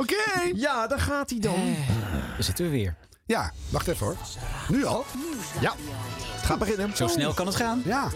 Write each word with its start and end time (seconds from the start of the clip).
Oké. 0.00 0.50
Ja, 0.54 0.86
daar 0.86 1.00
gaat 1.00 1.30
hij 1.30 1.38
dan. 1.38 1.76
Daar 2.32 2.42
zitten 2.42 2.64
we 2.64 2.70
weer. 2.70 2.94
Ja, 3.26 3.52
wacht 3.68 3.88
even 3.88 4.06
hoor. 4.06 4.16
Nu 4.68 4.84
al? 4.84 5.04
Ja, 5.60 5.74
het 6.36 6.44
gaat 6.44 6.58
beginnen. 6.58 6.96
Zo 6.96 7.06
snel 7.06 7.32
kan 7.32 7.46
het 7.46 7.56
gaan. 7.56 7.82
Ja. 7.84 8.10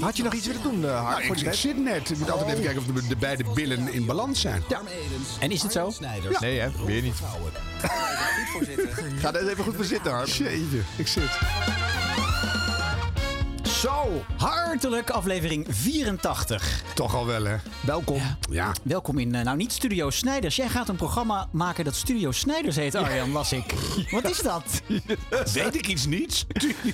Had 0.00 0.16
je 0.16 0.22
nog 0.22 0.32
iets 0.32 0.46
willen 0.46 0.62
doen, 0.62 0.82
uh, 0.82 1.04
Hart? 1.04 1.24
Nou, 1.24 1.38
ik, 1.38 1.46
ik 1.46 1.52
zit 1.52 1.78
net. 1.78 2.08
Je 2.08 2.14
moet 2.18 2.30
altijd 2.30 2.48
even 2.50 2.62
kijken 2.62 2.80
of 2.80 2.86
de, 2.86 3.06
de 3.08 3.16
beide 3.16 3.44
billen 3.54 3.92
in 3.92 4.06
balans 4.06 4.40
zijn. 4.40 4.62
Ja. 4.68 4.80
En 5.40 5.50
is 5.50 5.62
het 5.62 5.72
zo? 5.72 5.92
Nee, 6.40 6.58
hè? 6.58 6.70
Weer 6.84 7.02
niet. 7.02 7.14
Ga 9.20 9.28
er 9.34 9.40
eens 9.40 9.50
even 9.50 9.64
goed 9.64 9.76
voor 9.76 9.84
zitten, 9.84 10.12
Hart. 10.12 10.34
Jeetje, 10.36 10.80
ik 10.96 11.06
zit. 11.06 11.38
Zo, 13.80 14.22
hartelijk 14.36 15.10
aflevering 15.10 15.66
84. 15.68 16.82
Toch 16.94 17.14
al 17.14 17.26
wel, 17.26 17.44
hè? 17.44 17.56
Welkom. 17.80 18.20
Ja. 18.50 18.72
Welkom 18.82 19.18
in, 19.18 19.34
eh, 19.34 19.44
nou 19.44 19.56
niet 19.56 19.72
Studio 19.72 20.10
Snijders. 20.10 20.56
Jij 20.56 20.68
gaat 20.68 20.88
een 20.88 20.96
programma 20.96 21.48
maken 21.52 21.84
dat 21.84 21.94
Studio 21.94 22.32
Snijders 22.32 22.76
heet, 22.76 22.94
Arjan, 22.94 23.32
las 23.32 23.52
ik. 23.52 23.64
Wat 24.10 24.30
is 24.30 24.38
dat? 24.38 24.82
Weet 25.54 25.74
ik 25.74 25.86
iets 25.86 26.06
niets? 26.06 26.46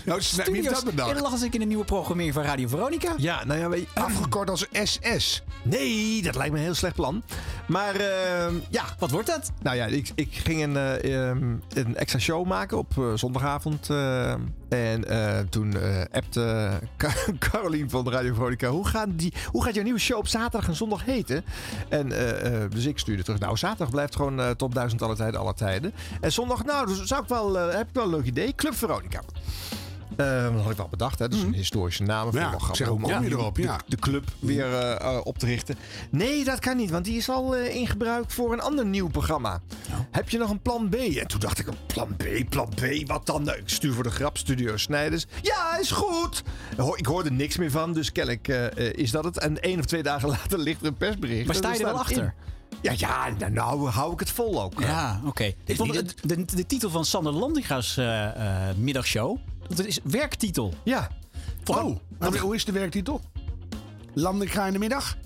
Nou, 0.05 0.23
snap, 0.23 0.47
wie 0.47 0.55
heeft 0.55 0.69
dat 0.69 0.83
Ja, 0.83 0.91
bedacht? 0.91 1.15
dat 1.15 1.31
las 1.31 1.43
ik 1.43 1.55
in 1.55 1.61
een 1.61 1.69
nieuwe 1.69 1.85
programmering 1.85 2.35
van 2.35 2.43
Radio 2.43 2.69
Veronica. 2.69 3.15
Ja, 3.17 3.45
nou 3.45 3.61
ja, 3.61 3.69
weet 3.69 3.81
je, 3.95 4.01
Afgekort 4.01 4.51
als 4.51 4.67
SS. 4.83 5.43
Nee, 5.63 6.23
dat 6.23 6.35
lijkt 6.35 6.53
me 6.53 6.59
een 6.59 6.65
heel 6.65 6.75
slecht 6.75 6.95
plan. 6.95 7.23
Maar 7.67 7.95
eh, 7.95 8.53
ja, 8.71 8.85
Wat 8.99 9.11
wordt 9.11 9.27
dat? 9.27 9.53
nou 9.63 9.77
ja, 9.77 9.85
ik, 9.87 10.11
ik 10.15 10.35
ging 10.35 10.63
een, 10.63 10.77
eh, 10.77 11.29
ehm, 11.29 11.55
een 11.75 11.97
extra 11.97 12.19
show 12.19 12.47
maken 12.47 12.79
op 12.79 12.93
eh, 12.99 13.05
zondagavond. 13.15 13.91
eh, 13.91 14.35
en 14.69 15.05
toen 15.51 15.75
appte 16.13 16.71
Ca- 16.97 17.15
Carolien 17.39 17.91
van 17.91 18.11
Radio 18.11 18.35
Veronica... 18.35 18.69
Hoe, 18.69 18.87
gaan 18.87 19.13
die, 19.17 19.33
hoe 19.53 19.65
gaat 19.65 19.75
jouw 19.75 19.85
nieuwe 19.85 19.99
show 19.99 20.19
op 20.19 20.29
zaterdag 20.29 20.69
en 20.69 20.75
zondag 20.75 21.05
heten? 21.05 21.45
En 21.89 22.09
dus 22.71 22.85
ik 22.87 22.99
stuurde 22.99 23.23
terug. 23.23 23.41
Nou, 23.41 23.57
zaterdag 23.57 23.91
blijft 23.91 24.17
gewoon 24.17 24.57
top 24.57 24.75
1000 24.75 25.03
alle 25.03 25.17
tijden, 25.17 25.41
alle 25.41 25.55
tijden. 25.55 25.93
En 26.21 26.33
zondag, 26.33 26.65
nou, 26.65 26.87
dus 26.87 27.03
zou 27.03 27.23
ik 27.23 27.29
wel, 27.29 27.55
heb 27.55 27.89
ik 27.89 27.95
wel 27.95 28.05
een 28.05 28.11
leuk 28.11 28.25
idee. 28.25 28.55
Club 28.55 28.75
Veronica. 28.75 29.21
Eh, 30.17 30.53
dat 30.55 30.63
had 30.63 30.71
ik 30.71 30.77
wel 30.77 30.89
bedacht, 30.89 31.19
hè? 31.19 31.29
Dat 31.29 31.39
is 31.39 31.45
een 31.45 31.55
historische 31.55 32.03
naam. 32.03 32.29
Ja, 32.33 32.53
ik 32.53 32.59
zeg, 32.77 32.89
hoe 32.89 33.01
kom 33.01 33.23
je 33.25 33.31
erop? 33.31 33.55
de- 33.55 33.63
Ja. 33.63 33.81
De, 33.87 33.97
club 33.97 34.25
weer 34.39 34.65
eh, 34.75 34.93
eh, 35.01 35.21
op 35.25 35.39
te 35.39 35.47
richten. 35.47 35.77
Nee, 36.11 36.45
dat 36.45 36.59
kan 36.59 36.77
niet, 36.77 36.91
want 36.91 37.05
die 37.05 37.17
is 37.17 37.29
al 37.29 37.57
eh, 37.57 37.75
in 37.75 37.87
gebruik 37.87 38.31
voor 38.31 38.53
een 38.53 38.61
ander 38.61 38.87
nieuw 38.87 39.09
programma. 39.09 39.61
Heb 40.11 40.29
je 40.31 40.39
nog 40.39 40.51
een 40.51 40.61
plan 40.63 40.89
B? 40.89 40.95
En 40.95 41.27
toen 41.27 41.41
dacht 41.41 41.59
ik, 41.59 41.67
een 41.67 41.77
plan 41.87 42.17
B, 42.17 42.25
plan 42.49 42.69
B, 42.69 42.81
wat 43.07 43.27
dan? 43.27 43.43
Nou, 43.45 43.59
ik 43.59 43.69
stuur 43.69 43.93
voor 43.93 44.03
de 44.03 44.11
grap 44.11 44.37
Studio 44.37 44.77
Snijders. 44.77 45.27
Ja, 45.43 45.79
is 45.79 45.91
goed. 45.91 46.43
Ik 46.97 47.07
hoorde 47.07 47.31
niks 47.31 47.57
meer 47.57 47.71
van, 47.71 47.93
dus 47.93 48.13
kennelijk 48.13 48.49
is 48.95 49.11
dat 49.11 49.25
het. 49.25 49.39
En 49.39 49.63
één 49.63 49.79
of 49.79 49.85
twee 49.85 50.03
dagen 50.03 50.29
later 50.39 50.59
ligt 50.59 50.81
er 50.81 50.87
een 50.87 50.97
persbericht. 50.97 51.47
Maar 51.47 51.55
sta 51.57 51.73
je 51.73 51.79
er 51.79 51.85
wel 51.85 51.99
achter? 51.99 52.23
in. 52.23 52.33
Ja, 52.83 52.93
ja, 52.97 53.29
nou, 53.39 53.53
nou 53.53 53.89
hou 53.89 54.13
ik 54.13 54.19
het 54.21 54.31
vol 54.31 54.63
ook. 54.63 54.81
Ja, 54.81 55.21
oké. 55.25 55.53
Ik 55.65 55.77
vond 55.77 55.93
niet 55.93 56.15
de, 56.23 56.45
de, 56.45 56.57
de 56.57 56.67
titel 56.67 56.91
van 56.91 57.05
Sander 57.05 57.33
Landinga's 57.33 57.97
eh, 57.97 58.69
eh, 58.69 58.77
middagshow. 58.77 59.39
Dat 59.69 59.87
is 59.87 59.99
werktitel. 60.03 60.75
Ja. 60.85 61.11
Oh, 61.65 61.97
maar 62.19 62.39
hoe 62.39 62.55
is 62.55 62.65
de 62.65 62.73
werktitel? 62.73 63.21
Landing 64.15 64.67
in 64.67 64.73
de 64.73 64.79
middag? 64.79 65.17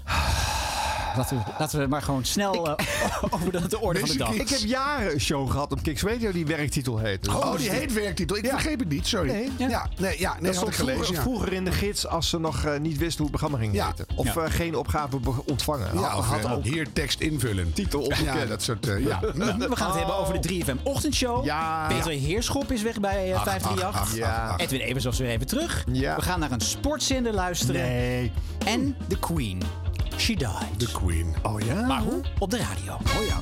Laten 1.16 1.36
we, 1.36 1.42
laten 1.58 1.78
we 1.80 1.86
maar 1.86 2.02
gewoon 2.02 2.24
snel 2.24 2.76
eh, 2.76 2.84
over 3.34 3.52
de, 3.52 3.68
de 3.68 3.80
orde 3.80 3.98
van 4.00 4.08
de 4.08 4.16
dag. 4.16 4.32
Ik 4.32 4.48
heb 4.48 4.58
jaren 4.58 5.12
een 5.12 5.20
show 5.20 5.50
gehad 5.50 5.72
op 5.72 5.82
Kicks 5.82 6.02
Radio 6.02 6.32
die 6.32 6.46
werktitel 6.46 6.98
heet. 6.98 7.24
Dus 7.24 7.34
Oh, 7.34 7.42
dat 7.44 7.58
die 7.58 7.70
heet 7.70 7.92
werktitel. 7.92 8.36
Ik 8.36 8.44
Ja. 8.44 8.50
vergeet 8.50 8.80
het 8.80 8.88
niet, 8.88 9.06
sorry. 9.06 9.30
Nee. 9.30 9.50
Ja, 9.58 9.68
ja 9.68 9.88
nee, 9.98 10.18
ja, 10.20 10.32
nee 10.32 10.42
Dat 10.42 10.46
had 10.46 10.54
stond 10.54 10.68
ik 10.68 10.74
gelezen. 10.74 10.94
vroeger, 11.04 11.14
ja. 11.14 11.22
vroeger 11.22 11.52
in 11.52 11.64
de 11.64 11.72
gids 11.72 12.06
als 12.06 12.28
ze 12.28 12.38
nog 12.38 12.64
eh, 12.64 12.78
niet 12.78 12.98
wisten 12.98 13.16
hoe 13.24 13.26
het 13.32 13.40
programma 13.40 13.58
ging 13.58 13.74
Ja. 13.74 13.86
heten. 13.86 14.06
Of 14.14 14.34
Ja. 14.34 14.40
eh, 14.44 14.50
geen 14.52 14.74
opgave 14.76 15.18
ontvangen. 15.46 15.88
Ja, 15.94 16.00
had, 16.00 16.18
of 16.18 16.26
had 16.42 16.50
ook 16.56 16.64
hier 16.64 16.92
tekst 16.92 17.20
invullen. 17.20 17.72
titel 17.72 18.00
Ja, 18.00 18.06
opgekend. 18.06 18.48
dat 18.48 18.62
soort... 18.62 18.86
ja. 18.86 19.20
We 19.20 19.76
gaan 19.76 19.88
het 19.88 19.96
hebben 19.96 20.16
over 20.16 20.40
de 20.40 20.48
3FM 20.64 20.82
ochtendshow. 20.82 21.44
Ja. 21.44 21.86
Peter 21.86 22.10
Heerschop 22.10 22.72
is 22.72 22.82
weg 22.82 23.00
bij 23.00 23.30
eh, 23.32 23.36
Ach, 23.36 23.42
538. 23.44 24.00
ach, 24.00 24.08
ach, 24.10 24.16
Ja. 24.16 24.44
ach, 24.46 24.52
ach. 24.52 24.58
Edwin 24.60 24.80
Evers 24.80 25.04
was 25.04 25.18
weer 25.18 25.28
even 25.28 25.46
terug. 25.46 25.84
Ja. 25.92 26.16
We 26.16 26.22
gaan 26.22 26.40
naar 26.40 26.52
een 26.52 26.60
sportzender 26.60 27.32
luisteren. 27.34 27.82
Nee. 27.82 28.32
En 28.66 28.96
The 29.08 29.18
Queen. 29.18 29.62
She 30.20 30.34
died. 30.34 30.78
The 30.78 30.92
Queen. 30.92 31.34
Oh 31.42 31.60
ja? 31.60 31.86
Maar 31.86 32.02
hoe? 32.02 32.22
Op 32.38 32.50
de 32.50 32.56
radio. 32.56 32.92
Oh 32.92 33.26
ja. 33.26 33.40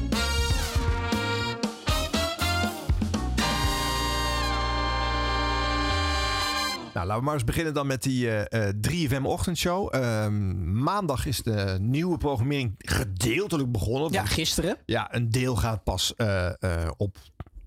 Nou, 6.95 7.07
laten 7.07 7.19
we 7.19 7.25
maar 7.25 7.35
eens 7.35 7.45
beginnen 7.45 7.75
dan 7.75 7.87
met 7.87 8.03
die 8.03 8.31
eh, 8.31 8.69
eh, 8.69 8.75
3FM 8.91 9.23
ochtendshow. 9.23 9.95
Ehm, 9.95 10.83
maandag 10.83 11.27
is 11.27 11.43
de 11.43 11.77
nieuwe 11.81 12.19
programmering 12.19 12.75
gedeeltelijk 12.79 13.73
begonnen. 13.73 14.13
Ja, 14.13 14.25
gisteren. 14.25 14.77
Ja, 14.87 15.15
een 15.15 15.31
deel 15.31 15.57
gaat 15.57 15.85
pas 15.85 16.15
eh, 16.17 16.47
eh, 16.47 16.91
op 16.97 17.17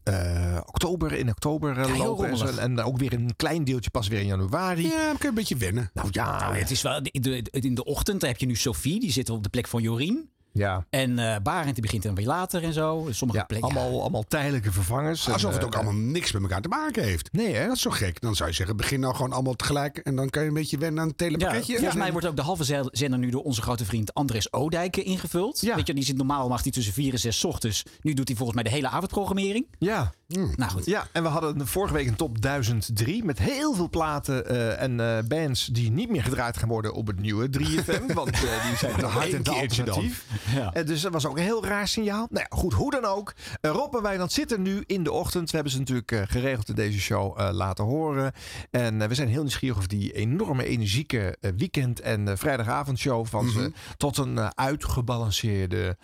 eh, 0.04 0.58
oktober, 0.66 1.14
in 1.14 1.30
oktober 1.30 1.78
eh, 1.78 1.88
Ja, 1.88 1.94
heel 1.94 2.06
lopen. 2.06 2.48
En, 2.48 2.60
en 2.60 2.80
ook 2.80 2.98
weer 2.98 3.14
een 3.14 3.36
klein 3.36 3.64
deeltje 3.64 3.90
pas 3.90 4.08
weer 4.08 4.20
in 4.20 4.26
januari. 4.26 4.84
Ja, 4.88 4.90
dan 4.90 5.18
kun 5.18 5.18
je 5.20 5.28
een 5.28 5.34
beetje 5.34 5.58
wennen. 5.58 5.90
Nou 5.94 6.08
ja, 6.12 6.40
Nou, 6.40 6.58
het 6.58 6.72
is 6.72 6.82
wel, 6.82 7.00
in 7.04 7.22
de, 7.22 7.44
in 7.52 7.76
de 7.76 7.84
ochtend 7.84 8.22
heb 8.22 8.38
je 8.38 8.46
nu 8.46 8.56
Sophie, 8.56 9.00
die 9.00 9.12
zit 9.12 9.30
op 9.30 9.44
de 9.44 9.50
plek 9.50 9.68
van 9.68 9.82
Jorien. 9.82 10.30
Ja. 10.54 10.86
En 10.90 11.20
eh 11.20 11.36
Barend 11.44 11.74
die 11.74 11.82
begint 11.82 12.04
dan 12.04 12.16
weer 12.16 12.26
later 12.26 12.64
en 12.64 12.74
zo. 12.74 13.08
Sommige 13.10 13.40
ja 13.40 13.46
plekken. 13.46 13.70
allemaal, 13.70 14.02
allemaal 14.02 14.24
tijdelijke 14.28 14.72
vervangers. 14.72 15.30
Alsof 15.30 15.50
En, 15.50 15.56
het 15.56 15.60
eh, 15.60 15.66
ook 15.66 15.76
allemaal 15.76 15.94
niks 15.94 16.32
met 16.32 16.42
elkaar 16.42 16.62
te 16.62 16.68
maken 16.68 17.04
heeft. 17.04 17.30
Nee, 17.32 17.54
hè? 17.56 17.68
Dat 17.68 17.76
is 17.76 17.82
zo 17.82 17.90
gek. 17.90 18.22
Dan 18.22 18.36
zou 18.36 18.50
je 18.50 18.56
zeggen, 18.56 18.78
begin 18.78 19.00
nou 19.00 19.16
gewoon 19.16 19.32
allemaal 19.32 19.56
tegelijk. 19.56 19.98
En 19.98 20.16
dan 20.16 20.30
kan 20.30 20.42
je 20.42 20.48
een 20.48 20.54
beetje 20.54 20.78
wennen 20.78 21.02
aan 21.02 21.08
het 21.08 21.20
Ja, 21.20 21.28
telepakketje. 21.28 21.76
volgens 21.76 21.98
mij 21.98 22.12
wordt 22.12 22.28
ook 22.28 22.36
de 22.36 22.42
halve 22.42 22.90
zender 22.92 23.20
nu 23.20 23.30
door 23.30 23.44
onze 23.44 23.62
grote 23.62 23.86
vriend 23.86 24.14
Andres 24.14 24.52
Oudijken 24.52 25.06
ingevuld. 25.06 25.62
Ja. 25.62 25.76
Weet 25.76 25.88
je, 25.88 25.94
die 25.94 26.04
zit 26.04 26.18
normaal 26.18 26.48
mag 26.48 26.64
hij 26.64 26.72
tussen 26.72 26.94
4 26.94 27.14
en 27.14 27.20
6 27.20 27.46
ochtends. 27.46 27.84
Nu 28.02 28.14
doet 28.14 28.28
hij 28.28 28.38
volgens 28.38 28.62
mij 28.62 28.70
de 28.70 28.76
hele 28.76 28.88
avondprogrammering. 28.90 29.66
Ja. 29.78 30.12
Nou 30.56 30.72
goed. 30.72 30.86
Ja, 30.86 31.08
en 31.12 31.24
we 31.24 31.30
hadden 31.30 31.68
vorige 31.68 31.94
week 31.94 32.08
een 32.08 32.16
top 32.16 32.42
1003 32.42 33.24
met 33.24 33.40
heel 33.40 33.74
veel 33.74 33.90
platen 33.90 34.48
eh, 34.48 34.82
en 34.82 35.00
eh, 35.00 35.24
bands 35.28 35.66
die 35.66 35.92
niet 35.92 36.10
meer 36.10 36.24
gedraaid 36.24 36.58
gaan 36.58 36.70
worden 36.70 36.94
op 36.94 37.08
het 37.08 37.20
nieuwe 37.20 37.50
3FM. 37.60 38.14
want 38.14 38.32
eh, 38.32 38.40
die 38.68 38.78
zijn 38.78 38.96
te 39.00 39.06
hard 39.06 39.34
en 39.34 39.44
te 39.44 39.84
dan. 39.84 40.12
Ja. 40.56 40.74
Eh, 40.74 40.86
dus 40.86 41.02
dat 41.02 41.12
was 41.12 41.26
ook 41.26 41.38
een 41.38 41.44
heel 41.44 41.66
raar 41.66 41.88
signaal. 41.88 42.28
Nou 42.30 42.46
ja, 42.50 42.58
goed, 42.58 42.74
hoe 42.74 42.92
dan 42.92 43.06
ook. 43.06 43.34
Eh, 43.62 43.72
Rob 43.72 43.96
en 43.96 44.02
Wijnand 44.02 44.32
zitten 44.32 44.62
nu 44.62 44.84
in 44.86 45.04
de 45.04 45.12
ochtend. 45.12 45.50
We 45.50 45.56
hebben 45.56 45.74
ze 45.74 45.80
natuurlijk 45.80 46.12
eh, 46.12 46.22
geregeld 46.26 46.70
in 46.70 46.76
deze 46.76 47.00
show 47.00 47.52
laten 47.52 47.86
horen. 47.86 48.32
En 48.72 49.08
we 49.08 49.16
zijn 49.16 49.28
heel 49.28 49.42
nieuwsgierig 49.42 49.78
of 49.78 49.88
die 49.88 50.12
enorme 50.12 50.66
energieke 50.66 51.38
weekend- 51.58 52.00
en 52.00 52.38
vrijdagavondshow 52.38 53.26
van 53.26 53.50
ze 53.50 53.72
tot 53.98 54.18
een 54.18 54.58
uitgebalanceerde, 54.58 55.98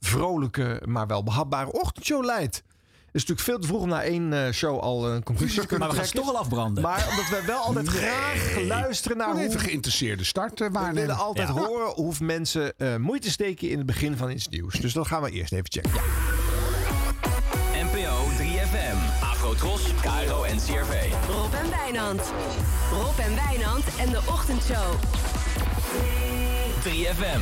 vrolijke, 0.00 0.82
maar 0.84 1.06
wel 1.06 1.22
behapbare 1.22 1.72
ochtendshow 1.72 2.24
leidt. 2.24 2.62
Het 3.12 3.22
is 3.22 3.28
natuurlijk 3.28 3.40
veel 3.48 3.58
te 3.58 3.66
vroeg 3.66 3.80
om 3.82 3.88
na 3.88 4.02
één 4.02 4.32
eh, 4.46 4.52
show 4.52 4.78
al 4.80 5.10
een 5.10 5.22
conclusie 5.22 5.60
te 5.60 5.66
kunnen 5.66 5.78
Maar 5.88 5.96
we 5.96 6.02
gaan 6.02 6.04
ze 6.06 6.12
trekken. 6.12 6.32
toch 6.32 6.40
al 6.40 6.46
afbranden. 6.46 6.82
Maar 6.82 7.06
omdat 7.10 7.28
we 7.28 7.42
wel 7.46 7.58
altijd 7.60 7.88
graag 7.88 8.60
luisteren 8.60 9.16
naar 9.16 9.30
hoe... 9.32 9.40
even 9.40 9.60
geïnteresseerde 9.60 10.24
start 10.24 10.60
eh, 10.60 10.66
We 10.66 10.72
waarnemen. 10.72 11.00
willen 11.00 11.16
altijd 11.16 11.48
Ja. 11.48 11.54
horen 11.54 11.92
hoe 11.94 12.14
mensen 12.20 12.72
eh, 12.78 12.96
moeite 12.96 13.30
steken 13.30 13.68
in 13.70 13.76
het 13.78 13.86
begin 13.86 14.16
van 14.16 14.30
iets 14.30 14.48
nieuws. 14.48 14.74
Dus 14.74 14.92
dat 14.92 15.06
gaan 15.06 15.22
we 15.22 15.30
eerst 15.30 15.52
even 15.52 15.70
checken. 15.70 15.90
NPO 17.74 18.24
3FM. 18.38 19.22
Agrotros, 19.22 19.82
Cairo 20.02 20.42
en 20.42 20.56
CRV. 20.56 21.12
Rob 21.28 21.54
en 21.54 21.70
Wijnand. 21.70 22.20
Rob 22.92 23.18
en 23.18 23.34
Wijnand 23.34 23.84
en 23.98 24.10
de 24.10 24.20
Ochtendshow. 24.28 24.94
3FM. 26.84 27.40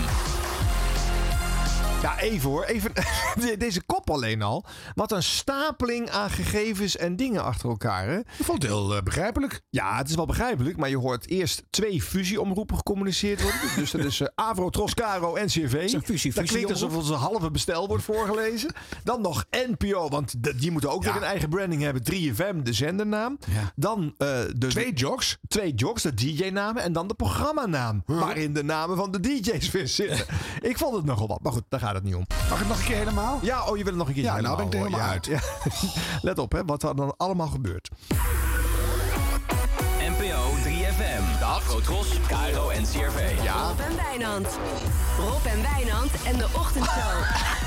Ja, 2.03 2.19
even 2.21 2.51
hoor. 2.51 2.65
Even, 2.65 2.93
deze 3.59 3.83
kop 3.83 4.11
alleen 4.11 4.43
al. 4.43 4.65
Wat 4.95 5.13
een 5.13 5.23
stapeling 5.23 6.11
aan 6.11 6.31
gegevens 6.31 6.97
en 6.97 7.17
dingen 7.17 7.45
achter 7.45 7.69
elkaar. 7.69 8.07
Hè? 8.09 8.19
Ik 8.19 8.25
vond 8.45 8.63
het 8.63 8.71
heel 8.71 8.97
eh, 8.97 9.03
begrijpelijk. 9.03 9.61
Ja, 9.71 9.97
het 9.97 10.09
is 10.09 10.15
wel 10.15 10.27
begrijpelijk. 10.27 10.77
Maar 10.77 10.89
je 10.89 10.97
hoort 10.99 11.29
eerst 11.29 11.63
twee 11.71 12.03
fusieomroepen 12.03 12.77
gecommuniceerd 12.77 13.43
worden. 13.43 13.61
Dus 13.77 13.91
dat 13.91 14.05
is 14.05 14.21
eh, 14.21 14.29
Avro, 14.35 14.71
Troscaro 14.71 15.35
en 15.35 15.45
is 15.45 15.57
een 15.57 15.69
fusie- 16.05 16.33
Dat 16.33 16.45
klinkt 16.47 16.71
alsof 16.71 16.97
ons 16.97 17.09
een 17.09 17.17
halve 17.17 17.51
bestel 17.51 17.87
wordt 17.89 18.05
voorgelezen. 18.05 18.71
Dan 19.05 19.21
nog 19.21 19.45
NPO, 19.51 20.09
want 20.09 20.35
die 20.61 20.71
moeten 20.71 20.91
ook 20.91 21.05
Ja. 21.05 21.13
weer 21.13 21.23
een 21.23 21.29
eigen 21.29 21.49
branding 21.49 21.83
hebben. 21.83 22.03
3FM, 22.03 22.63
de 22.63 22.73
zendernaam. 22.73 23.39
Ja. 23.51 23.73
Dan 23.77 24.15
de 24.19 24.67
Twee 24.69 24.93
jogs. 24.93 25.37
twee 25.49 25.75
jocks, 25.75 26.03
de 26.03 26.15
DJ-namen 26.15 26.83
en 26.83 26.93
dan 26.93 27.09
de 27.09 27.15
programmanaam. 27.15 28.03
Waarin 28.07 28.53
de 28.53 28.63
namen 28.65 28.97
van 28.97 29.11
de 29.11 29.21
DJ's 29.21 29.71
weer 29.71 29.89
zitten. 29.89 30.27
Ik 30.61 30.79
vond 30.79 30.95
het 30.97 31.05
nogal 31.05 31.27
wat. 31.29 31.43
Maar 31.43 31.53
goed, 31.53 31.65
daar 31.69 31.81
gaat 31.89 31.97
het 31.97 32.05
niet 32.05 32.15
om. 32.15 32.27
Mag 32.49 32.59
het 32.59 32.69
nog 32.69 32.79
een 32.79 32.85
keer 32.85 32.97
helemaal? 32.97 33.39
Ja, 33.43 33.65
oh, 33.65 33.77
je 33.77 33.83
wil 33.85 33.93
het 33.93 33.97
nog 33.97 34.09
een 34.09 34.15
keer 34.15 34.23
Ja, 34.23 34.41
nou 34.41 34.57
ben 34.57 34.67
ik 34.67 34.73
er 34.73 34.79
horen. 34.79 34.93
helemaal 34.93 35.13
uit. 35.13 35.27
ja. 35.27 35.41
Let 36.29 36.39
op, 36.39 36.53
hè, 36.53 36.65
wat 36.65 36.83
er 36.83 36.97
dan 36.97 37.15
allemaal 37.17 37.49
gebeurt. 37.49 37.89
Afrotros, 41.59 42.09
Cairo 42.29 42.69
en 42.69 42.83
CRV. 42.83 43.43
Ja, 43.43 43.53
Rob 43.53 43.81
en 43.81 43.97
Wijnand. 43.97 44.47
Rob 45.19 45.47
en 45.47 45.63
Wijnand 45.63 46.11
en 46.25 46.37
de 46.39 46.47
ochtendshow. 46.53 47.23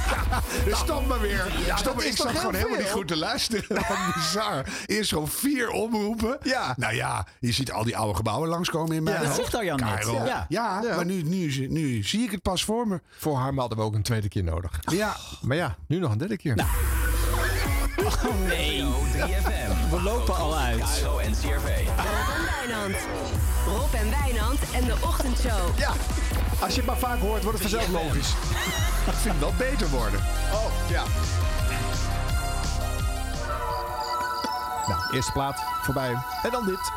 dus 0.66 0.78
stop 0.78 1.08
maar 1.08 1.20
weer. 1.20 1.46
stop 1.76 1.96
maar. 1.96 2.04
is 2.06 2.12
Ik 2.12 2.18
zat 2.18 2.38
gewoon 2.38 2.54
helemaal 2.56 2.78
niet 2.78 2.90
goed 2.90 3.08
te 3.08 3.16
luisteren. 3.18 3.66
Bizar. 4.16 4.66
Eerst 4.86 5.10
gewoon 5.10 5.28
vier 5.28 5.70
omroepen. 5.70 6.38
Ja. 6.44 6.74
Nou 6.78 6.94
ja, 6.94 7.28
je 7.40 7.52
ziet 7.52 7.72
al 7.72 7.84
die 7.84 7.98
oude 7.98 8.16
gebouwen 8.16 8.50
langskomen 8.50 8.96
in 8.96 9.04
mijn 9.04 9.16
dat 9.16 9.26
hoofd. 9.26 9.40
zegt 9.40 9.56
Arjan 9.56 9.80
net. 9.80 9.94
Cairo. 9.94 10.14
Ja. 10.26 10.46
Ja, 10.50 10.80
Ja. 10.84 10.96
maar 10.96 11.06
nu, 11.06 11.22
nu, 11.24 11.68
nu 11.70 12.04
zie 12.04 12.24
ik 12.24 12.32
het 12.32 12.42
pas 12.42 12.64
voor 12.64 12.88
me. 12.88 13.02
Voor 13.18 13.38
haar 13.38 13.54
hadden 13.54 13.78
we 13.78 13.84
ook 13.84 13.94
een 13.94 14.04
tweede 14.04 14.28
keer 14.28 14.44
nodig. 14.44 14.72
Ja, 14.82 15.16
Maar 15.42 15.58
ja, 15.58 15.76
nu 15.88 16.00
nog 16.00 16.12
een 16.12 16.18
derde 16.18 16.38
keer. 16.38 16.66
Oh 18.06 18.24
nee, 18.48 18.84
3FM. 19.14 19.90
we 19.90 20.02
lopen 20.04 20.36
al 20.36 20.58
uit. 20.58 20.80
Cairo 20.80 21.18
en 21.18 21.32
CRV. 21.32 21.88
Rob 22.62 22.70
en 22.70 22.78
Wijnand. 22.78 22.98
Rob 23.66 23.94
en 23.94 24.10
Wijnand 24.10 24.60
en 24.72 24.86
de 24.86 24.96
ochtendshow. 25.02 25.78
Ja, 25.78 25.94
als 26.60 26.70
je 26.70 26.78
het 26.78 26.86
maar 26.86 26.98
vaak 26.98 27.20
hoort, 27.20 27.44
wordt 27.44 27.60
het 27.60 27.70
vanzelf 27.70 28.04
logisch. 28.04 28.30
Ik 29.08 29.14
vind 29.14 29.40
wel 29.40 29.54
beter 29.58 29.90
worden. 29.90 30.20
Oh, 30.54 30.90
ja. 30.90 31.04
Nou, 34.88 35.16
eerste 35.16 35.32
plaat 35.32 35.64
voorbij. 35.82 36.18
En 36.44 36.52
dan 36.52 36.66
dit. 36.66 36.92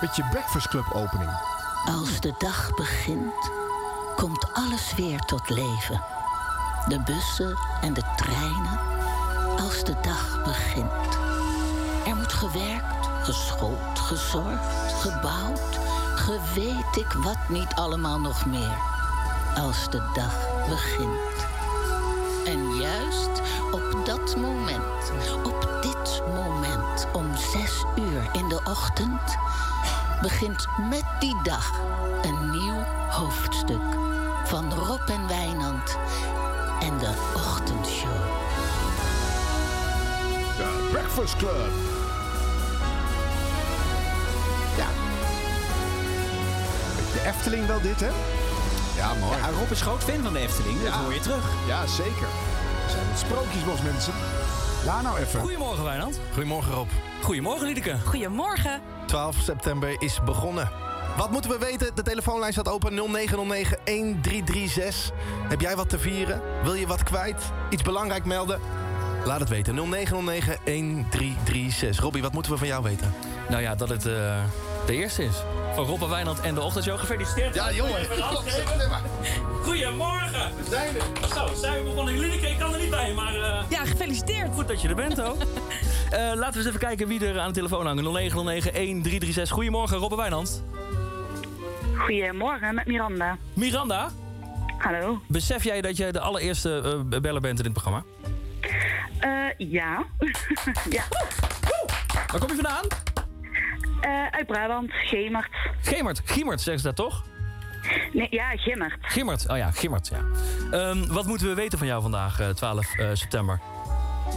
Met 0.00 0.16
je 0.16 0.24
Breakfast 0.30 0.68
Club 0.68 0.84
opening. 0.92 1.30
Als 1.84 2.20
de 2.20 2.34
dag 2.38 2.70
begint, 2.74 3.50
komt 4.16 4.52
alles 4.52 4.94
weer 4.96 5.18
tot 5.18 5.48
leven. 5.50 6.02
De 6.88 7.00
bussen 7.00 7.58
en 7.80 7.94
de 7.94 8.02
treinen. 8.16 8.78
Als 9.58 9.84
de 9.84 9.96
dag 10.02 10.42
begint. 10.44 11.18
Er 12.06 12.16
moet 12.16 12.32
gewerkt, 12.32 12.93
geschoold, 13.24 13.98
gezorgd, 13.98 14.92
gebouwd. 15.00 15.78
Geweet 16.14 16.96
ik 16.96 17.12
wat 17.12 17.48
niet 17.48 17.74
allemaal 17.74 18.20
nog 18.20 18.46
meer. 18.46 18.76
Als 19.56 19.90
de 19.90 20.02
dag 20.14 20.34
begint. 20.68 21.46
En 22.46 22.76
juist 22.76 23.42
op 23.70 24.02
dat 24.04 24.36
moment, 24.36 25.12
op 25.44 25.82
dit 25.82 26.22
moment, 26.34 27.06
om 27.12 27.36
zes 27.36 27.84
uur 27.96 28.28
in 28.32 28.48
de 28.48 28.60
ochtend, 28.64 29.36
begint 30.22 30.66
met 30.90 31.04
die 31.18 31.42
dag 31.42 31.72
een 32.22 32.50
nieuw 32.50 32.82
hoofdstuk 33.10 33.82
van 34.44 34.72
Rob 34.74 35.08
en 35.08 35.28
Wijnand 35.28 35.98
en 36.80 36.98
de 36.98 37.32
Ochtendshow. 37.34 38.10
De 40.56 40.88
Breakfast 40.92 41.36
Club. 41.36 42.03
Efteling 47.24 47.66
wel 47.66 47.80
dit, 47.80 48.00
hè? 48.00 48.10
ja 48.96 49.12
mooi. 49.20 49.36
Ja, 49.38 49.48
Rob 49.58 49.70
is 49.70 49.80
groot 49.80 50.02
fan 50.04 50.22
van 50.22 50.32
de 50.32 50.38
Efteling, 50.38 50.82
dat 50.82 50.92
Ja. 50.92 51.02
hoor 51.02 51.14
je 51.14 51.20
terug. 51.20 51.44
Ja, 51.66 51.86
zeker. 51.86 52.26
We 52.84 52.90
zijn 52.90 53.02
het 53.08 53.18
sprookjesbos, 53.18 53.82
mensen. 53.82 54.12
Ja, 54.84 55.00
nou 55.02 55.18
even. 55.18 55.40
Goedemorgen 55.40 55.84
Wijnand. 55.84 56.20
Goedemorgen 56.32 56.72
Rob. 56.72 56.88
Goedemorgen 57.22 57.66
Liedeke. 57.66 57.96
Goedemorgen. 58.04 58.80
12 59.06 59.36
september 59.42 59.96
is 60.02 60.18
begonnen. 60.24 60.70
Wat 61.16 61.30
moeten 61.30 61.50
we 61.50 61.58
weten? 61.58 61.94
De 61.94 62.02
telefoonlijn 62.02 62.52
staat 62.52 62.68
open 62.68 62.94
0909-1336. 62.94 65.12
Heb 65.48 65.60
jij 65.60 65.76
wat 65.76 65.88
te 65.88 65.98
vieren? 65.98 66.40
Wil 66.62 66.74
je 66.74 66.86
wat 66.86 67.02
kwijt? 67.02 67.42
Iets 67.70 67.82
belangrijk 67.82 68.24
melden? 68.24 68.60
Laat 69.24 69.40
het 69.40 69.48
weten. 69.48 69.74
0909-1336. 69.74 72.00
Robbie, 72.00 72.22
wat 72.22 72.32
moeten 72.32 72.52
we 72.52 72.58
van 72.58 72.66
jou 72.66 72.82
weten? 72.82 73.14
Nou 73.48 73.62
ja, 73.62 73.74
dat 73.74 73.88
het 73.88 74.06
eh, 74.06 74.36
de 74.86 74.92
eerste 74.94 75.24
is. 75.24 75.34
Van 75.74 75.84
Rob 75.84 76.02
en 76.02 76.08
Wijnand 76.08 76.40
en 76.40 76.54
de 76.54 76.60
Ochtendshow. 76.62 76.98
Gefeliciteerd. 76.98 77.54
Ja, 77.54 77.72
jongen. 77.72 78.06
Goedemorgen. 79.62 80.50
We 80.56 80.64
zijn 80.70 80.94
er. 80.96 81.28
Zo, 81.34 81.54
zijn 81.60 81.78
we 81.84 81.88
begonnen. 81.90 82.18
Liedeke, 82.18 82.48
ik 82.48 82.58
kan 82.58 82.72
er 82.74 82.80
niet 82.80 82.90
bij, 82.90 83.12
maar... 83.14 83.34
eh, 83.34 83.62
Ja, 83.68 83.84
gefeliciteerd. 83.84 84.52
Goed 84.54 84.68
dat 84.68 84.82
je 84.82 84.88
er 84.88 84.94
bent 84.94 85.22
ook. 85.22 85.36
Eh, 86.10 86.20
laten 86.20 86.52
we 86.52 86.58
eens 86.58 86.66
even 86.66 86.78
kijken 86.80 87.08
wie 87.08 87.26
er 87.26 87.40
aan 87.40 87.48
de 87.48 87.54
telefoon 87.54 87.86
hangt. 87.86 88.32
0909-1336. 89.38 89.42
Goedemorgen, 89.50 89.96
Rob 89.98 90.10
en 90.10 90.16
Wijnand. 90.16 90.62
Goedemorgen, 91.96 92.74
met 92.74 92.86
Miranda. 92.86 93.36
Miranda, 93.52 94.10
Hallo. 94.78 95.20
besef 95.28 95.64
jij 95.64 95.80
dat 95.80 95.96
jij 95.96 96.12
de 96.12 96.20
allereerste 96.20 97.02
eh, 97.10 97.20
beller 97.20 97.40
bent 97.40 97.58
in 97.58 97.64
dit 97.64 97.72
programma? 97.72 98.02
Eh, 99.18 99.30
ja. 99.58 100.04
ja. 100.90 101.02
Waar 102.30 102.38
kom 102.40 102.48
je 102.48 102.54
vandaan? 102.54 102.84
Eh, 104.04 104.26
uit 104.30 104.46
Brabant, 104.46 104.90
Gemert. 104.92 105.48
Gemert. 105.82 106.20
Giemert, 106.24 106.60
zeggen 106.60 106.82
ze 106.82 106.86
dat 106.86 106.96
toch? 106.96 107.24
Nee, 108.12 108.26
ja, 108.30 108.50
Gimmert. 108.56 108.94
Gimmert. 109.00 109.48
Oh 109.50 109.56
ja, 109.56 109.70
Gimmert, 109.70 110.08
ja. 110.12 110.20
Ehm, 110.78 111.06
wat 111.12 111.26
moeten 111.26 111.46
we 111.48 111.54
weten 111.54 111.78
van 111.78 111.86
jou 111.86 112.02
vandaag, 112.02 112.40
eh, 112.40 112.48
12 112.48 112.94
eh, 112.98 113.08
september? 113.12 113.60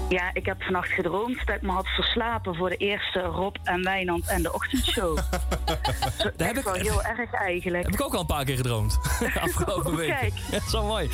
Ja, 0.10 0.30
ik 0.34 0.46
heb 0.46 0.64
vannacht 0.64 0.90
gedroomd 0.90 1.46
dat 1.46 1.56
ik 1.56 1.62
me 1.62 1.72
had 1.72 1.88
verslapen 1.88 2.56
voor 2.56 2.70
de 2.70 2.76
eerste 2.76 3.20
Rob 3.20 3.56
en 3.64 3.84
Wijnand 3.84 4.28
en 4.28 4.42
de 4.44 4.54
ochtendshow. 4.54 5.18
Daar 6.38 6.48
heb 6.48 6.58
ik- 6.58 6.64
wel 6.64 6.74
heel 6.74 7.04
erg 7.04 7.34
eigenlijk. 7.34 7.84
Heb 7.86 7.94
ik 7.94 8.02
ook 8.02 8.14
al 8.14 8.20
een 8.20 8.26
paar 8.26 8.46
keer 8.46 8.56
gedroomd. 8.56 8.98
Afgelopen 9.42 9.92
Oh, 9.92 9.98
week. 9.98 10.10
kijk. 10.20 10.34
Ja, 10.52 10.60
zo 10.70 10.84
mooi. 10.84 11.10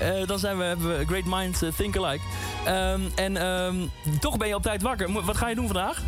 Eh, 0.00 0.26
dan 0.26 0.38
zijn 0.38 0.58
we, 0.58 0.64
hebben 0.64 0.98
we 0.98 1.06
Great 1.06 1.24
Minds 1.24 1.62
eh, 1.62 1.72
Think 1.72 1.96
Alike. 1.96 2.24
Ehm, 2.64 3.00
en 3.14 3.36
ehm, 3.36 3.76
toch 4.20 4.36
ben 4.36 4.48
je 4.48 4.54
op 4.54 4.62
tijd 4.62 4.82
wakker. 4.82 5.12
Wat 5.24 5.36
ga 5.36 5.48
je 5.48 5.54
doen 5.54 5.66
vandaag? 5.66 6.02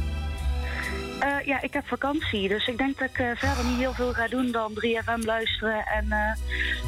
Eh, 1.21 1.47
ja, 1.47 1.63
ik 1.63 1.73
heb 1.73 1.87
vakantie, 1.87 2.49
dus 2.49 2.67
ik 2.67 2.79
denk 2.79 2.99
dat 2.99 3.09
ik 3.09 3.19
eh, 3.19 3.31
verder 3.37 3.65
niet 3.65 3.79
heel 3.79 3.93
veel 3.93 4.13
ga 4.13 4.29
doen 4.29 4.51
dan 4.51 4.73
3FM 4.73 5.25
luisteren 5.25 5.87
en 5.87 6.13
eh, 6.13 6.37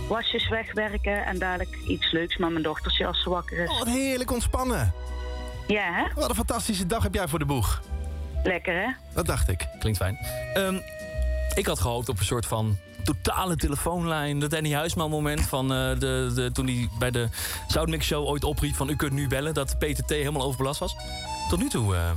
wasjes 0.09 0.49
wegwerken 0.49 1.25
en 1.25 1.39
dadelijk 1.39 1.77
iets 1.87 2.13
leuks 2.13 2.37
met 2.37 2.51
mijn 2.51 2.63
dochtertje 2.63 3.07
als 3.07 3.23
ze 3.23 3.31
wakker 3.31 3.59
is. 3.59 3.71
Oh, 3.71 3.79
wat 3.79 3.89
heerlijk 3.89 4.31
ontspannen. 4.31 4.95
Ja, 5.67 5.93
hè? 5.93 6.05
Wat 6.15 6.29
een 6.29 6.35
fantastische 6.35 6.87
dag 6.87 7.03
heb 7.03 7.15
jij 7.15 7.29
voor 7.29 7.39
de 7.39 7.45
boeg. 7.45 7.83
Lekker, 8.43 8.75
hè? 8.75 8.89
Dat 9.15 9.27
dacht 9.27 9.49
ik. 9.49 9.67
Klinkt 9.79 9.99
fijn. 9.99 10.19
Ehm, 10.55 10.79
ik 11.55 11.67
had 11.67 11.81
gehoopt 11.81 12.09
op 12.09 12.19
een 12.19 12.25
soort 12.25 12.47
van 12.47 12.79
totale 13.05 13.57
telefoonlijn. 13.57 14.39
Dat 14.39 14.51
Danny 14.51 14.73
Huisman 14.73 15.11
moment 15.11 15.41
van 15.41 15.73
eh, 15.73 15.99
de, 15.99 16.33
de, 16.35 16.51
toen 16.53 16.67
hij 16.67 16.89
bij 16.99 17.11
de 17.11 17.29
Soundmix 17.69 18.07
Show 18.07 18.27
ooit 18.27 18.45
opriep 18.45 18.75
van 18.75 18.89
u 18.89 18.97
kunt 18.97 19.13
nu 19.13 19.29
bellen. 19.29 19.55
Dat 19.55 19.79
PTT 19.79 20.11
helemaal 20.11 20.43
overbelast 20.43 20.81
was. 20.81 20.97
Tot 21.49 21.59
nu 21.59 21.69
toe 21.69 21.95
eh, 21.95 22.11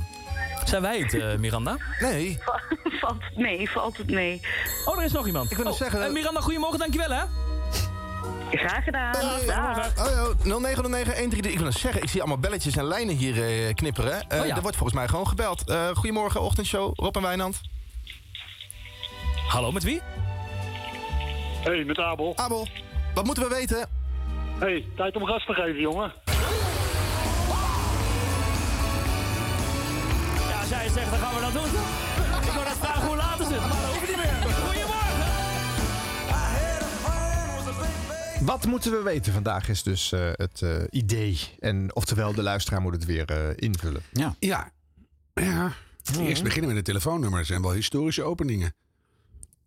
zijn 0.68 0.82
wij 0.82 0.98
het, 0.98 1.14
eh, 1.14 1.34
Miranda. 1.36 1.76
Nee. 2.00 2.38
valt 3.00 3.22
het 3.24 3.36
mee, 3.36 3.70
valt 3.70 3.96
het 3.96 4.10
mee. 4.10 4.40
Oh, 4.84 4.98
er 4.98 5.04
is 5.04 5.12
nog 5.12 5.26
iemand. 5.26 5.50
Ik 5.50 5.56
wil 5.56 5.64
nog 5.64 5.74
Oh, 5.74 5.80
zeggen- 5.80 6.04
eh, 6.04 6.12
Miranda, 6.12 6.40
goedemorgen, 6.40 6.78
dankjewel 6.78 7.10
hè. 7.10 7.22
Graag 8.50 8.84
gedaan. 8.84 9.12
Dag. 9.46 9.98
Oh, 9.98 10.28
oh, 10.28 10.44
0909-133. 10.44 11.50
Ik 11.52 11.56
wil 11.56 11.64
nog 11.64 11.78
zeggen, 11.78 12.02
ik 12.02 12.08
zie 12.08 12.20
allemaal 12.20 12.38
belletjes 12.38 12.76
en 12.76 12.84
lijnen 12.84 13.16
hier 13.16 13.42
eh, 13.66 13.74
knipperen. 13.74 14.28
Eh, 14.28 14.40
Oh 14.40 14.46
ja. 14.46 14.56
Er 14.56 14.62
wordt 14.62 14.76
volgens 14.76 14.98
mij 14.98 15.08
gewoon 15.08 15.28
gebeld. 15.28 15.68
Eh, 15.68 15.88
goedemorgen, 15.88 16.40
ochtendshow. 16.40 16.92
Rob 16.98 17.16
en 17.16 17.22
Wijnand. 17.22 17.60
Hallo, 19.48 19.72
met 19.72 19.82
wie? 19.82 20.00
Hey, 21.64 21.84
met 21.84 21.98
Abel. 21.98 22.32
Abel, 22.36 22.68
wat 23.14 23.24
moeten 23.24 23.48
we 23.48 23.54
weten? 23.54 23.88
Hey, 24.58 24.84
tijd 24.96 25.16
om 25.16 25.24
gas 25.24 25.44
te 25.46 25.52
geven, 25.52 25.80
jongen. 25.80 26.12
Als 30.66 30.74
jij 30.74 30.84
het 30.84 30.92
zegt, 30.94 31.10
dan 31.10 31.18
gaan 31.18 31.34
we 31.34 31.40
dat 31.40 31.52
doen. 31.52 31.64
ik 32.46 32.52
wou 32.52 32.64
net 32.64 32.76
vragen 32.76 33.06
hoe 33.06 33.16
laat 33.16 33.40
is 33.40 33.46
het, 33.46 33.58
maar 33.60 33.68
dat 33.68 33.78
hoeft 33.78 34.06
niet 34.08 34.16
meer. 34.16 34.34
Goedemorgen. 34.64 35.24
Wat 38.46 38.66
moeten 38.66 38.92
we 38.92 39.02
weten? 39.02 39.32
Vandaag 39.32 39.68
is 39.68 39.82
dus 39.82 40.12
eh, 40.12 40.30
het 40.32 40.62
eh, 40.62 40.82
idee. 40.90 41.38
En 41.58 41.94
oftewel, 41.94 42.34
de 42.34 42.42
luisteraar 42.42 42.80
moet 42.80 42.92
het 42.92 43.04
weer 43.04 43.30
eh, 43.30 43.48
invullen. 43.56 44.02
Ja. 44.12 44.34
Ja. 44.38 44.70
Ja. 45.34 45.72
Eerst 46.18 46.42
beginnen 46.42 46.74
met 46.74 46.78
de 46.84 46.92
telefoonnummer. 46.92 47.38
Dat 47.38 47.48
zijn 47.48 47.62
wel 47.62 47.72
historische 47.72 48.22
openingen. 48.22 48.74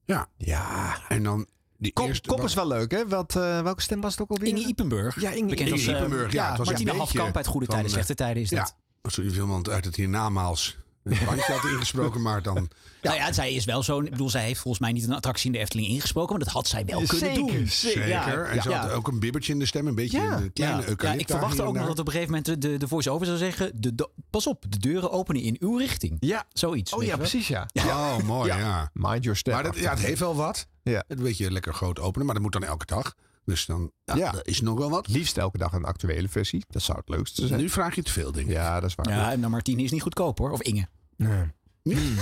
Ja. 0.05 0.27
Ja. 0.37 0.97
En 1.07 1.23
dan 1.23 1.47
die 1.77 1.93
Kop, 1.93 2.07
eerste... 2.07 2.29
kop 2.29 2.43
is 2.43 2.53
wel 2.53 2.67
leuk, 2.67 2.91
hè? 2.91 3.07
Wat, 3.07 3.35
eh, 3.35 3.61
welke 3.61 3.81
stem 3.81 4.01
was 4.01 4.11
het 4.11 4.21
ook 4.21 4.29
alweer? 4.29 4.47
Inge 4.47 4.67
Ipenburg. 4.67 5.21
Ja, 5.21 5.29
Inge- 5.31 5.55
Inge 5.55 5.71
als, 5.71 5.87
eh, 5.87 5.93
Ippenburg, 5.93 6.31
ja, 6.31 6.49
het 6.49 6.57
was 6.57 6.67
Martine 6.67 6.91
een 6.91 6.97
beetje 6.97 7.13
Hafkamp 7.17 7.35
uit 7.37 7.47
Goede 7.47 7.65
van, 7.65 7.75
Tijden, 7.75 7.91
Slechte 7.91 8.15
Tijden 8.15 8.43
is 8.43 8.49
Ja. 8.49 8.59
dat. 8.59 8.75
Als 9.01 9.17
er 9.17 9.23
iemand 9.23 9.69
uit 9.69 9.85
het 9.85 9.95
hiernamaals 9.95 10.77
een 11.03 11.25
bandje 11.25 11.53
had 11.53 11.71
ingesproken, 11.71 12.21
maar 12.21 12.41
dan... 12.41 12.67
Nou 13.01 13.15
ja, 13.15 13.31
zij 13.31 13.53
is 13.53 13.65
wel 13.65 13.83
zo'n... 13.83 14.05
Ik 14.05 14.11
bedoel, 14.11 14.29
zij 14.29 14.43
heeft 14.43 14.59
volgens 14.59 14.83
mij 14.83 14.91
niet 14.91 15.03
een 15.03 15.13
attractie 15.13 15.45
in 15.45 15.51
de 15.51 15.57
Efteling 15.57 15.87
ingesproken, 15.87 16.35
maar 16.35 16.43
dat 16.45 16.53
had 16.53 16.67
zij 16.67 16.85
wel 16.85 17.01
kunnen 17.07 17.17
Zeker, 17.17 17.35
doen. 17.35 17.67
zeker. 17.67 18.03
Zeker. 18.03 18.45
en 18.45 18.61
ze 18.61 18.69
ja. 18.69 18.81
had 18.81 18.91
ook 18.91 19.07
een 19.07 19.19
bibbertje 19.19 19.53
in 19.53 19.59
de 19.59 19.65
stem. 19.65 19.87
Een 19.87 19.95
beetje 19.95 20.17
Ja. 20.21 20.37
een 20.37 20.53
kleine 20.53 20.81
Ja, 20.81 20.95
ja, 21.01 21.13
ik 21.13 21.27
verwachtte 21.27 21.63
ook 21.63 21.75
nog 21.75 21.87
dat 21.87 21.99
op 21.99 22.05
een 22.05 22.11
gegeven 22.13 22.33
moment 22.35 22.61
de, 22.61 22.77
de 22.77 22.87
voice-over 22.87 23.25
zou 23.25 23.37
zeggen... 23.37 23.71
De, 23.75 23.95
de- 23.95 24.09
pas 24.29 24.47
op, 24.47 24.65
de 24.69 24.79
deuren 24.79 25.11
openen 25.11 25.41
in 25.41 25.55
uw 25.59 25.77
richting. 25.77 26.17
Ja. 26.19 26.45
Zoiets. 26.53 26.93
Oh 26.93 27.03
ja, 27.03 27.17
precies, 27.17 27.47
ja. 27.47 27.67
Oh, 27.75 28.17
mooi, 28.17 28.47
ja. 28.53 28.89
Mind 28.93 29.23
your 29.23 29.37
step. 29.37 29.53
Maar 29.53 29.63
dat, 29.63 29.77
ja, 29.77 29.89
het 29.89 29.99
heeft 29.99 30.19
wel 30.19 30.35
wat. 30.35 30.67
Ja. 30.83 31.03
Het 31.07 31.19
weet 31.19 31.37
je 31.37 31.51
lekker 31.51 31.73
groot 31.73 31.99
openen, 31.99 32.25
maar 32.25 32.35
dat 32.35 32.43
moet 32.43 32.53
dan 32.53 32.63
elke 32.63 32.85
dag. 32.85 33.15
Dus 33.49 33.65
dan 33.65 33.91
ja, 34.03 34.15
Ja. 34.15 34.31
dat 34.31 34.47
is 34.47 34.61
nog 34.61 34.77
wel 34.77 34.89
wat. 34.89 35.07
Liefst 35.07 35.37
elke 35.37 35.57
dag 35.57 35.73
een 35.73 35.85
actuele 35.85 36.29
versie. 36.29 36.63
Dat 36.67 36.81
zou 36.81 36.97
het 36.97 37.09
leukste 37.09 37.47
zijn. 37.47 37.59
Nu 37.59 37.69
vraag 37.69 37.95
je 37.95 38.03
te 38.03 38.11
veel, 38.11 38.37
ik. 38.37 38.47
Ja, 38.47 38.79
dat 38.79 38.89
is 38.89 38.95
waar. 38.95 39.09
Ja, 39.09 39.31
en 39.31 39.41
dan 39.41 39.51
Martine 39.51 39.81
is 39.83 39.91
niet 39.91 40.01
goedkoop 40.01 40.37
hoor. 40.37 40.51
Of 40.51 40.61
Inge. 40.61 40.87
Nee. 41.15 41.51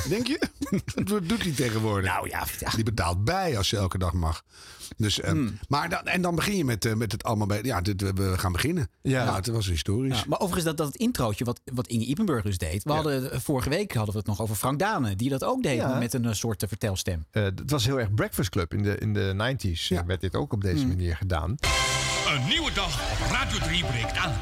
Denk 0.09 0.27
je? 0.27 0.39
Dat 1.03 1.29
doet 1.29 1.43
hij 1.43 1.51
tegenwoordig. 1.51 2.12
Nou 2.12 2.29
ja, 2.29 2.43
ja. 2.59 2.69
Die 2.69 2.83
betaalt 2.83 3.24
bij 3.24 3.57
als 3.57 3.69
je 3.69 3.77
elke 3.77 3.97
dag 3.97 4.13
mag. 4.13 4.43
Dus, 4.97 5.19
eh, 5.19 5.31
Hmm. 5.31 5.57
maar 5.67 5.89
dan, 5.89 6.05
en 6.05 6.21
dan 6.21 6.36
begin 6.36 6.57
je 6.57 6.65
met, 6.65 6.86
eh, 6.86 6.93
met 6.93 7.12
het 7.12 7.24
allemaal 7.24 7.47
bij. 7.47 7.59
Ja, 7.63 7.81
dit, 7.81 8.01
we- 8.01 8.38
gaan 8.38 8.51
beginnen. 8.51 8.89
Ja. 9.01 9.24
Ja, 9.24 9.36
het 9.36 9.47
was 9.47 9.67
historisch. 9.67 10.17
Ja, 10.19 10.24
maar 10.27 10.39
overigens 10.39 10.75
dat, 10.75 10.77
dat 10.77 10.95
introotje 10.95 11.45
wat, 11.45 11.62
wat 11.74 11.88
Inge 11.88 12.05
Ipenburg 12.05 12.43
dus 12.43 12.57
deed. 12.57 12.83
We 12.83 12.91
hadden, 12.91 13.31
eh, 13.31 13.39
vorige 13.39 13.69
week 13.69 13.93
hadden 13.93 14.13
we 14.13 14.19
het 14.19 14.27
nog 14.27 14.41
over 14.41 14.55
Frank 14.55 14.79
Dane. 14.79 15.15
Die 15.15 15.29
dat 15.29 15.43
ook 15.43 15.63
deed 15.63 15.75
Ja. 15.75 15.97
met 16.00 16.13
een 16.13 16.25
eh, 16.25 16.33
soort 16.33 16.63
vertelstem. 16.67 17.25
Eh, 17.31 17.43
het 17.43 17.62
was 17.71 17.86
heel 17.86 18.00
erg 18.00 18.13
Breakfast 18.13 18.50
Club. 18.50 18.74
In 18.74 18.83
de, 18.83 18.97
in 18.97 19.13
de 19.13 19.33
90s 19.33 19.91
eh, 19.91 20.00
werd 20.05 20.21
dit 20.21 20.36
ook 20.36 20.53
op 20.53 20.62
deze 20.62 20.88
manier 20.88 21.15
gedaan. 21.15 21.55
Een 22.27 22.48
nieuwe 22.48 22.72
dag 22.74 23.12
op 23.12 23.31
Radio 23.31 23.57
3 23.60 23.86
breekt 23.86 24.17
aan. 24.17 24.34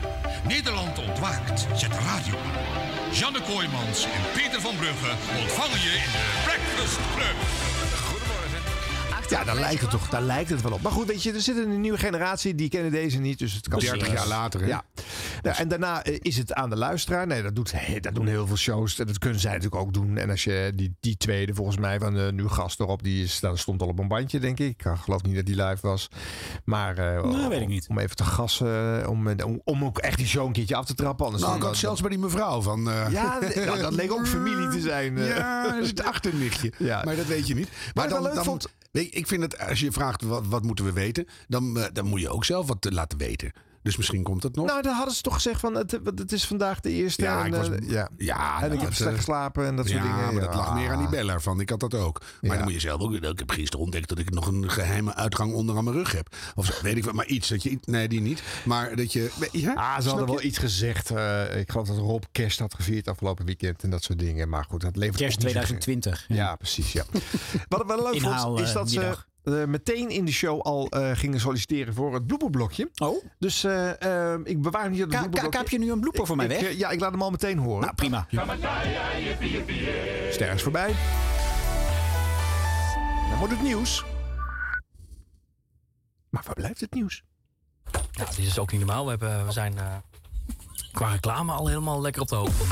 Nederland 0.43 0.99
ontwaakt. 0.99 1.67
Zet 1.75 1.91
de 1.91 1.99
radio 1.99 2.33
aan. 2.37 3.13
Janne 3.13 3.41
Kooijmans 3.41 4.03
en 4.03 4.21
Peter 4.33 4.61
van 4.61 4.75
Brugge 4.75 5.11
ontvangen 5.39 5.81
je 5.81 6.01
in 6.05 6.11
de 6.11 6.41
Breakfast 6.43 6.97
Club. 7.15 7.74
Ja, 9.29 9.43
daar 9.43 9.55
lijkt, 9.55 9.81
het 9.81 9.89
toch, 9.89 10.09
daar 10.09 10.21
lijkt 10.21 10.49
het 10.49 10.61
wel 10.61 10.71
op. 10.71 10.81
Maar 10.81 10.91
goed, 10.91 11.07
weet 11.07 11.23
je, 11.23 11.31
er 11.33 11.41
zit 11.41 11.57
een 11.57 11.81
nieuwe 11.81 11.97
generatie, 11.97 12.55
die 12.55 12.69
kennen 12.69 12.91
deze 12.91 13.17
niet. 13.19 13.39
Dus 13.39 13.53
het 13.53 13.67
kan 13.67 13.79
30 13.79 14.11
jaar 14.13 14.27
later, 14.27 14.61
hè? 14.61 14.67
Ja. 14.67 14.83
Nou, 15.41 15.55
en 15.57 15.67
daarna 15.67 16.03
eh, 16.03 16.17
is 16.21 16.37
het 16.37 16.53
aan 16.53 16.69
de 16.69 16.75
luisteraar. 16.75 17.27
Nee, 17.27 17.41
dat, 17.41 17.55
doet, 17.55 17.73
dat 18.01 18.15
doen 18.15 18.27
heel 18.27 18.47
veel 18.47 18.55
shows. 18.57 18.99
En 18.99 19.07
dat 19.07 19.17
kunnen 19.19 19.39
zij 19.39 19.51
natuurlijk 19.53 19.81
ook 19.81 19.93
doen. 19.93 20.17
En 20.17 20.29
als 20.29 20.43
je 20.43 20.71
die, 20.75 20.95
die 20.99 21.17
tweede, 21.17 21.53
volgens 21.53 21.77
mij, 21.77 21.99
van 21.99 22.13
de 22.13 22.29
nu 22.33 22.47
gast 22.47 22.79
erop, 22.79 23.03
die 23.03 23.23
is, 23.23 23.39
dat 23.39 23.59
stond 23.59 23.81
al 23.81 23.87
op 23.87 23.99
een 23.99 24.07
bandje, 24.07 24.39
denk 24.39 24.59
ik. 24.59 24.83
Ik 24.85 24.91
geloof 25.03 25.21
niet 25.23 25.35
dat 25.35 25.45
die 25.45 25.55
live 25.63 25.87
was. 25.87 26.07
Maar 26.63 26.97
eh, 26.97 27.23
Nou, 27.23 27.49
weet 27.49 27.61
ik 27.61 27.67
niet. 27.67 27.87
om 27.89 27.99
even 27.99 28.15
te 28.15 28.23
gassen, 28.23 29.07
om, 29.09 29.27
eh, 29.27 29.45
om, 29.45 29.61
om 29.63 29.83
ook 29.85 29.97
echt 29.97 30.17
die 30.17 30.27
show 30.27 30.45
een 30.45 30.51
keertje 30.53 30.75
af 30.75 30.85
te 30.85 30.93
trappen. 30.95 31.25
Anders 31.25 31.43
Nou, 31.43 31.55
ik 31.55 31.61
dan- 31.61 31.69
had 31.69 31.79
zelfs 31.79 32.01
bij 32.01 32.09
die 32.09 32.19
mevrouw 32.19 32.61
van. 32.61 32.89
eh, 32.89 33.05
Ja, 33.11 33.39
nou, 33.65 33.81
dat 33.81 33.93
leek 33.93 34.11
ook 34.11 34.27
familie 34.27 34.67
te 34.67 34.79
zijn. 34.79 35.17
eh. 35.17 35.27
Ja, 35.37 35.63
dat 35.71 35.81
is 35.81 35.89
het 35.89 36.03
achternichtje. 36.03 36.71
Ja. 36.77 37.01
Maar 37.05 37.15
dat 37.15 37.25
weet 37.25 37.47
je 37.47 37.55
niet. 37.55 37.69
Maar 37.71 37.91
Maar 37.93 38.07
dan, 38.09 38.13
wel 38.17 38.23
leuk 38.27 38.35
dan, 38.35 38.43
vond- 38.43 38.67
ik 39.01 39.27
vind 39.27 39.41
het, 39.41 39.59
als 39.59 39.79
je 39.79 39.91
vraagt 39.91 40.21
wat, 40.21 40.47
wat 40.47 40.63
moeten 40.63 40.85
we 40.85 40.93
weten, 40.93 41.27
dan, 41.47 41.79
eh, 41.79 41.85
dan 41.93 42.05
moet 42.05 42.21
je 42.21 42.29
ook 42.29 42.45
zelf 42.45 42.67
wat 42.67 42.91
laten 42.93 43.17
weten. 43.17 43.51
Dus 43.85 43.97
misschien 43.97 44.23
komt 44.23 44.43
het 44.43 44.55
nog. 44.55 44.65
Nou, 44.65 44.81
dan 44.81 44.93
hadden 44.95 45.15
ze 45.15 45.21
toch 45.21 45.33
gezegd 45.33 45.59
van 45.59 45.75
het, 45.75 45.91
het 46.15 46.31
is 46.31 46.45
vandaag 46.45 46.79
de 46.79 46.89
eerste. 46.91 47.21
Ja, 47.23 47.39
en, 47.39 47.45
ik 47.45 47.53
was- 47.53 47.69
eh, 47.69 47.89
ja. 47.89 48.09
ja, 48.17 48.61
en 48.61 48.71
ik 48.71 48.81
heb 48.81 48.93
slecht 48.93 49.11
eh, 49.11 49.17
geslapen 49.17 49.65
en 49.65 49.75
dat 49.75 49.87
soort 49.87 50.03
ja, 50.03 50.17
dingen. 50.17 50.33
maar 50.33 50.43
dat 50.45 50.55
lag 50.55 50.73
meer 50.73 50.89
aan 50.89 50.95
die 50.97 51.03
Ja. 51.05 51.09
beller 51.09 51.41
van. 51.41 51.59
Ik 51.59 51.69
had 51.69 51.79
dat 51.79 51.93
ook. 51.93 52.19
Maar 52.19 52.29
Ja. 52.41 52.55
dan 52.55 52.63
moet 52.63 52.73
je 52.73 52.79
zelf 52.79 53.01
ook. 53.01 53.13
Ik 53.13 53.39
heb 53.39 53.51
gisteren 53.51 53.79
ontdekt 53.85 54.09
dat 54.09 54.19
ik 54.19 54.29
nog 54.29 54.47
een 54.47 54.69
geheime 54.69 55.15
uitgang 55.15 55.53
onder 55.53 55.77
aan 55.77 55.83
mijn 55.83 55.95
rug 55.95 56.11
heb. 56.11 56.35
Of 56.55 56.81
weet 56.81 56.97
ik 56.97 57.03
wat. 57.05 57.13
Maar 57.13 57.25
iets 57.25 57.47
dat 57.47 57.63
je. 57.63 57.79
Nee, 57.85 58.07
die 58.07 58.21
niet. 58.21 58.43
Maar 58.65 58.95
dat 58.95 59.13
je. 59.13 59.31
Ja, 59.51 59.73
Ah, 59.73 60.01
ze 60.01 60.07
hadden 60.09 60.25
wel 60.27 60.41
iets 60.41 60.57
gezegd. 60.57 61.11
eh, 61.11 61.57
ik 61.59 61.71
geloof 61.71 61.87
dat 61.87 61.97
Rob 61.97 62.23
kerst 62.31 62.59
had 62.59 62.73
gevierd 62.73 63.07
afgelopen 63.07 63.45
weekend 63.45 63.83
en 63.83 63.89
dat 63.89 64.03
soort 64.03 64.19
dingen. 64.19 64.49
Maar 64.49 64.65
goed, 64.69 64.81
dat 64.81 64.95
levert 64.95 65.17
Kerst 65.17 65.37
ook 65.37 65.43
niet 65.43 65.53
zo- 65.53 65.59
2020. 65.59 66.25
Ja, 66.27 66.55
precies. 66.55 66.91
Ja. 66.91 67.03
Wat 67.67 67.85
wel 67.87 68.03
leuk 68.03 68.13
Inhaal, 68.13 68.55
vond, 68.55 68.59
is 68.67 68.73
dat 68.73 68.89
ze 68.89 69.15
eh, 69.45 69.63
meteen 69.65 70.09
in 70.09 70.25
de 70.25 70.31
show 70.31 70.61
al 70.61 70.89
eh, 70.89 71.11
gingen 71.13 71.39
solliciteren 71.39 71.93
voor 71.93 72.13
het 72.13 72.27
blooperblokje. 72.27 72.89
Oh, 72.97 73.23
Dus 73.39 73.63
eh, 73.63 74.33
ik 74.43 74.61
bewaar 74.61 74.89
hier 74.89 75.07
ka- 75.07 75.17
blooperblokje. 75.17 75.49
kaap 75.49 75.69
je 75.69 75.79
nu 75.79 75.91
een 75.91 75.99
blooper 75.99 76.25
voor 76.25 76.35
mij 76.35 76.45
Ik, 76.45 76.61
weg? 76.61 76.77
ja, 76.77 76.89
ik 76.89 76.99
laat 76.99 77.11
hem 77.11 77.21
al 77.21 77.31
meteen 77.31 77.57
horen. 77.57 77.81
nou, 77.81 77.93
prima. 77.95 78.27
Ster 80.31 80.53
is 80.53 80.61
voorbij. 80.63 80.93
Dan 83.29 83.37
wordt 83.37 83.53
het 83.53 83.61
nieuws. 83.63 84.03
Maar 86.29 86.43
waar 86.45 86.55
blijft 86.55 86.79
het 86.81 86.93
nieuws? 86.93 87.23
Ja, 88.11 88.25
dit 88.25 88.37
is 88.45 88.59
ook 88.59 88.71
niet 88.71 88.79
normaal. 88.85 89.03
We, 89.03 89.09
hebben, 89.09 89.45
we 89.45 89.51
zijn 89.51 89.77
eh, 89.77 89.85
qua 90.91 91.11
reclame 91.11 91.51
al 91.51 91.67
helemaal 91.67 92.01
lekker 92.01 92.21
op 92.21 92.27
de 92.27 92.35
hoogte. 92.35 92.63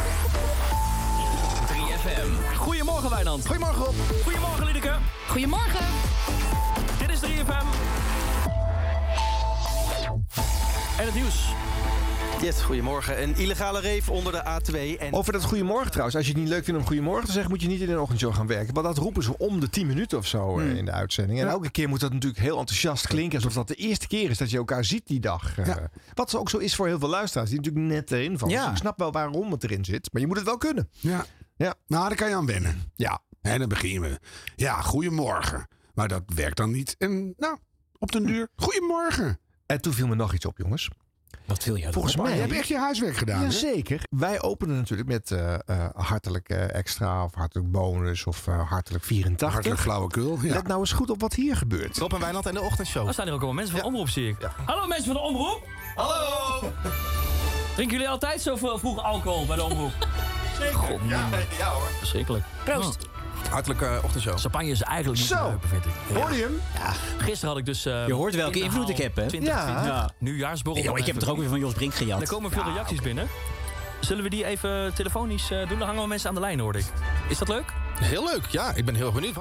3FM. 1.68 2.56
Goedemorgen 2.56 3.10
Wijnand. 3.10 3.46
Goedemorgen 3.46 3.84
Rob. 3.86 3.96
Goedemorgen 4.24 4.66
Liedeke. 4.66 4.96
Goedemorgen. 5.28 5.86
Dit 7.24 7.32
is 7.32 7.42
3FM. 7.44 7.66
En 11.00 11.06
het 11.06 11.14
nieuws. 11.16 11.52
Yes, 12.42 12.62
goedemorgen. 12.62 13.22
Een 13.24 13.36
illegale 13.36 13.80
reef 13.80 14.10
onder 14.10 14.32
de 14.32 14.44
A2 14.62 15.00
en... 15.00 15.14
Over 15.14 15.34
dat 15.34 15.44
goedemorgen 15.44 15.90
trouwens. 15.90 16.16
Als 16.16 16.26
je 16.26 16.32
het 16.32 16.42
niet 16.42 16.50
leuk 16.50 16.64
vindt 16.64 16.80
om 16.80 16.86
goedemorgen 16.86 17.26
te 17.26 17.32
zeggen, 17.32 17.52
moet 17.52 17.62
je 17.62 17.68
niet 17.68 17.82
in 17.82 17.90
een 17.92 18.00
ochtendshow 18.00 18.34
gaan 18.36 18.48
werken. 18.48 18.74
Want 18.74 18.86
dat 18.86 18.98
roepen 18.98 19.24
ze 19.24 19.38
om 19.38 19.60
de 19.60 19.70
10 19.70 19.88
minuten 19.88 20.18
of 20.18 20.28
zo 20.28 20.60
eh, 20.60 20.76
in 20.76 20.86
de 20.86 20.92
uitzending. 20.92 21.40
En 21.42 21.48
elke 21.48 21.72
keer 21.72 21.90
moet 21.90 22.00
dat 22.00 22.14
natuurlijk 22.14 22.42
heel 22.42 22.60
enthousiast 22.60 23.08
klinken. 23.08 23.36
Alsof 23.38 23.54
dat 23.54 23.68
de 23.68 23.76
eerste 23.76 24.08
keer 24.08 24.30
is 24.30 24.38
dat 24.38 24.50
je 24.50 24.58
elkaar 24.58 24.86
ziet 24.86 25.08
die 25.08 25.20
dag. 25.20 25.58
eh. 25.58 25.66
Ja. 25.66 25.90
Wat 26.14 26.36
ook 26.36 26.50
zo 26.50 26.58
is 26.58 26.76
voor 26.76 26.88
heel 26.88 27.00
veel 27.00 27.10
luisteraars 27.10 27.50
die 27.50 27.60
natuurlijk 27.60 27.86
net 27.94 28.12
erin 28.12 28.38
vallen. 28.38 28.54
Ja. 28.56 28.62
Dus 28.64 28.72
ik 28.72 28.78
snap 28.78 28.98
wel 29.00 29.12
waarom 29.12 29.52
het 29.52 29.64
erin 29.64 29.86
zit. 29.86 30.10
Maar 30.12 30.22
je 30.22 30.28
moet 30.28 30.38
het 30.38 30.46
wel 30.46 30.58
kunnen. 30.58 30.90
Ja. 30.92 31.26
Ja. 31.56 31.74
Nou, 31.88 32.08
daar 32.08 32.18
kan 32.18 32.30
je 32.30 32.36
aan 32.36 32.46
wennen. 32.46 32.92
Ja. 32.96 33.20
En 33.42 33.60
dan 33.60 33.70
begin 33.70 33.90
je 33.92 34.00
met. 34.00 34.20
Ja, 34.56 34.82
goedemorgen. 34.82 35.68
Maar 35.94 36.08
dat 36.08 36.24
werkt 36.26 36.58
dan 36.58 36.72
niet. 36.72 36.96
En 36.98 37.34
nou, 37.38 37.58
op 38.00 38.12
den 38.12 38.26
duur. 38.26 38.48
Goedemorgen. 38.56 39.40
En 39.66 39.82
toen 39.82 39.94
viel 39.94 40.08
me 40.08 40.16
nog 40.16 40.34
iets 40.34 40.46
op, 40.46 40.58
jongens. 40.58 40.90
Wat 41.46 41.64
wil 41.64 41.76
je? 41.76 41.92
Volgens 41.92 42.16
mij. 42.16 42.34
je 42.36 42.40
hebt 42.42 42.54
echt 42.54 42.68
je 42.68 42.78
huiswerk 42.78 43.18
gedaan. 43.18 43.38
hè? 43.40 43.44
Jazeker. 43.44 44.02
Wij 44.10 44.42
openen 44.42 44.76
natuurlijk 44.76 45.10
met 45.10 45.32
eh, 45.32 45.54
eh, 45.54 45.86
hartelijk 45.96 46.50
eh, 46.50 46.74
extra 46.76 47.24
of 47.24 47.34
hartelijk 47.34 47.72
bonus 47.72 48.26
of 48.26 48.48
eh, 48.48 48.70
hartelijk 48.70 49.04
84. 49.04 49.52
Hartelijk 49.54 49.82
flauwekul. 49.82 50.38
Ja. 50.42 50.54
Let 50.54 50.68
nou 50.68 50.80
eens 50.80 50.92
goed 50.92 51.10
op 51.10 51.22
wat 51.22 51.34
hier 51.34 51.56
gebeurt. 51.56 51.98
Rob 51.98 52.14
en 52.14 52.20
Wijnand 52.20 52.46
en 52.46 52.54
de 52.54 52.62
ochtendshow. 52.62 53.08
Er 53.08 53.14
staan 53.14 53.26
hier 53.26 53.34
ook 53.34 53.42
allemaal 53.42 53.60
mensen 53.64 53.80
van 53.80 53.86
de 53.90 53.96
omroep, 53.96 54.10
zie 54.10 54.28
ik. 54.28 54.38
Hallo 54.66 54.88
mensen 54.88 55.06
van 55.06 55.14
de 55.16 55.20
omroep. 55.22 55.68
Hallo. 55.96 56.72
Drinken 57.76 57.96
jullie 57.96 58.10
altijd 58.10 58.42
zo 58.42 58.56
veel 58.56 58.78
vroeg 58.80 59.04
alcohol 59.04 59.46
bij 59.46 59.56
de 59.56 59.64
omroep? 59.64 60.08
Zeker. 60.60 61.08
Ja, 61.08 61.28
ja 61.58 61.70
hoor. 61.70 61.88
Verschrikkelijk. 62.00 62.44
Proost. 62.64 63.08
Hartelijke 63.50 64.00
ochtendshow. 64.04 64.38
Champagne 64.40 64.70
is 64.70 64.82
eigenlijk 64.82 65.20
niet 65.20 65.28
Zo. 65.30 65.58
te 65.62 65.68
vind 65.68 65.86
ik. 65.86 65.92
Hoor 66.18 66.34
je 66.34 66.42
hem? 66.42 66.60
Gisteren 67.18 67.50
had 67.50 67.58
ik 67.58 67.66
dus... 67.66 67.86
eh, 67.86 68.08
Je 68.08 68.14
hoort 68.14 68.36
welke 68.36 68.60
inhaal 68.60 68.72
invloed 68.72 68.90
ik 68.90 68.98
heb, 69.04 69.16
hè? 69.16 69.28
2020 69.28 69.86
Ja. 69.86 70.10
nieuwjaarsborrel. 70.18 70.82
Nee, 70.84 70.92
joh, 70.92 71.00
ik 71.00 71.06
heb 71.06 71.16
het 71.16 71.24
er 71.24 71.32
ook 71.32 71.38
weer 71.38 71.50
van 71.50 71.60
Jos 71.60 71.74
Brink 71.74 71.94
gejat. 71.94 72.22
Er 72.22 72.28
komen 72.28 72.52
veel 72.52 72.64
reacties 72.64 73.02
binnen. 73.02 73.28
Zullen 74.00 74.24
we 74.24 74.30
die 74.30 74.46
even 74.46 74.94
telefonisch 74.94 75.52
eh, 75.52 75.70
doen? 75.70 75.78
Dan 75.80 75.88
hangen 75.88 76.02
we 76.02 76.08
mensen 76.08 76.30
aan 76.30 76.36
de 76.36 76.42
lijn, 76.42 76.60
hoorde 76.60 76.80
ik. 76.80 76.86
Is 77.30 77.38
dat 77.38 77.48
leuk? 77.48 77.74
Heel 78.00 78.24
leuk, 78.24 78.46
ja. 78.46 78.74
Ik 78.76 78.86
ben 78.86 78.96
heel 78.96 79.12
benieuwd. 79.12 79.36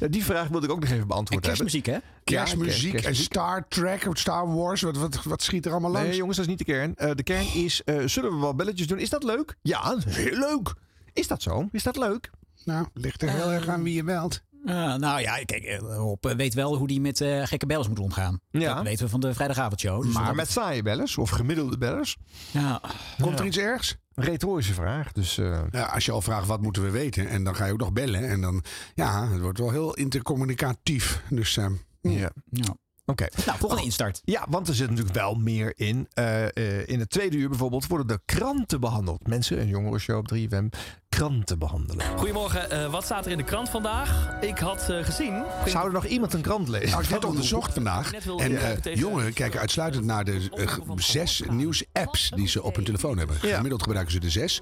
Ja, 0.00 0.06
die 0.16 0.24
vraag 0.24 0.48
wilde 0.48 0.66
ik 0.66 0.72
ook 0.72 0.80
nog 0.80 0.88
even 0.88 1.00
En 1.02 1.08
beantwoord 1.08 1.46
hebben. 1.46 1.66
kerstmuziek, 1.66 1.86
hè? 1.86 1.98
Kerstmuziek 2.24 2.82
Ja, 2.82 2.96
en 2.96 3.02
kerstmuziek. 3.02 3.24
Star 3.32 3.68
Trek, 3.68 4.06
Star 4.12 4.54
Wars. 4.54 4.80
Wat, 4.82 4.96
wat, 4.96 5.22
wat 5.24 5.42
schiet 5.42 5.66
er 5.66 5.72
allemaal 5.72 5.90
langs? 5.90 6.08
Nee, 6.08 6.16
jongens, 6.16 6.36
dat 6.36 6.46
is 6.46 6.50
niet 6.50 6.66
de 6.66 6.72
kern. 6.72 6.94
Eh, 6.96 7.10
de 7.14 7.22
kern 7.22 7.46
is, 7.54 7.82
eh, 7.84 7.96
zullen 8.06 8.30
we 8.34 8.36
wel 8.40 8.54
belletjes 8.54 8.86
doen? 8.86 8.98
Is 8.98 9.10
dat 9.10 9.22
leuk? 9.22 9.56
Ja, 9.62 9.96
heel 10.06 10.38
leuk. 10.38 10.74
Is 11.12 11.26
dat 11.28 11.42
zo? 11.42 11.68
Is 11.72 11.82
dat 11.82 11.96
leuk? 11.96 12.30
Nou, 12.64 12.86
ligt 12.94 13.22
er 13.22 13.30
heel 13.30 13.52
erg 13.52 13.66
aan 13.68 13.82
wie 13.82 13.94
je 13.94 14.04
belt. 14.04 14.42
Ah, 14.66 14.94
nou 14.94 15.20
ja, 15.20 15.34
kijk, 15.44 15.62
eh, 15.64 15.78
Rob 15.78 16.24
eh, 16.26 16.36
weet 16.36 16.54
wel 16.54 16.76
hoe 16.76 16.86
die 16.86 17.00
met 17.00 17.20
eh, 17.20 17.42
gekke 17.46 17.66
bellers 17.66 17.88
moet 17.88 17.98
omgaan. 17.98 18.40
Ja. 18.50 18.74
Dat 18.74 18.82
weten 18.84 19.04
we 19.04 19.10
van 19.10 19.20
de 19.20 19.34
vrijdagavondshow. 19.34 20.02
Dus 20.02 20.14
maar 20.14 20.26
dat- 20.26 20.34
met 20.34 20.50
saaie 20.50 20.82
bellers 20.82 21.18
of 21.18 21.30
gemiddelde 21.30 21.78
bellers? 21.78 22.16
Ja, 22.50 22.80
Komt 23.20 23.38
er 23.38 23.46
iets 23.46 23.56
ergs? 23.58 23.96
Een 24.14 24.24
retorische 24.24 24.74
vraag. 24.74 25.12
Dus 25.12 25.38
eh, 25.38 25.60
Ja, 25.70 25.82
als 25.84 26.04
je 26.04 26.12
al 26.12 26.22
vraagt 26.22 26.46
wat 26.46 26.60
moeten 26.62 26.82
we 26.82 26.90
weten. 26.90 27.28
En 27.28 27.44
dan 27.44 27.54
ga 27.56 27.64
je 27.64 27.72
ook 27.72 27.78
nog 27.78 27.92
bellen. 27.92 28.28
En 28.28 28.40
dan, 28.40 28.64
ja, 28.94 29.28
het 29.28 29.40
wordt 29.40 29.58
wel 29.58 29.70
heel 29.70 29.94
intercommunicatief. 29.94 31.22
Dus 31.30 31.56
eh, 31.56 31.66
ja. 32.00 32.30
ja. 32.50 32.74
Oké. 33.06 33.26
Nou, 33.46 33.58
volgende 33.58 33.84
instart. 33.84 34.20
Ja, 34.24 34.46
want 34.48 34.68
er 34.68 34.74
zit 34.74 34.88
natuurlijk 34.90 35.16
wel 35.16 35.34
meer 35.34 35.72
in. 35.76 36.06
Eh, 36.12 36.44
eh, 36.56 36.88
in 36.88 36.98
het 36.98 37.10
tweede 37.10 37.36
uur 37.36 37.48
bijvoorbeeld 37.48 37.86
worden 37.86 38.06
de 38.06 38.20
kranten 38.24 38.80
behandeld. 38.80 39.26
Mensen, 39.26 39.60
een 39.60 39.68
jongerenshow 39.68 40.16
op 40.18 40.28
3FM, 40.28 40.68
kranten 41.16 41.58
behandelen. 41.58 42.06
Goedemorgen, 42.16 42.70
eh, 42.70 42.90
wat 42.90 43.04
staat 43.04 43.24
er 43.26 43.30
in 43.32 43.36
de 43.36 43.44
krant 43.44 43.68
vandaag? 43.68 44.28
Ik 44.40 44.58
had 44.58 44.88
eh, 44.90 45.04
gezien... 45.04 45.42
Zou 45.66 45.86
er 45.86 45.92
nog 45.92 46.04
iemand 46.06 46.34
een 46.34 46.40
krant 46.40 46.68
lezen? 46.68 46.88
Nou, 46.88 47.02
ik 47.02 47.08
heb 47.08 47.20
net 47.20 47.28
onderzocht 47.30 47.72
vandaag. 47.72 48.12
En 48.38 48.52
ik 48.52 48.84
eh, 48.86 48.94
jongeren 48.94 49.32
kijken 49.32 49.60
uitsluitend 49.60 50.04
naar 50.04 50.24
de 50.24 50.48
zes 50.96 51.42
nieuws-apps 51.50 52.30
die 52.34 52.48
ze 52.48 52.62
op 52.62 52.74
hun 52.74 52.84
telefoon 52.84 53.18
hebben. 53.18 53.36
Ja. 53.42 53.54
Gemiddeld 53.54 53.82
gebruiken 53.82 54.12
ze 54.12 54.20
de 54.20 54.30
zes. 54.30 54.60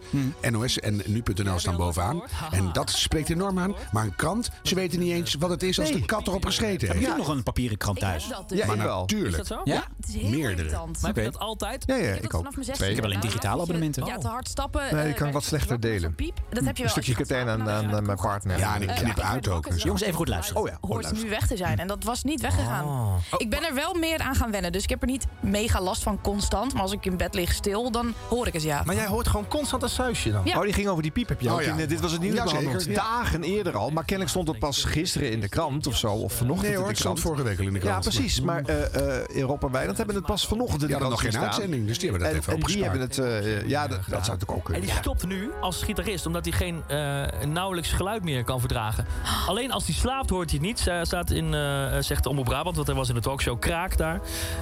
NOS 0.51 0.79
en 0.79 1.03
nu.nl 1.07 1.59
staan 1.59 1.77
bovenaan. 1.77 2.23
En 2.51 2.73
dat 2.73 2.91
spreekt 2.91 3.31
enorm 3.31 3.59
aan. 3.59 3.75
Maar 3.93 4.05
een 4.05 4.17
krant, 4.17 4.51
ze 4.63 4.75
weten 4.75 4.99
niet 4.99 5.13
eens 5.13 5.35
wat 5.35 5.51
het 5.51 5.63
is 5.63 5.79
als 5.79 5.91
Nee. 5.91 6.01
de 6.01 6.07
kat 6.07 6.27
erop 6.27 6.45
gescheten 6.45 6.89
Heb 6.89 6.97
je 6.97 7.03
heeft. 7.05 7.11
ook 7.11 7.27
nog 7.27 7.29
een 7.37 7.43
papieren 7.43 7.77
krant 7.79 7.99
thuis? 7.99 8.29
dat 8.29 8.49
dus. 8.49 8.59
Ja, 8.59 8.67
Maar 8.67 8.77
ik 8.77 8.83
wel. 8.83 8.95
Is 9.05 9.13
natuurlijk. 9.13 9.37
dat 9.37 9.47
zo? 9.47 9.61
Ja? 9.65 9.85
Het 10.01 10.09
is 10.09 10.15
heel 10.15 10.31
Meerdere. 10.31 10.53
irritant. 10.57 11.01
Maar 11.01 11.15
heb 11.15 11.25
je 11.25 11.31
dat 11.31 11.41
altijd? 11.41 11.83
Ja, 11.87 11.95
ja, 11.95 12.03
heb 12.03 12.25
ik 12.25 12.31
dat 12.31 12.47
ook. 12.47 12.57
Ik 12.89 12.95
heb 12.97 13.05
alleen 13.05 13.21
digitale 13.21 13.63
abonnementen. 13.63 14.05
Ja, 14.05 14.19
te 14.19 14.29
hard 14.29 14.49
stappen. 14.49 14.95
Nee, 14.95 15.09
eh, 15.09 15.15
kan 15.17 15.27
ik 15.27 15.33
wat 15.33 15.45
slechter 15.45 15.81
delen. 15.81 16.15
piep. 16.15 16.40
Dat 16.49 16.65
heb 16.65 16.77
je 16.77 16.83
Een 16.83 16.89
wel 16.89 16.89
stukje 16.89 16.99
als 16.99 17.07
je 17.07 17.15
gaat 17.15 17.27
katern 17.27 17.49
aan, 17.49 17.83
nou, 17.87 17.97
aan 17.97 18.07
mijn 18.07 18.19
partner. 18.19 18.59
Ja, 18.59 18.75
en 18.75 18.83
ik 18.83 18.89
knip 18.95 19.19
uit 19.21 19.49
ook. 19.49 19.67
en 19.67 19.79
zo. 19.79 19.85
Jongens, 19.85 20.03
even 20.03 20.15
goed 20.15 20.29
luisteren. 20.29 20.63
Oh 20.63 20.69
ja, 20.69 20.79
hoort 20.81 21.13
nu 21.13 21.29
weg 21.29 21.47
te 21.47 21.57
zijn. 21.57 21.79
En 21.79 21.87
dat 21.87 22.05
was 22.05 22.23
niet 22.25 22.41
weggegaan. 22.41 22.85
Oh. 22.85 23.15
Ik 23.37 23.51
ben 23.51 23.65
er 23.65 23.75
wel 23.75 23.95
meer 23.95 24.19
aan 24.19 24.35
gaan 24.35 24.51
wennen. 24.51 24.73
Dus 24.73 24.83
ik 24.83 24.89
heb 24.89 25.01
er 25.01 25.07
niet 25.09 25.27
mega 25.41 25.81
last 25.81 26.03
van 26.03 26.21
constant. 26.21 26.73
Maar 26.73 26.83
als 26.83 26.93
ik 26.93 27.07
in 27.07 27.17
bed 27.17 27.35
lig 27.35 27.53
stil, 27.53 27.91
dan 27.91 28.15
hoor 28.29 28.47
ik 28.47 28.53
het 28.53 28.63
ja. 28.63 28.83
Maar 28.85 28.95
jij 28.95 29.07
hoort 29.07 29.29
gewoon 29.29 29.49
constant 29.49 29.83
een 29.83 29.89
suisje 29.89 30.31
dan. 30.33 30.43
Ja. 30.45 30.57
Oh, 30.59 30.63
die 30.63 30.73
ging 30.73 30.89
over 30.89 31.03
die 31.03 31.11
piep. 31.13 31.29
Heb 31.29 31.41
je 31.41 31.51
ook 31.51 31.59
Oh, 31.59 31.65
ja. 31.65 31.73
in, 31.73 31.81
eh, 31.81 31.89
dit 31.89 32.01
was 32.01 32.13
het 32.13 32.21
nieuws 32.21 32.35
Ja, 32.37 32.47
zeker. 32.47 32.95
Dagen 32.95 33.43
eerder 33.43 33.77
al. 33.77 33.91
Maar 33.91 34.05
kennelijk 34.05 34.31
stond 34.31 34.49
het 34.49 34.59
pas 34.59 34.85
gisteren 34.85 35.31
in 35.31 35.41
de 35.41 35.49
krant 35.49 35.87
of 35.87 35.97
zo. 35.97 36.13
Of 36.13 36.33
vanochtend 36.33 36.67
Nee 36.69 36.77
hoor, 36.77 36.83
in 36.83 36.89
het 36.89 36.97
de 36.97 37.03
stond 37.03 37.21
krant. 37.21 37.35
vorige 37.37 37.49
week 37.49 37.59
al 37.61 37.67
in 37.67 37.73
de 37.73 37.79
krant. 37.79 38.05
Ja, 38.05 38.11
precies. 38.11 38.41
Maar 38.41 38.63
eh 38.65 38.95
eh 39.21 39.27
Europa 39.29 39.67
en 39.67 39.73
Wijnand 39.73 39.97
hebben 39.97 40.15
het 40.17 40.27
pas 40.27 40.47
vanochtend 40.47 40.83
in 40.83 40.89
de 40.89 40.95
krant 40.95 41.11
nog 41.11 41.21
geen 41.21 41.39
uitzending, 41.39 41.87
dus 41.87 41.99
die 41.99 42.11
hebben 42.11 42.27
dat 42.29 42.37
en, 42.37 42.43
even 42.43 42.53
en 42.53 42.59
die 42.61 42.83
opgespaard. 42.85 43.19
hebben 43.19 43.35
het... 43.43 43.45
eh, 43.63 43.69
ja, 43.69 43.87
dat, 43.87 43.99
zou 44.27 44.39
ook 44.47 44.57
En 44.57 44.63
kunnen. 44.63 44.83
die 44.83 44.91
stopt 44.93 45.27
nu 45.27 45.51
als 45.61 45.83
gitarist 45.83 46.27
omdat 46.31 46.45
hij 46.45 46.53
geen 46.53 46.83
eh, 46.87 47.47
nauwelijks 47.47 47.93
geluid 47.93 48.25
meer 48.25 48.45
kan 48.45 48.59
verdragen. 48.59 49.07
Alleen 49.47 49.73
als 49.73 49.87
hij 49.87 49.95
slaapt 49.95 50.31
hoort 50.31 50.51
hij 50.51 50.59
het 50.59 50.67
niet. 50.67 50.91
Staat 51.03 51.31
in, 51.31 51.55
eh, 51.55 51.97
zegt 52.01 52.27
Omroep 52.27 52.45
Brabant, 52.45 52.77
want 52.77 52.87
hij 52.87 52.97
was 52.97 53.09
in 53.09 53.15
de 53.15 53.21
talkshow 53.21 53.59
Kraak 53.59 53.97
daar. 53.97 54.21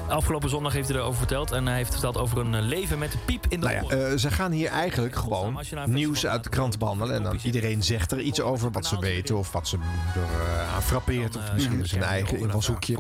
Afgelopen 0.08 0.50
zondag 0.50 0.72
heeft 0.72 0.88
hij 0.88 0.96
erover 0.96 1.18
verteld. 1.18 1.50
En 1.50 1.66
hij 1.66 1.76
heeft 1.76 1.90
verteld 1.90 2.16
over 2.16 2.38
een 2.38 2.54
eh, 2.54 2.62
leven 2.62 2.98
met 2.98 3.12
een 3.12 3.24
piep 3.24 3.46
in 3.48 3.60
de 3.60 3.66
Nou 3.66 3.96
ja, 3.96 4.10
eh, 4.10 4.16
ze 4.16 4.30
gaan 4.30 4.52
hier 4.52 4.68
eigenlijk 4.68 5.16
gewoon 5.16 5.58
nieuws 5.86 6.26
uit 6.26 6.44
de 6.44 6.50
krant 6.50 6.78
behandelen. 6.78 7.14
En 7.14 7.22
dan 7.22 7.38
iedereen 7.42 7.82
zegt 7.82 8.12
er 8.12 8.20
iets 8.20 8.40
over 8.40 8.70
wat 8.70 8.86
ze 8.86 8.98
weten 8.98 9.36
of 9.38 9.52
wat 9.52 9.68
ze 9.68 9.76
er 10.14 10.20
eh, 10.22 10.74
aan 10.74 10.82
frappeert. 10.82 11.36
Of 11.36 11.52
misschien 11.54 11.86
zijn 11.86 12.02
eigen 12.02 12.38
invalshoekje. 12.38 12.98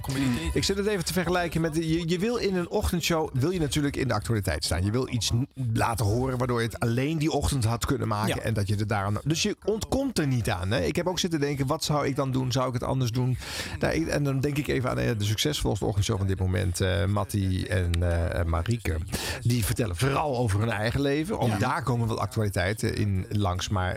Ik 0.52 0.64
zit 0.64 0.76
het 0.76 0.86
even 0.86 1.04
te 1.04 1.12
vergelijken 1.12 1.60
met... 1.60 1.74
Je, 1.74 2.08
je 2.08 2.18
wil 2.18 2.36
in 2.36 2.56
een 2.56 2.70
ochtendshow 2.70 3.28
wil 3.32 3.50
je 3.50 3.60
natuurlijk 3.60 3.96
in 3.96 4.08
de 4.08 4.14
actualiteit 4.14 4.64
staan. 4.64 4.84
Je 4.84 4.90
wil 4.90 5.08
iets 5.08 5.30
laten 5.72 6.06
horen 6.06 6.38
waardoor 6.38 6.60
je 6.60 6.66
het 6.66 6.80
alleen 6.80 7.18
die 7.18 7.30
ochtend 7.30 7.64
had 7.64 7.86
kunnen 7.86 8.08
maken. 8.08 8.36
Ja. 8.36 8.42
En 8.42 8.54
dat 8.58 8.68
je 8.68 8.76
er 8.76 8.86
daaraan... 8.86 9.18
Dus 9.24 9.42
je 9.42 9.56
ontkomt 9.64 10.18
er 10.18 10.26
niet 10.26 10.50
aan. 10.50 10.70
Hè? 10.70 10.80
Ik 10.80 10.96
heb 10.96 11.06
ook 11.06 11.18
zitten 11.18 11.40
denken, 11.40 11.66
wat 11.66 11.84
zou 11.84 12.06
ik 12.06 12.16
dan 12.16 12.30
doen? 12.30 12.52
Zou 12.52 12.66
ik 12.68 12.72
het 12.72 12.82
anders 12.82 13.10
doen? 13.10 13.38
Nou, 13.78 13.94
ik- 13.94 14.06
en 14.08 14.24
dan 14.24 14.40
denk 14.40 14.56
ik 14.58 14.68
even 14.68 14.90
aan 14.90 14.98
eh, 14.98 15.10
de 15.18 15.24
succesvolste 15.24 15.84
ochtendshow 15.84 16.18
van 16.18 16.26
dit 16.26 16.38
moment. 16.38 16.80
eh 16.80 17.04
Matti 17.04 17.64
en 17.66 17.90
eh 18.34 18.44
Marieke. 18.44 18.96
Die 19.42 19.64
vertellen 19.64 19.96
vooral 19.96 20.36
over 20.38 20.60
hun 20.60 20.70
eigen 20.70 21.00
leven. 21.00 21.38
Ook 21.38 21.60
daar 21.60 21.82
komen 21.82 22.08
wel 22.08 22.20
actualiteiten 22.20 22.96
in 22.96 23.26
langs. 23.28 23.68
Maar 23.68 23.96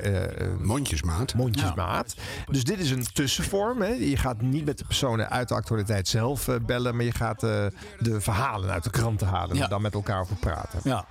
Mondjesmaat. 0.59 1.33
mondjesmaat. 1.33 2.15
Dus 2.51 2.63
dit 2.63 2.79
is 2.79 2.91
een 2.91 3.05
tussenvorm. 3.13 3.81
Hè? 3.81 3.87
Je 3.89 4.17
gaat 4.17 4.41
niet 4.41 4.65
met 4.65 4.77
de 4.77 4.85
personen 4.85 5.29
uit 5.29 5.47
de 5.47 5.53
actualiteit 5.55 6.07
zelf 6.07 6.47
bellen. 6.65 6.95
Maar 6.95 7.05
je 7.05 7.11
gaat 7.11 7.39
de 7.39 7.71
verhalen 8.21 8.69
uit 8.71 8.83
de 8.83 8.89
kranten 8.89 9.27
halen. 9.27 9.55
Ja. 9.55 9.63
En 9.63 9.69
dan 9.69 9.81
met 9.81 9.93
elkaar 9.93 10.21
over 10.21 10.35
praten. 10.35 10.79
Ja. 10.83 11.05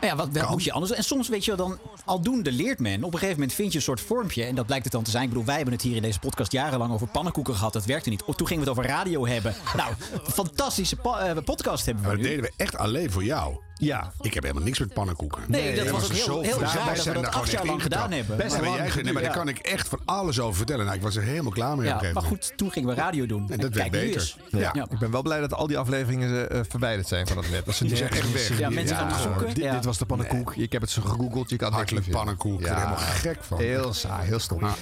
Maar 0.00 0.08
ja, 0.10 0.16
wat, 0.16 0.28
wat 0.32 0.50
moet 0.50 0.64
je 0.64 0.72
anders? 0.72 0.92
En 0.92 1.04
soms 1.04 1.28
weet 1.28 1.44
je 1.44 1.56
wel, 1.56 1.66
dan 1.68 1.78
aldoende 2.04 2.52
leert 2.52 2.78
men. 2.78 3.04
Op 3.04 3.12
een 3.12 3.18
gegeven 3.18 3.34
moment 3.40 3.52
vind 3.52 3.72
je 3.72 3.78
een 3.78 3.84
soort 3.84 4.00
vormpje. 4.00 4.44
En 4.44 4.54
dat 4.54 4.66
blijkt 4.66 4.84
het 4.84 4.92
dan 4.92 5.02
te 5.02 5.10
zijn. 5.10 5.22
Ik 5.22 5.28
bedoel, 5.28 5.44
wij 5.44 5.54
hebben 5.56 5.74
het 5.74 5.82
hier 5.82 5.96
in 5.96 6.02
deze 6.02 6.18
podcast 6.18 6.52
jarenlang 6.52 6.92
over 6.92 7.06
pannenkoeken 7.06 7.54
gehad. 7.54 7.72
Dat 7.72 7.84
werkte 7.84 8.08
niet. 8.10 8.22
Oh, 8.22 8.34
Toen 8.34 8.46
gingen 8.46 8.64
we 8.64 8.70
het 8.70 8.78
over 8.78 8.90
radio 8.90 9.26
hebben. 9.26 9.54
Nou, 9.76 9.94
een 10.12 10.32
fantastische 10.44 10.96
eh, 11.02 11.36
podcast 11.44 11.84
hebben 11.84 12.02
we 12.02 12.08
Maar 12.08 12.18
dat 12.18 12.26
nu. 12.26 12.34
deden 12.36 12.44
we 12.44 12.64
echt 12.64 12.76
alleen 12.76 13.10
voor 13.10 13.24
jou. 13.24 13.56
Ja. 13.80 14.12
Ik 14.20 14.34
heb 14.34 14.42
helemaal 14.42 14.64
niks 14.64 14.78
met 14.78 14.92
pannenkoeken. 14.94 15.42
Nee, 15.48 15.76
dat 15.76 15.88
was 15.90 16.04
ook 16.04 16.12
heel- 16.12 16.24
zo 16.24 16.40
heel 16.40 16.60
raar 16.60 16.94
dat 16.96 17.04
we 17.04 17.12
dat 17.12 17.26
acht 17.26 17.50
jaar 17.50 17.66
lang 17.66 17.82
gedaan 17.82 18.12
hebben. 18.12 18.36
Best 18.36 18.60
Maar 18.60 18.70
jij, 18.70 19.02
nee, 19.02 19.12
maar 19.12 19.22
daar 19.22 19.32
kan 19.32 19.48
ik 19.48 19.58
echt 19.58 19.88
van 19.88 19.98
alles 20.04 20.40
over 20.40 20.56
vertellen. 20.56 20.84
Nou, 20.84 20.96
ik 20.96 21.02
was 21.02 21.16
er 21.16 21.22
helemaal 21.22 21.52
klaar 21.52 21.76
mee 21.76 21.94
op 21.94 22.00
een 22.00 22.06
Ja, 22.06 22.12
maar 22.12 22.22
goed, 22.22 22.52
toen 22.56 22.70
gingen 22.72 22.88
we 22.88 22.94
radio 22.94 23.26
doen. 23.26 23.42
En 23.46 23.52
En 23.52 23.58
dat 23.60 23.74
werd 23.74 23.90
beter. 23.90 24.34
Ja. 24.48 24.70
Ja. 24.74 24.86
Ik 24.90 24.98
ben 24.98 25.10
wel 25.10 25.22
blij 25.22 25.40
dat 25.40 25.54
al 25.54 25.66
die 25.66 25.78
afleveringen 25.78 26.50
eh, 26.50 26.60
verwijderd 26.68 27.08
zijn 27.08 27.26
van 27.26 27.36
het 27.36 27.50
net. 27.50 27.64
Dat 27.66 27.74
ze 27.74 27.84
Die 27.84 27.96
zijn 27.96 28.10
echt 28.10 28.32
weg. 28.32 28.58
Ja, 28.58 28.70
mensen 28.70 28.96
gaan 28.96 29.08
het 29.08 29.20
zoeken. 29.20 29.54
Dit, 29.54 29.84
was 29.84 29.98
de 29.98 30.06
pannenkoek. 30.06 30.54
Ik 30.54 30.72
heb 30.72 30.80
het 30.80 30.90
zo 30.90 31.02
gegoogeld. 31.02 31.50
Je 31.50 31.56
kan 31.56 31.66
het 31.66 31.76
Hartelijk 31.76 32.10
pannenkoek. 32.10 32.60
Ik 32.60 32.66
er 32.66 32.74
helemaal 32.74 32.96
gek 32.96 33.38
van. 33.44 33.58
Heel 33.58 33.92
saai, 33.92 34.26
heel 34.26 34.38
stom. 34.38 34.60
Maar, 34.60 34.76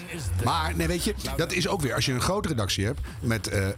maar 0.45 0.73
nee, 0.76 0.87
weet 0.87 1.05
je, 1.05 1.14
dat 1.37 1.52
is 1.52 1.69
ook 1.69 1.81
weer. 1.81 1.95
Als 1.95 2.07
je 2.07 2.12
een 2.12 2.21
grote 2.21 2.49
redactie 2.49 2.85
hebt 2.85 3.00
met 3.21 3.47
eh, 3.49 3.69
eh, 3.69 3.75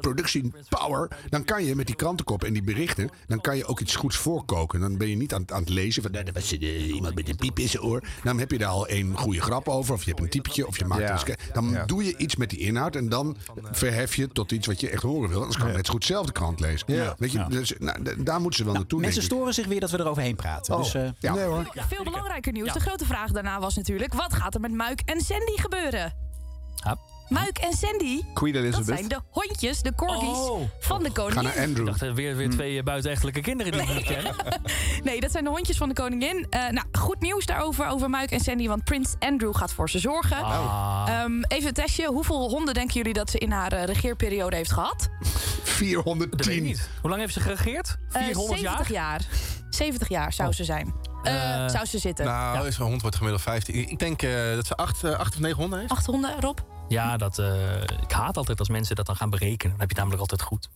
productie 0.00 0.52
power, 0.68 1.08
dan 1.28 1.44
kan 1.44 1.64
je 1.64 1.74
met 1.76 1.86
die 1.86 1.96
krantenkop 1.96 2.44
en 2.44 2.52
die 2.52 2.62
berichten, 2.62 3.10
dan 3.26 3.40
kan 3.40 3.56
je 3.56 3.64
ook 3.66 3.80
iets 3.80 3.96
goeds 4.06 4.18
voorkoken. 4.18 4.80
Dan 4.80 4.96
ben 4.96 5.08
je 5.08 5.16
niet 5.16 5.34
aan, 5.34 5.44
aan 5.52 5.60
het 5.60 5.68
lezen 5.68 6.02
van, 6.02 6.10
nou, 6.10 6.24
er 6.24 6.32
was 6.32 6.52
eh, 6.58 6.86
iemand 6.94 7.14
met 7.14 7.28
een 7.28 7.36
piep 7.36 7.58
in 7.58 7.68
zijn 7.68 7.82
oor. 7.82 8.02
Dan 8.22 8.38
heb 8.38 8.50
je 8.50 8.58
daar 8.58 8.68
al 8.68 8.90
een 8.90 9.16
goede 9.16 9.40
grap 9.40 9.68
over, 9.68 9.94
of 9.94 10.04
je 10.04 10.10
hebt 10.10 10.22
een 10.22 10.28
typetje, 10.28 10.66
of 10.66 10.78
je 10.78 10.84
maakt 10.84 11.00
Ja. 11.00 11.20
een 11.26 11.36
Dan 11.52 11.70
Ja. 11.70 11.84
doe 11.84 12.04
je 12.04 12.16
iets 12.16 12.36
met 12.36 12.50
die 12.50 12.58
inhoud 12.58 12.96
en 12.96 13.08
dan 13.08 13.36
verhef 13.72 14.14
je 14.16 14.28
tot 14.28 14.52
iets 14.52 14.66
wat 14.66 14.80
je 14.80 14.90
echt 14.90 15.02
horen 15.02 15.28
wil. 15.28 15.38
Anders 15.40 15.58
kan 15.58 15.68
je 15.68 15.76
net 15.76 15.86
zo 15.86 15.92
goed 15.92 16.04
zelf 16.04 16.26
de 16.26 16.32
krant 16.32 16.60
lezen. 16.60 16.94
Ja. 16.94 17.14
Weet 17.18 17.32
je, 17.32 17.44
dus, 17.48 17.72
nou, 17.78 18.22
daar 18.24 18.40
moeten 18.40 18.58
ze 18.58 18.64
wel 18.64 18.74
naartoe. 18.74 19.00
Mensen 19.00 19.20
denk 19.20 19.30
ik. 19.32 19.36
storen 19.36 19.54
zich 19.54 19.66
weer 19.66 19.80
dat 19.80 19.90
we 19.90 19.98
eroverheen 20.00 20.36
praten. 20.36 20.74
Oh, 20.74 20.82
Dus, 20.82 20.94
eh, 20.94 21.08
ja. 21.18 21.34
Nee 21.34 21.44
hoor. 21.44 21.70
Veel 21.88 22.04
belangrijker 22.04 22.52
nieuws. 22.52 22.72
De 22.72 22.80
grote 22.80 23.04
vraag 23.04 23.30
daarna 23.30 23.60
was 23.60 23.76
natuurlijk... 23.76 24.14
wat 24.14 24.34
gaat 24.34 24.54
er 24.54 24.60
met 24.60 24.72
Muik 24.72 25.00
en 25.04 25.20
Sandy 25.20 25.56
gebeuren? 25.56 26.12
Ja. 26.84 26.96
Muik 27.28 27.58
en 27.58 27.72
Sandy, 27.72 28.22
Queen 28.34 28.70
dat 28.70 28.84
zijn 28.84 29.08
de 29.08 29.20
hondjes, 29.30 29.82
de 29.82 29.94
corgis 29.94 30.28
Oh. 30.28 30.60
van 30.80 31.02
de 31.02 31.08
Ga 31.08 31.12
koningin. 31.14 31.42
naar 31.44 31.56
Ik 31.56 31.62
Andrew. 31.68 31.86
dacht, 31.86 32.02
eh, 32.02 32.12
weer, 32.12 32.36
weer 32.36 32.50
twee 32.50 32.78
eh, 32.78 32.84
buitenechtelijke 32.84 33.40
kinderen 33.40 33.72
die 33.72 33.80
ik 33.82 33.88
niet 33.94 34.04
ken. 34.04 34.24
Nee, 35.04 35.20
dat 35.20 35.30
zijn 35.30 35.44
de 35.44 35.50
hondjes 35.50 35.76
van 35.76 35.88
de 35.88 35.94
koningin. 35.94 36.46
Eh, 36.50 36.60
nou, 36.68 36.86
goed 36.92 37.20
nieuws 37.20 37.46
daarover, 37.46 37.86
over 37.86 38.10
Muik 38.10 38.30
en 38.30 38.40
Sandy... 38.40 38.68
want 38.68 38.84
prins 38.84 39.14
Andrew 39.18 39.56
gaat 39.56 39.72
voor 39.72 39.90
ze 39.90 39.98
zorgen. 39.98 40.42
Ah. 40.42 41.04
Ehm, 41.08 41.42
even 41.48 41.68
een 41.68 41.74
testje. 41.74 42.06
Hoeveel 42.06 42.48
honden 42.50 42.74
denken 42.74 42.94
jullie 42.94 43.12
dat 43.12 43.30
ze 43.30 43.38
in 43.38 43.50
haar 43.50 43.72
eh, 43.72 43.84
regeerperiode 43.84 44.56
heeft 44.56 44.72
gehad? 44.72 44.98
Dat 44.98 45.08
weet 45.32 45.58
ik 45.58 45.64
410. 45.64 46.62
niet. 46.62 46.88
Hoe 47.00 47.10
lang 47.10 47.22
heeft 47.22 47.34
ze 47.34 47.40
geregeerd? 47.40 47.96
Eh, 48.12 48.22
400 48.24 48.60
jaar? 48.60 48.72
70 48.76 48.94
jaar. 48.94 49.20
70 49.70 50.08
jaar 50.08 50.32
zou 50.32 50.52
ze 50.52 50.64
zijn. 50.64 50.94
Zou 51.66 51.84
ze 51.86 51.98
zitten. 51.98 52.24
Nou, 52.24 52.72
zo'n 52.72 52.86
hond 52.88 53.00
wordt 53.00 53.16
gemiddeld 53.16 53.42
15. 53.44 53.74
Ik 53.90 53.98
denk 53.98 54.22
eh, 54.22 54.30
dat 54.54 54.66
ze 54.66 54.76
8 54.76 55.04
of 55.04 55.38
9 55.38 55.56
honden 55.60 55.78
heeft. 55.78 55.90
Acht 55.90 56.06
honden, 56.06 56.40
Rob? 56.40 56.58
Ja, 56.88 57.16
dat, 57.16 57.38
eh, 57.38 57.80
ik 57.82 58.12
haat 58.12 58.36
altijd 58.36 58.58
als 58.58 58.68
mensen 58.68 58.96
dat 58.96 59.06
dan 59.06 59.16
gaan 59.16 59.30
berekenen. 59.30 59.70
Dan 59.70 59.80
heb 59.80 59.90
je 59.90 59.94
het 59.94 59.96
namelijk 59.96 60.20
altijd 60.20 60.42
goed. 60.42 60.68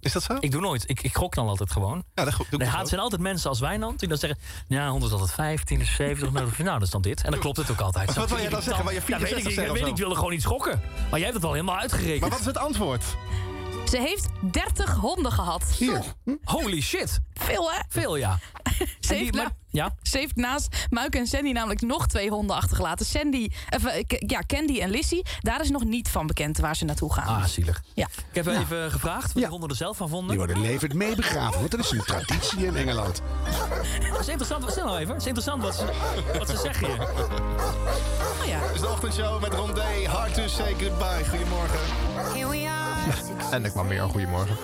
Is 0.00 0.12
dat 0.12 0.22
zo? 0.22 0.36
Ik 0.40 0.50
doe 0.50 0.60
nooit. 0.60 0.88
Ik, 0.88 1.02
ik 1.02 1.16
gok 1.16 1.34
dan 1.34 1.48
altijd 1.48 1.70
gewoon. 1.70 2.04
Ja, 2.14 2.24
dat 2.24 2.34
ook. 2.40 2.88
zijn 2.88 3.00
altijd 3.00 3.20
mensen 3.20 3.48
als 3.48 3.60
Wijnand 3.60 3.98
die 3.98 4.08
dan 4.08 4.18
zeggen... 4.18 4.38
Ja, 4.68 4.88
100 4.88 5.12
is 5.12 5.18
altijd 5.18 5.36
15, 5.36 5.80
is 5.80 5.94
70. 5.94 6.32
Nou, 6.32 6.50
nou, 6.58 6.72
dat 6.78 6.82
is 6.82 6.90
dan 6.90 7.02
dit. 7.02 7.22
En 7.22 7.30
dan 7.30 7.40
klopt 7.40 7.56
het 7.56 7.70
ook 7.70 7.80
altijd. 7.80 8.06
Maar 8.06 8.16
wat 8.16 8.28
wil 8.28 8.38
jij 8.38 8.48
dan 8.48 8.62
zeggen? 8.62 8.84
Waar 8.84 8.94
je 8.94 9.00
Ja, 9.06 9.18
weet 9.18 9.20
ik, 9.20 9.26
64 9.26 9.52
ik, 9.52 9.54
zegt 9.54 9.68
of 9.68 9.74
weet, 9.74 9.84
zo? 9.84 9.90
ik 9.92 9.96
wilde 9.96 10.14
gewoon 10.14 10.32
iets 10.32 10.44
gokken. 10.44 10.80
Maar 11.10 11.18
jij 11.18 11.28
hebt 11.28 11.34
het 11.34 11.44
al 11.44 11.52
helemaal 11.52 11.76
uitgerekend. 11.76 12.20
Maar 12.20 12.30
wat 12.30 12.40
is 12.40 12.46
het 12.46 12.58
antwoord? 12.58 13.04
Ze 13.90 13.98
heeft 14.00 14.26
30 14.40 14.94
honden 14.94 15.32
gehad. 15.32 15.64
Hier. 15.78 16.02
Holy 16.44 16.80
shit. 16.80 17.18
Veel, 17.34 17.70
hè? 17.72 17.78
Veel, 17.88 18.16
ja. 18.16 18.38
Ze 18.78 18.86
die- 19.00 19.16
heeft, 19.16 19.34
maar- 19.34 19.50
ja? 19.68 19.94
ze 20.02 20.18
heeft 20.18 20.36
naast 20.36 20.86
Muik 20.90 21.14
en 21.14 21.26
Sandy 21.26 21.50
namelijk 21.52 21.80
nog 21.80 22.06
twee 22.06 22.30
honden 22.30 22.56
achtergelaten. 22.56 23.06
Sandy, 23.06 23.48
of, 23.70 23.84
eh, 23.84 24.02
ja, 24.08 24.42
Candy 24.46 24.80
en 24.80 24.90
Lissy. 24.90 25.22
Daar 25.40 25.60
is 25.60 25.70
nog 25.70 25.84
niet 25.84 26.08
van 26.08 26.26
bekend 26.26 26.58
waar 26.58 26.76
ze 26.76 26.84
naartoe 26.84 27.12
gaan. 27.12 27.26
Ah, 27.26 27.44
zielig. 27.44 27.82
Ja. 27.94 28.06
Ik 28.30 28.44
heb 28.44 28.46
even 28.46 28.90
gevraagd 28.90 29.32
wat 29.32 29.42
de 29.42 29.48
honden 29.48 29.68
er 29.68 29.76
zelf 29.76 29.96
van 29.96 30.08
vonden. 30.08 30.28
Die 30.28 30.38
worden 30.38 30.60
levend 30.60 30.94
meebegraven, 30.94 31.58
want 31.58 31.70
dat 31.70 31.80
is 31.80 31.90
een 31.90 32.02
traditie 32.04 32.66
in 32.66 32.76
Engeland. 32.76 33.22
Dat 34.10 34.20
is 34.20 34.28
interessant. 34.28 34.70
Stel 34.70 34.84
nou 34.86 34.98
even. 34.98 35.12
Het 35.12 35.20
is 35.20 35.26
interessant 35.26 35.62
wat 35.62 35.74
ze, 35.74 35.84
wat 36.38 36.48
ze 36.48 36.56
zeggen 36.56 36.86
hier. 36.86 37.02
Oh 37.02 38.46
ja. 38.46 38.60
Dit 38.66 38.74
is 38.74 38.80
de 38.80 38.88
ochtendshow 38.88 39.40
met 39.40 39.52
Rondé. 39.54 40.06
Hard 40.08 40.34
to 40.34 40.46
say 40.48 40.74
goodbye. 40.80 41.24
Goedemorgen. 41.28 41.78
En 43.50 43.64
er 43.64 43.70
kwam 43.70 43.88
weer 43.88 44.00
een 44.02 44.10
goedemorgen. 44.10 44.56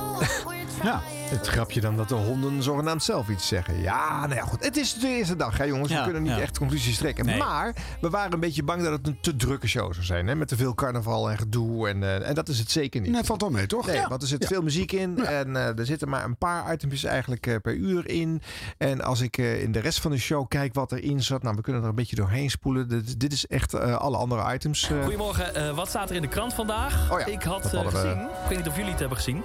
ja. 0.82 1.02
Het 1.32 1.46
grapje 1.48 1.80
dan 1.80 1.96
dat 1.96 2.08
de 2.08 2.14
honden 2.14 2.62
zogenaamd 2.62 3.02
zelf 3.02 3.28
iets 3.28 3.46
zeggen. 3.48 3.80
Ja, 3.80 4.20
nou 4.26 4.34
ja, 4.34 4.44
goed. 4.44 4.64
Het 4.64 4.76
is 4.76 4.94
de 4.94 5.08
eerste 5.08 5.36
dag, 5.36 5.58
hè 5.58 5.64
jongens. 5.64 5.90
Ja, 5.90 5.96
we 5.98 6.04
kunnen 6.04 6.22
niet 6.22 6.32
ja. 6.32 6.40
echt 6.40 6.58
conclusies 6.58 6.96
trekken. 6.98 7.26
Nee. 7.26 7.38
Maar 7.38 7.74
we 8.00 8.10
waren 8.10 8.32
een 8.32 8.40
beetje 8.40 8.62
bang 8.62 8.82
dat 8.82 8.92
het 8.92 9.06
een 9.06 9.18
te 9.20 9.36
drukke 9.36 9.66
show 9.68 9.92
zou 9.92 10.04
zijn. 10.04 10.26
Hè? 10.26 10.34
Met 10.34 10.48
te 10.48 10.56
veel 10.56 10.74
carnaval 10.74 11.30
en 11.30 11.38
gedoe. 11.38 11.88
En, 11.88 12.02
eh, 12.02 12.28
en 12.28 12.34
dat 12.34 12.48
is 12.48 12.58
het 12.58 12.70
zeker 12.70 13.00
niet. 13.00 13.10
Nee, 13.10 13.24
valt 13.24 13.40
wel 13.40 13.50
mee, 13.50 13.66
toch? 13.66 13.86
Nee, 13.86 14.06
want 14.08 14.22
er 14.22 14.28
zit 14.28 14.46
veel 14.46 14.62
muziek 14.62 14.92
in. 14.92 15.24
En 15.24 15.56
eh, 15.56 15.78
er 15.78 15.86
zitten 15.86 16.08
maar 16.08 16.24
een 16.24 16.36
paar 16.36 16.72
items 16.72 17.04
eigenlijk 17.04 17.46
eh, 17.46 17.56
per 17.62 17.74
uur 17.74 18.08
in. 18.08 18.42
En 18.78 19.00
als 19.02 19.20
ik 19.20 19.38
eh, 19.38 19.62
in 19.62 19.72
de 19.72 19.78
rest 19.80 20.00
van 20.00 20.10
de 20.10 20.18
show 20.18 20.48
kijk 20.48 20.74
wat 20.74 20.92
erin 20.92 21.22
zat. 21.22 21.42
Nou, 21.42 21.56
we 21.56 21.62
kunnen 21.62 21.82
er 21.82 21.88
een 21.88 21.94
beetje 21.94 22.16
doorheen 22.16 22.50
spoelen. 22.50 22.88
Dit, 22.88 23.20
dit 23.20 23.32
is 23.32 23.46
echt 23.46 23.74
eh, 23.74 23.96
alle 23.96 24.16
andere 24.16 24.54
items. 24.54 24.90
Goedemorgen. 25.02 25.54
eh, 25.54 25.74
wat 25.74 25.88
staat 25.88 26.10
er 26.10 26.16
in 26.16 26.22
de 26.22 26.28
krant 26.28 26.54
vandaag? 26.54 27.10
Oh 27.12 27.18
ja, 27.20 27.26
ik 27.26 27.42
had 27.42 27.70
we- 27.70 27.90
gezien, 27.90 28.20
ik 28.20 28.48
weet 28.48 28.58
niet 28.58 28.68
of 28.68 28.74
jullie 28.76 28.90
het 28.90 29.00
hebben 29.00 29.16
gezien... 29.18 29.42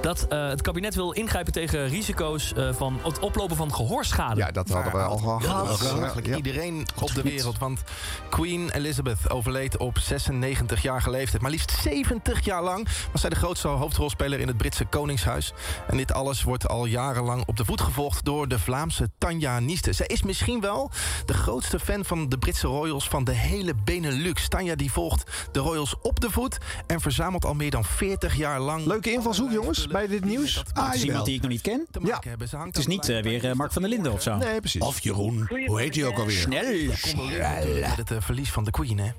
dat 0.00 0.26
eh, 0.28 0.48
het 0.48 0.62
kabinet 0.62 0.94
wil 0.94 1.12
ingrijpen 1.12 1.52
tegen 1.52 1.88
risico's 1.88 2.52
eh, 2.52 2.72
van 2.72 3.00
het 3.02 3.18
oplopen 3.18 3.56
van 3.56 3.74
gehoorschade. 3.74 4.40
ja, 4.40 4.50
dat 4.50 4.68
hadden 4.68 4.92
we 4.92 4.98
al 4.98 5.16
gehad. 5.16 5.82
Eigenlijk 5.98 6.26
ja. 6.26 6.36
iedereen 6.36 6.86
op 7.00 7.14
de 7.14 7.22
wereld. 7.22 7.58
Want 7.58 7.82
Queen 8.28 8.70
Elizabeth 8.70 9.30
overleed 9.30 9.76
op 9.76 9.98
96-jarige 9.98 11.10
leeftijd. 11.10 11.42
Maar 11.42 11.50
liefst 11.50 11.70
70 11.82 12.44
jaar 12.44 12.62
lang 12.62 12.88
was 13.12 13.20
zij 13.20 13.30
de 13.30 13.36
grootste 13.36 13.68
hoofdrolspeler 13.68 14.40
in 14.40 14.46
het 14.46 14.56
Britse 14.56 14.84
Koningshuis. 14.84 15.52
En 15.86 15.96
dit 15.96 16.12
alles 16.12 16.42
wordt 16.42 16.68
al 16.68 16.84
jarenlang 16.84 17.42
op 17.46 17.56
de 17.56 17.64
voet 17.64 17.80
gevolgd 17.80 18.24
door 18.24 18.48
de 18.48 18.58
Vlaamse 18.58 19.10
Tanja 19.18 19.58
Nieste. 19.58 19.92
Zij 19.92 20.06
is 20.06 20.22
misschien 20.22 20.60
wel 20.60 20.90
de 21.26 21.34
grootste 21.34 21.80
fan 21.80 22.04
van 22.04 22.28
de 22.28 22.38
Britse 22.38 22.66
royals 22.66 23.08
van 23.08 23.24
de 23.24 23.32
hele 23.32 23.74
Benelux. 23.84 24.48
Tanja 24.48 24.74
die 24.74 24.92
volgt 24.92 25.48
de 25.52 25.60
royals 25.60 25.94
op 26.02 26.20
de 26.20 26.30
voet 26.30 26.58
en 26.86 27.00
verzamelt 27.00 27.44
al 27.44 27.54
meer 27.54 27.70
dan 27.70 27.84
40 27.84 28.36
jaar 28.36 28.60
lang... 28.60 28.86
Leuke 28.86 29.12
invalshoek, 29.12 29.50
jongens, 29.50 29.86
bij 29.88 30.06
dit 30.06 30.24
nieuws. 30.24 30.62
Ah, 30.72 30.94
is 30.94 31.02
iemand 31.04 31.24
die 31.24 31.34
ik 31.34 31.40
nog 31.40 31.50
niet 31.50 31.60
ken? 31.60 31.86
te 31.90 32.00
maken 32.00 32.28
hebben. 32.28 32.48
Ze 32.48 32.56
hangt 32.56 32.76
Het 32.76 32.86
is 32.86 32.94
niet 32.94 33.08
eh, 33.08 33.22
weer 33.22 33.48
eh, 33.48 33.52
Mark 33.52 33.72
van 33.72 33.82
der 33.82 33.90
Linden 33.90 34.12
of 34.12 34.22
zo. 34.22 34.36
Nee, 34.36 34.60
precies. 34.60 34.80
Of 34.80 35.00
Jeroen. 35.00 35.48
Hoe 35.66 35.80
heet 35.80 35.94
hij 35.94 36.04
ook 36.04 36.18
alweer? 36.18 36.38
Snel. 36.38 36.86
met 37.88 37.96
het 37.96 38.10
eh, 38.10 38.20
verlies 38.20 38.50
van 38.50 38.64
de 38.64 38.70
Queen, 38.70 38.98
hè? 38.98 39.10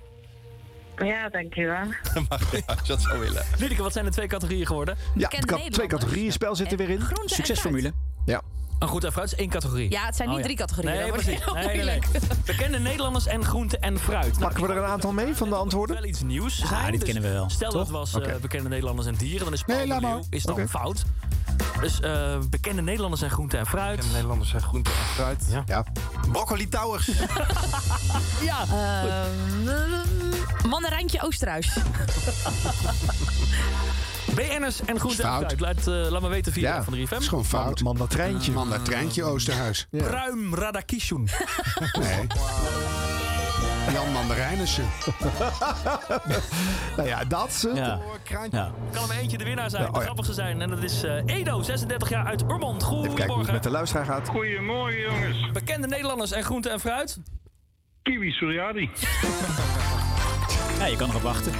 Ja, 1.05 1.29
dankjewel. 1.29 1.77
Als 2.29 2.49
je 2.51 2.87
dat 2.87 3.01
zou 3.01 3.19
willen. 3.19 3.45
Liedeke, 3.59 3.81
wat 3.81 3.93
zijn 3.93 4.05
de 4.05 4.11
twee 4.11 4.27
categorieën 4.27 4.65
geworden? 4.65 4.97
Ja, 5.15 5.27
twee 5.69 5.87
categorieën 5.87 6.31
spel 6.31 6.55
zit 6.55 6.71
er 6.71 6.77
weer 6.77 6.89
in. 6.89 7.01
Succesformule. 7.25 7.93
Ja. 8.25 8.41
Een 8.79 8.87
goed 8.87 9.03
en 9.03 9.11
fruit 9.11 9.31
is 9.31 9.37
één 9.37 9.49
categorie. 9.49 9.91
Ja, 9.91 10.05
het 10.05 10.15
zijn 10.15 10.29
niet 10.29 10.37
Oh, 10.37 10.43
drie 10.43 10.55
categorieën. 10.55 10.95
Nee, 10.95 11.11
precies. 11.11 11.39
Nee, 11.53 11.83
nee. 11.83 11.99
Bekende 12.45 12.79
Nederlanders 12.79 13.27
en 13.27 13.45
groente 13.45 13.77
en 13.77 13.99
fruit. 13.99 14.31
Nou, 14.31 14.39
Pakken 14.39 14.63
we 14.67 14.73
er 14.73 14.77
een 14.77 14.89
aantal 14.89 15.11
mee 15.11 15.35
van 15.35 15.49
de 15.49 15.55
antwoorden? 15.55 15.95
wel 15.95 16.05
iets 16.05 16.21
nieuws 16.21 16.55
zijn. 16.57 16.91
dit 16.91 16.99
dus 16.99 17.03
kennen 17.03 17.23
we 17.23 17.29
wel, 17.37 17.49
Stel 17.49 17.71
dat 17.71 17.87
toch? 17.87 18.01
het 18.01 18.11
was 18.11 18.27
eh, 18.27 18.35
bekende 18.35 18.69
Nederlanders 18.69 19.07
en 19.07 19.15
dieren, 19.15 19.43
dan 19.43 19.53
is 19.53 19.63
Paul 19.63 19.77
Nee, 19.77 19.87
de 19.87 19.93
laat 19.93 20.01
Leeuw 20.01 20.23
is 20.29 20.43
dan 20.43 20.67
fout. 20.67 21.03
Dus 21.81 21.99
eh, 21.99 22.37
bekende 22.49 22.81
Nederlanders 22.81 23.21
en 23.21 23.29
groente 23.29 23.57
en 23.57 23.65
fruit. 23.65 23.95
Bekende 23.95 24.13
Nederlanders 24.13 24.53
en 24.53 24.61
groente 24.61 24.89
en 24.89 24.95
fruit. 25.13 25.45
Ja. 25.49 25.63
ja. 25.65 25.85
Broccoli 26.31 26.67
Towers. 26.69 27.05
ja. 28.49 28.65
Uh, 28.67 29.23
mandarijntje 30.69 31.21
Oosterhuis. 31.21 31.73
BN'ers 34.35 34.81
en 34.85 34.99
groente 34.99 35.23
en 35.23 35.37
fruit. 35.37 35.59
Laat, 35.59 35.87
uh, 35.87 36.09
laat 36.09 36.21
me 36.21 36.27
weten 36.27 36.53
via 36.53 36.75
ja, 36.75 36.83
van 36.83 36.93
3FM. 36.93 37.09
Het 37.09 37.21
is 37.21 37.27
gewoon 37.27 37.45
fout. 37.45 37.83
Mandatreintje. 37.83 38.51
Mandatreintje 38.51 39.23
Oosterhuis. 39.23 39.87
Ja. 39.91 40.03
Pruim 40.03 40.55
Radakishun. 40.55 41.23
nee. 41.99 42.27
Jan 43.93 44.11
Mandarijnissen. 44.11 44.85
nou 46.97 47.07
ja, 47.07 47.23
dat. 47.25 47.63
Uh, 47.67 47.75
ja. 47.75 47.99
ja. 48.51 48.71
Kan 48.91 49.01
er 49.01 49.07
maar 49.07 49.17
eentje 49.17 49.37
de 49.37 49.43
winnaar 49.43 49.69
zijn, 49.69 49.83
ja, 49.83 49.89
oh 49.89 49.95
de 49.95 50.01
grappigste 50.01 50.33
zijn. 50.33 50.61
En 50.61 50.69
dat 50.69 50.83
is 50.83 51.03
uh, 51.03 51.21
Edo, 51.25 51.61
36 51.61 52.09
jaar 52.09 52.25
uit 52.25 52.41
Urmond. 52.41 52.83
Goedemorgen. 52.83 53.27
hoe 53.27 53.41
het 53.43 53.51
met 53.51 53.63
de 53.63 53.69
luisteraar 53.69 54.05
gaat. 54.05 54.27
Goedemorgen, 54.27 55.01
jongens. 55.01 55.51
Bekende 55.51 55.87
Nederlanders 55.87 56.31
en 56.31 56.43
groente 56.43 56.69
en 56.69 56.79
fruit. 56.79 57.17
Kiwi 58.01 58.31
Suryadi. 58.31 58.89
ja, 60.79 60.85
je 60.85 60.95
kan 60.95 61.09
erop 61.09 61.21
wachten. 61.21 61.53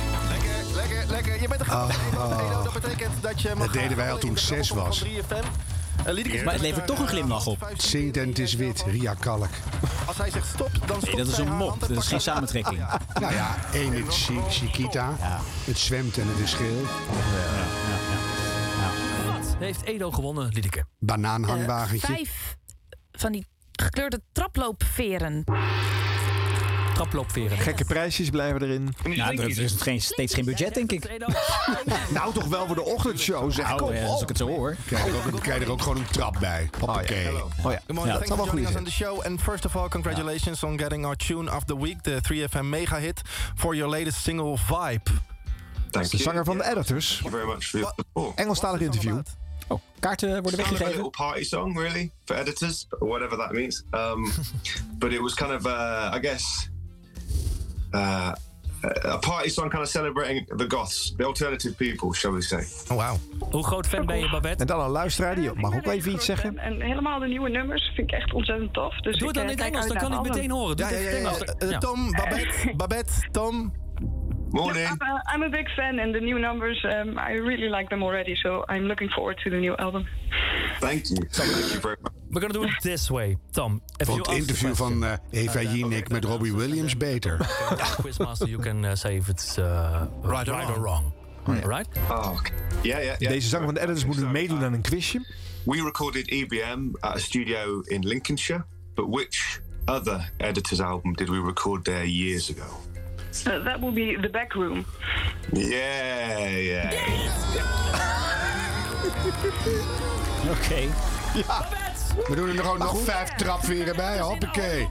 Lekker. 1.10 1.41
Je 1.41 1.48
bent 1.48 1.60
er 1.60 1.65
grappig. 1.65 1.98
Oh, 2.15 2.24
oh. 2.24 2.63
Dat 2.63 2.74
betekent 2.74 3.22
dat 3.22 3.41
je 3.41 3.52
mag 3.56 3.65
Dat 3.65 3.74
deden 3.74 3.98
wij 3.98 4.12
al 4.12 4.17
toen 4.17 4.32
ik 4.32 4.38
zes 4.38 4.69
was. 4.69 5.04
Uh, 5.04 6.43
maar 6.43 6.54
het 6.54 6.62
levert 6.62 6.88
toch 6.88 7.00
een 7.00 7.08
glimlach 7.08 7.48
op. 7.48 7.72
Zingt 7.78 8.17
en 8.17 8.28
het 8.28 8.39
is 8.39 8.54
wit, 8.54 8.84
Ria 8.88 9.13
Kalk. 9.13 9.50
Als 10.06 10.17
hij 10.17 10.32
zegt 10.32 10.48
stop, 10.48 10.72
dan 10.86 11.02
stopt 11.02 11.06
Nee, 11.06 11.15
dat 11.15 11.28
is 11.28 11.38
een 11.38 11.56
mop. 11.56 11.80
Dat 11.80 11.89
is 11.89 12.08
geen 12.08 12.22
samentrekking. 12.22 12.78
nou 13.22 13.34
ja, 13.34 13.56
één 13.74 13.91
met 13.91 14.15
Chiquita. 14.50 15.15
Ja. 15.19 15.39
Het 15.63 15.78
zwemt 15.78 16.17
en 16.17 16.28
het 16.28 16.39
is 16.39 16.54
geel. 16.54 16.82
Ja, 16.82 17.56
ja, 18.80 19.32
Wat 19.34 19.56
heeft 19.60 19.84
Edo 19.84 20.12
gewonnen, 20.12 20.48
Liedeke? 20.48 20.86
Banaanhangwagentje. 21.00 22.08
Uh, 22.08 22.15
vijf 22.15 22.58
van 23.12 23.32
die 23.32 23.45
gekleurde 23.72 24.22
traploopveren 24.32 25.43
traploopveren. 26.99 27.57
Gekke 27.57 27.85
prijsjes 27.85 28.29
blijven 28.29 28.62
erin. 28.62 28.93
Ja, 29.09 29.31
er 29.31 29.59
is 29.59 29.75
geen, 29.81 30.01
steeds 30.01 30.33
geen 30.33 30.45
budget, 30.45 30.73
denk 30.73 30.91
ik. 30.91 31.19
nou, 32.13 32.33
toch 32.33 32.45
wel 32.45 32.67
voor 32.67 32.75
de 32.75 32.83
ochtendshow, 32.83 33.51
zeg. 33.51 33.67
Nou, 33.67 33.95
ja, 33.95 34.05
als 34.05 34.21
ik 34.21 34.27
het 34.27 34.38
zo 34.38 34.47
hoor. 34.47 34.75
Krijg 34.85 35.05
je, 35.05 35.12
ook, 35.12 35.41
krijg 35.41 35.59
je 35.59 35.65
er 35.65 35.71
ook 35.71 35.81
gewoon 35.81 35.97
een 35.97 36.05
trap 36.12 36.38
bij. 36.39 36.69
Hoppakee. 36.79 37.27
Oh, 37.27 37.33
ja. 37.33 37.63
Oh, 37.65 37.71
ja. 37.71 37.81
Good 37.85 37.95
morning, 37.95 38.17
ja, 38.17 38.25
thanks 38.25 38.35
for 38.35 38.45
joining 38.45 38.67
us 38.67 38.75
on 38.75 38.83
the 38.83 38.91
show. 38.91 39.21
And 39.21 39.41
first 39.41 39.65
of 39.65 39.75
all, 39.75 39.88
congratulations 39.88 40.63
on 40.63 40.79
getting 40.79 41.05
our 41.05 41.15
tune 41.15 41.55
of 41.55 41.63
the 41.63 41.77
week, 41.77 42.01
the 42.01 42.21
3FM 42.23 42.65
mega 42.65 42.95
hit, 42.95 43.21
for 43.55 43.75
your 43.75 43.91
latest 43.91 44.21
single 44.21 44.57
Vibe. 44.57 45.09
Thank 45.89 46.09
de 46.09 46.17
zanger 46.17 46.45
van 46.45 46.57
de 46.57 46.63
Editors. 46.63 47.07
Thank 47.07 47.21
you 47.21 47.31
very 47.31 47.45
much 47.45 47.65
for 47.65 47.79
your. 47.79 48.33
Engelstalig 48.35 48.81
interview. 48.81 49.21
Oh, 49.67 49.79
kaarten 49.99 50.41
worden 50.41 50.55
weggegeven. 50.59 50.77
Kind 50.77 50.81
of 50.81 50.88
a 50.88 51.03
little 51.03 51.25
party 51.25 51.43
song, 51.43 51.77
really, 51.77 52.12
for 52.25 52.35
editors, 52.35 52.88
whatever 52.99 53.38
that 53.38 53.51
means. 53.51 53.83
Um, 53.91 54.31
but 54.99 55.12
it 55.12 55.21
was 55.21 55.33
kind 55.33 55.51
of, 55.51 55.65
uh, 55.65 56.15
I 56.15 56.19
guess, 56.19 56.69
uh, 57.91 58.32
a 59.06 59.17
party 59.17 59.49
song 59.49 59.69
kind 59.69 59.84
of 59.84 59.89
celebrating 59.89 60.45
the 60.58 60.65
goths, 60.67 61.13
the 61.17 61.25
alternative 61.25 61.75
people, 61.78 62.13
shall 62.13 62.32
we 62.32 62.41
say. 62.41 62.63
Oh, 62.89 62.95
wow. 62.97 63.17
Hoe 63.52 63.63
groot 63.63 63.88
fan 63.88 64.06
ben 64.06 64.19
je, 64.19 64.30
Babette? 64.30 64.62
En 64.62 64.67
dan 64.67 64.80
een 64.80 64.89
luisteraar, 64.89 65.36
die 65.36 65.54
mag 65.54 65.75
ook 65.75 65.86
even 65.86 66.12
iets 66.12 66.25
zeggen. 66.25 66.58
En 66.58 66.82
helemaal 66.82 67.19
de 67.19 67.28
nieuwe 67.28 67.49
nummers 67.49 67.91
vind 67.95 68.12
ik 68.12 68.19
echt 68.19 68.34
ontzettend 68.34 68.73
tof. 68.73 68.95
Dus 68.99 69.17
Doe 69.17 69.28
het 69.28 69.36
dan 69.36 69.43
in 69.43 69.49
het 69.49 69.60
Engels, 69.60 69.88
dan 69.88 69.97
kan 69.97 70.13
ik 70.13 70.21
meteen 70.21 70.52
horen. 70.52 70.78
Tom, 71.80 72.12
Babette, 72.12 72.73
Babette, 72.78 73.12
Tom. 73.32 73.73
Morning. 74.51 74.81
Yeah, 74.81 74.95
I'm, 75.01 75.15
a, 75.15 75.23
I'm, 75.27 75.43
a, 75.43 75.49
big 75.49 75.67
fan, 75.75 75.99
and 75.99 76.13
the 76.13 76.19
new 76.19 76.39
numbers, 76.39 76.83
um, 76.83 77.19
I 77.19 77.33
really 77.33 77.69
like 77.69 77.89
them 77.89 78.03
already. 78.03 78.35
So 78.35 78.65
I'm 78.67 78.85
looking 78.88 79.09
forward 79.09 79.38
to 79.43 79.49
the 79.49 79.57
new 79.57 79.75
album. 79.75 80.07
Thank 80.79 81.09
you. 81.09 81.17
Thank 81.31 81.73
you 81.73 81.79
very 81.79 81.97
much. 82.01 82.13
We're 82.31 82.41
gonna 82.41 82.53
do 82.53 82.63
it 82.63 82.81
this 82.81 83.09
way, 83.09 83.38
Tom. 83.51 83.81
Ik 83.97 84.05
vond 84.05 84.27
het 84.27 84.35
interview 84.35 84.75
van 84.75 85.03
uh, 85.03 85.13
Eva 85.31 85.62
Jinek 85.62 86.09
met 86.09 86.25
Robbie 86.25 86.53
Williams 86.53 86.97
beter. 86.97 87.38
Quizmaster, 88.01 88.47
you 88.47 88.62
can 88.62 88.83
uh, 88.83 88.95
say 88.95 89.15
if 89.15 89.27
it's 89.27 89.57
uh, 89.57 90.05
right, 90.23 90.47
right, 90.47 90.69
or 90.69 90.81
wrong. 90.81 91.12
Oh, 91.47 91.55
yeah. 91.55 91.67
Right? 91.67 91.88
Oh, 92.09 92.38
okay. 92.38 92.53
yeah, 92.81 93.03
yeah, 93.03 93.19
yeah. 93.19 93.31
Deze 93.31 93.47
zanger 93.47 93.65
van 93.65 93.73
de 93.73 93.79
editors 93.79 94.05
moeten 94.05 94.31
meedoen 94.31 94.63
aan 94.63 94.73
een 94.73 94.81
quizje. 94.81 95.25
We 95.65 95.83
recorded 95.83 96.29
EBM 96.29 96.79
at 96.99 97.15
a 97.15 97.19
studio 97.19 97.81
in 97.81 98.07
Lincolnshire, 98.07 98.65
but 98.93 99.05
which 99.07 99.62
other 99.85 100.31
editor's 100.38 100.81
album 100.81 101.13
did 101.13 101.29
we 101.29 101.41
record 101.41 101.83
there 101.83 102.05
years 102.05 102.49
ago? 102.49 102.88
Uh, 103.48 103.63
that 103.63 103.80
will 103.80 103.94
be 103.94 104.18
the 104.22 104.30
back 104.30 104.54
room. 104.54 104.86
Yeah, 105.54 106.50
yeah. 106.62 106.92
Oké. 110.44 110.52
Okay. 110.52 110.89
Ja. 111.34 111.68
We 112.28 112.36
doen 112.36 112.48
er 112.48 112.56
nog, 112.56 112.78
nog 112.78 113.04
vijf 113.04 113.30
trapveren 113.30 113.96
bij, 113.96 114.20
hoppakee. 114.20 114.88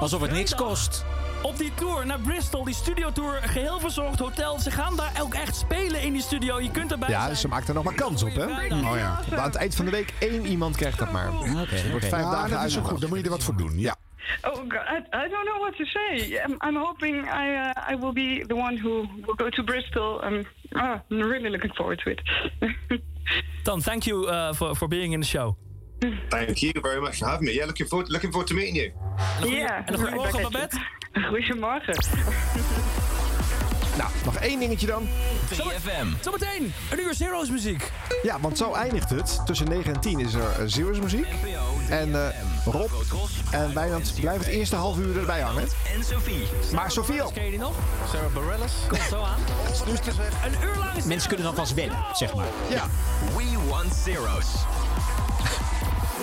Alsof 0.00 0.20
het 0.20 0.30
niks 0.30 0.54
kost. 0.54 1.04
Op 1.42 1.58
die 1.58 1.72
tour 1.74 2.06
naar 2.06 2.20
Bristol, 2.20 2.64
die 2.64 2.74
studiotour, 2.74 3.40
geheel 3.42 3.80
verzorgd 3.80 4.18
hotel. 4.18 4.58
Ze 4.60 4.70
gaan 4.70 4.96
daar 4.96 5.12
ook 5.20 5.34
echt 5.34 5.56
spelen 5.56 6.02
in 6.02 6.12
die 6.12 6.22
studio. 6.22 6.60
Je 6.60 6.70
kunt 6.70 6.92
erbij 6.92 7.08
Ja, 7.08 7.34
ze 7.34 7.48
maakt 7.48 7.68
er 7.68 7.74
nog 7.74 7.84
maar 7.84 7.94
kans 7.94 8.22
op, 8.22 8.34
hè? 8.34 8.44
Oh 8.44 8.96
ja. 8.96 9.20
Maar 9.30 9.38
aan 9.38 9.44
het 9.44 9.54
eind 9.54 9.74
van 9.74 9.84
de 9.84 9.90
week 9.90 10.14
één 10.18 10.46
iemand 10.46 10.76
krijgt 10.76 10.98
dat 10.98 11.12
maar. 11.12 11.32
Oké, 11.32 11.50
okay, 11.60 11.92
okay. 11.94 12.08
vijf 12.08 12.22
ja, 12.22 12.30
dagen 12.30 12.50
dat 12.50 12.64
is 12.64 12.78
ook 12.78 12.86
goed. 12.86 13.00
Dan 13.00 13.08
moet 13.08 13.18
je 13.18 13.24
er 13.24 13.30
wat 13.30 13.42
voor 13.42 13.56
doen, 13.56 13.78
ja. 13.78 13.96
Oh 14.44 14.64
God, 14.64 14.84
I, 14.86 15.24
I 15.24 15.28
don't 15.28 15.46
know 15.46 15.58
what 15.58 15.76
to 15.76 15.84
say. 15.84 16.38
I'm, 16.38 16.56
I'm 16.60 16.76
hoping 16.76 17.28
I 17.28 17.70
uh, 17.70 17.92
I 17.92 17.94
will 17.94 18.12
be 18.12 18.42
the 18.42 18.56
one 18.56 18.76
who 18.76 19.06
will 19.26 19.34
go 19.34 19.50
to 19.50 19.62
Bristol. 19.62 20.20
I'm, 20.22 20.44
oh, 20.76 21.00
I'm 21.10 21.20
really 21.20 21.50
looking 21.50 21.72
forward 21.76 22.00
to 22.04 22.10
it. 22.10 22.20
Tom, 23.64 23.80
thank 23.80 24.06
you 24.06 24.26
uh, 24.26 24.52
for 24.52 24.74
for 24.74 24.88
being 24.88 25.12
in 25.12 25.20
the 25.20 25.26
show. 25.26 25.56
Thank 26.30 26.62
you 26.62 26.72
very 26.82 27.00
much 27.00 27.18
for 27.18 27.26
having 27.26 27.46
me. 27.46 27.52
Yeah, 27.52 27.66
looking 27.66 27.86
forward 27.86 28.08
looking 28.10 28.32
forward 28.32 28.48
to 28.48 28.54
meeting 28.54 28.76
you. 28.76 28.92
En 29.40 29.92
een 29.92 29.98
goedemorgen, 29.98 30.42
Babette. 30.42 30.78
Goedemorgen. 31.30 31.94
Nou, 33.98 34.10
nog 34.24 34.36
één 34.36 34.58
dingetje 34.58 34.86
dan. 34.86 35.08
3FM. 35.54 36.20
Zometeen 36.20 36.72
een 36.90 37.00
uur 37.00 37.14
Zero's 37.14 37.50
muziek. 37.50 37.90
Ja, 38.22 38.40
want 38.40 38.58
zo 38.58 38.72
eindigt 38.72 39.10
het. 39.10 39.46
Tussen 39.46 39.68
9 39.68 39.94
en 39.94 40.00
10 40.00 40.20
is 40.20 40.34
er 40.34 40.70
Zero's 40.70 41.00
muziek. 41.00 41.26
En 41.90 42.08
uh, 42.08 42.28
Rob 42.64 42.90
en 43.50 43.74
Wijnand 43.74 44.12
blijven 44.20 44.44
het 44.46 44.54
eerste 44.54 44.76
half 44.76 44.98
uur 44.98 45.18
erbij 45.18 45.40
hangen. 45.40 45.62
En 45.62 46.04
Sophie. 46.04 46.46
Maar 46.72 46.90
Sophie 46.90 47.22
ook. 47.22 47.32
Ken 47.32 47.44
je 47.44 47.50
die 47.50 47.58
nog? 47.58 47.74
Sarah 48.12 48.32
Bareilles. 48.34 48.72
Komt 48.88 49.00
zo 49.00 49.22
aan. 49.22 49.40
Een 50.44 50.62
uur 50.62 50.76
lang 50.76 50.92
is 50.96 51.04
Mensen 51.04 51.28
kunnen 51.28 51.46
dan 51.46 51.54
vast 51.54 51.74
wennen, 51.74 51.98
zeg 52.12 52.34
maar. 52.34 52.46
Ja. 52.70 52.86
We 53.36 53.58
want 53.68 53.94
Zero's. 53.94 54.46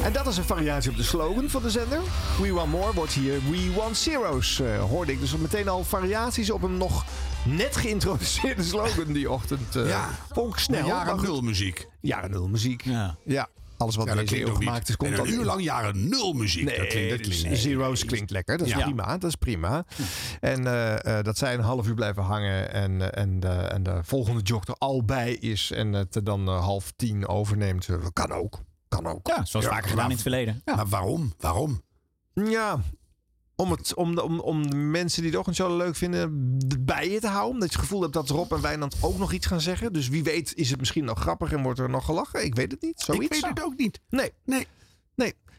En 0.04 0.14
dat 0.14 0.28
is 0.28 0.38
een 0.38 0.44
variatie 0.44 0.92
op 0.92 0.98
de 0.98 1.04
slogan 1.04 1.50
van 1.50 1.62
de 1.62 1.70
zender. 1.70 2.00
We 2.40 2.54
Want 2.54 2.72
More 2.72 2.94
wordt 2.94 3.14
hier 3.14 3.42
We 3.50 3.74
Want 3.76 3.98
Zero's, 3.98 4.60
uh, 4.60 4.80
hoorde 4.80 5.12
ik. 5.12 5.20
Dus 5.20 5.36
meteen 5.36 5.68
al 5.68 5.84
variaties 5.84 6.52
op 6.52 6.64
een 6.64 6.78
nog 6.78 7.06
net 7.46 7.76
geïntroduceerde 7.76 8.64
slogan 8.74 9.14
die 9.14 9.32
ochtend. 9.32 9.76
Uh, 9.76 9.88
ja, 9.88 10.10
vond 10.32 10.54
ik 10.54 10.60
snel. 10.60 10.88
Jaren 10.88 11.22
nul 11.22 11.42
muziek. 11.42 11.88
Jaren 12.02 12.32
nul 12.32 12.48
muziek. 12.48 12.82
Ja. 12.84 13.16
ja. 13.26 13.48
Alles 13.82 13.96
wat 13.96 14.08
ja, 14.08 14.16
deze 14.16 14.42
eeuw 14.42 14.56
gemaakt 14.56 14.90
is, 14.90 14.96
komt 14.98 15.12
en 15.14 15.20
al 15.20 15.26
een 15.26 15.34
uur 15.34 15.44
lang 15.46 15.64
jaren 15.64 16.10
nul 16.10 16.34
muziek. 16.34 16.66
Nee, 16.66 16.78
dat 16.78 16.88
klinkt, 16.88 17.10
dat 17.10 17.20
klinkt, 17.20 17.44
nee, 17.44 17.56
Zero's 17.56 18.06
klinkt 18.06 18.32
lekker. 18.32 18.58
Dat 18.58 18.68
is 18.68 18.74
Ja. 18.74 18.82
prima. 18.84 19.18
Dat 19.18 19.30
is 19.30 19.36
prima. 19.36 19.86
En 20.40 20.68
eh, 20.68 21.18
eh, 21.18 21.24
dat 21.26 21.38
zij 21.38 21.54
een 21.54 21.60
half 21.60 21.88
uur 21.88 21.94
blijven 21.94 22.24
hangen 22.24 22.74
en, 22.74 23.02
eh, 23.12 23.22
en, 23.24 23.40
de, 23.40 23.48
en 23.48 23.84
de 23.84 24.00
volgende 24.04 24.42
jog 24.42 24.68
er 24.68 24.76
al 24.78 25.04
bij 25.06 25.32
is 25.34 25.72
en 25.72 25.94
het 25.94 26.16
er 26.16 26.24
dan 26.24 26.48
half 26.48 26.92
tien 26.96 27.28
overneemt. 27.28 27.88
kan 28.14 28.32
ook. 28.32 28.60
Kan 28.88 29.08
ook. 29.08 29.28
Ja, 29.28 29.46
zoals 29.46 29.66
vaker 29.66 29.90
gedaan 29.90 30.06
in 30.06 30.12
het 30.12 30.22
verleden. 30.22 30.62
Maar 30.66 30.88
waarom? 30.88 31.34
Waarom? 31.40 31.82
Ja, 32.34 32.80
om, 33.62 33.72
het, 33.72 33.94
om, 33.94 34.16
de, 34.16 34.24
om, 34.24 34.40
om 34.40 34.70
de 34.70 34.76
mensen 34.76 35.22
die 35.22 35.32
de 35.32 35.38
ochtendshow 35.38 35.78
leuk 35.78 35.96
vinden 35.96 36.58
bij 36.80 37.10
je 37.10 37.20
te 37.20 37.28
houden. 37.28 37.60
Dat 37.60 37.70
je 37.70 37.76
het 37.76 37.86
gevoel 37.86 38.02
hebt 38.02 38.14
dat 38.14 38.30
Rob 38.30 38.52
en 38.52 38.62
Wijnand 38.62 38.96
ook 39.02 39.18
nog 39.18 39.34
iets 39.34 39.46
gaan 39.46 39.62
zeggen. 39.62 39.94
Dus 39.94 40.08
wie 40.08 40.24
weet 40.24 40.54
is 40.56 40.70
het 40.70 40.80
misschien 40.80 41.06
nog 41.06 41.20
grappig 41.20 41.52
en 41.52 41.64
wordt 41.64 41.80
er 41.80 41.90
nog 41.90 42.06
gelachen. 42.06 42.46
Ik 42.46 42.56
weet 42.56 42.72
het 42.72 42.82
niet. 42.82 43.02
Zoiets. 43.02 43.26
Ik 43.26 43.32
weet 43.32 43.50
het 43.50 43.64
ook 43.64 43.78
niet. 43.78 44.00
Nee. 44.10 44.32
Nee. 44.46 44.68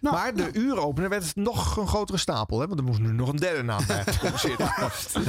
Nou, 0.03 0.17
maar 0.17 0.35
de 0.35 0.51
uuropener 0.53 1.09
werd 1.11 1.25
het 1.25 1.37
nog 1.37 1.77
een 1.77 1.89
grotere 1.89 2.19
stapel. 2.19 2.61
Hè? 2.61 2.67
Want 2.67 2.79
er 2.79 2.87
moest 2.87 3.01
nu 3.01 3.13
nog 3.13 3.29
een 3.29 3.37
derde 3.37 3.63
naam 3.63 3.87
bij 3.87 4.05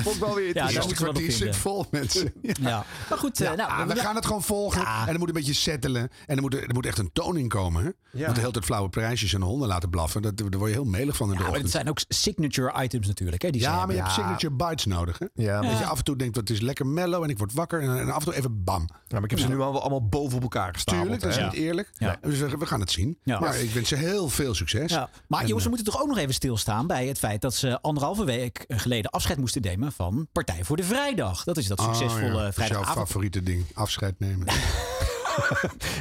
vond 0.03 0.15
ik 0.15 0.21
wel 0.21 0.35
weer 0.35 0.53
wel 0.99 1.09
op 1.09 1.15
Die 1.15 1.31
zit 1.31 1.55
vol 1.55 1.85
mensen. 1.91 2.33
Ja. 2.41 2.85
Maar 3.09 3.17
goed, 3.17 3.41
eh, 3.41 3.51
nou, 3.53 3.69
Ah, 3.69 3.87
we 3.87 3.95
gaan 3.95 4.15
het 4.15 4.25
gewoon 4.25 4.43
volgen. 4.43 4.81
Ja. 4.81 5.07
En 5.07 5.13
er 5.13 5.19
moet 5.19 5.27
een 5.27 5.33
beetje 5.33 5.53
settelen. 5.53 6.09
En 6.25 6.35
er 6.35 6.41
moet, 6.41 6.53
er 6.53 6.73
moet 6.73 6.85
echt 6.85 6.97
een 6.97 7.09
toon 7.13 7.37
in 7.37 7.47
komen. 7.47 7.83
Hè? 7.83 7.89
Ja. 8.11 8.21
Want 8.23 8.33
de 8.35 8.39
hele 8.39 8.51
tijd 8.53 8.65
flauwe 8.65 8.89
prijsjes 8.89 9.33
en 9.33 9.41
honden 9.41 9.67
laten 9.67 9.89
blaffen. 9.89 10.21
Dat, 10.21 10.37
daar 10.37 10.49
word 10.49 10.69
je 10.69 10.75
heel 10.75 10.85
melig 10.85 11.15
van 11.15 11.31
in 11.31 11.37
de 11.37 11.43
Ja, 11.43 11.51
het 11.51 11.71
zijn 11.71 11.89
ook 11.89 11.99
signature 12.07 12.83
items 12.83 13.07
natuurlijk. 13.07 13.41
Hè, 13.41 13.49
die 13.49 13.61
Ja, 13.61 13.85
maar 13.85 13.95
je 13.95 14.01
hebt 14.01 14.13
signature 14.13 14.53
bites 14.53 14.85
nodig. 14.85 15.19
Hè? 15.19 15.25
Ja, 15.33 15.61
Dat 15.61 15.77
je 15.77 15.85
af 15.85 15.97
en 15.97 16.03
toe 16.03 16.15
denkt, 16.15 16.33
dat 16.33 16.47
het 16.47 16.57
is 16.57 16.63
lekker 16.63 16.87
mellow 16.87 17.23
en 17.23 17.29
ik 17.29 17.37
word 17.37 17.53
wakker. 17.53 17.81
En, 17.81 17.99
en 17.99 18.09
af 18.09 18.17
en 18.19 18.23
toe 18.25 18.35
even 18.35 18.63
bam. 18.63 18.85
ja, 18.89 18.97
maar 19.15 19.23
ik 19.23 19.29
heb 19.29 19.39
ze 19.39 19.47
nu 19.47 19.59
al 19.59 19.81
allemaal 19.81 20.07
boven 20.07 20.35
op 20.37 20.41
elkaar 20.43 20.73
gestapeld. 20.73 21.01
Tuurlijk, 21.03 21.23
dat 21.23 21.31
is 21.37 21.43
niet 21.43 21.63
eerlijk. 21.63 21.89
Ja. 21.93 22.17
Dus 22.21 22.39
we 22.39 22.57
we 22.57 22.65
gaan 22.65 22.79
het 22.79 22.91
zien. 22.91 23.17
Ja. 23.23 23.39
Maar 23.39 23.59
ik 23.59 23.69
wens 23.71 23.87
ze 23.89 23.95
heel 23.95 24.29
veel 24.29 24.53
succes. 24.53 24.62
Ja. 24.71 25.09
Maar 25.27 25.41
En, 25.41 25.47
jongens, 25.47 25.65
we 25.65 25.71
eh, 25.71 25.75
moeten 25.75 25.93
toch 25.93 26.01
ook 26.01 26.07
nog 26.07 26.17
even 26.17 26.33
stilstaan 26.33 26.87
bij 26.87 27.07
het 27.07 27.19
feit 27.19 27.41
dat 27.41 27.55
ze 27.55 27.81
anderhalve 27.81 28.23
week 28.23 28.65
geleden 28.67 29.11
afscheid 29.11 29.37
moesten 29.37 29.61
nemen 29.61 29.91
van 29.91 30.27
Partij 30.31 30.63
voor 30.63 30.77
de 30.77 30.83
Vrijdag. 30.83 31.43
Dat 31.43 31.57
is 31.57 31.67
dat 31.67 31.79
oh, 31.79 31.85
succesvolle 31.85 32.25
ja. 32.25 32.31
Dat 32.31 32.37
is 32.37 32.41
jouw 32.43 32.51
vrijdagavond. 32.51 33.07
favoriete 33.07 33.43
ding, 33.43 33.65
afscheid 33.73 34.19
nemen. 34.19 34.47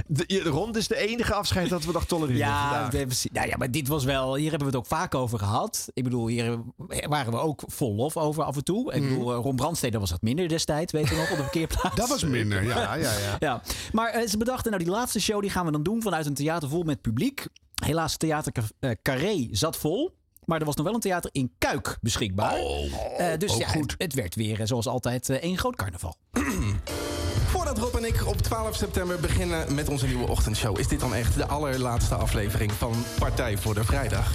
De, 0.06 0.24
je- 0.26 0.42
Ron 0.42 0.76
is 0.76 0.88
de 0.88 0.96
enige 0.96 1.34
afscheid 1.34 1.68
dat 1.68 1.84
we 1.84 1.92
nog 1.92 2.06
tolereren 2.06 2.36
Ja, 2.38 2.82
vandaag. 2.90 3.08
nou 3.32 3.48
ja, 3.48 3.56
maar 3.56 3.70
dit 3.70 3.88
was 3.88 4.04
wel. 4.04 4.34
Hier 4.34 4.50
hebben 4.50 4.68
we 4.68 4.76
het 4.76 4.84
ook 4.84 4.90
vaak 4.98 5.14
over 5.14 5.38
gehad. 5.38 5.88
Ik 5.94 6.04
bedoel, 6.04 6.26
hier 6.26 6.58
waren 7.08 7.32
we 7.32 7.38
ook 7.38 7.62
vol 7.66 7.94
lof 7.94 8.16
over 8.16 8.42
af 8.42 8.56
en 8.56 8.64
toe. 8.64 8.92
Ik 8.92 9.02
bedoel, 9.08 9.32
eh, 9.32 9.38
Ron 9.42 9.56
Brandstede 9.56 9.98
was 9.98 10.10
wat 10.10 10.22
minder 10.22 10.48
destijds, 10.48 10.92
weet 10.92 11.08
je 11.08 11.14
nog, 11.14 11.30
op 11.30 11.36
de 11.36 11.42
parkeerplaats. 11.42 11.96
Dat 11.96 12.08
was 12.08 12.24
minder, 12.24 12.64
ja, 12.64 12.94
ja, 12.94 13.12
ja. 13.18 13.36
ja. 13.48 13.62
Maar 13.92 14.08
eh, 14.08 14.28
ze 14.28 14.36
bedachten, 14.36 14.70
nou, 14.70 14.82
die 14.84 14.92
laatste 14.92 15.20
show 15.20 15.40
die 15.40 15.50
gaan 15.50 15.66
we 15.66 15.72
dan 15.72 15.82
doen 15.82 16.02
vanuit 16.02 16.26
een 16.26 16.34
theater 16.34 16.68
vol 16.68 16.82
met 16.82 17.00
publiek. 17.00 17.46
Helaas, 17.84 18.16
Theater 18.16 18.52
eh, 18.80 18.90
Carré 19.02 19.48
zat 19.50 19.76
vol. 19.76 20.20
Maar 20.44 20.60
er 20.60 20.66
was 20.66 20.76
nog 20.76 20.84
wel 20.84 20.94
een 20.94 21.00
theater 21.00 21.30
in 21.32 21.52
Kuik 21.58 21.98
beschikbaar. 22.00 22.56
Eh, 22.56 23.38
dus 23.38 23.56
ja, 23.56 23.68
het, 23.68 23.94
het 23.98 24.14
werd 24.14 24.34
weer, 24.34 24.60
eh, 24.60 24.66
zoals 24.66 24.86
altijd, 24.86 25.28
één 25.30 25.58
groot 25.58 25.76
carnaval. 25.76 26.16
Voordat 27.52 27.78
Rob 27.78 27.94
en 27.94 28.04
ik 28.04 28.26
op 28.26 28.36
12 28.36 28.76
september 28.76 29.20
beginnen 29.20 29.74
met 29.74 29.88
onze 29.88 30.06
nieuwe 30.06 30.28
ochtendshow... 30.28 30.78
is 30.78 30.88
dit 30.88 31.00
dan 31.00 31.14
echt 31.14 31.34
de 31.34 31.46
allerlaatste 31.46 32.14
aflevering 32.14 32.72
van 32.72 32.94
Partij 33.18 33.58
voor 33.58 33.74
de 33.74 33.84
Vrijdag. 33.84 34.32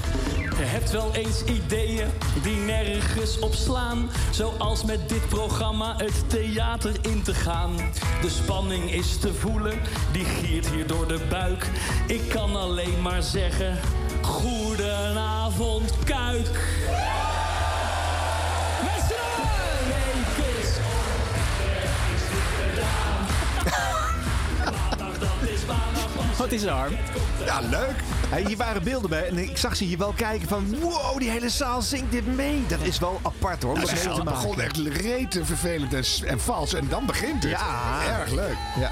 Je 0.58 0.64
hebt 0.64 0.92
wel 0.92 1.16
eens 1.16 1.44
ideeën 1.44 2.08
die 2.44 2.56
nergens 2.56 3.40
op 3.40 3.54
slaan. 3.54 4.10
Zoals 4.32 4.84
met 4.84 5.10
dit 5.10 5.30
programma 5.30 5.96
het 5.98 6.30
theater 6.30 6.96
in 7.02 7.24
te 7.24 7.34
gaan. 7.34 7.76
De 8.22 8.30
spanning 8.30 8.92
is 8.92 9.18
te 9.18 9.34
voelen, 9.34 9.80
die 10.12 10.26
giert 10.26 10.68
hier 10.68 10.88
door 10.88 11.08
de 11.08 11.20
buik. 11.30 11.68
Ik 12.08 12.30
kan 12.30 12.56
alleen 12.56 13.02
maar 13.02 13.24
zeggen: 13.24 13.80
Goedenavond, 14.22 15.94
Kuik. 16.04 16.86
Wat 26.38 26.52
is 26.52 26.64
er, 26.64 26.70
Harm? 26.70 26.94
Ja, 27.46 27.60
leuk. 27.60 27.96
Hey, 28.30 28.44
hier 28.44 28.58
waren 28.58 28.84
beelden 28.84 29.10
bij 29.10 29.28
en 29.28 29.38
ik 29.38 29.58
zag 29.58 29.76
ze 29.76 29.84
hier 29.84 29.98
wel 29.98 30.14
kijken 30.14 30.48
van... 30.48 30.80
wow, 30.80 31.20
die 31.20 31.30
hele 31.30 31.50
zaal 31.50 31.82
zingt 31.82 32.12
dit 32.12 32.36
mee. 32.36 32.66
Dat 32.68 32.80
is 32.82 33.00
wel 33.00 33.20
apart 33.24 33.64
hoor. 33.64 33.74
Nou, 33.74 33.88
dat 33.88 34.06
maken. 34.06 34.24
begon 34.24 34.62
echt 34.62 34.78
rete 34.78 35.46
vervelend 35.46 35.94
en, 35.94 36.04
en 36.28 36.40
vals. 36.40 36.74
En 36.74 36.88
dan 36.90 37.06
begint 37.06 37.44
het. 37.44 37.52
Ja. 37.52 38.20
Erg 38.20 38.32
leuk. 38.32 38.58
Ja. 38.80 38.92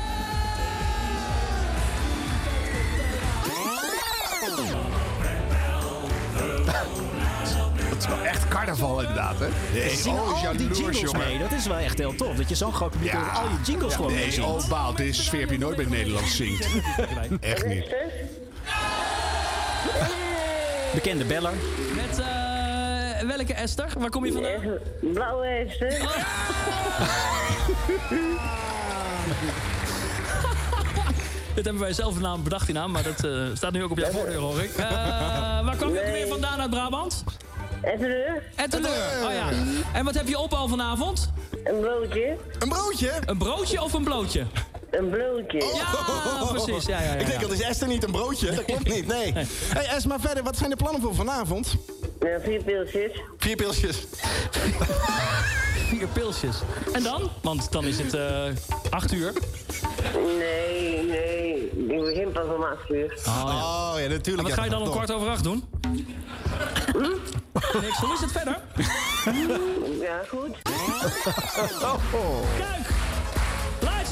Is 8.05 8.15
wel 8.15 8.25
echt 8.25 8.47
carnaval 8.47 8.99
inderdaad, 8.99 9.35
hè? 9.39 9.47
Ze 9.89 9.95
zingen 9.95 10.21
oh, 10.21 10.47
al 10.47 10.57
die 10.57 10.69
jingles 10.69 10.99
jongen. 10.99 11.27
mee. 11.27 11.37
Dat 11.37 11.51
is 11.51 11.67
wel 11.67 11.77
echt 11.77 11.97
heel 11.97 12.15
tof. 12.15 12.35
Dat 12.35 12.49
je 12.49 12.55
zo'n 12.55 12.73
groot 12.73 12.91
publiek 12.91 13.13
al 13.13 13.49
je 13.49 13.57
jingles 13.65 13.95
gewoon 13.95 14.13
nee, 14.13 14.43
oh, 14.43 14.69
baal. 14.69 14.95
Deze 14.95 15.23
sfeer 15.23 15.39
heb 15.39 15.49
je 15.49 15.57
nooit 15.57 15.75
bij 15.75 15.85
Nederland 15.85 16.27
zingt. 16.27 16.67
Echt 17.39 17.65
niet. 17.65 17.95
Bekende 20.93 21.25
beller. 21.25 21.53
Met 21.95 22.19
eh, 22.19 22.25
welke 23.27 23.53
Esther? 23.53 23.87
Waar 23.97 24.09
kom 24.09 24.25
je 24.25 24.31
vandaan? 24.31 24.61
Blauwe 25.13 25.45
Esther. 25.45 25.91
Dit 31.55 31.65
hebben 31.65 31.83
wij 31.83 31.93
zelf 31.93 32.15
een 32.15 32.21
naam 32.21 32.43
bedacht, 32.43 32.65
die 32.65 32.75
naam, 32.75 32.91
maar 32.91 33.03
dat 33.03 33.23
eh, 33.23 33.31
staat 33.53 33.71
nu 33.71 33.83
ook 33.83 33.91
op 33.91 33.97
jouw 33.97 34.11
voordeur, 34.11 34.37
hoor 34.37 34.61
ik. 34.61 34.75
Eh, 34.75 34.89
waar 35.65 35.75
kom 35.77 35.93
je 35.93 35.99
ook 35.99 36.11
weer 36.11 36.27
vandaan 36.27 36.61
uit 36.61 36.69
Brabant? 36.69 37.23
Etteleur. 37.85 38.43
Etteleur. 38.55 39.23
Oh 39.23 39.31
ja. 39.31 39.49
En 39.93 40.05
wat 40.05 40.13
heb 40.13 40.27
je 40.27 40.39
op 40.39 40.53
al 40.53 40.67
vanavond? 40.67 41.31
Een 41.63 41.79
broodje. 41.79 42.37
Een 42.59 42.69
broodje? 42.69 43.11
Een 43.25 43.37
broodje 43.37 43.83
of 43.83 43.93
een 43.93 44.03
blootje? 44.03 44.45
Een 44.97 45.09
broodje. 45.09 45.63
Ja, 45.73 46.51
precies. 46.53 46.85
Ja, 46.85 47.01
ja, 47.01 47.05
ja, 47.05 47.13
Ik 47.19 47.27
denk, 47.27 47.41
dat 47.41 47.51
is 47.51 47.61
Esther 47.61 47.87
niet 47.87 48.03
een 48.03 48.11
broodje. 48.11 48.51
Dat 48.51 48.65
klopt 48.65 48.93
niet, 48.93 49.07
nee. 49.07 49.33
Hey 49.33 49.85
Esther, 49.85 50.07
maar 50.09 50.19
verder, 50.19 50.43
wat 50.43 50.57
zijn 50.57 50.69
de 50.69 50.75
plannen 50.75 51.01
voor 51.01 51.15
vanavond? 51.15 51.75
Ja, 52.19 52.39
vier 52.39 52.63
pilsjes. 52.63 53.11
Vier 53.37 53.55
pilsjes. 53.55 53.97
Vier 55.89 56.07
pilsjes. 56.07 56.55
En 56.93 57.03
dan? 57.03 57.29
Want 57.41 57.71
dan 57.71 57.85
is 57.85 57.97
het 57.97 58.13
eh 58.13 58.43
acht 58.89 59.13
uur. 59.13 59.33
Nee, 60.37 61.03
nee. 61.03 61.71
Die 61.73 61.99
begint 62.03 62.33
pas 62.33 62.45
om 62.55 62.63
acht 62.63 62.89
uur. 62.89 63.19
Oh, 63.27 63.93
ja, 63.97 64.07
natuurlijk. 64.07 64.27
En 64.27 64.43
wat 64.43 64.53
ga 64.53 64.63
je 64.63 64.69
dan 64.69 64.81
om 64.81 64.91
kwart 64.91 65.11
over 65.11 65.29
acht 65.29 65.43
doen? 65.43 65.63
Niks, 67.81 67.97
hoe 67.97 68.13
is 68.13 68.19
het 68.19 68.31
verder? 68.31 68.59
Ja, 70.01 70.21
goed. 70.29 70.57
Kijk, 72.57 72.87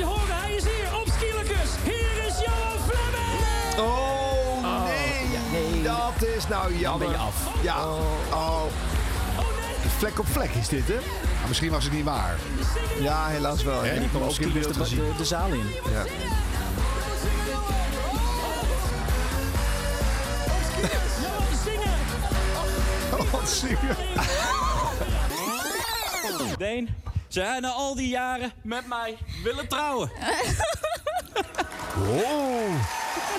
horen, 0.02 0.42
hij 0.42 0.54
is 0.56 0.64
hier 0.64 1.00
op 1.02 1.08
Skielikers. 1.08 1.70
Hier 1.84 2.26
is 2.28 2.36
Johan 2.46 2.80
Flemming! 2.88 3.40
Oh, 3.80 4.86
nee. 4.86 5.84
Dat 5.84 6.24
is 6.38 6.48
nou 6.48 6.78
jammer. 6.78 7.08
ben 7.08 7.18
je 7.18 7.24
af. 7.24 7.36
Ja. 7.62 7.86
Oh. 8.32 8.62
Vlek 9.98 10.20
op 10.20 10.28
vlek 10.28 10.50
is 10.50 10.68
dit, 10.68 10.88
hè? 10.88 10.94
Maar 11.40 11.48
misschien 11.48 11.72
was 11.72 11.84
het 11.84 11.94
niet 11.94 12.04
waar. 12.04 12.36
Ja, 13.00 13.28
helaas 13.28 13.64
wel. 13.64 13.86
Ja, 13.86 13.94
die 13.94 14.10
kwam 14.10 14.22
ook 14.22 14.38
in 14.38 14.52
de, 14.52 14.74
gezien. 14.74 14.98
de, 14.98 15.12
de 15.18 15.26
zaal 15.26 15.48
in. 15.48 15.66
Ja. 15.92 16.04
Oh. 23.12 23.44
Deen, 26.58 26.90
ze 27.34 27.42
hebben 27.42 27.74
al 27.74 27.96
die 27.96 28.08
jaren 28.08 28.52
met 28.62 28.88
mij 28.88 29.18
willen 29.44 29.68
trouwen. 29.68 30.12
Oh. 31.98 32.74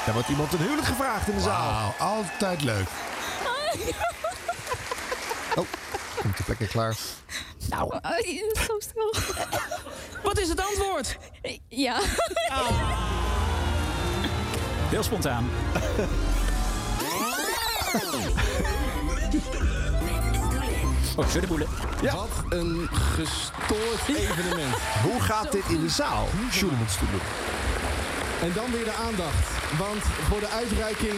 Daar 0.05 0.15
wordt 0.15 0.29
iemand 0.29 0.53
een 0.53 0.59
huwelijk 0.59 0.87
gevraagd 0.87 1.29
in 1.29 1.35
de 1.35 1.41
zaal. 1.41 1.71
Wauw, 1.71 1.95
altijd 1.99 2.63
leuk. 2.63 2.87
Oh, 5.55 5.67
komt 6.21 6.37
de 6.37 6.43
plekken 6.43 6.69
klaar. 6.69 6.97
Nou, 7.69 7.95
zo 8.67 8.79
stil. 8.79 9.15
Wat 10.23 10.39
is 10.39 10.49
het 10.49 10.61
antwoord? 10.61 11.17
Ja. 11.69 12.01
heel 14.91 15.03
spontaan. 15.03 15.51
Oh, 21.17 21.33
de 21.33 21.47
boelen. 21.47 21.69
Wat 22.03 22.45
een 22.49 22.89
gestoord 22.93 24.09
evenement. 24.09 24.75
Hoe 25.07 25.21
gaat 25.21 25.53
dit 25.53 25.65
in 25.69 25.81
de 25.81 25.89
zaal? 25.89 26.27
Sjoelemans-stoelen. 26.53 27.21
En 28.43 28.53
dan 28.55 28.71
weer 28.71 28.85
de 28.85 28.93
aandacht. 28.93 29.49
Want 29.79 30.03
voor 30.03 30.41
de 30.41 30.49
uitreiking 30.49 31.15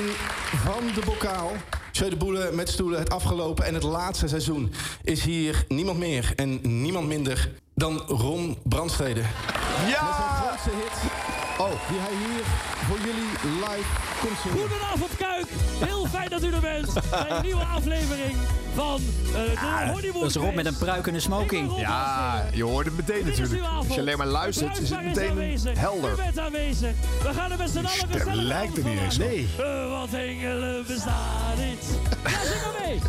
van 0.65 0.87
de 0.95 1.01
bokaal... 1.05 1.53
De 1.93 2.17
Boele 2.17 2.51
met 2.53 2.69
stoelen, 2.69 2.99
het 2.99 3.11
afgelopen 3.11 3.65
en 3.65 3.75
het 3.75 3.83
laatste 3.83 4.29
seizoen... 4.29 4.73
is 5.03 5.23
hier 5.23 5.65
niemand 5.69 5.99
meer 5.99 6.33
en 6.35 6.81
niemand 6.83 7.07
minder 7.07 7.51
dan 7.75 8.01
Ron 8.07 8.59
Brandstede. 8.63 9.21
Ja! 9.21 10.05
Met 10.05 10.15
zijn 10.17 10.37
grootste 10.41 10.71
hit, 10.71 11.11
Oh. 11.59 11.89
die 11.89 11.99
hij 11.99 12.15
hier 12.17 12.45
voor 12.87 12.99
jullie 12.99 13.31
live 13.43 13.89
komt 14.21 14.39
zingen. 14.43 14.59
Goedenavond, 14.59 15.17
Kuik. 15.17 15.47
Heel 15.85 16.07
fijn 16.07 16.29
dat 16.31 16.43
u 16.43 16.53
er 16.53 16.61
bent 16.61 16.93
bij 17.11 17.31
een 17.31 17.43
nieuwe 17.43 17.65
aflevering 17.65 18.37
van 18.77 19.01
eh, 19.27 19.33
de 19.33 19.91
Hollywood 19.93 20.21
Dat 20.21 20.31
is 20.31 20.35
Rob 20.37 20.55
met 20.55 20.67
een 20.67 20.77
pruik 20.77 21.07
en 21.07 21.15
een 21.15 21.21
smoking. 21.21 21.79
Ja, 21.79 22.45
je 22.53 22.65
hoort 22.65 22.87
het 22.87 22.97
meteen 22.97 23.27
is 23.27 23.39
natuurlijk. 23.39 23.73
Als 23.77 23.95
je 23.95 24.01
alleen 24.01 24.19
maar 24.19 24.27
luistert, 24.27 24.81
is 24.81 24.91
het 24.91 25.05
meteen 25.05 25.61
helder. 25.79 26.13
U 26.13 26.17
bent 26.17 26.39
aanwezig. 26.39 26.95
We 27.23 27.33
gaan 27.33 27.51
er 27.51 27.59
met 27.59 27.71
z'n 27.71 27.77
allen 27.77 27.89
gezellig 27.89 28.35
lijkt 28.35 28.77
er 28.77 28.85
niet 28.85 29.01
eens. 29.01 29.19
Nee. 29.19 29.49
Uh, 29.61 29.91
wat 29.91 30.13
engelen 30.13 30.85
bestaan 30.87 31.57
niet. 31.59 31.85
Ja, 32.25 32.45
zing 32.45 32.61
maar 32.63 32.75
mee. 32.87 33.01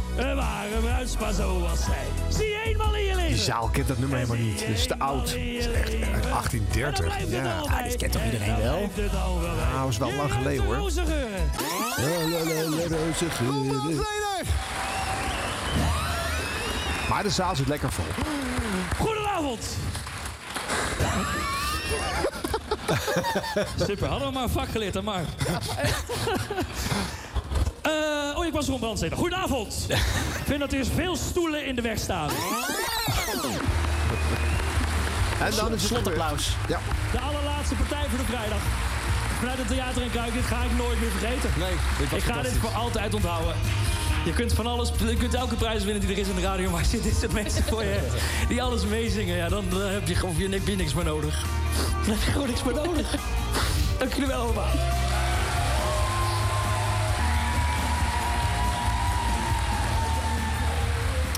Zoals 1.34 1.84
zij. 1.84 1.96
Zie 2.30 2.46
je 2.46 2.62
eenmaal 2.66 2.96
in 2.96 3.04
je 3.04 3.16
leven. 3.16 3.32
De 3.32 3.38
zaal 3.38 3.70
kent 3.70 3.88
dat 3.88 3.98
nummer 3.98 4.18
helemaal 4.18 4.46
niet. 4.46 4.60
Het 4.66 4.78
is 4.78 4.88
te 4.88 5.00
oud. 5.00 5.38
Echt 5.74 5.94
uit 6.14 6.24
1830. 6.24 7.30
Ja. 7.30 7.60
Ah, 7.60 7.84
dit 7.84 7.96
kent 7.96 8.12
toch 8.12 8.26
iedereen 8.26 8.58
wel? 8.58 8.90
Nou, 9.12 9.82
dat 9.82 9.90
is 9.90 9.98
wel 9.98 10.14
lang 10.14 10.32
geleden 10.32 10.64
hoor. 10.64 10.76
Roze 10.76 11.02
geuren. 11.06 11.50
Maar 17.10 17.24
de 17.24 17.30
zaal 17.30 17.56
zit 17.56 17.68
lekker 17.68 17.92
vol. 17.92 18.06
Goedenavond. 18.98 19.66
Super, 23.88 24.08
hadden 24.08 24.28
we 24.28 24.34
maar 24.34 24.44
een 24.44 24.50
vak 24.50 24.68
geleerd, 24.70 24.94
hè, 24.94 25.02
maar. 25.02 25.26
Eh, 27.82 28.38
oh, 28.38 28.46
ik 28.46 28.54
was 28.54 28.68
Ron 28.68 28.80
Brandstede. 28.80 29.16
Goedenavond. 29.16 29.86
Ik 29.90 30.44
vind 30.46 30.60
dat 30.60 30.74
er 30.74 30.86
veel 30.86 31.16
stoelen 31.16 31.66
in 31.66 31.76
de 31.76 31.82
weg 31.82 32.00
staan. 32.00 32.30
En 35.40 35.52
dan 35.56 35.74
is 35.74 35.82
het 35.82 35.82
Slotapplaus. 35.82 36.56
Ja. 36.68 36.80
De 37.12 37.20
allerlaatste 37.20 37.76
partij 37.76 38.06
voor 38.10 38.18
de 38.18 38.26
vrijdag. 38.26 38.60
Vanuit 39.40 39.58
het 39.58 39.68
theater 39.68 40.02
in 40.02 40.12
Kuik. 40.12 40.34
Dit 40.34 40.44
ga 40.44 40.64
ik 40.64 40.78
nooit 40.78 41.00
meer 41.00 41.10
vergeten. 41.10 41.50
Nee, 41.58 41.76
dit 42.00 42.10
was 42.10 42.20
Ik 42.20 42.26
ga 42.26 42.42
dit 42.42 42.58
voor 42.58 42.70
altijd 42.74 43.14
onthouden. 43.14 43.56
Je 44.28 44.34
kunt 44.34 44.54
van 44.54 44.68
alles, 44.68 44.92
je 45.08 45.16
kunt 45.16 45.34
elke 45.34 45.56
prijs 45.56 45.84
winnen 45.84 46.02
die 46.02 46.12
er 46.12 46.18
is 46.18 46.28
in 46.28 46.36
de 46.36 46.42
radio, 46.42 46.70
maar 46.70 46.80
als 46.80 46.92
je 46.92 47.02
dit 47.02 47.16
soort 47.16 47.34
mensen 47.34 47.64
voor 47.64 47.84
je 47.84 47.90
hebt 47.90 48.14
die 48.50 48.62
alles 48.64 48.86
meezingen, 48.86 49.36
ja, 49.38 49.50
dan, 49.50 49.66
dan 49.70 49.82
heb, 49.82 50.08
je, 50.08 50.16
gewoon- 50.16 50.52
heb 50.52 50.68
je 50.68 50.76
niks 50.76 50.94
meer 50.94 51.04
nodig. 51.04 51.46
Dan 52.06 52.16
heb 52.16 52.24
je 52.26 52.32
gewoon 52.32 52.48
niks 52.48 52.64
meer 52.64 52.74
nodig. 52.74 53.16
Dank 54.00 54.14
jullie 54.14 54.28
wel 54.28 54.42
allemaal. 54.42 54.70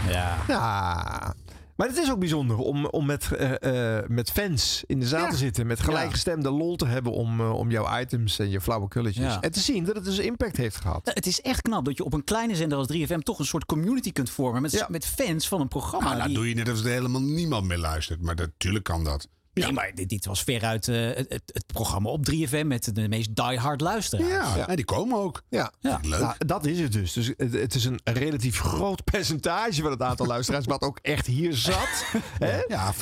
Ja. 0.07 0.37
Ja. 0.47 1.33
Maar 1.79 1.87
het 1.87 1.97
is 1.97 2.11
ook 2.11 2.19
bijzonder 2.19 2.57
om, 2.57 2.85
om 2.85 3.05
met, 3.05 3.31
eh, 3.31 3.97
eh, 3.97 4.03
met 4.07 4.31
fans 4.31 4.83
in 4.85 4.99
de 4.99 5.07
zaal 5.07 5.23
Ja. 5.23 5.29
te 5.29 5.35
zitten. 5.37 5.67
Met 5.67 5.79
gelijkgestemde 5.79 6.49
lol 6.51 6.75
te 6.75 6.85
hebben 6.85 7.11
om, 7.11 7.39
eh, 7.39 7.53
om 7.53 7.71
jouw 7.71 7.99
items 7.99 8.39
en 8.39 8.49
je 8.49 8.61
flauwekulletjes. 8.61 9.25
Ja. 9.25 9.41
En 9.41 9.51
te 9.51 9.59
zien 9.59 9.83
dat 9.83 9.95
het 9.95 10.03
dus 10.05 10.17
impact 10.19 10.57
heeft 10.57 10.75
gehad. 10.75 11.11
Het 11.13 11.25
is 11.25 11.41
echt 11.41 11.61
knap 11.61 11.85
dat 11.85 11.97
je 11.97 12.03
op 12.03 12.13
een 12.13 12.23
kleine 12.23 12.55
zender 12.55 12.77
als 12.77 12.87
3FM 12.87 13.19
toch 13.19 13.39
een 13.39 13.45
soort 13.45 13.65
community 13.65 14.11
kunt 14.11 14.29
vormen 14.29 14.61
met, 14.61 14.85
met 14.89 15.05
fans 15.05 15.47
van 15.47 15.61
een 15.61 15.67
programma. 15.67 16.05
Nou, 16.05 16.15
nou 16.17 16.27
die- 16.29 16.37
doe 16.37 16.49
je 16.49 16.55
net 16.55 16.69
alsof 16.69 16.85
er 16.85 16.91
helemaal 16.91 17.21
niemand 17.21 17.65
meer 17.67 17.77
luistert. 17.77 18.21
Maar 18.21 18.35
natuurlijk 18.35 18.83
kan 18.83 19.03
dat. 19.03 19.27
Nee, 19.53 19.71
maar 19.71 19.91
dit, 19.95 20.09
dit 20.09 20.25
was 20.25 20.43
veruit 20.43 20.87
eh, 20.87 20.95
het, 21.05 21.27
het, 21.29 21.63
programma 21.73 22.09
op 22.09 22.25
3FM 22.31 22.65
met 22.65 22.95
de 22.95 23.07
meest 23.07 23.35
diehard 23.35 23.81
luisteraars. 23.81 24.55
Ja, 24.55 24.67
en 24.67 24.75
die 24.75 24.85
komen 24.85 25.17
ook. 25.19 25.41
Ja, 25.49 25.71
Ja. 25.79 25.99
Leuk. 26.01 26.19
Nou, 26.19 26.33
dat 26.37 26.65
is 26.65 26.79
het 26.79 26.91
dus. 26.91 27.13
dus 27.13 27.31
het, 27.37 27.53
het 27.53 27.75
is 27.75 27.85
een 27.85 27.99
relatief 28.03 28.59
groot 28.59 29.03
percentage 29.03 29.81
van 29.81 29.91
het 29.91 30.01
aantal 30.01 30.25
luisteraars 30.35 30.65
wat 30.65 30.81
ook 30.81 30.99
echt 31.01 31.25
hier 31.27 31.53
zat. 31.55 32.05
Hè? 32.45 32.59
Ja, 32.67 32.93
85% 32.93 32.97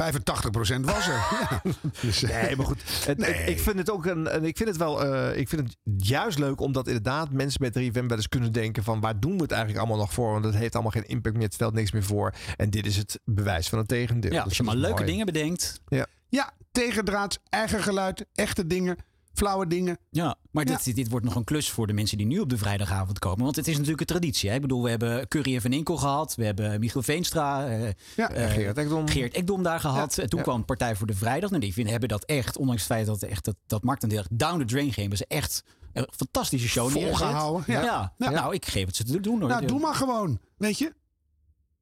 was 0.82 1.08
er. 1.08 1.16
Ja. 1.50 1.62
Dus, 2.02 2.24
eh, 2.24 2.42
Nee, 2.42 2.56
maar 2.56 2.66
goed. 2.66 2.82
Het- 3.06 3.18
Nee. 3.18 3.30
Ik, 3.34 3.48
ik 3.48 3.60
vind 3.60 3.78
het 3.78 3.92
ook 3.92 4.06
een. 4.06 4.28
en 4.28 4.44
Ik 4.46 4.58
vind 4.58 4.70
het 4.70 4.78
wel. 4.78 5.04
eh, 5.06 5.38
ik 5.40 5.50
vind 5.50 5.62
het 5.62 5.78
juist 6.08 6.40
leuk 6.40 6.60
omdat 6.62 6.88
inderdaad 6.88 7.32
mensen 7.32 7.62
met 7.62 7.74
3FM 7.80 8.06
wel 8.08 8.18
eens 8.18 8.30
kunnen 8.30 8.52
denken: 8.54 8.84
van 8.84 9.00
waar 9.00 9.20
doen 9.20 9.36
we 9.36 9.42
het 9.42 9.52
eigenlijk 9.52 9.80
allemaal 9.82 10.00
nog 10.00 10.14
voor? 10.14 10.32
Want 10.32 10.46
het 10.46 10.56
heeft 10.56 10.74
allemaal 10.74 10.92
geen 10.92 11.08
impact 11.08 11.36
meer. 11.36 11.46
Het 11.46 11.54
stelt 11.54 11.74
niks 11.74 11.92
meer 11.92 12.04
voor. 12.04 12.34
En 12.56 12.70
dit 12.70 12.86
is 12.86 12.98
het 12.98 13.20
bewijs 13.26 13.70
van 13.70 13.78
het 13.78 13.88
tegendeel. 13.88 14.32
Ja, 14.32 14.38
Dus 14.38 14.48
als 14.48 14.58
je 14.58 14.64
maar 14.64 14.76
leuke 14.76 14.96
mooi. 15.02 15.12
dingen 15.12 15.26
bedenkt. 15.26 15.82
Ja. 15.88 16.06
Ja, 16.30 16.54
tegendraads, 16.72 17.38
eigen 17.50 17.84
geluid, 17.84 18.26
echte 18.34 18.68
dingen, 18.68 18.98
flauwe 19.34 19.68
dingen. 19.68 19.98
Ja, 20.10 20.36
maar 20.52 20.66
Dit, 20.66 20.96
dit 20.96 21.10
wordt 21.10 21.26
nog 21.26 21.36
een 21.36 21.44
klus 21.44 21.70
voor 21.70 21.88
de 21.88 21.94
mensen 21.94 22.18
die 22.18 22.28
nu 22.28 22.40
op 22.40 22.50
de 22.50 22.58
vrijdagavond 22.58 23.20
komen. 23.20 23.44
Want 23.44 23.56
het 23.56 23.68
is 23.68 23.74
natuurlijk 23.74 24.00
een 24.02 24.06
traditie. 24.08 24.50
Hè? 24.50 24.56
Ik 24.56 24.62
bedoel, 24.62 24.84
we 24.84 24.90
hebben 24.90 25.28
Curry 25.28 25.56
en 25.56 25.62
Van 25.62 25.74
Inkel 25.74 25.98
gehad. 25.98 26.36
We 26.36 26.46
hebben 26.46 26.80
Michiel 26.80 27.02
Veenstra. 27.04 27.68
eh, 27.68 27.90
Ja, 28.16 28.30
eh, 28.32 28.50
Gerard 28.52 28.78
Ekdom. 28.78 29.08
Geert 29.08 29.34
Ekdom 29.34 29.64
daar 29.64 29.80
gehad. 29.80 30.16
Ja, 30.16 30.26
Toen 30.26 30.42
kwam 30.42 30.66
Partij 30.66 30.96
voor 30.96 31.08
de 31.08 31.14
Vrijdag. 31.16 31.50
Nou, 31.50 31.62
die 31.62 31.74
vinden, 31.74 31.92
hebben 31.92 32.10
dat 32.10 32.26
echt, 32.26 32.58
ondanks 32.58 32.82
het 32.82 32.92
feit 32.92 33.06
dat 33.06 33.22
echt 33.24 33.46
dat, 33.46 33.56
dat 33.68 33.84
marktendeel 33.84 34.24
down 34.32 34.60
the 34.60 34.66
drain 34.66 34.84
ging, 34.86 34.96
hebben 34.96 35.18
ze 35.18 35.26
echt 35.28 35.64
een 35.94 36.08
fantastische 36.16 36.68
show. 36.68 36.90
Volgehouden, 36.90 37.64
ja. 37.74 37.82
Ja. 37.84 38.14
Ja. 38.18 38.30
Nou, 38.30 38.54
ik 38.54 38.66
geef 38.66 38.86
het 38.86 38.96
ze 38.96 39.04
te 39.04 39.20
doen. 39.20 39.40
Hoor. 39.40 39.50
Nou, 39.50 39.66
doe 39.66 39.80
maar 39.80 39.96
gewoon. 39.96 40.40
Weet 40.58 40.78
je? 40.78 40.94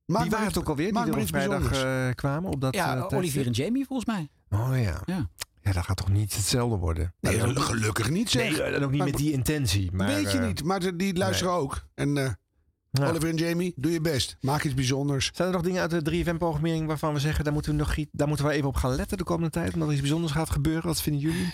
Wie 0.05 0.17
maar 0.17 0.29
waren 0.29 0.47
het 0.47 0.57
ook 0.57 0.69
alweer 0.69 0.91
die 0.93 1.01
er 1.03 1.17
op 1.17 1.27
vrijdag 1.27 1.83
eh, 1.83 2.09
kwamen? 2.15 2.51
Op 2.51 2.61
dat, 2.61 2.75
Ja, 2.75 2.85
eh, 2.85 2.91
tijdstip? 2.91 3.17
Olivier 3.17 3.45
en 3.45 3.51
Jamie 3.51 3.85
volgens 3.85 4.07
mij. 4.07 4.29
Oh 4.59 4.69
ja. 4.81 5.01
Ja. 5.05 5.29
Ja, 5.61 5.71
dat 5.71 5.83
gaat 5.83 5.97
toch 5.97 6.11
niet 6.11 6.35
hetzelfde 6.35 6.77
worden? 6.77 7.13
Nee, 7.19 7.39
gelukkig 7.55 8.09
niet 8.09 8.29
zeg. 8.29 8.51
Nee, 8.51 8.61
en 8.61 8.83
ook 8.83 8.89
niet 8.89 8.99
Maar- 8.99 9.07
met 9.09 9.17
die 9.17 9.31
intentie. 9.31 9.91
Maar, 9.91 10.07
Weet 10.07 10.31
je 10.31 10.37
eh, 10.37 10.45
niet, 10.47 10.63
maar 10.63 10.97
die 10.97 11.15
luisteren 11.17 11.53
ook. 11.53 11.85
En 11.95 12.17
eh, 12.17 12.29
Ja. 12.91 13.09
Oliver 13.09 13.29
en 13.29 13.35
Jamie, 13.35 13.73
doe 13.75 13.91
je 13.91 14.01
best. 14.01 14.37
Maak 14.41 14.63
iets 14.63 14.73
bijzonders. 14.73 15.31
Zijn 15.33 15.47
er 15.47 15.53
nog 15.53 15.63
dingen 15.63 15.81
uit 15.81 16.05
de 16.05 16.23
3FM-programmering 16.23 16.87
waarvan 16.87 17.13
we 17.13 17.19
zeggen... 17.19 17.43
Daar 17.43 17.53
moeten, 17.53 17.71
we 17.71 17.77
nog, 17.77 17.95
daar 18.11 18.27
moeten 18.27 18.45
we 18.45 18.51
even 18.51 18.67
op 18.67 18.75
gaan 18.75 18.95
letten 18.95 19.17
de 19.17 19.23
komende 19.23 19.49
tijd? 19.49 19.73
Omdat 19.73 19.87
er 19.87 19.93
iets 19.93 20.01
bijzonders 20.01 20.33
gaat 20.33 20.49
gebeuren. 20.49 20.87
Wat 20.87 21.01
vinden 21.01 21.21
jullie? 21.21 21.53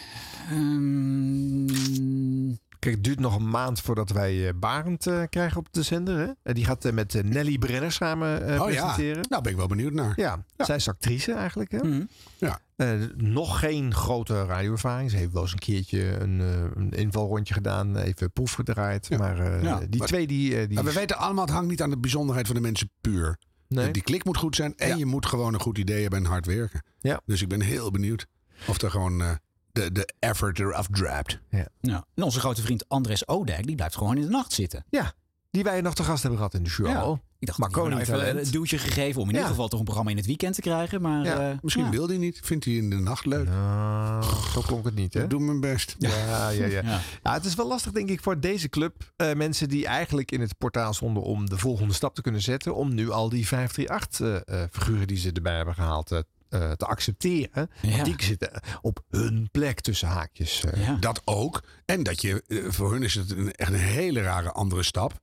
Ehm, 0.49 2.49
Kijk, 2.81 2.95
het 2.95 3.03
duurt 3.03 3.19
nog 3.19 3.35
een 3.35 3.49
maand 3.49 3.81
voordat 3.81 4.09
wij 4.09 4.47
eh, 4.47 4.53
Barend 4.59 5.07
eh, 5.07 5.21
krijgen 5.29 5.57
op 5.57 5.67
de 5.71 5.83
zender. 5.83 6.17
Hè? 6.17 6.31
En 6.43 6.53
die 6.53 6.65
gaat 6.65 6.85
eh, 6.85 6.93
met 6.93 7.15
eh, 7.15 7.23
Nelly 7.23 7.57
Brenner 7.57 7.91
samen 7.91 8.47
eh, 8.47 8.61
oh 8.61 8.71
ja, 8.71 8.83
presenteren. 8.85 9.25
nou 9.29 9.41
ben 9.43 9.51
ik 9.51 9.57
wel 9.57 9.67
benieuwd 9.67 9.93
naar. 9.93 10.13
Ja, 10.15 10.45
zij 10.57 10.75
is 10.75 10.87
actrice 10.87 11.33
eigenlijk. 11.33 11.71
Hè? 11.71 11.77
mhm. 11.77 12.03
Ja. 12.37 12.59
Eh, 12.75 12.89
nog 13.15 13.59
geen 13.59 13.93
grote 13.93 14.45
radioervaring. 14.45 15.09
Ze 15.11 15.17
heeft 15.17 15.31
wel 15.31 15.41
eens 15.41 15.51
een 15.51 15.59
keertje 15.59 16.19
een, 16.19 16.41
eh, 16.41 16.63
een 16.75 16.91
invalrondje 16.91 17.53
gedaan. 17.53 17.97
Even 17.97 18.31
proef 18.31 18.53
gedraaid. 18.53 19.17
Maar 19.17 19.39
eh, 19.39 19.63
Ja, 19.63 19.79
die 19.89 19.99
maar- 19.99 20.07
twee 20.07 20.27
die... 20.27 20.57
eh, 20.59 20.65
die 20.67 20.75
Maar 20.75 20.83
we 20.83 20.93
weten 20.93 21.17
allemaal, 21.17 21.45
het 21.45 21.53
hangt 21.53 21.69
niet 21.69 21.81
aan 21.81 21.89
de 21.89 21.97
bijzonderheid 21.99 22.45
van 22.47 22.55
de 22.55 22.61
mensen 22.61 22.89
puur. 23.01 23.37
Nee. 23.67 23.91
Die 23.91 24.01
klik 24.03 24.25
moet 24.25 24.37
goed 24.37 24.55
zijn 24.55 24.73
en 24.77 24.87
Ja. 24.87 24.95
je 24.95 25.05
moet 25.05 25.25
gewoon 25.25 25.53
een 25.53 25.59
goed 25.59 25.77
idee 25.77 26.01
hebben 26.01 26.19
en 26.19 26.25
hard 26.25 26.45
werken. 26.45 26.83
Ja. 26.99 27.21
Dus 27.25 27.41
ik 27.41 27.47
ben 27.47 27.61
heel 27.61 27.91
benieuwd 27.91 28.25
of 28.67 28.81
er 28.81 28.91
gewoon 28.91 29.21
eh, 29.21 29.31
de, 29.73 29.91
de 29.91 30.09
effort 30.19 30.59
eraf 30.59 30.87
drapt. 30.91 31.39
Ja. 31.49 31.67
Ja. 31.81 32.05
En 32.15 32.23
onze 32.23 32.39
grote 32.39 32.61
vriend 32.61 32.89
Andres 32.89 33.27
Odijk, 33.27 33.65
die 33.67 33.75
blijft 33.75 33.95
gewoon 33.97 34.15
in 34.15 34.21
de 34.21 34.29
nacht 34.29 34.53
zitten. 34.53 34.85
ja, 34.89 35.13
die 35.51 35.63
wij 35.63 35.81
nog 35.81 35.93
te 35.95 36.03
gast 36.03 36.21
hebben 36.21 36.39
gehad 36.39 36.53
in 36.53 36.63
de 36.63 36.69
show. 36.69 36.87
Ja. 36.87 37.19
Ik 37.39 37.47
dacht, 37.47 37.59
Marconi 37.59 37.95
Marconi 37.95 38.17
nou 38.17 38.29
even 38.29 38.45
een 38.45 38.51
duwtje 38.51 38.77
gegeven 38.77 39.21
om 39.21 39.27
in 39.27 39.33
Ja. 39.33 39.37
ieder 39.39 39.53
geval 39.55 39.67
toch 39.67 39.79
een 39.79 39.85
programma 39.85 40.11
in 40.11 40.17
het 40.17 40.25
weekend 40.25 40.55
te 40.55 40.61
krijgen. 40.61 41.01
Maar 41.01 41.25
Ja, 41.25 41.49
eh, 41.51 41.57
Misschien 41.61 41.83
ja. 41.85 41.89
wil 41.91 42.07
hij 42.07 42.17
niet. 42.17 42.39
Vindt 42.43 42.65
hij 42.65 42.73
in 42.73 42.89
de 42.89 42.95
nacht 42.95 43.25
leuk. 43.25 43.47
Nou, 43.47 44.23
zo 44.53 44.61
klonk 44.61 44.85
het 44.85 44.95
niet, 44.95 45.13
hè? 45.13 45.23
Ik 45.23 45.29
doe 45.29 45.39
mijn 45.39 45.59
best. 45.59 45.95
Ja, 45.99 46.09
ja, 46.09 46.49
ja. 46.49 46.65
Ja. 46.81 46.99
ja. 47.23 47.33
het 47.33 47.45
is 47.45 47.55
wel 47.55 47.67
lastig, 47.67 47.91
denk 47.91 48.09
ik, 48.09 48.21
voor 48.21 48.39
deze 48.39 48.69
club. 48.69 49.11
eh, 49.15 49.33
mensen 49.33 49.69
die 49.69 49.85
eigenlijk 49.85 50.31
in 50.31 50.41
het 50.41 50.57
portaal 50.57 50.93
stonden 50.93 51.23
om 51.23 51.49
de 51.49 51.57
volgende 51.57 51.93
stap 51.93 52.15
te 52.15 52.21
kunnen 52.21 52.41
zetten. 52.41 52.75
Om 52.75 52.93
nu 52.93 53.09
al 53.09 53.29
die 53.29 53.47
538-figuren 53.47 55.07
die 55.07 55.17
ze 55.17 55.31
erbij 55.31 55.55
hebben 55.55 55.73
gehaald 55.73 56.23
eh, 56.51 56.71
te 56.71 56.85
accepteren. 56.85 57.69
Ja. 57.81 57.91
Want 57.91 58.05
die 58.05 58.15
zitten 58.23 58.61
op 58.81 59.03
hun 59.09 59.49
plek 59.51 59.79
tussen 59.81 60.07
haakjes. 60.07 60.63
eh. 60.63 60.85
Ja. 60.87 60.95
Dat 60.95 61.21
ook. 61.25 61.63
En 61.85 62.03
dat 62.03 62.21
je, 62.21 62.43
eh, 62.47 62.63
voor 62.71 62.91
hun 62.91 63.03
is 63.03 63.13
het 63.15 63.31
een, 63.31 63.51
echt 63.51 63.69
een 63.71 63.79
hele 63.79 64.21
rare 64.21 64.51
andere 64.51 64.83
stap. 64.83 65.19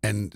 En 0.00 0.30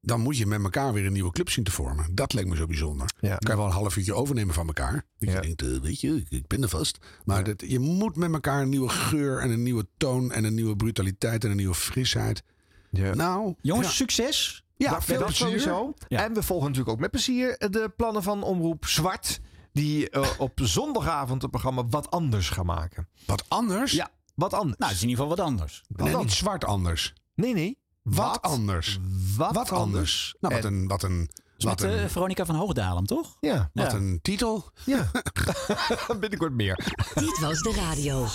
dan 0.00 0.20
moet 0.20 0.36
je 0.36 0.46
met 0.46 0.62
elkaar 0.62 0.92
weer 0.92 1.06
een 1.06 1.12
nieuwe 1.12 1.32
club 1.32 1.50
zien 1.50 1.64
te 1.64 1.70
vormen. 1.70 2.14
Dat 2.14 2.32
lijkt 2.32 2.48
me 2.48 2.56
zo 2.56 2.66
bijzonder. 2.66 3.10
Ja. 3.20 3.28
Dan 3.28 3.38
kan 3.38 3.50
je 3.50 3.56
wel 3.56 3.66
een 3.66 3.76
half 3.76 3.96
uurtje 3.96 4.14
overnemen 4.14 4.54
van 4.54 4.66
elkaar. 4.66 4.92
Dat 5.18 5.28
Ja. 5.28 5.34
je 5.34 5.40
denkt, 5.40 5.62
eh, 5.62 5.80
weet 5.82 6.00
je, 6.00 6.16
ik, 6.16 6.26
ik 6.30 6.46
ben 6.46 6.62
er 6.62 6.68
vast. 6.68 6.98
Maar 7.24 7.44
dat, 7.44 7.64
je 7.66 7.78
moet 7.78 8.16
met 8.16 8.32
elkaar 8.32 8.62
een 8.62 8.68
nieuwe 8.68 8.88
geur 8.88 9.40
en 9.40 9.50
een 9.50 9.62
nieuwe 9.62 9.86
toon 9.96 10.32
en 10.32 10.44
een 10.44 10.54
nieuwe 10.54 10.76
brutaliteit 10.76 11.44
en 11.44 11.50
een 11.50 11.56
nieuwe 11.56 11.74
frisheid. 11.74 12.42
Ja. 12.90 13.14
Nou, 13.14 13.54
Jongens, 13.60 13.88
ja. 13.88 13.92
succes. 13.94 14.62
Ja, 14.76 15.02
veel 15.02 15.18
dat 15.18 15.26
plezier. 15.26 15.46
sowieso. 15.46 15.94
Ja. 16.08 16.24
En 16.24 16.34
we 16.34 16.42
volgen 16.42 16.66
natuurlijk 16.66 16.94
ook 16.94 17.00
met 17.00 17.10
plezier 17.10 17.56
de 17.70 17.92
plannen 17.96 18.22
van 18.22 18.42
Omroep 18.42 18.86
Zwart. 18.86 19.40
Die 19.72 20.10
eh, 20.10 20.28
op 20.38 20.60
zondagavond 20.62 21.42
het 21.42 21.50
programma 21.50 21.84
Wat 21.86 22.10
Anders 22.10 22.50
gaan 22.50 22.66
maken. 22.66 23.08
Wat 23.26 23.44
anders? 23.48 23.92
Ja, 23.92 24.10
wat 24.34 24.52
anders. 24.52 24.78
Nou, 24.78 24.90
het 24.90 24.96
is 25.00 25.04
in 25.04 25.08
ieder 25.08 25.24
geval 25.24 25.36
wat 25.36 25.46
anders. 25.46 25.82
wat 25.88 26.06
nee, 26.06 26.16
niet 26.16 26.32
zwart 26.32 26.64
anders. 26.64 27.14
Nee, 27.34 27.54
nee. 27.54 27.78
Wat, 28.02 28.42
anders? 28.42 28.98
Wat, 29.36 29.54
Wat 29.54 29.72
anders? 29.72 30.34
Nou, 30.40 30.54
wat 30.54 30.64
En- 30.64 30.72
een, 30.72 30.88
wat 30.88 31.02
een, 31.02 31.30
wat 31.58 31.80
met 31.80 31.82
eh, 31.82 32.02
een, 32.02 32.10
Veronica 32.10 32.44
van 32.46 32.54
Hoogdalem, 32.54 33.06
toch? 33.06 33.36
Ja, 33.40 33.70
wat 33.72 33.90
ja. 33.90 33.96
een 33.96 34.18
titel. 34.22 34.70
ja. 34.84 35.10
binnenkort 36.20 36.52
meer. 36.52 36.76
Dit 37.14 37.38
was 37.38 37.60
de 37.62 37.72
radio. 37.72 38.26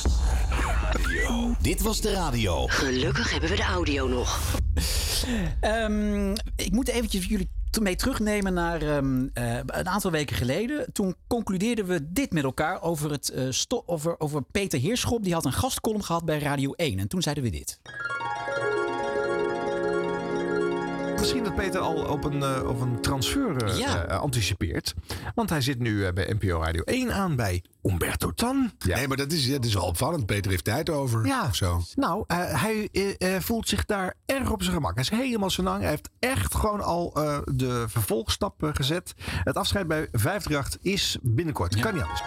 Dit 1.61 1.81
was 1.81 2.01
de 2.01 2.11
radio. 2.11 2.67
Gelukkig 2.67 3.31
hebben 3.31 3.49
we 3.49 3.55
de 3.55 3.63
audio 3.63 4.07
nog. 4.07 4.55
Ehm, 5.59 6.31
ik 6.55 6.71
moet 6.71 6.87
eventjes 6.87 7.25
jullie 7.25 7.49
mee 7.81 7.95
terugnemen 7.95 8.53
naar 8.53 8.81
ehm, 8.81 9.27
eh, 9.33 9.57
een 9.65 9.87
aantal 9.87 10.11
weken 10.11 10.35
geleden. 10.35 10.93
Toen 10.93 11.15
concludeerden 11.27 11.85
we 11.85 12.11
dit 12.11 12.31
met 12.31 12.43
elkaar 12.43 12.81
over, 12.81 13.11
het, 13.11 13.29
eh, 13.29 13.47
over, 13.85 14.19
over 14.19 14.41
Peter 14.51 14.79
Heerschop. 14.79 15.23
Die 15.23 15.33
had 15.33 15.45
een 15.45 15.53
gastcolumn 15.53 16.03
gehad 16.03 16.25
bij 16.25 16.39
Radio 16.39 16.73
1. 16.75 16.99
En 16.99 17.07
toen 17.07 17.21
zeiden 17.21 17.43
we 17.43 17.49
dit. 17.49 17.79
Misschien 21.23 21.43
dat 21.43 21.55
Peter 21.55 21.79
al 21.79 21.95
op 22.05 22.23
een, 22.23 22.43
eh, 22.43 22.67
op 22.67 22.81
een 22.81 23.01
transfer 23.01 23.63
eh, 23.63 23.77
Ja. 23.77 24.05
eh, 24.05 24.19
anticipeert. 24.19 24.93
Want 25.35 25.49
hij 25.49 25.61
zit 25.61 25.79
nu 25.79 26.11
bij 26.13 26.33
NPO 26.39 26.61
Radio 26.61 26.81
1 26.85 27.13
aan 27.13 27.35
bij 27.35 27.63
Umberto 27.83 28.31
Tan. 28.31 28.71
Ja. 28.77 28.95
Nee, 28.95 29.07
maar 29.07 29.17
dat 29.17 29.31
is, 29.31 29.51
dat 29.51 29.65
is 29.65 29.73
wel 29.73 29.83
opvallend. 29.85 30.25
Peter 30.25 30.51
heeft 30.51 30.63
tijd 30.63 30.89
over. 30.89 31.25
Ja. 31.25 31.45
Of 31.47 31.55
zo. 31.55 31.81
Nou, 31.95 32.23
eh, 32.27 32.61
hij 32.61 32.89
voelt 33.41 33.67
zich 33.67 33.85
daar 33.85 34.13
erg 34.25 34.51
op 34.51 34.61
zijn 34.61 34.75
gemak. 34.75 34.93
Hij 34.93 35.03
is 35.03 35.09
helemaal 35.09 35.49
zo 35.49 35.63
lang. 35.63 35.79
Hij 35.81 35.89
heeft 35.89 36.09
echt 36.19 36.55
gewoon 36.55 36.81
al 36.81 37.11
eh, 37.15 37.37
de 37.45 37.85
vervolgstap 37.87 38.63
eh, 38.63 38.69
gezet. 38.73 39.13
Het 39.43 39.55
afscheid 39.55 39.87
bij 39.87 40.07
538 40.11 40.79
is 40.81 41.17
binnenkort. 41.21 41.79
Kan 41.79 41.93
niet 41.93 42.03
anders. 42.03 42.21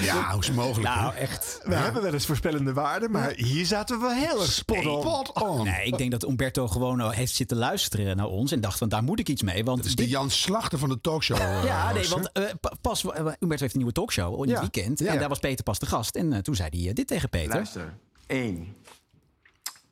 Ja, 0.00 0.30
hoe 0.30 0.40
is 0.40 0.46
het 0.46 0.56
mogelijk? 0.56 0.94
Nou, 0.94 1.12
hè? 1.14 1.18
echt. 1.18 1.60
We 1.64 1.74
hebben 1.74 2.02
wel 2.02 2.12
eens 2.12 2.26
voorspellende 2.26 2.72
waarden, 2.72 3.10
maar 3.10 3.32
hier 3.36 3.66
zaten 3.66 4.00
we 4.00 4.14
heel 4.14 4.40
erg 4.40 4.52
spot 4.52 4.86
on. 4.86 5.00
Spot 5.00 5.32
on. 5.42 5.64
Nee, 5.64 5.86
ik 5.86 5.98
denk 5.98 6.10
dat 6.10 6.24
Umberto 6.28 6.68
gewoon 6.68 7.10
heeft 7.12 7.34
zitten 7.34 7.56
luisteren 7.56 8.16
naar 8.16 8.26
ons. 8.26 8.52
En 8.52 8.60
dacht 8.60 8.78
van, 8.78 8.88
daar 8.88 9.02
moet 9.02 9.18
ik 9.20 9.28
iets 9.28 9.42
mee. 9.42 9.64
Want 9.64 9.76
Dat 9.76 9.86
is 9.86 9.94
dit- 9.94 10.04
de 10.06 10.12
Jan 10.12 10.30
Slachter 10.30 10.78
van 10.78 10.88
de 10.88 11.00
talkshow. 11.00 11.36
eh, 11.40 11.64
Ja, 11.64 11.92
nee, 11.92 11.98
host, 11.98 12.14
hè? 12.14 12.20
want 12.20 12.32
eh, 12.32 12.44
pa- 12.60 12.72
pas, 12.80 13.04
eh, 13.04 13.10
Umberto 13.18 13.46
heeft 13.62 13.62
een 13.62 13.70
nieuwe 13.76 13.92
talkshow 13.92 14.42
in 14.42 14.48
Ja. 14.48 14.60
het 14.60 14.72
weekend. 14.72 14.98
Ja. 14.98 15.12
En 15.12 15.18
daar 15.18 15.28
was 15.28 15.38
Peter 15.38 15.64
pas 15.64 15.78
de 15.78 15.86
gast. 15.86 16.16
En 16.16 16.32
eh, 16.32 16.38
toen 16.38 16.54
zei 16.54 16.68
hij 16.80 16.88
eh, 16.88 16.94
dit 16.94 17.06
tegen 17.06 17.28
Peter. 17.28 17.54
Luister, 17.54 17.94
één. 18.26 18.76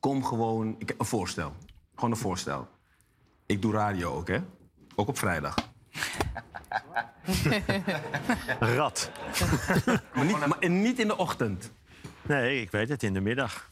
Kom 0.00 0.24
gewoon, 0.24 0.74
ik, 0.78 0.94
een 0.98 1.06
voorstel. 1.06 1.52
Gewoon 1.94 2.10
een 2.10 2.16
voorstel. 2.16 2.68
Ik 3.46 3.62
doe 3.62 3.72
radio 3.72 4.12
ook, 4.14 4.28
hè? 4.28 4.38
Ook 4.94 5.08
op 5.08 5.18
vrijdag. 5.18 5.54
Rat. 8.76 9.11
Maar 10.14 10.24
niet, 10.24 10.47
maar 10.47 10.68
niet 10.70 10.99
in 10.99 11.07
de 11.07 11.16
ochtend. 11.16 11.72
Nee, 12.22 12.61
ik 12.61 12.70
weet 12.70 12.88
het, 12.88 13.03
in 13.03 13.12
de 13.14 13.20
middag. 13.20 13.70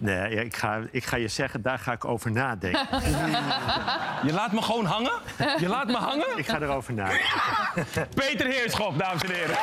Nee, 0.00 0.34
ja, 0.34 0.40
ik 0.40 0.56
ga, 0.56 0.80
ik 0.90 1.04
ga 1.04 1.16
je 1.16 1.28
zeggen, 1.28 1.62
daar 1.62 1.78
ga 1.78 1.92
ik 1.92 2.04
over 2.04 2.30
nadenken. 2.32 2.86
Je 4.26 4.32
laat 4.32 4.52
me 4.52 4.62
gewoon 4.62 4.84
hangen? 4.84 5.12
Je 5.58 5.68
laat 5.68 5.86
me 5.86 5.96
hangen? 5.96 6.38
Ik 6.38 6.46
ga 6.48 6.60
erover 6.60 6.94
nadenken. 6.94 7.28
Peter 8.14 8.46
Heerschop, 8.46 8.98
dames 8.98 9.22
en 9.22 9.30
heren. 9.34 9.56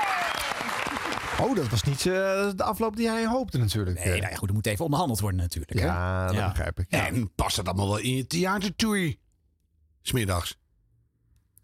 Oh, 1.42 1.56
dat 1.56 1.70
was 1.70 1.84
niet 1.84 2.06
eh, 2.06 2.14
de 2.56 2.64
afloop 2.64 2.96
die 2.96 3.10
hij 3.10 3.26
hoopte 3.28 3.58
natuurlijk. 3.58 3.98
Nee, 4.06 4.20
nou 4.20 4.32
ja, 4.32 4.38
goed, 4.38 4.48
er 4.48 4.54
moet 4.56 4.66
even 4.66 4.84
onderhandeld 4.86 5.20
worden 5.20 5.40
natuurlijk. 5.40 5.80
hè? 5.80 5.86
Ja, 5.86 6.26
dat 6.28 6.36
Ja. 6.36 6.48
begrijp 6.48 6.80
ik. 6.80 6.86
En 6.90 7.32
past 7.36 7.58
het 7.58 7.68
allemaal 7.68 7.88
wel 7.88 7.98
in 7.98 8.16
je 8.16 8.28
theatertoei? 8.28 9.20
Smiddags. 10.08 10.58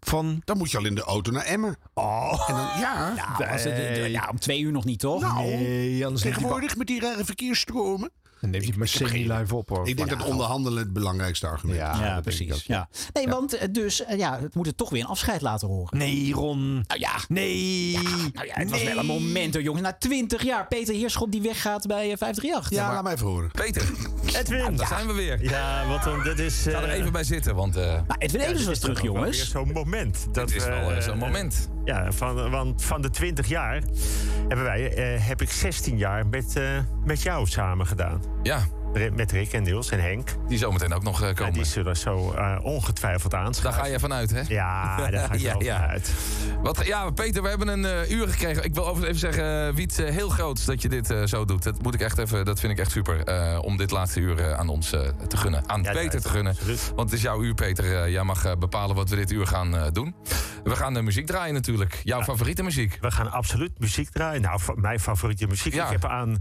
Van? 0.00 0.42
Dan 0.44 0.56
moet 0.56 0.70
je 0.70 0.78
al 0.78 0.84
in 0.84 0.94
de 0.94 1.02
auto 1.02 1.30
naar 1.30 1.44
Emmen. 1.44 1.76
Oh. 1.94 2.44
En 2.48 2.54
dan, 2.54 2.80
ja. 2.80 3.14
Nou, 3.14 3.50
was 3.50 3.64
het, 3.64 4.10
ja, 4.10 4.28
om 4.30 4.38
twee 4.38 4.60
uur 4.60 4.72
nog 4.72 4.84
niet, 4.84 4.98
toch? 4.98 5.20
Nou, 5.20 5.44
Nee, 5.46 6.12
tegenwoordig 6.12 6.76
met 6.76 6.86
die 6.86 7.00
rare 7.00 7.24
verkeersstromen. 7.24 8.10
Dan 8.44 8.52
neemt 8.52 8.64
hij 8.64 8.72
het 8.72 9.00
met 9.00 9.10
semi-live 9.10 9.54
op 9.54 9.68
hoor. 9.68 9.88
Ik 9.88 9.96
denk 9.96 10.08
dat 10.08 10.20
ja, 10.20 10.24
onderhandelen 10.24 10.78
het 10.78 10.92
belangrijkste 10.92 11.46
argument 11.46 11.78
is. 11.78 11.84
Ja, 11.84 11.98
denk 11.98 12.16
ik 12.16 12.22
precies. 12.22 12.64
Ja. 12.64 12.88
Nee, 13.12 13.28
want 13.28 13.54
eh, 13.54 13.68
dus, 13.72 14.04
eh, 14.04 14.18
ja, 14.18 14.38
het 14.40 14.54
moet 14.54 14.66
het 14.66 14.76
toch 14.76 14.90
weer 14.90 15.00
een 15.00 15.08
afscheid 15.08 15.40
laten 15.40 15.68
horen. 15.68 15.98
Nee, 15.98 16.32
Ron. 16.32 16.84
Nou 16.86 17.00
ja. 17.00 17.12
Nee. 17.28 17.98
Nou 18.32 18.46
ja, 18.46 18.54
het 18.54 18.70
was 18.70 18.82
wel 18.84 18.98
een 18.98 19.06
moment 19.06 19.54
hoor, 19.54 19.62
jongens. 19.62 19.82
Na 19.82 19.92
20 19.92 20.42
jaar, 20.42 20.66
Peter 20.66 20.94
Heerschop 20.94 21.32
die 21.32 21.42
weggaat 21.42 21.86
bij 21.86 22.10
eh, 22.10 22.16
538. 22.16 22.70
Ja, 22.70 22.92
laat 22.92 23.02
mij 23.02 23.12
even 23.12 23.26
horen. 23.26 23.50
Peter, 23.50 23.92
Edwin. 24.36 24.76
daar 24.76 24.86
zijn 24.86 25.06
we 25.06 25.12
weer. 25.12 25.42
Ja, 25.42 25.86
wat 25.88 26.02
dan, 26.02 26.22
dit 26.22 26.38
is... 26.38 26.62
Ga 26.62 26.82
er 26.82 26.88
even 26.90 27.12
bij 27.12 27.24
zitten, 27.24 27.54
want 27.54 27.76
eh 27.76 27.82
Nou, 27.84 28.04
Edwin 28.18 28.40
ja, 28.40 28.46
Evers 28.46 28.64
was 28.64 28.74
is 28.74 28.80
terug, 28.80 29.02
jongens. 29.02 29.36
weer 29.36 29.46
zo'n 29.46 29.72
moment. 29.72 30.26
Dat 30.32 30.50
is 30.50 30.64
we, 30.64 30.70
wel 30.70 31.02
zo'n 31.02 31.18
moment. 31.18 31.68
Ja, 31.84 32.12
van, 32.12 32.50
want 32.50 32.84
van 32.84 33.02
de 33.02 33.10
20 33.10 33.46
jaar 33.46 33.82
hebben 34.48 34.64
wij, 34.64 34.94
eh, 34.94 35.26
heb 35.26 35.40
ik 35.40 35.50
16 35.50 35.98
jaar 35.98 36.26
met, 36.26 36.56
eh, 36.56 36.64
met 37.04 37.22
jou 37.22 37.46
samen 37.46 37.86
gedaan. 37.86 38.20
Ja, 38.42 38.64
Met 38.94 39.32
Rick 39.32 39.52
en 39.52 39.62
Niels 39.62 39.90
en 39.90 40.00
Henk. 40.02 40.28
die 40.48 40.58
zometeen 40.58 40.92
ook 40.94 41.02
nog 41.02 41.20
eh, 41.22 41.26
Ja, 41.28 41.32
komen. 41.34 41.52
die 41.52 41.64
zullen 41.64 41.96
zo 41.96 42.32
eh, 42.32 42.58
ongetwijfeld 42.62 43.32
Daar 43.32 43.40
aanschuiven. 43.44 43.82
ga 43.82 43.88
je 43.88 43.98
vanuit, 43.98 44.30
hè? 44.30 44.40
Ja, 44.48 44.96
daar 44.96 45.12
ga 45.28 45.32
ik 45.32 45.40
Ja, 45.48 45.54
ja. 45.58 45.80
vanuit. 45.80 46.12
Wat, 46.62 46.86
ja, 46.86 47.10
Peter, 47.10 47.42
we 47.42 47.48
hebben 47.48 47.68
een 47.68 47.84
eh, 47.84 48.10
uur 48.10 48.28
gekregen. 48.28 48.64
Ik 48.64 48.74
wil 48.74 48.86
overigens 48.86 49.22
even 49.22 49.32
zeggen, 49.34 49.74
Wiet, 49.74 49.96
heel 49.96 50.28
groot 50.28 50.66
dat 50.66 50.82
je 50.82 50.88
dit 50.88 51.14
zo 51.24 51.44
doet. 51.44 51.62
Dat, 51.62 51.82
moet 51.82 51.94
ik 51.94 52.00
echt 52.00 52.18
even, 52.18 52.44
dat 52.44 52.60
vind 52.60 52.72
ik 52.72 52.78
echt 52.78 52.90
super. 52.90 53.62
om 53.62 53.76
dit 53.76 53.90
laatste 53.90 54.20
uur 54.20 54.54
aan 54.54 54.68
ons 54.68 54.88
te 54.88 55.36
gunnen. 55.36 55.68
Aan 55.68 55.82
Peter 55.82 56.20
te 56.20 56.28
gunnen. 56.28 56.52
absoluut. 56.52 56.92
Want 56.96 57.10
het 57.10 57.18
is 57.18 57.24
jouw 57.24 57.42
uur, 57.42 57.54
Peter. 57.54 58.10
Jij 58.10 58.22
mag 58.24 58.58
bepalen 58.58 58.96
wat 58.96 59.08
we 59.08 59.16
dit 59.16 59.30
uur 59.32 59.46
gaan 59.46 59.90
doen. 59.92 60.14
We 60.64 60.76
gaan 60.76 60.94
de 60.94 61.02
muziek 61.02 61.26
draaien 61.26 61.54
natuurlijk. 61.54 62.00
Jouw 62.04 62.22
favoriete 62.22 62.62
muziek. 62.62 62.98
We 63.00 63.10
gaan 63.10 63.30
absoluut 63.32 63.78
muziek 63.78 64.10
draaien. 64.10 64.42
Nou, 64.42 64.60
mijn 64.74 65.00
favoriete 65.00 65.46
muziek. 65.46 65.74
Ik 65.74 65.82
heb 65.88 66.04
aan, 66.04 66.36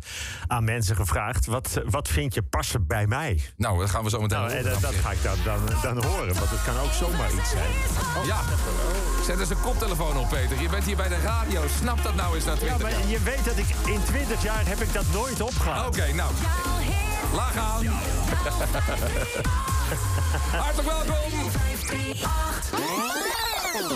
aan 0.48 0.64
mensen 0.64 0.96
gevraagd, 0.96 1.46
wat, 1.46 1.82
wat 1.86 2.08
vind 2.08 2.34
je 2.34 2.43
passen 2.50 2.88
bij 2.88 3.08
mij? 3.08 3.40
Nou, 3.58 3.80
dat 3.80 3.90
gaan 3.90 4.04
we 4.04 4.10
zo 4.10 4.22
meteen 4.22 4.38
Nou, 4.38 4.52
horen. 4.52 4.72
dat, 4.72 4.82
dat 4.82 4.94
ga 4.94 5.12
ik 5.12 5.24
dan, 5.24 5.38
dan, 5.44 5.60
dan 5.82 6.04
horen, 6.04 6.34
want 6.34 6.50
het 6.50 6.64
kan 6.64 6.80
ook 6.80 6.92
zomaar 6.92 7.34
iets 7.34 7.50
zijn. 7.50 7.72
Ja, 8.26 8.40
zet 9.26 9.40
eens 9.40 9.50
een 9.50 9.62
koptelefoon 9.62 10.18
op, 10.18 10.30
Peter. 10.30 10.62
Je 10.62 10.70
bent 10.70 10.84
hier 10.84 10.96
bij 10.96 11.08
de 11.08 11.20
radio. 11.24 11.62
Snap 11.80 12.04
dat 12.04 12.16
nou 12.16 12.36
eens 12.36 12.46
na 12.46 12.52
Ja, 12.52 12.58
20 12.58 12.82
maar 12.82 12.92
jaar. 12.92 13.08
je 13.08 13.20
weet 13.24 13.46
dat 13.46 13.58
ik 13.58 13.66
in 13.86 14.04
20 14.04 14.44
jaar 14.44 14.68
heb 14.68 14.82
ik 14.82 14.94
dat 14.94 15.06
nooit 15.14 15.42
opgehaald. 15.42 15.88
Oké, 15.98 16.14
nou. 16.14 16.32
Laag 17.34 17.56
aan. 17.58 17.86
Hartelijk 20.52 20.88
welkom. 20.88 21.50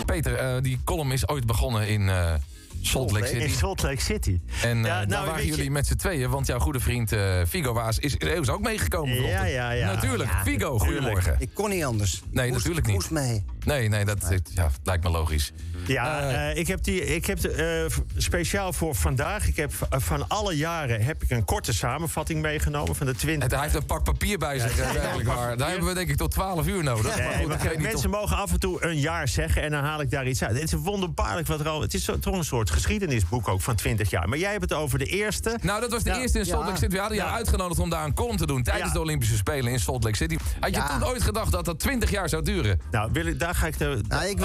Peter, 0.06 0.34
eh, 0.34 0.62
die 0.62 0.80
column 0.84 1.12
is 1.12 1.28
ooit 1.28 1.46
begonnen 1.46 1.88
in 1.88 2.08
eh, 2.08 2.34
Salt 2.80 3.10
Lake 3.12 3.26
City. 3.26 3.42
In 3.44 3.50
Salt 3.50 3.82
Lake 3.82 4.00
City. 4.00 4.40
En 4.62 4.76
eh, 4.78 4.82
Ja, 4.84 4.98
daar 4.98 5.06
nou, 5.06 5.26
waren 5.26 5.42
je- 5.44 5.48
jullie 5.50 5.70
met 5.70 5.86
z'n 5.86 5.94
tweeën, 5.96 6.30
want 6.30 6.46
jouw 6.46 6.58
goede 6.58 6.80
vriend 6.80 7.12
eh, 7.12 7.40
Figo 7.48 7.72
Waas 7.72 7.98
is, 7.98 8.16
is 8.16 8.48
ook 8.48 8.60
meegekomen. 8.60 9.22
Ja, 9.22 9.44
ja, 9.44 9.70
ja. 9.70 9.92
Natuurlijk, 9.92 10.30
Ja, 10.30 10.42
Figo, 10.42 10.72
natuurlijk. 10.72 10.80
goedemorgen. 11.00 11.36
Ik 11.38 11.50
kon 11.54 11.70
niet 11.70 11.84
anders. 11.84 12.22
Nee, 12.30 12.44
Moest- 12.46 12.58
natuurlijk 12.58 12.86
niet. 12.86 12.94
Moest 12.94 13.10
mee. 13.10 13.44
Nee, 13.64 13.88
nee, 13.88 14.04
dat 14.04 14.40
ja, 14.54 14.70
lijkt 14.82 15.04
me 15.04 15.10
logisch. 15.10 15.52
Ja, 15.86 16.30
eh, 16.50 16.56
ik 16.56 16.66
heb, 16.66 16.82
die, 16.84 17.04
ik 17.04 17.26
heb 17.26 17.40
de, 17.40 17.52
eh, 17.52 17.96
speciaal 18.16 18.72
voor 18.72 18.94
vandaag, 18.94 19.46
ik 19.46 19.56
heb 19.56 19.72
van 19.90 20.28
alle 20.28 20.56
jaren 20.56 21.04
heb 21.04 21.22
ik 21.22 21.30
een 21.30 21.44
korte 21.44 21.72
samenvatting 21.74 22.42
meegenomen 22.42 22.94
van 22.96 23.06
de 23.06 23.14
20. 23.14 23.50
Hij 23.50 23.60
heeft 23.60 23.74
een 23.74 23.86
pak 23.86 24.04
papier 24.04 24.38
bij 24.38 24.58
zich, 24.58 24.76
werkelijk 24.92 25.28
waar. 25.28 25.56
Daar 25.56 25.70
hebben 25.70 25.88
we 25.88 25.94
denk 25.94 26.08
ik 26.08 26.16
tot 26.16 26.30
12 26.30 26.66
uur 26.66 26.82
nodig. 26.82 27.16
Nee, 27.16 27.26
Maar 27.26 27.34
goed, 27.36 27.46
maar 27.46 27.56
ik 27.56 27.62
weet 27.62 27.78
niet 27.78 27.86
mensen 27.92 28.10
mogen 28.10 28.36
af 28.36 28.52
en 28.52 28.60
toe 28.60 28.84
een 28.84 28.98
jaar 28.98 29.28
zeggen 29.28 29.62
en 29.62 29.70
dan 29.70 29.84
haal 29.84 30.00
ik 30.00 30.10
daar 30.10 30.28
iets 30.28 30.42
uit. 30.42 30.54
Het 30.60 30.72
is 30.72 30.72
wonderbaarlijk 30.72 31.46
wat 31.46 31.60
er 31.60 31.68
al. 31.68 31.80
Het 31.80 31.94
is 31.94 32.04
zo- 32.04 32.18
toch 32.18 32.34
een 32.36 32.44
soort 32.44 32.67
geschiedenisboek 32.70 33.48
ook 33.48 33.60
van 33.60 33.74
20 33.74 34.10
jaar. 34.10 34.28
Maar 34.28 34.38
jij 34.38 34.50
hebt 34.50 34.62
het 34.62 34.72
over 34.72 34.98
de 34.98 35.04
eerste. 35.04 35.58
Nou, 35.62 35.80
dat 35.80 35.90
was 35.90 36.02
de 36.02 36.10
Ja, 36.10 36.20
eerste 36.20 36.38
in 36.38 36.44
Salt 36.46 36.64
Lake. 36.64 36.76
City. 36.78 36.92
We 36.94 36.98
hadden 37.00 37.16
jou 37.16 37.30
uitgenodigd 37.30 37.80
om 37.80 37.90
daar 37.90 38.04
een 38.04 38.14
column 38.14 38.36
te 38.36 38.46
doen 38.46 38.62
tijdens 38.62 38.86
Ja. 38.86 38.92
de 38.92 39.00
Olympische 39.00 39.36
Spelen 39.36 39.72
in 39.72 39.80
Salt 39.80 40.04
Lake 40.04 40.16
City. 40.16 40.36
Had 40.60 40.74
je 40.74 40.82
toen 40.90 41.04
ooit 41.06 41.22
gedacht 41.22 41.52
dat 41.52 41.64
dat 41.64 41.78
20 41.80 42.10
jaar 42.10 42.28
zou 42.28 42.42
duren? 42.42 42.80
Nou, 42.90 43.10
wil 43.12 43.26
ik, 43.26 43.38
daar 43.38 43.54
ga 43.54 43.66
ik 43.66 43.78
de. 43.78 44.00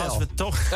Als 0.08 0.18
we 0.18 0.28
toch. 0.36 0.58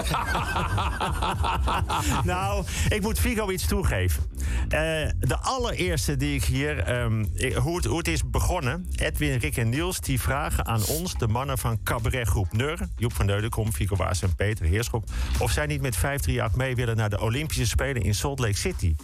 nou, 2.24 2.66
ik 2.89 3.02
moet 3.02 3.20
Figo 3.20 3.50
iets 3.52 3.68
toegeven. 3.68 4.24
Eh, 4.70 4.80
de 5.20 5.38
allereerste 5.41 6.18
die 6.18 6.36
ik 6.36 6.43
hier. 6.43 6.80
ehm, 6.80 7.26
ik- 7.34 7.54
hoe, 7.54 7.76
het, 7.76 7.86
hoe 7.86 7.98
het 7.98 8.08
is 8.08 8.30
begonnen. 8.30 8.88
Edwin, 8.95 9.38
Rick 9.38 9.58
en 9.58 9.70
Niels 9.70 10.00
die 10.00 10.22
vragen 10.22 10.66
aan 10.66 10.86
ons, 10.86 11.14
de 11.14 11.28
mannen 11.28 11.58
van 11.58 11.80
cabaretgroep 11.84 12.54
Nur. 12.54 12.78
Joep 12.95 13.14
van 13.14 13.28
Deudekom, 13.28 13.72
Figo 13.74 13.95
Waas 13.95 14.22
en 14.22 14.36
Peter 14.36 14.66
Heerschop. 14.66 15.04
of 15.39 15.52
zij 15.52 15.66
niet 15.66 15.82
met 15.82 15.95
538 15.95 16.56
mee 16.58 16.76
willen 16.76 16.95
naar 16.95 17.10
de 17.10 17.16
Olympische 17.20 17.36
Spelen 17.46 18.02
in 18.02 18.16
Salt 18.16 18.40
Lake 18.40 18.58
City. 18.58 18.96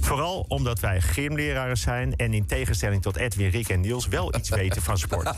Vooral 0.00 0.44
omdat 0.48 0.80
wij 0.80 1.00
gymleraren 1.00 1.76
zijn 1.76 2.16
en 2.16 2.34
in 2.34 2.46
tegenstelling 2.46 3.02
tot 3.02 3.16
Edwin, 3.16 3.48
Rick 3.48 3.68
en 3.68 3.80
Niels 3.80 4.08
wel 4.08 4.34
iets 4.34 4.48
weten 4.60 4.82
van 4.82 4.98
sport. 4.98 5.30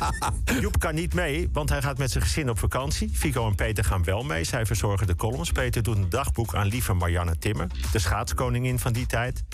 Joep 0.60 0.78
kan 0.78 0.94
niet 0.94 1.14
mee, 1.14 1.48
want 1.52 1.68
hij 1.68 1.82
gaat 1.82 1.98
met 1.98 2.10
zijn 2.10 2.24
gezin 2.24 2.50
op 2.50 2.58
vakantie. 2.58 3.10
Figo 3.12 3.48
en 3.48 3.54
Peter 3.54 3.84
gaan 3.84 4.04
wel 4.04 4.22
mee. 4.22 4.44
Zij 4.44 4.66
verzorgen 4.66 5.06
de 5.06 5.16
columns. 5.16 5.52
Peter 5.52 5.82
doet 5.82 5.96
een 5.96 6.08
dagboek 6.08 6.54
aan 6.54 6.66
lieve 6.66 6.92
Marianne 6.92 7.38
Timmer, 7.38 7.66
de 7.92 7.98
schaatskoningin 7.98 8.78
van 8.78 8.92
die 8.92 9.06
tijd. 9.06 9.44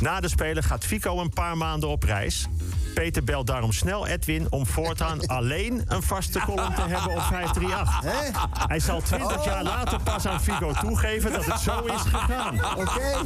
Na 0.00 0.20
de 0.20 0.28
Spelen 0.28 0.62
gaat 0.62 0.84
Fico 0.84 1.20
een 1.20 1.30
paar 1.30 1.56
maanden 1.56 1.88
op 1.88 2.02
reis. 2.02 2.46
Peter 2.94 3.24
belt 3.24 3.46
daarom 3.46 3.72
snel 3.72 4.06
Edwin 4.06 4.46
om 4.50 4.66
voortaan 4.66 5.26
alleen 5.38 5.82
een 5.86 6.02
vaste 6.02 6.38
column 6.38 6.74
te 6.74 6.80
hebben 6.80 7.10
op 7.12 7.22
538. 7.22 8.66
Hij 8.66 8.80
zal 8.80 9.00
20 9.00 9.44
jaar 9.44 9.62
later 9.62 10.00
pas 10.02 10.26
aan 10.26 10.40
Figo 10.40 10.72
toegeven 10.72 11.32
dat 11.32 11.44
het 11.44 11.60
zo 11.68 11.84
is 11.84 12.00
gegaan. 12.00 12.64
Oké. 12.82 13.24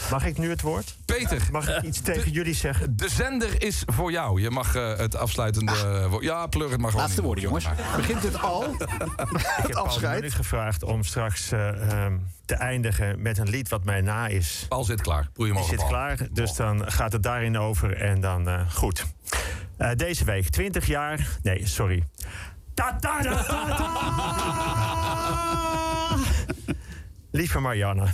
Mag 0.10 0.26
ik 0.26 0.38
nu 0.38 0.50
het 0.50 0.60
woord? 0.60 0.96
Peter. 1.04 1.48
Mag 1.52 1.68
ik 1.68 1.82
iets 1.82 2.00
tegen 2.00 2.30
jullie 2.30 2.54
zeggen? 2.54 2.96
De 2.96 3.08
zender 3.08 3.62
is 3.62 3.82
voor 3.86 4.10
jou. 4.10 4.40
Je 4.40 4.50
mag 4.50 4.74
eh, 4.74 4.96
het 4.96 5.16
afsluitende 5.16 6.06
woord... 6.10 6.24
Ja, 6.24 6.46
pleur 6.46 6.70
het 6.70 6.80
maar 6.80 6.90
gewoon. 6.90 7.04
Laatste 7.04 7.22
woorden, 7.22 7.44
jongens. 7.44 7.66
Begint 7.96 8.22
het 8.22 8.42
al? 8.42 8.64
Ik 9.66 9.74
heb 9.74 10.00
Munnik 10.00 10.32
gevraagd 10.32 10.82
om 10.82 11.02
straks 11.02 11.52
eh, 11.52 11.68
ehm, 11.68 12.16
te 12.44 12.54
eindigen 12.54 13.22
met 13.22 13.38
een 13.38 13.48
lied 13.48 13.68
wat 13.68 13.84
mij 13.84 14.00
na 14.00 14.26
is. 14.26 14.66
Paul 14.68 14.84
zit 14.84 15.00
klaar. 15.00 15.28
Hem 15.34 15.58
over, 15.58 15.64
zit 15.64 15.86
klaar, 15.86 16.18
dus 16.32 16.54
dan 16.54 16.90
gaat 16.90 17.12
het 17.12 17.22
daarin 17.22 17.58
over 17.58 17.96
en 17.96 18.20
dan 18.20 18.48
eh, 18.48 18.70
goed. 18.70 19.04
Eh, 19.76 19.90
deze 19.96 20.24
week, 20.24 20.48
20 20.48 20.86
jaar... 20.86 21.26
Nee, 21.42 21.66
sorry. 21.66 22.04
Ta 22.74 22.98
Lieve 27.30 27.58
Marianne. 27.58 28.06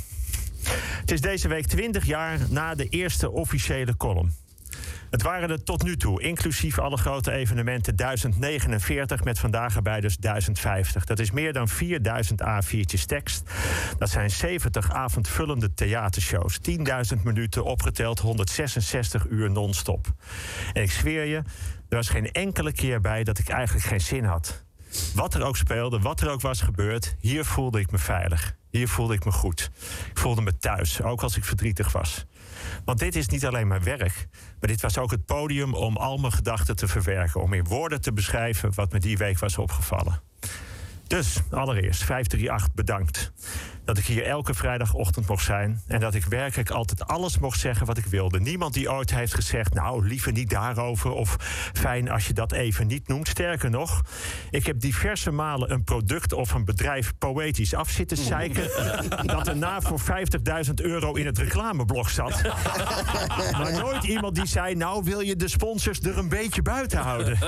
Het 1.01 1.11
is 1.11 1.21
deze 1.21 1.49
week 1.49 1.67
20 1.67 2.05
jaar 2.05 2.39
na 2.49 2.75
de 2.75 2.89
eerste 2.89 3.31
officiële 3.31 3.97
column. 3.97 4.33
Het 5.11 5.23
waren 5.23 5.51
er 5.51 5.65
tot 5.65 5.83
nu 5.83 5.97
toe, 5.97 6.23
inclusief 6.23 6.79
alle 6.79 6.97
grote 6.97 7.33
evenementen, 7.33 7.97
1049 7.97 9.25
met 9.25 9.39
vandaag 9.39 9.77
erbij 9.77 10.01
dus 10.01 10.17
1050. 10.17 11.05
Dat 11.05 11.19
is 11.19 11.31
meer 11.31 11.53
dan 11.53 11.69
4000 11.69 12.41
A4'tjes 12.43 13.05
tekst. 13.07 13.51
Dat 13.99 14.11
zijn 14.11 14.31
70 14.31 14.93
avondvullende 14.93 15.75
theatershows. 15.75 16.59
10.000 17.17 17.23
minuten 17.23 17.65
opgeteld, 17.65 18.19
166 18.19 19.27
uur 19.29 19.51
non-stop. 19.51 20.07
En 20.73 20.83
ik 20.83 20.91
zweer 20.91 21.25
je, 21.25 21.43
er 21.89 21.97
was 21.97 22.09
geen 22.09 22.33
enkele 22.33 22.73
keer 22.73 23.01
bij 23.01 23.25
dat 23.25 23.39
ik 23.39 23.49
eigenlijk 23.49 23.87
geen 23.87 24.01
zin 24.01 24.25
had. 24.25 24.64
Wat 25.15 25.35
er 25.35 25.43
ook 25.43 25.57
speelde, 25.57 25.99
wat 25.99 26.21
er 26.21 26.31
ook 26.31 26.41
was 26.41 26.61
gebeurd, 26.61 27.17
hier 27.19 27.45
voelde 27.45 27.81
ik 27.81 27.91
me 27.91 27.99
veilig. 27.99 28.57
Hier 28.71 28.89
voelde 28.89 29.15
ik 29.15 29.25
me 29.25 29.33
goed. 29.33 29.71
Ik 30.11 30.19
voelde 30.19 30.43
me 30.43 30.59
thuis, 30.59 31.03
ook 31.03 31.23
als 31.23 31.37
ik 31.37 31.45
verdrietig 31.45 31.93
was. 31.93 32.25
Want 32.85 32.99
dit 32.99 33.17
is 33.17 33.29
niet 33.29 33.47
alleen 33.47 33.69
mijn 33.69 33.83
werk, 33.83 34.29
maar 34.61 34.69
dit 34.69 34.81
was 34.81 34.99
ook 34.99 35.11
het 35.11 35.27
podium 35.27 35.75
om 35.75 35.97
al 35.97 36.17
mijn 36.17 36.33
gedachten 36.33 36.77
te 36.77 36.89
verwerken. 36.89 37.43
Om 37.43 37.53
in 37.53 37.65
woorden 37.65 38.01
te 38.01 38.13
beschrijven 38.13 38.75
wat 38.75 38.93
me 38.93 38.99
die 38.99 39.17
week 39.17 39.39
was 39.39 39.59
opgevallen. 39.59 40.21
Dus 41.07 41.41
allereerst 41.51 42.05
538 42.05 42.75
bedankt. 42.75 43.33
Dat 43.85 43.99
ik 43.99 44.05
hier 44.05 44.25
elke 44.25 44.55
vrijdagochtend 44.55 45.29
mocht 45.29 45.45
zijn. 45.45 45.83
En 45.87 46.01
dat 46.01 46.15
ik 46.15 46.25
werkelijk 46.25 46.71
altijd 46.71 47.07
alles 47.07 47.39
mocht 47.39 47.61
zeggen 47.61 47.87
wat 47.87 47.99
ik 47.99 48.05
wilde. 48.05 48.41
Niemand 48.41 48.75
die 48.75 48.93
ooit 48.93 49.15
heeft 49.15 49.35
gezegd, 49.35 49.75
nou 49.75 50.09
liever 50.09 50.33
niet 50.33 50.51
daarover. 50.51 51.11
Of 51.11 51.37
fijn 51.73 52.11
als 52.11 52.27
je 52.27 52.33
dat 52.33 52.53
even 52.53 52.87
niet 52.87 53.09
noemt. 53.09 53.29
Sterker 53.29 53.71
nog, 53.71 54.03
ik 54.51 54.67
heb 54.67 54.81
diverse 54.81 55.31
malen 55.31 55.73
een 55.73 55.85
product 55.85 56.33
of 56.33 56.53
een 56.53 56.65
bedrijf 56.65 57.13
poëtisch 57.19 57.75
af 57.75 57.91
zitten 57.91 58.17
zeiken. 58.17 58.69
dat 59.35 59.49
erna 59.49 59.81
voor 59.81 60.01
50.000 60.67 60.75
euro 60.75 61.15
in 61.15 61.27
het 61.27 61.39
reclameblog 61.39 62.11
zat. 62.11 62.43
maar 63.53 63.73
nooit 63.73 64.05
iemand 64.05 64.35
die 64.35 64.47
zei, 64.47 64.75
nou 64.75 65.05
wil 65.05 65.21
je 65.21 65.37
de 65.37 65.49
sponsors 65.49 66.01
er 66.01 66.19
een 66.19 66.29
beetje 66.29 66.63
buiten 66.63 66.99
houden. 66.99 67.39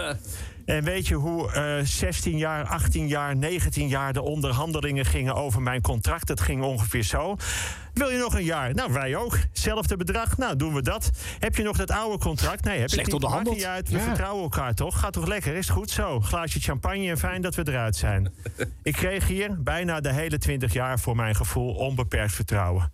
En 0.67 0.85
weet 0.85 1.09
je 1.09 1.15
hoe 1.15 1.53
eh 1.53 1.85
16 1.85 2.37
jaar, 2.39 2.65
18 2.65 3.09
jaar, 3.09 3.37
19 3.37 3.89
jaar 3.89 4.13
de 4.13 4.23
onderhandelingen 4.23 5.05
gingen 5.05 5.35
over 5.35 5.63
mijn 5.63 5.81
contract? 5.81 6.29
Het 6.29 6.41
ging 6.41 6.63
ongeveer 6.63 7.03
zo. 7.03 7.37
Wil 7.95 8.11
je 8.11 8.19
nog 8.19 8.35
een 8.35 8.45
jaar? 8.45 8.75
Nou, 8.75 8.93
wij 8.93 9.17
ook. 9.17 9.39
Zelfde 9.53 9.97
bedrag? 9.97 10.37
Nou, 10.37 10.57
doen 10.57 10.75
we 10.75 10.83
dat. 10.83 11.11
Heb 11.39 11.57
je 11.57 11.63
nog 11.63 11.77
dat 11.77 11.91
oude 11.91 12.19
contract? 12.19 12.65
Nee, 12.65 12.79
heb 12.81 12.89
Slecht 12.91 13.07
ik 13.07 13.13
niet. 13.13 13.23
Maakt 13.23 13.35
onderhandeld. 13.35 13.57
niet 13.57 13.65
uit. 13.67 13.89
We 13.89 13.97
Ja. 13.99 14.03
vertrouwen 14.05 14.43
elkaar 14.43 14.75
toch? 14.75 15.01
Gaat 15.01 15.13
toch 15.13 15.27
lekker? 15.27 15.55
Is 15.55 15.69
goed 15.69 15.91
zo. 15.91 16.21
Glaasje 16.21 16.61
champagne 16.61 17.09
en 17.11 17.19
fijn 17.19 17.43
dat 17.43 17.55
we 17.55 17.63
eruit 17.69 17.97
zijn. 17.97 18.33
ik 18.83 18.93
kreeg 18.93 19.27
hier 19.29 19.63
bijna 19.63 20.01
de 20.01 20.13
hele 20.13 20.39
20 20.39 20.73
jaar 20.73 20.99
voor 20.99 21.17
mijn 21.17 21.35
gevoel 21.35 21.75
onbeperkt 21.75 22.33
vertrouwen. 22.35 22.93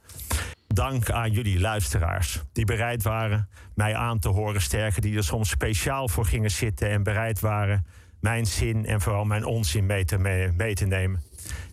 Dank 0.74 1.10
aan 1.10 1.30
jullie 1.30 1.60
luisteraars 1.60 2.42
die 2.52 2.64
bereid 2.64 3.02
waren 3.02 3.48
mij 3.74 3.94
aan 3.94 4.18
te 4.18 4.28
horen 4.28 4.62
sterken, 4.62 5.02
die 5.02 5.16
er 5.16 5.24
soms 5.24 5.48
speciaal 5.48 6.08
voor 6.08 6.24
gingen 6.24 6.50
zitten 6.50 6.90
en 6.90 7.02
bereid 7.02 7.40
waren 7.40 7.86
mijn 8.20 8.46
zin 8.46 8.86
en 8.86 9.00
vooral 9.00 9.24
mijn 9.24 9.44
onzin 9.44 9.86
mee 9.86 10.04
te, 10.04 10.18
mee, 10.18 10.52
mee 10.52 10.74
te 10.74 10.86
nemen. 10.86 11.22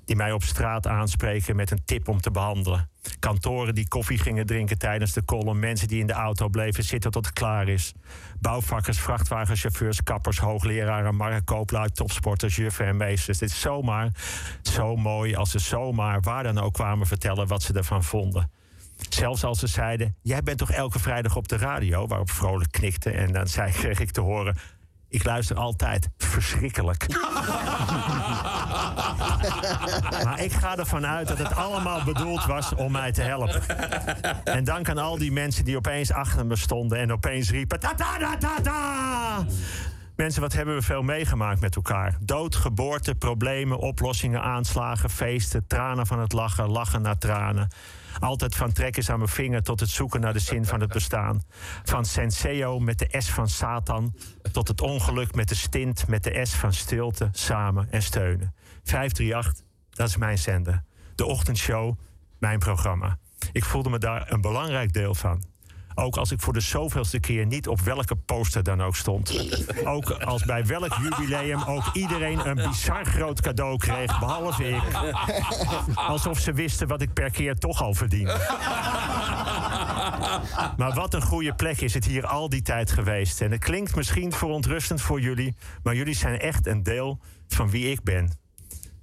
Die 0.06 0.16
mij 0.16 0.32
op 0.32 0.43
straat 0.43 0.88
aanspreken 0.88 1.56
met 1.56 1.72
een 1.72 1.86
tip 1.86 2.08
om 2.08 2.22
te 2.22 2.32
behandelen. 2.32 2.89
Kantoren 3.20 3.76
die 3.76 3.88
koffie 3.88 4.18
gingen 4.18 4.45
drinken 4.45 4.78
tijdens 4.78 5.14
de 5.14 5.26
column. 5.26 5.60
Mensen 5.60 5.88
die 5.88 6.00
in 6.00 6.08
de 6.08 6.14
auto 6.14 6.50
bleven 6.50 6.84
zitten 6.84 7.12
tot 7.12 7.26
het 7.26 7.36
klaar 7.36 7.68
is. 7.68 7.93
Bouwvakkers, 8.39 9.00
vrachtwagenchauffeurs, 9.00 10.04
kappers, 10.04 10.39
hoogleraren, 10.39 11.16
marktkooplui, 11.16 11.89
topsporters, 11.89 12.56
juffen 12.56 12.86
en 12.86 12.97
meesters. 12.97 13.38
Dit 13.38 13.50
is 13.50 13.62
zomaar 13.62 14.12
zo 14.62 14.95
mooi 14.95 15.36
als 15.36 15.52
ze 15.52 15.60
zomaar 15.60 16.22
waar 16.22 16.43
dan 16.43 16.58
ook 16.58 16.74
kwamen 16.74 17.08
vertellen 17.08 17.47
wat 17.47 17.64
ze 17.64 17.74
ervan 17.74 18.04
vonden. 18.04 18.58
Zelfs 19.10 19.43
als 19.43 19.60
ze 19.60 19.68
zeiden: 19.68 20.16
Jij 20.22 20.43
bent 20.43 20.58
toch 20.58 20.72
elke 20.72 21.00
vrijdag 21.00 21.36
op 21.36 21.47
de 21.47 21.58
radio? 21.58 22.08
Waarop 22.08 22.32
vrolijk 22.32 22.72
knikte. 22.72 23.10
En 23.10 23.34
dan 23.34 23.47
zei, 23.47 23.72
kreeg 23.72 24.00
ik 24.00 24.12
te 24.12 24.22
horen: 24.22 24.58
Ik 25.10 25.24
luister 25.24 25.56
altijd. 25.56 26.10
Verschrikkelijk. 26.18 27.08
maar 30.24 30.39
ik 30.43 30.52
ga 30.52 30.78
ervan 30.78 31.06
uit 31.06 31.28
dat 31.28 31.38
het 31.38 31.56
allemaal 31.56 32.04
bedoeld 32.04 32.45
was 32.45 32.76
om 32.76 32.91
mij 32.91 33.12
te 33.12 33.22
helpen. 33.22 33.62
En 34.43 34.64
dank 34.64 34.89
aan 34.89 34.97
al 34.97 35.18
die 35.18 35.32
mensen 35.32 35.66
die 35.66 35.78
opeens 35.78 36.12
achter 36.12 36.45
me 36.45 36.56
stonden 36.56 36.97
en 36.97 37.12
opeens 37.12 37.52
riepen: 37.52 37.80
Ta 37.80 37.93
ta 37.93 38.18
ta 38.18 38.38
ta 38.38 38.62
ta! 38.62 39.45
Mensen, 40.20 40.41
wat 40.41 40.54
hebben 40.54 40.76
we 40.76 40.82
veel 40.82 41.02
meegemaakt 41.02 41.62
met 41.62 41.76
elkaar? 41.76 42.18
Dood, 42.22 42.56
geboorte, 42.56 43.16
problemen, 43.16 43.78
oplossingen, 43.78 44.41
aanslagen, 44.41 45.10
feesten, 45.10 45.68
tranen 45.68 46.08
van 46.08 46.20
het 46.20 46.34
lachen, 46.34 46.70
lachen 46.70 47.02
naar 47.02 47.18
tranen. 47.18 47.68
Altijd 48.20 48.55
van 48.55 48.72
trekkers 48.72 49.09
aan 49.09 49.17
mijn 49.17 49.30
vinger 49.30 49.63
tot 49.63 49.80
het 49.80 49.89
zoeken 49.89 50.22
naar 50.22 50.34
de 50.34 50.39
zin 50.39 50.65
van 50.65 50.80
het 50.80 50.93
bestaan. 50.93 51.41
Van 51.84 52.05
Senseo 52.05 52.80
met 52.80 52.99
de 52.99 53.22
S 53.22 53.30
van 53.30 53.47
Satan 53.47 54.15
tot 54.51 54.67
het 54.67 54.82
ongeluk 54.82 55.36
met 55.36 55.49
de 55.49 55.55
stint 55.55 56.07
met 56.07 56.24
de 56.24 56.45
S 56.45 56.53
van 56.53 56.74
stilte, 56.74 57.30
samen 57.32 57.88
en 57.91 58.01
steunen. 58.01 58.53
538, 58.84 59.65
dat 59.89 60.07
is 60.07 60.17
mijn 60.17 60.38
zender. 60.38 60.84
De 61.15 61.26
ochtendshow, 61.26 61.99
mijn 62.38 62.59
programma. 62.59 63.17
Ik 63.51 63.65
voelde 63.65 63.89
me 63.89 63.97
daar 63.97 64.32
een 64.32 64.41
belangrijk 64.41 64.93
deel 64.93 65.15
van. 65.15 65.43
Ook 66.00 66.18
als 66.18 66.32
ik 66.32 66.39
voor 66.39 66.54
de 66.54 66.60
zoveelste 66.60 67.20
keer 67.20 67.45
niet 67.45 67.68
op 67.68 67.82
welke 67.82 68.16
poster 68.16 68.64
dan 68.64 68.82
ook 68.82 68.95
stond. 68.95 69.54
Ook 69.86 70.12
als 70.12 70.43
bij 70.43 70.66
welk 70.66 70.93
jubileum 71.02 71.64
ook 71.64 71.84
iedereen 71.93 72.47
een 72.47 72.56
bizar 72.56 73.06
groot 73.06 73.41
cadeau 73.41 73.78
kreeg, 73.78 74.20
behalve 74.20 74.68
ik. 74.68 74.82
Alsof 75.95 76.39
ze 76.39 76.54
wisten 76.54 76.88
wat 76.88 77.02
ik 77.02 77.14
per 77.14 77.32
keer 77.32 77.56
toch 77.56 77.82
al 77.82 77.93
verdiende. 77.93 78.38
Maar 80.78 80.91
wat 80.93 81.14
een 81.14 81.22
goede 81.22 81.54
plek 81.54 81.82
is 81.82 81.93
het 81.93 82.06
hier 82.06 82.28
al 82.28 82.50
die 82.50 82.62
tijd 82.62 82.91
geweest. 82.91 83.41
En 83.41 83.52
het 83.52 83.64
klinkt 83.64 83.95
misschien 83.95 84.32
verontrustend 84.32 85.02
voor 85.02 85.22
jullie, 85.22 85.56
maar 85.84 85.95
jullie 85.95 86.16
zijn 86.16 86.39
echt 86.39 86.68
een 86.68 86.84
deel 86.84 87.20
van 87.47 87.70
wie 87.70 87.91
ik 87.91 88.04
ben. 88.04 88.32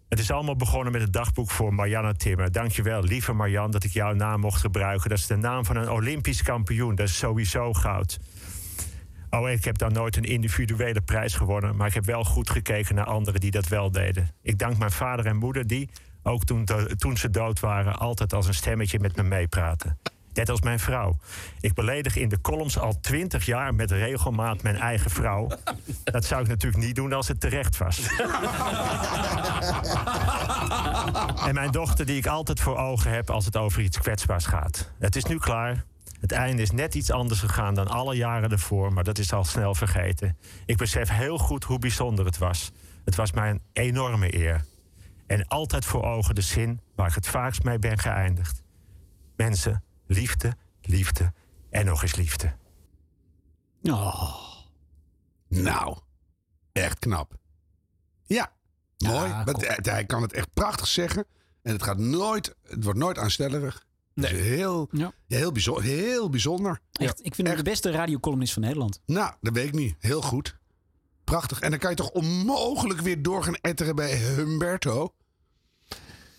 Het 0.09 0.19
is 0.19 0.31
allemaal 0.31 0.57
begonnen 0.57 0.93
met 0.93 1.01
het 1.01 1.13
dagboek 1.13 1.51
voor 1.51 1.75
Marianne 1.75 2.15
Timmer. 2.15 2.53
Dankjewel, 2.53 3.03
lieve 3.03 3.33
Marianne, 3.33 3.71
dat 3.71 3.85
ik 3.85 3.93
jouw 3.93 4.13
naam 4.13 4.41
mocht 4.41 4.61
gebruiken. 4.61 5.09
Dat 5.09 5.19
is 5.19 5.27
de 5.27 5.37
naam 5.37 5.65
van 5.65 5.77
een 5.77 5.91
Olympisch 5.91 6.43
kampioen. 6.43 6.95
Dat 6.95 7.09
is 7.09 7.19
sowieso 7.19 7.73
goud. 7.73 8.19
Oh, 9.31 9.51
ik 9.51 9.65
heb 9.65 9.79
dan 9.79 9.93
nooit 9.93 10.17
een 10.17 10.25
individuele 10.25 11.01
prijs 11.01 11.35
gewonnen, 11.35 11.77
maar 11.77 11.87
ik 11.87 11.95
heb 11.95 12.05
wel 12.05 12.25
goed 12.25 12.51
gekeken 12.51 12.95
naar 12.95 13.05
anderen 13.05 13.41
die 13.41 13.51
dat 13.51 13.69
wel 13.69 13.91
deden. 13.91 14.31
Ik 14.43 14.59
dank 14.59 14.79
mijn 14.79 14.91
vader 14.91 15.27
en 15.27 15.37
moeder 15.37 15.67
die, 15.67 15.91
ook 16.23 16.45
toen, 16.45 16.67
toen 16.97 17.17
ze 17.17 17.31
dood 17.31 17.61
waren, 17.61 17.97
altijd 17.97 18.33
als 18.33 18.47
een 18.47 18.55
stemmetje 18.55 18.99
met 18.99 19.17
me 19.17 19.23
meepraten. 19.23 19.99
Net 20.37 20.51
als 20.51 20.61
mijn 20.61 20.79
vrouw. 20.79 21.19
Ik 21.61 21.75
beledig 21.75 22.17
in 22.17 22.29
de 22.29 22.41
columns 22.41 22.79
al 22.79 23.01
twintig 23.01 23.47
jaar 23.47 23.75
met 23.75 23.91
regelmaat 23.91 24.63
mijn 24.63 24.77
eigen 24.77 25.11
vrouw. 25.11 25.49
Dat 26.05 26.25
zou 26.25 26.43
ik 26.43 26.49
natuurlijk 26.49 26.85
niet 26.85 26.95
doen 26.95 27.13
als 27.13 27.29
het 27.29 27.41
terecht 27.41 27.77
was. 27.77 28.01
En 31.47 31.55
mijn 31.55 31.71
dochter 31.71 32.07
die 32.07 32.17
ik 32.17 32.27
altijd 32.27 32.61
voor 32.61 32.77
ogen 32.77 33.11
heb 33.11 33.31
als 33.31 33.45
het 33.45 33.57
over 33.57 33.83
iets 33.83 33.99
kwetsbaars 33.99 34.47
gaat. 34.47 34.93
Het 34.99 35.17
is 35.17 35.25
nu 35.25 35.39
klaar. 35.39 35.85
Het 36.21 36.33
einde 36.33 36.63
is 36.63 36.71
net 36.71 36.95
iets 36.95 37.11
anders 37.11 37.41
gegaan 37.41 37.75
dan 37.75 37.89
alle 37.89 38.17
jaren 38.17 38.51
ervoor, 38.51 38.93
maar 38.93 39.05
dat 39.05 39.19
is 39.19 39.33
al 39.33 39.45
snel 39.45 39.75
vergeten. 39.75 40.37
Ik 40.67 40.77
besef 40.77 41.09
heel 41.09 41.39
goed 41.39 41.65
hoe 41.65 41.79
bijzonder 41.79 42.25
het 42.25 42.39
was. 42.39 42.73
Het 43.05 43.17
was 43.17 43.33
mij 43.33 43.51
een 43.51 43.63
enorme 43.73 44.37
eer. 44.37 44.65
En 45.27 45.49
altijd 45.49 45.85
voor 45.85 46.03
ogen 46.05 46.35
de 46.35 46.41
zin 46.41 46.81
waar 46.95 47.09
ik 47.09 47.15
het 47.15 47.29
vaakst 47.29 47.63
mee 47.63 47.79
ben 47.79 47.99
geëindigd. 47.99 48.63
Mensen, 49.37 49.83
liefde, 50.07 50.57
liefde 50.83 51.33
en 51.71 51.85
nog 51.87 52.03
eens 52.03 52.15
liefde. 52.15 52.57
Oh. 53.83 54.45
Nou, 55.49 55.99
echt 56.73 56.99
knap. 56.99 57.35
Ja, 58.27 58.53
mooi. 58.99 59.29
Maar 59.29 59.47
het- 59.47 59.87
hij 59.87 60.05
kan 60.05 60.23
het 60.23 60.33
echt 60.33 60.53
prachtig 60.55 60.87
zeggen. 60.87 61.25
En 61.63 61.73
het, 61.73 61.83
gaat 61.83 61.99
nooit, 61.99 62.55
het 62.63 62.85
wordt 62.85 62.99
nooit 62.99 63.19
aanstellerig. 63.19 63.85
Nee. 64.15 64.35
heel, 64.35 64.91
heel, 65.29 65.53
bijzonder, 65.53 65.83
heel 65.85 66.31
bijzonder. 66.31 66.81
Echt, 66.93 67.25
ik 67.25 67.35
vind 67.35 67.49
hem 67.49 67.57
de 67.57 67.63
beste 67.63 67.91
radiocolumnist 67.91 68.53
van 68.53 68.63
Nederland. 68.63 69.01
Nou, 69.07 69.35
dat 69.41 69.55
weet 69.55 69.67
ik 69.67 69.73
niet. 69.75 69.97
Heel 69.99 70.23
goed. 70.23 70.57
Prachtig. 71.25 71.61
En 71.61 71.71
dan 71.71 71.79
kan 71.79 71.91
je 71.91 71.97
toch 71.97 72.11
onmogelijk 72.11 73.01
weer 73.01 73.23
door 73.23 73.43
gaan 73.45 73.55
etteren 73.55 73.95
bij 73.97 74.17
Humberto. 74.19 75.15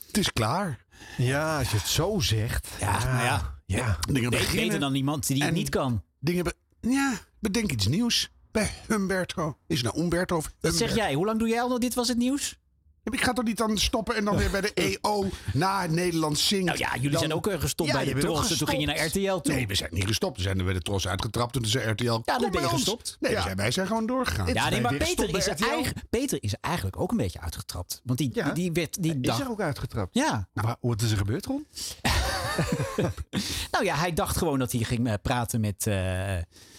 Het 0.07 0.17
is 0.17 0.33
klaar. 0.33 0.85
Ja, 1.17 1.57
als 1.57 1.71
je 1.71 1.77
het 1.77 1.87
zo 1.87 2.19
zegt. 2.19 2.67
Ja, 2.79 3.03
nou 3.03 3.23
ja. 3.23 3.56
Ja. 3.67 3.97
Dingen 4.11 4.29
Be- 4.29 4.37
beginnen. 4.37 4.63
Beter 4.65 4.79
dan 4.79 4.95
iemand 4.95 5.27
die 5.27 5.43
het 5.43 5.53
niet 5.53 5.69
kan. 5.69 6.03
Dingen 6.19 6.43
be- 6.43 6.53
ja, 6.81 7.13
bedenk 7.39 7.71
iets 7.71 7.87
nieuws 7.87 8.29
bij 8.51 8.71
Humberto. 8.87 9.57
Is 9.67 9.81
het 9.81 9.91
nou 9.93 10.03
Umberto 10.03 10.35
of 10.37 10.51
Dat 10.59 10.75
zeg 10.75 10.95
jij. 10.95 11.13
Hoe 11.13 11.25
lang 11.25 11.39
doe 11.39 11.47
jij 11.47 11.61
al? 11.61 11.79
Dit 11.79 11.93
was 11.93 12.07
het 12.07 12.17
nieuws? 12.17 12.57
Ik 13.03 13.21
ga 13.21 13.33
toch 13.33 13.45
niet 13.45 13.57
dan 13.57 13.77
stoppen 13.77 14.15
en 14.15 14.25
dan 14.25 14.37
weer 14.37 14.49
bij 14.49 14.61
de 14.61 14.71
EO 14.73 15.29
na 15.53 15.85
Nederland 15.85 16.39
zingt. 16.39 16.65
Nou 16.65 16.77
ja, 16.77 16.95
jullie 17.01 17.17
zijn 17.17 17.33
ook, 17.33 17.47
eh, 17.47 17.59
gestopt 17.59 17.91
bij 17.91 18.05
de 18.13 18.19
Tros 18.19 18.51
en 18.51 18.57
toen 18.57 18.67
ging 18.67 18.79
je 18.81 18.87
naar. 18.87 19.05
RTL 19.05 19.37
toe. 19.39 19.53
Nee, 19.53 19.67
we 19.67 19.75
zijn 19.75 19.89
niet 19.93 20.05
gestopt. 20.05 20.37
We 20.37 20.43
zijn 20.43 20.57
er 20.59 20.63
bij 20.65 20.73
de 20.73 20.81
Tros 20.81 21.07
uitgetrapt. 21.07 21.53
Toen 21.53 21.65
zei 21.65 21.89
RTL. 21.89 22.03
Ja, 22.03 22.37
dan 22.37 22.51
ben 22.51 22.61
je 22.61 22.67
ons. 22.67 22.71
gestopt. 22.75 23.17
Nee, 23.19 23.31
we 23.31 23.37
Ja. 23.37 23.43
zijn, 23.43 23.57
wij 23.57 23.71
zijn 23.71 23.87
gewoon 23.87 24.05
doorgegaan. 24.05 24.53
Ja, 24.53 24.69
nee, 24.69 24.81
maar 24.81 24.93
Peter 24.95 25.35
is, 25.37 25.47
eigen- 25.47 25.93
Peter 26.09 26.43
is 26.43 26.53
eigenlijk 26.61 26.99
ook 26.99 27.11
een 27.11 27.17
beetje 27.17 27.39
uitgetrapt. 27.41 28.01
Want 28.03 28.17
die, 28.19 28.29
die, 28.29 28.51
die 28.53 28.71
werd 28.71 29.03
die 29.03 29.13
Is 29.13 29.27
dag. 29.27 29.39
er 29.39 29.49
ook 29.49 29.61
uitgetrapt? 29.61 30.13
Ja. 30.13 30.47
Maar 30.53 30.75
wat 30.81 31.01
is 31.01 31.11
er 31.11 31.17
gebeurd, 31.17 31.45
Ron? 31.45 31.67
Nou 33.71 33.85
ja, 33.85 33.95
hij 33.95 34.13
dacht 34.13 34.37
gewoon 34.37 34.59
dat 34.59 34.71
hij 34.71 34.81
ging 34.83 35.07
eh, 35.07 35.13
praten 35.21 35.59
met, 35.61 35.87
eh, 35.87 36.35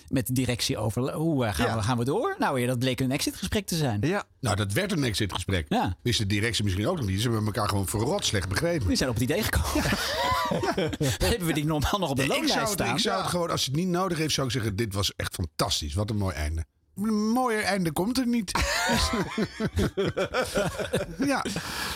met 0.08 0.26
de 0.26 0.32
directie 0.32 0.78
over 0.78 1.12
hoe 1.12 1.44
eh, 1.46 1.54
gaan, 1.54 1.66
Ja. 1.66 1.76
we, 1.76 1.82
gaan 1.82 1.98
we 1.98 2.04
door. 2.04 2.36
Nou 2.38 2.60
ja, 2.60 2.66
dat 2.66 2.78
bleek 2.78 3.00
een 3.00 3.10
exitgesprek 3.10 3.66
te 3.66 3.76
zijn. 3.76 4.00
Ja. 4.00 4.24
Nou, 4.40 4.56
dat 4.56 4.72
werd 4.72 4.92
een 4.92 5.04
exitgesprek. 5.04 5.66
Ja. 5.68 5.96
Wist 6.02 6.18
de 6.18 6.26
directie 6.26 6.64
misschien 6.64 6.86
ook 6.86 6.96
nog 6.96 7.06
niet. 7.06 7.20
Ze 7.20 7.28
hebben 7.28 7.46
elkaar 7.46 7.68
gewoon 7.68 7.86
verrot 7.86 8.24
slecht 8.24 8.48
begrepen. 8.48 8.86
We 8.86 8.96
zijn 8.96 9.08
op 9.08 9.14
het 9.14 9.24
idee 9.24 9.42
gekomen. 9.42 9.90
Hebben 11.28 11.46
we 11.46 11.52
die 11.52 11.64
normaal 11.64 11.98
nog 11.98 12.10
op 12.10 12.16
de 12.16 12.22
Nee, 12.26 12.30
loonlijst 12.38 12.72
staan? 12.72 12.94
ik 12.94 13.00
zou 13.00 13.20
het 13.20 13.30
gewoon, 13.30 13.50
als 13.50 13.64
het 13.66 13.74
niet 13.74 13.88
nodig 13.88 14.18
heeft, 14.18 14.34
zou 14.34 14.46
ik 14.46 14.52
zeggen: 14.52 14.76
dit 14.76 14.94
was 14.94 15.12
echt 15.16 15.34
fantastisch. 15.34 15.94
Wat 15.94 16.10
een 16.10 16.16
mooi 16.16 16.34
einde. 16.34 16.64
Een 17.02 17.30
mooier 17.30 17.62
einde 17.62 17.92
komt 17.92 18.18
er 18.18 18.26
niet. 18.26 18.50
ja. 21.26 21.44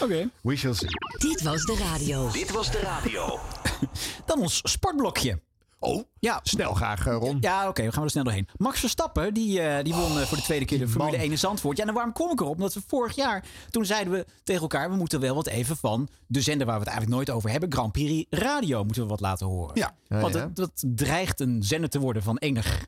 Oké. 0.02 0.30
We 0.42 0.56
shall 0.56 0.74
see. 0.74 0.88
Dit 1.18 1.42
was 1.42 1.62
de 1.64 1.76
radio. 1.76 2.30
Dit 2.30 2.50
was 2.50 2.70
de 2.70 2.80
radio. 2.80 3.38
Dan 4.26 4.38
ons 4.40 4.60
sportblokje. 4.64 5.40
Oh, 5.78 6.02
ja. 6.18 6.40
snel 6.42 6.74
graag, 6.74 7.06
eh, 7.06 7.16
Ron. 7.16 7.38
Ja, 7.40 7.68
oké, 7.68 7.82
we 7.82 7.92
gaan 7.92 8.02
er 8.02 8.10
snel 8.10 8.24
doorheen. 8.24 8.48
Max 8.56 8.80
Verstappen, 8.80 9.34
die, 9.34 9.60
eh, 9.60 9.84
die 9.84 9.94
won 9.94 10.18
eh, 10.18 10.26
voor 10.26 10.36
de 10.36 10.42
tweede 10.42 10.64
keer 10.64 10.78
de 10.78 10.88
Formule 10.88 11.16
1 11.16 11.30
in 11.30 11.38
Zandvoort. 11.38 11.76
Ja, 11.76 11.86
en 11.86 11.94
waarom 11.94 12.12
kom 12.12 12.30
ik 12.30 12.40
erop? 12.40 12.54
Omdat 12.54 12.74
we 12.74 12.80
vorig 12.86 13.14
jaar, 13.16 13.44
toen 13.70 13.84
zeiden 13.84 14.12
we 14.12 14.26
tegen 14.44 14.62
elkaar... 14.62 14.90
we 14.90 14.96
moeten 14.96 15.20
wel 15.20 15.34
wat 15.34 15.46
even 15.46 15.76
van 15.76 16.08
de 16.26 16.40
zender 16.40 16.66
waar 16.66 16.78
we 16.78 16.82
het 16.84 16.90
eigenlijk 16.92 17.18
nooit 17.18 17.36
over 17.36 17.50
hebben... 17.50 17.72
Grand 17.72 17.92
Prix 17.92 18.26
Radio, 18.30 18.84
moeten 18.84 19.02
we 19.02 19.08
wat 19.08 19.20
laten 19.20 19.46
horen. 19.46 19.70
Ja. 19.74 19.94
Want 20.08 20.34
ja. 20.34 20.40
het- 20.40 20.56
dat 20.56 20.84
dreigt 20.86 21.40
een 21.40 21.62
zender 21.62 21.90
te 21.90 21.98
worden 21.98 22.22
van 22.22 22.38
enig 22.38 22.86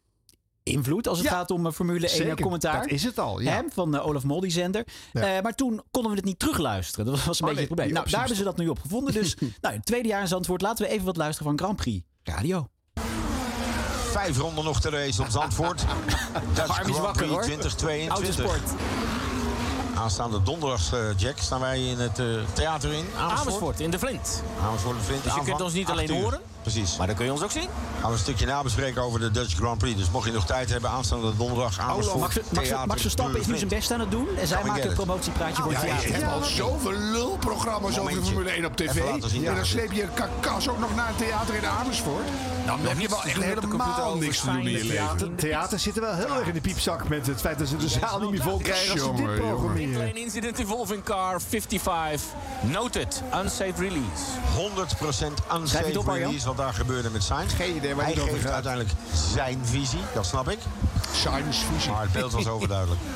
invloed... 0.65 1.09
als 1.09 1.19
het 1.19 1.27
Ja, 1.27 1.33
gaat 1.33 1.51
om 1.51 1.67
eh, 1.67 1.73
Formule 1.73 2.07
1 2.09 2.17
zeker. 2.17 2.41
commentaar. 2.41 2.81
Dat 2.83 2.91
is 2.91 3.03
het 3.05 3.19
al, 3.19 3.41
ja. 3.41 3.53
Hè, 3.53 3.63
van 3.73 3.95
eh, 3.97 4.07
Olaf 4.07 4.25
Mol, 4.25 4.41
die 4.41 4.51
zender. 4.51 4.87
Eh, 5.13 5.23
maar 5.43 5.55
toen 5.55 5.83
konden 5.91 6.11
we 6.11 6.17
het 6.17 6.27
niet 6.27 6.39
terugluisteren. 6.39 7.07
Dat 7.07 7.25
was 7.25 7.41
een 7.41 7.45
Oh, 7.49 7.55
beetje 7.55 7.59
het 7.67 7.67
probleem. 7.75 7.93
nou, 7.95 8.11
daar 8.11 8.19
hebben 8.19 8.37
ze 8.39 8.45
dat 8.45 8.57
nu 8.57 8.69
op 8.69 8.81
gevonden. 8.81 9.13
Dus 9.15 9.37
nou, 9.61 9.75
het 9.75 9.87
tweede 9.87 10.09
jaar 10.09 10.21
in 10.21 10.29
Zandvoort. 10.29 10.61
Laten 10.63 10.85
we 10.87 10.91
even 10.93 11.05
wat 11.07 11.17
luisteren 11.17 11.49
van 11.49 11.59
Grand 11.59 11.77
Prix 11.77 12.05
Radio. 12.23 12.69
Vijf 14.11 14.39
ronden 14.39 14.65
nog 14.65 14.81
te 14.81 14.91
race 14.91 15.23
op 15.23 15.29
Zandvoort. 15.31 15.83
Harm 15.85 16.47
is 16.57 16.59
Grand 16.59 16.97
wakker, 16.99 17.13
Prix 17.13 17.31
hoor. 17.31 17.43
2022. 17.43 18.45
Autosport. 18.45 18.81
Aanstaande 19.99 20.43
donderdag, 20.43 20.93
eh, 20.93 21.01
Jack, 21.17 21.39
staan 21.39 21.61
wij 21.61 21.85
in 21.85 21.99
het 21.99 22.19
eh, 22.19 22.27
theater 22.53 22.93
in 22.93 23.05
Amersfoort. 23.19 23.41
Amersfoort, 23.41 23.81
in 23.81 23.91
de 23.91 23.99
Flint. 23.99 24.43
Amersfoort 24.67 24.97
de 24.99 25.05
Flint. 25.05 25.23
Dus 25.23 25.33
je 25.33 25.39
Aanvang 25.39 25.57
kunt 25.57 25.61
ons 25.69 25.73
niet 25.73 25.89
alleen 25.91 26.11
uur. 26.15 26.23
horen, 26.23 26.41
Precies. 26.63 26.97
maar 26.97 27.07
dan 27.07 27.17
kun 27.17 27.25
je 27.25 27.33
ons 27.33 27.43
ook 27.43 27.51
zien. 27.51 27.69
Gaan 28.01 28.09
we 28.11 28.13
een 28.17 28.19
stukje 28.23 28.47
nabespreken 28.47 29.03
over 29.03 29.21
de 29.21 29.31
Dutch 29.31 29.55
Grand 29.55 29.79
Prix. 29.79 29.97
Dus 29.99 30.11
mocht 30.11 30.27
je 30.27 30.33
nog 30.33 30.47
tijd 30.47 30.71
hebben, 30.71 30.91
aanstaande 30.91 31.37
donderdag 31.37 31.79
Amersfoort. 31.81 32.21
Max, 32.21 32.35
Max, 32.51 32.69
theater 32.69 32.87
Max 32.87 33.01
Verstappen 33.01 33.41
is 33.41 33.47
nu 33.47 33.57
zijn 33.57 33.69
best 33.69 33.91
aan 33.91 34.01
het 34.01 34.11
doen. 34.11 34.29
En 34.41 34.47
zij 34.47 34.59
Come 34.59 34.71
maken 34.71 34.89
een 34.89 34.95
promotiepraatje 34.95 35.63
voor 35.63 35.73
het 35.73 35.83
Ja, 35.83 35.95
je 35.95 36.01
theater. 36.01 36.15
hebt 36.29 36.33
al 36.33 36.43
zoveel 36.45 36.93
lulprogramma's 36.93 37.99
over 37.99 38.13
de. 38.13 38.23
Formule 38.23 38.51
1 38.51 38.65
op 38.65 38.77
tv. 38.77 38.97
En 39.45 39.55
dan 39.55 39.67
sleep 39.67 39.93
je 39.93 40.09
kakas 40.15 40.69
ook 40.69 40.79
nog 40.79 40.95
naar 40.95 41.09
het 41.09 41.19
theater 41.19 41.55
in 41.55 41.67
Amersfoort. 41.67 42.29
Dan 42.67 42.81
heb 42.81 42.99
je 42.99 43.09
wel 43.09 43.23
echt 43.25 43.43
helemaal 43.43 44.17
niks 44.17 44.41
te 44.41 44.47
doen 44.47 44.57
in 44.57 44.63
je 44.65 44.71
leven. 44.71 44.89
Theater, 44.89 45.35
theater 45.35 45.79
zitten 45.79 46.03
wel 46.03 46.15
heel 46.15 46.37
erg 46.39 46.47
in 46.47 46.55
de 46.55 46.61
piepzak 46.61 47.09
met 47.09 47.27
het 47.27 47.41
feit 47.41 47.59
dat 47.59 47.69
ze 47.69 47.77
de 47.77 47.89
zaal 47.89 48.21
niet 48.21 48.31
meer 48.31 48.43
vol 48.43 48.59
krijgen 48.59 48.93
als 48.93 49.01
ze 49.01 49.25
dit 49.27 49.35
programmeren. 49.37 50.17
Incident 50.17 50.59
involving 50.59 51.03
car 51.03 51.41
55. 51.41 52.23
Noted. 52.61 53.23
Unsafe 53.43 53.73
release. 53.77 54.23
100% 54.57 54.95
Schrijf 55.09 55.37
je 55.49 55.59
unsafe 55.61 55.99
op, 55.99 56.07
release 56.07 56.47
wat 56.47 56.57
daar 56.57 56.75
gebeurde 56.75 57.11
met 57.11 57.23
Sainz. 57.23 57.55
Geen 57.55 57.77
idee 57.77 57.95
waar 57.95 58.05
Hij 58.05 58.15
geeft 58.15 58.43
gaat. 58.43 58.53
uiteindelijk 58.53 58.93
zijn 59.33 59.61
visie, 59.65 60.01
dat 60.15 60.27
snap 60.27 60.49
ik. 60.51 60.59
Science 61.13 61.65
visie. 61.73 61.91
Maar 61.91 62.03
het 62.03 62.13
beeld 62.13 62.33
was 62.33 62.47
overduidelijk. 62.49 63.01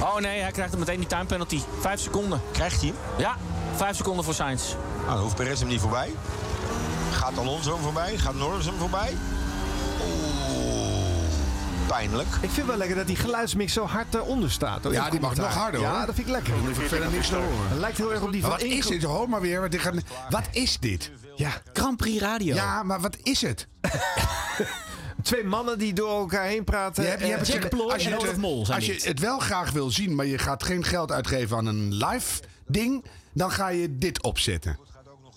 Oh 0.00 0.16
nee, 0.16 0.40
hij 0.40 0.50
krijgt 0.50 0.70
dan 0.70 0.80
meteen 0.80 0.98
die 0.98 1.06
time 1.06 1.24
penalty. 1.24 1.60
Vijf 1.80 2.00
seconden. 2.00 2.40
Krijgt 2.52 2.80
hij 2.80 2.88
hem? 2.88 2.96
Ja, 3.18 3.36
vijf 3.76 3.96
seconden 3.96 4.24
voor 4.24 4.34
Sainz. 4.34 4.62
Nou, 5.00 5.12
dan 5.12 5.18
hoeft 5.22 5.34
Perez 5.34 5.58
hem 5.60 5.68
niet 5.68 5.80
voorbij. 5.80 6.10
Gaat 7.10 7.38
Alonso 7.38 7.72
hem 7.74 7.82
voorbij? 7.82 8.18
Gaat 8.18 8.34
Norris 8.34 8.66
hem 8.66 8.74
voorbij? 8.78 9.16
Oeh, 10.00 11.86
pijnlijk. 11.86 12.28
Ik 12.40 12.50
vind 12.50 12.66
wel 12.66 12.76
lekker 12.76 12.96
dat 12.96 13.06
die 13.06 13.16
geluidsmix 13.16 13.72
zo 13.72 13.84
hard 13.86 14.14
eronder 14.14 14.50
staat. 14.50 14.82
hoor, 14.82 14.92
in 14.92 14.98
Ja, 15.00 15.10
die 15.10 15.20
mag 15.20 15.34
nog 15.36 15.54
harder 15.54 15.80
hoor. 15.80 15.88
Ja, 15.88 16.06
dat 16.06 16.14
vind 16.14 16.26
ik 16.26 16.32
lekker. 16.32 16.54
Dan 16.64 16.74
verder 16.74 17.10
niks 17.10 17.28
te 17.28 17.34
horen. 17.34 17.68
Het 17.68 17.78
lijkt 17.78 17.96
heel 17.96 18.12
erg 18.12 18.22
op 18.22 18.32
die 18.32 18.40
Maar 18.40 18.50
van 18.50 18.60
wat 18.60 18.68
is 18.68 18.86
dit? 18.86 19.02
Hoor 19.02 19.28
maar 19.28 19.40
weer. 19.40 19.60
Wat, 19.60 19.70
dit 19.70 19.80
gaat- 19.80 19.94
wat 20.30 20.44
is 20.50 20.78
dit? 20.78 21.10
Ja, 21.36 21.50
Grand 21.72 21.96
Prix 21.96 22.20
Radio. 22.20 22.54
Ja, 22.54 22.82
maar 22.82 23.00
wat 23.00 23.16
is 23.22 23.40
het? 23.42 23.66
twee 25.22 25.44
mannen 25.44 25.78
die 25.78 25.92
door 25.92 26.18
elkaar 26.18 26.44
heen 26.44 26.64
praten. 26.64 27.02
Je 27.02 27.08
hebt- 27.08 27.20
je 27.22 27.26
Eh, 27.28 27.34
hebt 27.34 27.46
Jack 27.46 27.60
het- 27.62 27.68
Ploy 27.70 27.90
als 27.92 28.02
je 28.02 28.08
en 28.08 28.14
het- 28.14 28.22
Olaf 28.22 28.36
Mol 28.36 28.66
Als 28.72 28.86
je 28.86 29.00
het 29.04 29.18
wel 29.20 29.38
graag 29.38 29.70
wil 29.70 29.90
zien, 29.90 30.14
maar 30.14 30.26
je 30.26 30.38
gaat 30.38 30.62
geen 30.64 30.84
geld 30.84 31.12
uitgeven 31.12 31.56
aan 31.56 31.66
een 31.66 31.94
live 31.94 32.42
ding, 32.66 33.04
dan 33.32 33.50
ga 33.50 33.68
je 33.68 33.98
dit 33.98 34.22
opzetten. 34.22 34.78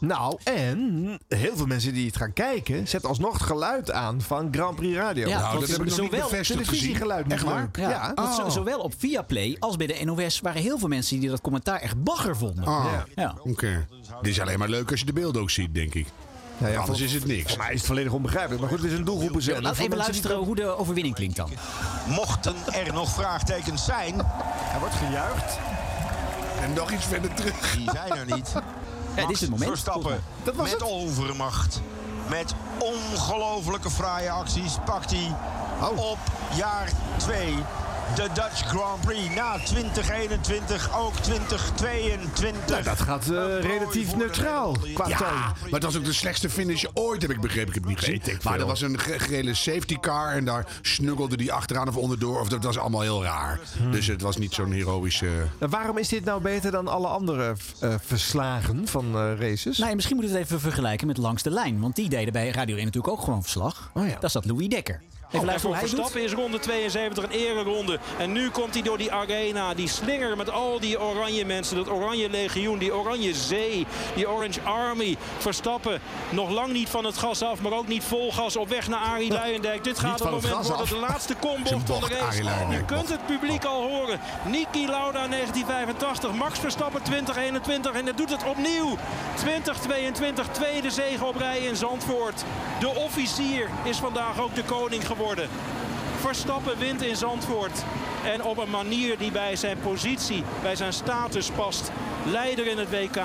Nou, 0.08 0.38
en 0.44 1.20
heel 1.28 1.56
veel 1.56 1.66
mensen 1.66 1.94
die 1.94 2.06
het 2.06 2.18
gaan 2.18 2.34
kijken, 2.34 2.88
zetten 2.88 3.10
alsnog 3.10 3.34
het 3.34 3.42
geluid 3.42 3.92
aan 3.92 4.22
van 4.22 4.48
Grand 4.52 4.76
Prix 4.76 4.98
Radio. 4.98 5.28
Ja, 5.28 5.40
Nou, 5.40 5.60
dat 5.60 5.70
heb 5.70 5.70
ik 5.70 5.78
nog 5.78 5.86
niet 5.86 5.94
zowel 5.96 6.10
bevestigd 6.10 6.38
gezien. 6.48 6.64
televisiegeluid 6.66 7.24
niet 7.26 7.34
Echt 7.34 7.44
waar? 7.44 7.60
leuk. 7.62 7.78
Ja, 7.78 7.90
Ja. 8.16 8.34
zo- 8.34 8.42
Oh. 8.42 8.50
zowel 8.50 8.80
op 8.80 8.94
Viaplay 8.98 9.56
als 9.60 9.76
bij 9.78 9.88
de 9.88 10.00
NOS 10.06 10.40
waren 10.40 10.62
heel 10.62 10.78
veel 10.80 10.88
mensen 10.88 11.20
die 11.20 11.30
dat 11.30 11.42
commentaar 11.42 11.80
echt 11.80 12.04
bagger 12.04 12.38
vonden. 12.38 12.66
Ah, 12.66 12.86
Ja. 12.92 13.06
Ja. 13.24 13.36
oké. 13.44 13.88
Dit 14.22 14.32
is 14.32 14.40
alleen 14.42 14.60
maar 14.60 14.70
leuk 14.70 14.92
als 14.92 15.00
je 15.00 15.06
de 15.06 15.14
beelden 15.14 15.42
ook 15.42 15.50
ziet, 15.50 15.74
denk 15.74 15.94
ik. 15.94 16.08
Nou 16.58 16.72
ja, 16.74 16.80
Anders 16.80 17.02
is 17.02 17.14
het 17.14 17.26
niks. 17.26 17.50
Voor 17.54 17.58
mij 17.64 17.72
is 17.74 17.78
het 17.78 17.88
volledig 17.88 18.12
onbegrijpelijk. 18.14 18.62
Maar 18.62 18.70
goed, 18.70 18.82
het 18.82 18.92
is 18.92 18.98
een 18.98 19.06
doelgroepenzender. 19.06 19.62
Laten 19.64 19.78
we 19.78 19.86
even 19.86 19.98
luisteren 19.98 20.38
hoe 20.38 20.56
de 20.56 20.78
overwinning 20.78 21.16
klinkt 21.16 21.36
dan. 21.36 21.50
Mochten 22.08 22.56
er 22.74 22.94
nog 22.94 23.10
vraagtekens 23.10 23.86
zijn, 23.86 24.20
Er 24.74 24.80
wordt 24.80 24.96
gejuicht. 24.96 25.58
En 26.62 26.74
nog 26.74 26.92
iets 26.92 27.06
verder 27.06 27.34
terug. 27.34 27.76
die 27.76 27.90
zijn 27.92 28.12
er 28.12 28.36
niet. 28.36 28.54
Ja, 29.16 29.22
dit 29.22 29.36
is 29.36 29.42
het 29.42 29.50
moment. 29.50 29.70
Verstappen 29.70 30.24
Dat 30.44 30.56
was 30.56 30.72
met 30.72 30.80
het. 30.80 30.90
overmacht. 30.90 31.82
Met 32.30 32.54
ongelofelijke 32.80 33.90
fraaie 33.90 34.30
acties 34.32 34.74
pakt 34.86 35.12
hij 35.12 35.36
Oh. 35.82 35.98
op 36.12 36.18
jaar 36.56 36.90
2 37.18 37.56
de 38.16 38.28
Dutch 38.34 38.62
Grand 38.68 39.02
Prix. 39.02 39.36
Na 39.36 39.58
2021 39.66 40.98
ook 41.00 41.14
2022. 41.16 42.68
Nou, 42.70 42.84
dat 42.84 43.00
gaat 43.02 43.24
eh, 43.30 43.60
relatief 43.62 44.16
neutraal 44.16 44.76
qua 44.94 45.08
Ja, 45.08 45.18
toon. 45.18 45.28
maar 45.34 45.56
het 45.72 45.84
was 45.84 45.98
ook 45.98 46.06
de 46.06 46.14
slechtste 46.14 46.50
finish 46.50 46.84
ooit, 46.94 47.22
heb 47.22 47.32
ik 47.32 47.42
begrepen. 47.42 47.68
Ik 47.68 47.74
heb 47.74 47.84
het 47.84 47.92
niet 47.92 48.00
gezien. 48.00 48.14
Weet 48.24 48.28
ik 48.36 48.44
Maar 48.44 48.54
veel. 48.54 48.62
er 48.62 48.68
was 48.68 48.82
een 48.82 49.00
ge- 49.00 49.20
gele 49.20 49.54
safety 49.54 50.00
car 50.00 50.32
en 50.34 50.46
daar 50.46 50.66
snuggelde 50.82 51.38
die 51.38 51.54
achteraan 51.54 51.88
of 51.88 51.96
onderdoor. 51.98 52.40
Of 52.40 52.48
dat 52.50 52.64
was 52.64 52.78
allemaal 52.78 53.02
heel 53.02 53.24
raar. 53.24 53.60
Hmm. 53.78 53.92
Dus 53.92 54.08
het 54.08 54.22
was 54.22 54.38
niet 54.38 54.54
zo'n 54.54 54.72
heroïsche... 54.72 55.28
En 55.60 55.70
waarom 55.70 55.98
is 55.98 56.08
dit 56.08 56.26
nou 56.26 56.42
beter 56.42 56.72
dan 56.72 56.88
alle 56.88 57.08
andere 57.08 57.56
eh, 57.80 57.94
verslagen 58.06 58.88
van 58.88 59.06
eh, 59.16 59.32
races? 59.40 59.78
Nou, 59.78 59.96
misschien 59.96 60.16
moeten 60.16 60.34
we 60.34 60.40
het 60.42 60.48
even 60.50 60.60
vergelijken 60.62 61.08
met 61.08 61.18
Langs 61.18 61.44
de 61.44 61.50
Lijn. 61.50 61.80
Want 61.80 61.96
die 61.96 62.10
deden 62.10 62.34
bij 62.34 62.50
Radio 62.50 62.76
1 62.76 62.86
natuurlijk 62.86 63.14
ook 63.14 63.22
gewoon 63.24 63.42
verslag. 63.42 63.92
Oh 63.94 64.08
ja. 64.08 64.18
Daar 64.20 64.30
zat 64.30 64.46
Louis 64.46 64.68
Dekker. 64.68 65.02
Even 65.34 65.48
En 65.48 65.52
luisteren 65.52 65.60
voor 65.60 65.70
hoe 65.70 65.90
hij 65.90 66.04
doet. 66.04 66.12
Verstappen 66.12 66.24
is 66.24 66.44
ronde 66.44 66.60
72 66.60 67.24
een 67.24 67.32
ereronde. 67.32 68.00
En 68.18 68.32
nu 68.32 68.50
komt 68.50 68.74
hij 68.74 68.84
door 68.84 68.98
die 68.98 69.12
arena. 69.12 69.74
Die 69.74 69.88
slinger 69.88 70.38
met 70.38 70.50
al 70.50 70.80
die 70.80 71.02
oranje 71.02 71.46
mensen. 71.46 71.76
Dat 71.76 71.90
oranje 71.90 72.30
legioen, 72.30 72.78
die 72.78 72.94
oranje 72.96 73.34
zee. 73.34 73.86
Die 74.16 74.30
orange 74.30 74.62
army. 74.62 75.18
Verstappen 75.38 76.02
nog 76.30 76.50
lang 76.50 76.74
niet 76.74 76.90
van 76.90 77.06
het 77.06 77.18
gas 77.18 77.42
af. 77.42 77.62
Maar 77.62 77.72
ook 77.72 77.88
niet 77.88 78.04
vol 78.04 78.32
gas 78.32 78.56
op 78.56 78.70
weg 78.70 78.88
naar 78.88 79.00
Arie 79.00 79.32
Luijendijk. 79.32 79.84
Dit 79.84 80.00
gaat 80.00 80.22
op 80.22 80.32
het 80.32 80.42
moment 80.42 80.68
worden 80.68 80.88
de 80.88 80.96
laatste 80.96 81.36
kombocht 81.36 81.88
van 81.90 82.00
de 82.00 82.16
race. 82.20 82.44
Je 82.70 82.86
kunt 82.86 83.10
het 83.10 83.26
publiek 83.26 83.64
al 83.66 83.82
horen. 83.82 84.20
Niki 84.46 84.88
Lauda 84.88 85.28
1985. 85.28 86.34
Max 86.34 86.60
Verstappen 86.60 87.02
2021. 87.02 87.92
En 87.92 88.06
dat 88.06 88.18
doet 88.18 88.30
het 88.30 88.44
opnieuw. 88.44 88.98
2022 89.36 90.48
tweede 90.48 90.92
zege 90.92 91.26
op 91.26 91.36
rij 91.36 91.60
in 91.60 91.76
Zandvoort. 91.76 92.44
De 92.80 92.90
officier 92.90 93.70
is 93.84 93.98
vandaag 93.98 94.40
ook 94.40 94.56
de 94.56 94.64
koning 94.64 95.06
geworden. 95.06 95.23
Verstappen 96.20 96.78
wint 96.78 97.02
in 97.02 97.16
Zandvoort. 97.16 97.84
En 98.26 98.44
op 98.44 98.58
een 98.58 98.70
manier 98.70 99.18
die 99.18 99.32
bij 99.32 99.56
zijn 99.56 99.78
positie, 99.80 100.44
bij 100.62 100.76
zijn 100.76 100.94
status 100.94 101.50
past. 101.50 101.92
Leider 102.26 102.68
in 102.68 102.78
het 102.78 102.90
WK. 102.90 103.22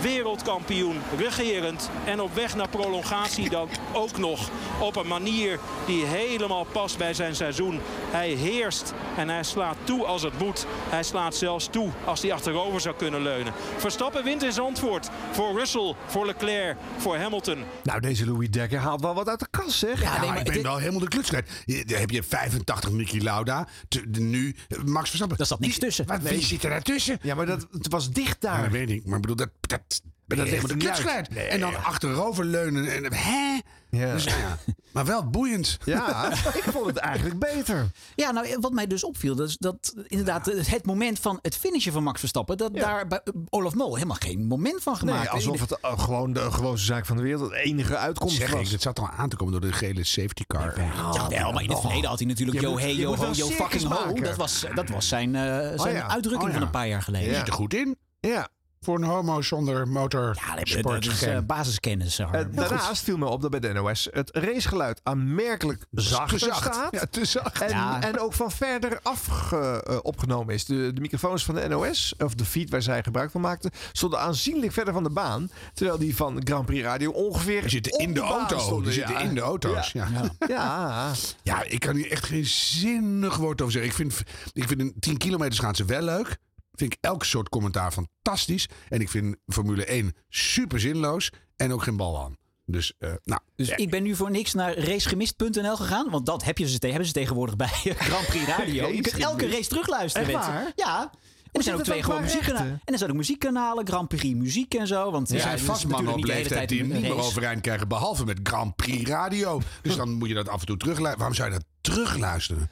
Wereldkampioen, 0.00 0.96
regerend 1.18 1.90
en 2.04 2.20
op 2.20 2.34
weg 2.34 2.54
naar 2.56 2.68
prolongatie 2.68 3.50
dan 3.50 3.68
ook 3.92 4.18
nog. 4.18 4.50
Op 4.80 4.96
een 4.96 5.06
manier 5.06 5.58
die 5.86 6.04
helemaal 6.04 6.64
past 6.64 6.98
bij 6.98 7.14
zijn 7.14 7.36
seizoen. 7.36 7.80
Hij 8.10 8.28
heerst 8.30 8.92
en 9.16 9.28
hij 9.28 9.42
slaat 9.42 9.76
toe 9.84 10.04
als 10.04 10.22
het 10.22 10.38
moet. 10.38 10.66
Hij 10.88 11.02
slaat 11.02 11.34
zelfs 11.36 11.68
toe 11.70 11.90
als 12.04 12.22
hij 12.22 12.32
achterover 12.32 12.80
zou 12.80 12.94
kunnen 12.96 13.22
leunen. 13.22 13.52
Verstappen 13.76 14.24
wint 14.24 14.42
in 14.42 14.52
Zandvoort. 14.52 15.08
Voor 15.32 15.58
Russell, 15.58 15.94
voor 16.06 16.26
Leclerc, 16.26 16.76
voor 16.96 17.16
Hamilton. 17.16 17.64
Nou, 17.82 18.00
deze 18.00 18.26
Louis 18.26 18.50
Dekker 18.50 18.78
haalt 18.78 19.00
wel 19.00 19.14
wat 19.14 19.28
uit 19.28 19.38
de 19.40 19.46
kast, 19.50 19.78
zeg. 19.78 20.00
Ja, 20.02 20.24
maar 20.24 20.38
ik 20.38 20.52
ben 20.52 20.62
wel 20.62 20.76
helemaal 20.76 21.00
de 21.00 21.08
kluts 21.08 21.28
kwijt. 21.28 21.50
Heb 21.86 22.10
je 22.10 22.22
85 22.22 22.90
Niki 22.90 23.22
Lauda. 23.22 23.66
nu 24.10 24.56
eh, 24.68 24.78
Max 24.82 25.06
Verstappen. 25.08 25.38
Daar 25.38 25.46
zat 25.46 25.60
niks 25.60 25.78
tussen. 25.78 26.06
Wat, 26.06 26.22
Wie 26.22 26.42
zit 26.42 26.64
er 26.64 26.70
daartussen? 26.70 27.18
Ja, 27.22 27.34
maar 27.34 27.46
dat, 27.46 27.66
het 27.70 27.88
was 27.88 28.10
dicht 28.10 28.36
Ja, 28.40 28.52
daar. 28.52 28.62
dat 28.62 28.70
weet 28.70 28.90
ik. 28.90 29.04
Maar 29.06 29.14
ik 29.16 29.20
bedoel, 29.20 29.36
dat, 29.36 29.48
dat, 29.60 29.95
Maar 30.26 30.36
dat 30.36 30.48
ligt 30.48 30.82
ligt 30.82 31.28
de. 31.32 31.40
En 31.40 31.60
dan 31.60 31.84
achterover 31.84 32.44
leunen. 32.44 32.94
En, 32.94 33.12
hè? 33.14 33.58
Ja. 33.90 34.12
Dus, 34.12 34.24
ja. 34.24 34.58
Maar 34.92 35.04
wel 35.04 35.30
boeiend. 35.30 35.78
Ja, 35.84 36.30
ik 36.62 36.62
vond 36.72 36.86
het 36.86 36.96
eigenlijk 36.96 37.38
beter. 37.38 37.90
Ja, 38.14 38.30
nou, 38.30 38.56
wat 38.60 38.72
mij 38.72 38.86
dus 38.86 39.04
opviel, 39.04 39.34
dat 39.34 39.48
is 39.48 39.56
dat 39.56 39.94
inderdaad 40.06 40.46
het 40.46 40.86
moment 40.86 41.18
van 41.18 41.38
het 41.42 41.56
finishen 41.56 41.92
van 41.92 42.02
Max 42.02 42.18
Verstappen, 42.20 42.56
dat 42.56 42.74
daar 42.74 43.06
bij 43.06 43.20
Olaf 43.48 43.74
Mol 43.74 43.94
helemaal 43.94 44.16
geen 44.20 44.46
moment 44.46 44.82
van 44.82 44.96
gemaakt. 44.96 45.18
Nee, 45.18 45.28
alsof 45.28 45.60
het 45.60 45.80
eh, 45.80 45.98
gewoon 45.98 46.32
de 46.32 46.52
gewoonste 46.52 46.86
zaak 46.86 47.06
van 47.06 47.16
de 47.16 47.22
wereld, 47.22 47.50
de 47.50 47.56
enige 47.56 47.96
uitkomst 47.96 48.36
Zeg 48.36 48.50
was. 48.50 48.60
ik, 48.60 48.70
het 48.70 48.82
zat 48.82 48.98
al 48.98 49.08
aan 49.08 49.28
te 49.28 49.36
komen 49.36 49.52
door 49.52 49.70
de 49.70 49.76
gele 49.76 50.04
safety 50.04 50.44
car. 50.46 50.80
Ja, 50.80 51.28
wel, 51.28 51.52
maar 51.52 51.62
in 51.62 51.70
het 51.70 51.80
verleden 51.80 52.08
had 52.08 52.18
hij 52.18 52.28
natuurlijk 52.28 52.60
yo 52.60 52.70
moet- 52.70 52.80
hey 52.80 52.94
yo 52.94 53.16
ho 53.16 53.30
yo 53.32 53.48
fucking 53.48 53.82
ho. 53.82 54.12
Dat 54.12 54.36
was, 54.36 54.64
dat 54.74 54.88
was 54.88 55.08
zijn, 55.08 55.34
eh, 55.34 55.42
zijn 55.80 55.94
ja. 55.94 56.08
uitdrukking 56.08 56.42
Oh 56.42 56.48
ja. 56.48 56.54
van 56.54 56.62
een 56.62 56.70
paar 56.70 56.88
jaar 56.88 57.02
geleden. 57.02 57.34
Zit 57.34 57.46
er 57.46 57.52
goed 57.52 57.74
in. 57.74 57.96
Ja. 58.20 58.48
Voor 58.86 58.96
een 58.96 59.02
homo 59.04 59.42
zonder 59.42 59.88
motor 59.88 60.36
Ja, 60.46 60.54
dat, 60.54 60.66
is 61.06 61.22
eh, 61.22 61.38
basiskennis. 61.46 62.18
Eh, 62.18 62.30
daarnaast 62.52 63.02
viel 63.04 63.16
me 63.16 63.26
op 63.26 63.42
dat 63.42 63.50
bij 63.50 63.60
de 63.60 63.72
NOS 63.72 64.08
het 64.12 64.30
racegeluid 64.32 65.00
aanmerkelijk 65.02 65.84
zachter 65.90 66.38
zacht. 66.38 66.74
staat. 66.74 66.88
Ja, 66.92 67.02
te 67.10 67.24
zacht. 67.24 67.60
En, 67.60 67.68
Ja. 67.68 68.02
en 68.02 68.18
ook 68.20 68.32
van 68.32 68.50
verder 68.50 68.98
af 69.02 69.26
ge- 69.26 70.00
opgenomen 70.02 70.54
is. 70.54 70.64
De, 70.64 70.90
de 70.94 71.00
microfoons 71.00 71.44
van 71.44 71.54
de 71.54 71.68
NOS, 71.68 72.14
of 72.18 72.34
de 72.34 72.44
feed 72.44 72.70
waar 72.70 72.82
zij 72.82 73.02
gebruik 73.02 73.30
van 73.30 73.40
maakten, 73.40 73.70
stonden 73.92 74.20
aanzienlijk 74.20 74.72
verder 74.72 74.92
van 74.94 75.02
de 75.02 75.10
baan. 75.10 75.50
Terwijl 75.74 75.98
die 75.98 76.16
van 76.16 76.40
Grand 76.44 76.66
Prix 76.66 76.82
Radio 76.84 77.10
ongeveer. 77.10 77.60
Die 77.60 77.70
zitten 77.70 77.98
in 77.98 78.14
de 78.14 78.20
auto. 78.20 78.58
stonden, 78.58 78.82
Die 78.84 78.92
zitten 78.92 79.14
ja. 79.14 79.20
in 79.20 79.34
de 79.34 79.40
auto's. 79.40 79.92
Ja. 79.92 80.08
Ja. 80.12 80.22
Ja. 80.22 80.46
Ja. 80.48 81.12
Ja, 81.42 81.62
ik 81.62 81.80
kan 81.80 81.96
hier 81.96 82.10
echt 82.10 82.24
geen 82.26 82.46
zinnig 82.46 83.36
woord 83.36 83.60
over 83.60 83.72
zeggen. 83.72 83.90
Ik 83.90 83.96
vind, 83.96 84.22
ik 84.52 84.68
vind 84.68 84.80
een 84.80 84.94
10 85.00 85.16
kilometer 85.16 85.54
schaatsen 85.54 85.86
wel 85.86 86.02
leuk. 86.02 86.36
Vind 86.76 86.92
ik 86.92 86.98
elk 87.00 87.24
soort 87.24 87.48
commentaar 87.48 87.92
fantastisch. 87.92 88.68
En 88.88 89.00
ik 89.00 89.08
vind 89.08 89.36
Formule 89.46 89.84
1 89.84 90.12
super 90.28 90.80
zinloos. 90.80 91.30
En 91.56 91.72
ook 91.72 91.82
geen 91.82 91.96
bal 91.96 92.22
aan. 92.24 92.36
Dus, 92.66 92.92
eh, 92.98 93.10
nou. 93.24 93.40
Dus 93.56 93.68
ik 93.68 93.90
ben 93.90 94.02
nu 94.02 94.16
voor 94.16 94.30
niks 94.30 94.54
naar 94.54 94.78
racegemist.nl 94.78 95.76
gegaan. 95.76 96.10
Want 96.10 96.26
dat 96.26 96.44
heb 96.44 96.58
je 96.58 96.68
ze, 96.68 96.78
te- 96.78 96.86
hebben 96.86 97.06
ze 97.06 97.12
tegenwoordig 97.12 97.56
bij 97.56 97.68
Grand 98.08 98.26
Prix 98.26 98.46
Radio. 98.46 98.88
je 98.88 99.00
kunt 99.00 99.18
elke 99.18 99.48
race 99.48 99.68
terugluisteren. 99.68 100.32
Waar? 100.32 100.72
Ja. 100.76 101.10
er 101.52 101.62
zijn 101.62 101.76
ook 101.76 101.82
twee 101.82 102.02
gewoon 102.02 102.22
muziekkanalen. 102.22 102.80
En 102.84 102.92
er 102.92 102.98
zijn 102.98 103.10
ook 103.10 103.16
muziekkanalen, 103.16 103.86
Grand 103.86 104.08
Prix 104.08 104.34
muziek 104.34 104.74
en 104.74 104.86
zo. 104.86 105.10
Want 105.10 105.28
Er 105.28 105.36
ja, 105.36 105.42
zijn 105.42 105.54
is 105.54 105.62
vast 105.62 105.86
mannen 105.86 106.04
natuurlijk 106.04 106.32
op 106.32 106.36
leeftijd 106.36 106.68
tijd 106.68 106.68
die 106.68 106.92
niet 106.94 107.02
meer 107.02 107.24
overeind 107.24 107.60
krijgen. 107.60 107.88
Behalve 107.88 108.24
met 108.24 108.38
Grand 108.42 108.76
Prix 108.76 109.10
Radio. 109.10 109.60
Dus 109.82 109.96
dan 109.96 110.12
moet 110.12 110.28
je 110.28 110.34
dat 110.34 110.48
af 110.48 110.60
en 110.60 110.66
toe 110.66 110.76
terugluisteren. 110.76 111.18
Waarom 111.18 111.36
zou 111.36 111.50
je 111.50 111.54
dat 111.56 111.64
terugluisteren? 111.80 112.70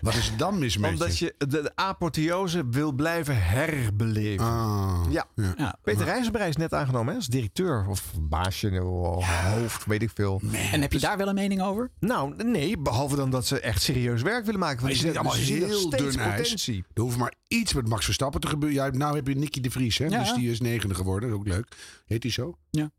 Wat 0.00 0.14
is 0.14 0.30
er 0.30 0.36
dan 0.36 0.58
mis 0.58 0.76
met 0.76 0.90
Omdat 0.90 1.18
je 1.18 1.34
de, 1.38 1.46
de 1.46 1.72
apotheose 1.74 2.64
wil 2.70 2.92
blijven 2.92 3.42
herbeleven. 3.42 4.44
Ah, 4.46 5.02
ja. 5.10 5.26
Peter 5.82 6.04
Rijzenbrij 6.04 6.48
is 6.48 6.56
net 6.56 6.74
aangenomen 6.74 7.08
hè, 7.10 7.16
als 7.16 7.26
directeur 7.26 7.86
of 7.88 8.12
baasje 8.20 8.82
of 8.84 9.26
hoofd, 9.42 9.84
weet 9.86 10.02
ik 10.02 10.10
veel. 10.14 10.40
En 10.72 10.80
heb 10.80 10.92
je 10.92 10.98
daar 11.00 11.16
wel 11.16 11.28
een 11.28 11.34
mening 11.34 11.62
over? 11.62 11.90
Nou, 12.00 12.44
nee, 12.44 12.78
behalve 12.78 13.16
dan 13.16 13.30
dat 13.30 13.46
ze 13.46 13.60
echt 13.60 13.82
serieus 13.82 14.22
werk 14.22 14.44
willen 14.44 14.60
maken. 14.60 14.76
Maar 14.82 14.84
Want 14.90 14.94
is 15.02 15.08
het 15.08 15.16
allemaal 15.16 15.34
heel 15.36 15.90
dun 15.90 16.18
ijs? 16.18 16.40
potentie. 16.42 16.84
Er 16.94 17.02
hoeft 17.02 17.16
maar 17.16 17.34
iets 17.48 17.74
met 17.74 17.88
Max 17.88 18.04
Verstappen 18.04 18.40
te 18.40 18.46
gebeuren. 18.46 18.78
Ja, 18.92 18.98
nou 18.98 19.16
heb 19.16 19.26
je 19.26 19.34
Nicky 19.36 19.60
de 19.60 19.70
Vries, 19.70 19.98
hè? 19.98 20.04
Ja. 20.06 20.18
Dus 20.18 20.32
die 20.34 20.50
is 20.50 20.60
negende 20.60 20.94
geworden. 20.94 21.30
Dat 21.30 21.38
is 21.38 21.44
ook 21.46 21.52
leuk. 21.52 21.66
Heet 22.06 22.22
die 22.22 22.30
zo? 22.30 22.56
Ja. 22.70 22.90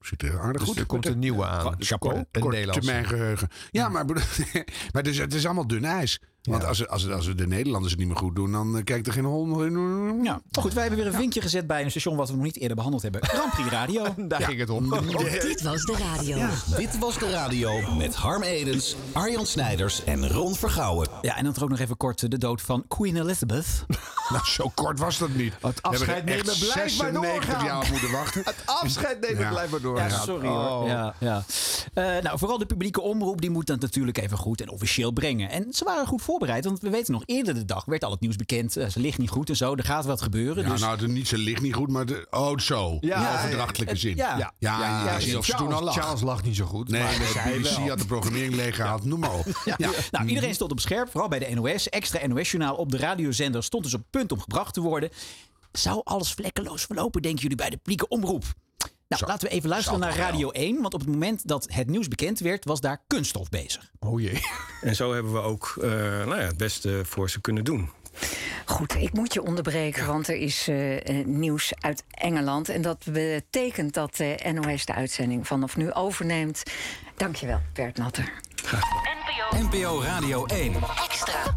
Ziet 0.00 0.22
er 0.22 0.40
aardig 0.40 0.60
Dus 0.60 0.68
goed 0.70 0.78
er 0.78 0.86
komt 0.86 1.06
een 1.06 1.18
nieuwe 1.18 1.46
aan. 1.46 1.74
Chapeau. 1.78 2.16
Een 2.16 2.26
Kort 2.40 2.54
Nederlandse. 2.54 2.80
termijn 2.80 3.06
geheugen. 3.08 3.48
Ja, 3.70 3.88
maar, 3.88 4.04
bedoel- 4.04 4.22
maar 4.92 5.02
het, 5.02 5.06
is, 5.06 5.18
het 5.18 5.34
is 5.34 5.44
allemaal 5.44 5.66
dun 5.66 5.84
ijs. 5.84 6.20
Want 6.42 6.64
als, 6.64 6.88
als, 6.88 7.10
als 7.10 7.34
de 7.34 7.46
Nederlanders 7.46 7.90
het 7.92 8.00
niet 8.00 8.08
meer 8.10 8.18
goed 8.18 8.34
doen, 8.34 8.52
dan 8.52 8.76
eh, 8.76 8.84
kijkt 8.84 9.06
er 9.06 9.12
geen 9.12 9.24
hond 9.24 9.60
in. 9.60 10.20
Ja, 10.22 10.40
goed, 10.60 10.72
wij 10.72 10.82
hebben 10.82 11.00
weer 11.04 11.12
een 11.12 11.18
vinkje 11.18 11.40
gezet 11.40 11.66
bij 11.66 11.84
een 11.84 11.90
station 11.90 12.16
wat 12.16 12.28
we 12.28 12.34
nog 12.34 12.44
niet 12.44 12.56
eerder 12.58 12.76
behandeld 12.76 13.02
hebben. 13.02 13.24
Grand 13.26 13.50
Prix 13.52 13.70
Radio. 13.70 14.06
Daar 14.28 14.42
ging 14.42 14.58
het 14.60 14.70
om. 14.70 14.90
Dit 15.48 15.62
was 15.62 15.82
de 15.82 15.96
radio. 15.98 16.46
Dit 16.76 16.98
was 16.98 17.18
de 17.18 17.30
radio 17.30 17.94
met 17.96 18.14
Harm 18.14 18.42
Edens, 18.42 18.96
Arjan 19.12 19.46
Snijders 19.46 20.04
en 20.04 20.28
Ron 20.28 20.54
Vergouwen. 20.54 21.08
Ja, 21.22 21.36
en 21.36 21.44
dan 21.44 21.54
ook 21.62 21.68
nog 21.68 21.78
even 21.78 21.96
kort 21.96 22.30
de 22.30 22.38
dood 22.38 22.62
van 22.62 22.84
Queen 22.88 23.16
Elizabeth. 23.16 23.84
Nou, 24.28 24.44
zo 24.44 24.70
kort 24.74 24.98
was 24.98 25.18
dat 25.18 25.28
niet. 25.34 25.54
Het 25.60 25.82
afscheid 25.82 26.24
nemen 26.24 26.42
blijft 26.44 26.60
maar 26.70 26.78
96 26.88 27.22
doorgaan. 27.46 27.64
jaar 27.64 27.88
moeten 27.90 28.10
wachten. 28.10 28.42
Het 28.44 28.62
afscheid 28.66 29.20
nemen 29.20 29.38
Ja. 29.42 29.48
blijft 29.50 29.70
maar 29.70 29.80
Ja, 29.80 29.86
doorgaan. 29.86 30.22
sorry 30.24 30.46
Oh. 30.48 30.66
hoor. 30.68 30.88
Ja, 30.88 31.14
ja. 31.18 31.42
Eh, 31.94 32.04
nou, 32.22 32.38
vooral 32.38 32.58
de 32.58 32.66
publieke 32.66 33.00
omroep 33.00 33.40
die 33.40 33.50
moet 33.50 33.66
dat 33.66 33.80
natuurlijk 33.80 34.18
even 34.18 34.36
goed 34.38 34.60
en 34.60 34.68
officieel 34.70 35.10
brengen. 35.10 35.50
En 35.50 35.66
ze 35.72 35.84
waren 35.84 36.06
goed 36.06 36.22
voorbereid, 36.32 36.64
want 36.64 36.80
we 36.80 36.90
weten 36.90 37.12
nog 37.12 37.22
eerder 37.26 37.54
de 37.54 37.64
dag 37.64 37.84
werd 37.84 38.04
al 38.04 38.10
het 38.10 38.20
nieuws 38.20 38.36
bekend. 38.36 38.76
eh, 38.76 38.88
ze 38.88 39.00
ligt 39.00 39.18
niet 39.18 39.30
goed 39.30 39.48
en 39.48 39.56
zo, 39.56 39.74
er 39.74 39.84
gaat 39.84 40.04
wat 40.04 40.22
gebeuren. 40.22 40.64
Ja, 40.64 40.70
dus 40.70 40.80
nou, 40.80 40.98
de, 40.98 41.08
niet, 41.08 41.28
ze 41.28 41.38
ligt 41.38 41.62
niet 41.62 41.74
goed, 41.74 41.88
maar 41.88 42.06
de, 42.06 42.26
oh, 42.30 42.58
zo. 42.58 42.98
Ja, 43.00 43.34
overdrachtelijke 43.34 43.94
ja, 43.94 44.00
zin. 44.00 44.16
ja. 44.16 44.36
ja, 44.36 44.52
Ja, 44.58 45.14
of 45.16 45.22
ze 45.22 45.30
toen 45.32 45.42
Charles- 45.42 45.74
al 45.74 45.82
lag. 45.84 45.94
Charles 45.94 46.20
lag 46.22 46.42
niet 46.42 46.56
zo 46.56 46.64
goed. 46.64 46.88
Nee, 46.88 47.02
maar 47.02 47.12
de 47.18 47.58
BBC 47.58 47.76
wel. 47.76 47.88
had 47.88 47.98
de 47.98 48.04
programmering 48.06 48.54
leeggehaald. 48.54 49.04
Noem 49.04 49.20
maar 49.20 49.34
op. 49.34 49.46
Ja. 49.64 49.90
Nou, 50.10 50.26
iedereen 50.26 50.54
stond 50.54 50.70
op 50.70 50.80
scherp, 50.80 51.10
vooral 51.10 51.28
bij 51.28 51.38
de 51.38 51.54
NOS. 51.54 51.88
Extra 51.88 52.26
NOS-journaal 52.26 52.74
op 52.74 52.90
de 52.90 52.96
radiozender 52.96 53.62
stond 53.62 53.84
dus 53.84 53.94
op 53.94 54.02
punt 54.10 54.32
om 54.32 54.40
gebracht 54.40 54.74
te 54.74 54.80
worden. 54.80 55.10
Zou 55.72 56.00
alles 56.04 56.32
vlekkeloos 56.32 56.82
verlopen, 56.84 57.22
denken 57.22 57.40
jullie, 57.40 57.56
bij 57.56 57.70
de 57.70 57.76
publieke 57.76 58.08
omroep? 58.08 58.44
Nou, 59.18 59.30
laten 59.32 59.48
we 59.48 59.54
even 59.54 59.68
luisteren 59.68 60.00
naar 60.00 60.08
toch 60.08 60.18
Radio 60.18 60.50
1. 60.50 60.82
Want 60.82 60.94
op 60.94 61.00
het 61.00 61.08
moment 61.08 61.48
dat 61.48 61.66
het 61.70 61.88
nieuws 61.88 62.08
bekend 62.08 62.38
werd, 62.38 62.64
was 62.64 62.80
daar 62.80 63.02
kunststof 63.06 63.48
bezig. 63.48 63.90
Oh 63.98 64.20
jee. 64.20 64.40
En 64.80 64.96
zo 64.96 65.12
hebben 65.12 65.32
we 65.32 65.40
ook 65.40 65.74
eh, 65.80 65.90
nou 65.90 66.36
ja, 66.36 66.46
het 66.46 66.56
beste 66.56 67.00
voor 67.04 67.30
ze 67.30 67.40
kunnen 67.40 67.64
doen. 67.64 67.90
Goed, 68.64 68.94
ik 68.94 69.12
moet 69.12 69.32
je 69.32 69.42
onderbreken, 69.42 70.06
want 70.06 70.28
er 70.28 70.36
is 70.36 70.68
eh, 70.68 71.08
eh, 71.08 71.26
nieuws 71.26 71.72
uit 71.80 72.04
Engeland. 72.10 72.68
En 72.68 72.82
dat 72.82 73.04
betekent 73.12 73.94
dat 73.94 74.16
de 74.16 74.52
NOS 74.52 74.84
de 74.84 74.94
uitzending 74.94 75.46
vanaf 75.46 75.76
nu 75.76 75.92
overneemt. 75.92 76.62
Dankjewel, 77.16 77.60
Bert 77.72 77.96
Natter. 77.96 78.32
NPO 79.70 80.02
Radio 80.02 80.46
1. 80.46 80.74
Extra. 81.08 81.54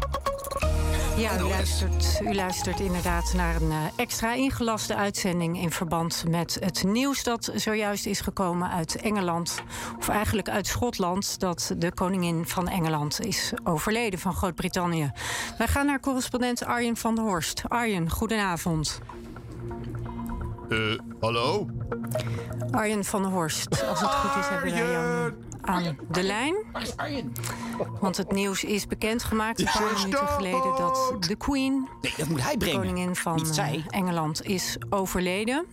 Ja, 1.16 1.40
u 1.40 1.42
luistert, 1.42 2.20
u 2.22 2.34
luistert 2.34 2.80
inderdaad 2.80 3.32
naar 3.34 3.56
een 3.56 3.70
eh, 3.70 3.76
extra 3.96 4.34
ingelaste 4.34 4.94
uitzending 4.94 5.60
in 5.60 5.70
verband 5.70 6.24
met 6.28 6.56
het 6.60 6.84
nieuws 6.84 7.22
dat 7.22 7.52
zojuist 7.54 8.06
is 8.06 8.20
gekomen 8.20 8.70
uit 8.70 8.96
Engeland. 8.96 9.62
Of 9.98 10.08
eigenlijk 10.08 10.48
uit 10.48 10.66
Schotland, 10.66 11.40
dat 11.40 11.74
de 11.78 11.92
koningin 11.92 12.46
van 12.46 12.68
Engeland 12.68 13.20
is 13.20 13.52
overleden 13.64 14.18
van 14.18 14.34
Groot-Brittannië. 14.34 15.10
Wij 15.58 15.68
gaan 15.68 15.86
naar 15.86 16.00
correspondent 16.00 16.64
Arjen 16.64 16.96
van 16.96 17.14
der 17.14 17.24
Horst. 17.24 17.62
Arjen, 17.68 18.10
goedenavond. 18.10 19.00
Eh, 20.68 20.78
hallo? 21.20 21.66
Arjen 22.70 23.04
van 23.04 23.22
der 23.22 23.30
Horst, 23.30 23.86
als 23.88 24.00
het 24.00 24.10
goed 24.10 24.42
is 24.42 24.48
hebben 24.48 24.70
wij 24.70 24.90
jou 24.90 25.32
aan 25.66 25.96
de 26.10 26.22
lijn. 26.22 26.54
Want 28.00 28.16
het 28.16 28.32
nieuws 28.32 28.64
is 28.64 28.86
bekendgemaakt 28.86 29.58
een 29.60 29.64
paar 29.64 29.92
minuten 29.98 30.28
geleden 30.28 30.76
dat 30.76 31.16
de 31.20 31.36
Queen, 31.36 31.88
Nee, 32.00 32.12
dat 32.16 32.28
moet 32.28 32.42
hij 32.42 32.52
de 32.52 32.58
brengen. 32.58 32.80
koningin 32.80 33.16
van 33.16 33.46
eh, 33.56 33.84
Engeland, 33.88 34.42
is 34.44 34.76
overleden. 34.90 35.66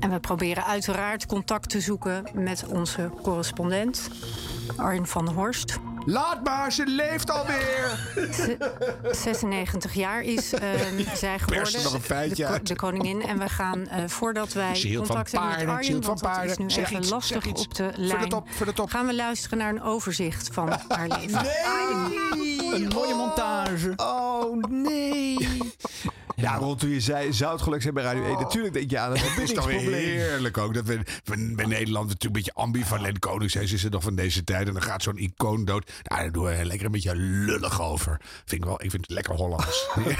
En 0.00 0.10
we 0.10 0.20
proberen 0.20 0.64
uiteraard 0.64 1.26
contact 1.26 1.68
te 1.68 1.80
zoeken 1.80 2.24
met 2.34 2.64
onze 2.68 3.10
correspondent, 3.22 4.08
Arjen 4.76 5.06
van 5.06 5.24
der 5.24 5.34
Horst. 5.34 5.78
Laat 6.06 6.44
maar, 6.44 6.72
ze 6.72 6.86
leeft 6.86 7.30
alweer. 7.30 7.98
96 9.10 9.94
jaar 9.94 10.22
is 10.22 10.52
ehm, 10.52 11.04
zij 11.14 11.38
geworden, 11.38 11.82
nog 11.82 11.92
een 11.92 12.00
feitje 12.00 12.46
de, 12.46 12.62
de 12.62 12.76
koningin. 12.76 13.22
En 13.22 13.38
we 13.38 13.48
gaan 13.48 13.88
eh, 13.88 14.04
voordat 14.06 14.52
wij 14.52 14.92
contact 14.96 15.32
hebben 15.32 15.50
met 15.58 15.68
Arjen, 15.68 16.02
want 16.02 16.20
dat 16.22 16.44
is 16.44 16.56
nu 16.56 16.70
Zeg 16.70 16.84
even 16.84 16.96
iets, 16.98 17.10
lastig 17.10 17.42
zeg 17.42 17.52
iets. 17.52 17.64
op 17.64 17.74
de 17.74 17.82
Voor 17.84 17.92
de 17.94 18.00
lijn, 18.00 18.28
top, 18.28 18.46
voor 18.50 18.66
de 18.66 18.72
top. 18.72 18.90
gaan 18.90 19.06
we 19.06 19.14
luisteren 19.14 19.58
naar 19.58 19.68
een 19.68 19.82
overzicht 19.82 20.48
van 20.52 20.68
haar 20.88 21.08
leven. 21.08 21.46
Een 22.74 22.88
mooie 22.94 23.14
montage. 23.14 23.92
Oh 23.96 24.64
nee. 24.68 25.36
Ja, 26.42 26.56
rond 26.56 26.78
toen 26.78 26.90
je 26.90 27.00
zei, 27.00 27.32
zou 27.32 27.52
het 27.52 27.62
geluk 27.62 27.82
zijn 27.82 27.94
bij 27.94 28.02
Radio 28.02 28.24
1? 28.24 28.32
Natuurlijk 28.38 28.74
denk 28.74 28.90
je 28.90 28.98
aan 28.98 29.12
Het 29.18 29.38
is 29.38 29.52
toch 29.52 29.66
weer 29.66 29.80
heerlijk 29.80 30.58
ook. 30.58 30.74
Dat 30.74 30.86
we, 30.86 31.00
we- 31.24 31.52
bij 31.56 31.66
Nederland 31.66 32.06
natuurlijk 32.08 32.24
een 32.24 32.32
beetje 32.32 32.54
ambivalent 32.54 33.18
koningshuis 33.18 33.72
is 33.72 33.82
het 33.82 33.92
nog 33.92 34.02
van 34.02 34.14
deze 34.14 34.44
tijd. 34.44 34.66
En 34.66 34.72
dan 34.72 34.82
gaat 34.82 35.02
zo'n 35.02 35.16
icoon 35.18 35.64
dood. 35.64 35.92
Nou, 36.02 36.20
daar 36.22 36.32
doen 36.32 36.44
we 36.44 36.64
lekker 36.64 36.86
een 36.86 36.92
beetje 36.92 37.16
lullig 37.16 37.80
over. 37.82 38.20
Vind 38.44 38.60
ik 38.62 38.64
wel, 38.64 38.82
ik 38.82 38.90
vind 38.90 39.02
het 39.02 39.10
lekker 39.10 39.34
Hollands. 39.34 39.86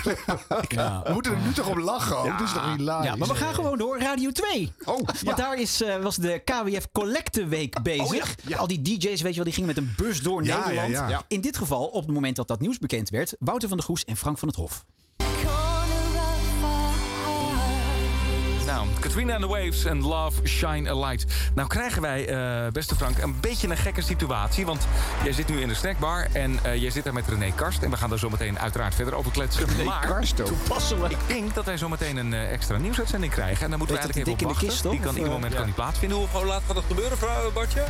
Ja. 0.68 1.02
We 1.04 1.12
moeten 1.12 1.32
er 1.32 1.38
nu 1.40 1.52
toch 1.52 1.68
om 1.68 1.80
lachen 1.80 2.16
ook. 2.18 2.24
Dat 2.38 2.40
is 2.40 2.52
toch 2.52 2.76
hilarisch. 2.76 3.06
Ja, 3.06 3.16
maar 3.16 3.28
we 3.28 3.34
gaan 3.34 3.54
gewoon 3.54 3.78
door. 3.78 3.98
Radio 3.98 4.30
2. 4.30 4.72
Oh, 4.84 5.00
Want 5.24 5.36
daar 5.36 5.60
is, 5.60 5.82
eh, 5.82 5.96
was 6.02 6.16
de 6.16 6.42
KWF 6.44 6.88
Collecteweek 6.92 7.82
bezig. 7.82 8.34
Al 8.56 8.66
die 8.66 8.82
DJ's, 8.82 9.20
weet 9.22 9.30
je 9.30 9.34
wel, 9.34 9.44
die 9.44 9.52
gingen 9.52 9.68
met 9.68 9.76
een 9.76 9.92
bus 9.96 10.20
door 10.20 10.44
Ja, 10.44 10.58
Nederland. 10.58 10.90
ja, 10.92 11.08
ja. 11.08 11.22
In 11.28 11.40
dit 11.40 11.56
geval, 11.56 11.86
op 11.86 12.02
het 12.06 12.14
moment 12.14 12.36
dat 12.36 12.48
dat 12.48 12.60
nieuws 12.60 12.78
bekend 12.78 13.10
werd, 13.10 13.34
Wouter 13.38 13.68
van 13.68 13.76
der 13.76 13.86
Goes 13.86 14.04
en 14.04 14.16
Frank 14.16 14.38
van 14.38 14.48
het 14.48 14.56
Hof. 14.56 14.84
Nou, 18.72 18.86
Katrina 19.00 19.32
and 19.32 19.42
the 19.42 19.48
Waves 19.48 19.84
en 19.84 20.06
Love 20.06 20.46
Shine 20.46 20.90
a 20.90 20.94
Light. 20.94 21.24
Nou 21.54 21.68
krijgen 21.68 22.02
wij, 22.02 22.28
eh, 22.28 22.72
beste 22.72 22.94
Frank, 22.94 23.18
een 23.18 23.36
beetje 23.40 23.68
een 23.68 23.76
gekke 23.76 24.02
situatie. 24.02 24.66
Want 24.66 24.86
jij 25.24 25.32
zit 25.32 25.48
nu 25.48 25.60
in 25.60 25.68
de 25.68 25.74
snackbar 25.74 26.26
en 26.32 26.58
eh, 26.62 26.76
jij 26.76 26.90
zit 26.90 27.04
daar 27.04 27.12
met 27.12 27.28
René 27.28 27.52
Karst. 27.54 27.82
En 27.82 27.90
we 27.90 27.96
gaan 27.96 28.08
daar 28.08 28.18
zo 28.18 28.30
meteen 28.30 28.58
uiteraard 28.58 28.94
verder 28.94 29.14
over 29.14 29.32
kletsen. 29.32 29.66
René 29.66 29.84
maar 29.84 30.06
Karst 30.06 30.40
ook. 30.40 30.46
Toepasselijk. 30.46 31.12
ik 31.12 31.18
denk 31.26 31.54
dat 31.54 31.64
wij 31.64 31.76
zo 31.76 31.88
meteen 31.88 32.16
een 32.16 32.32
eh, 32.32 32.52
extra 32.52 32.76
nieuwsuitzending 32.76 33.32
krijgen. 33.32 33.64
En 33.64 33.70
dan 33.70 33.78
moeten 33.78 33.96
we 33.96 34.02
eigenlijk 34.02 34.30
even 34.30 34.46
op 34.46 34.52
wachten. 34.52 34.68
kist? 34.68 34.90
Die 34.90 35.00
kan 35.00 35.16
ieder 35.16 35.30
moment 35.30 35.54
kan 35.54 35.64
die 35.64 35.74
plaatsvinden. 35.74 36.18
Hoe 36.18 36.26
hoe 36.32 36.44
laat 36.44 36.62
gaat 36.66 36.74
dat 36.74 36.84
gebeuren, 36.88 37.18
vrouw 37.18 37.52
Bartje? 37.52 37.84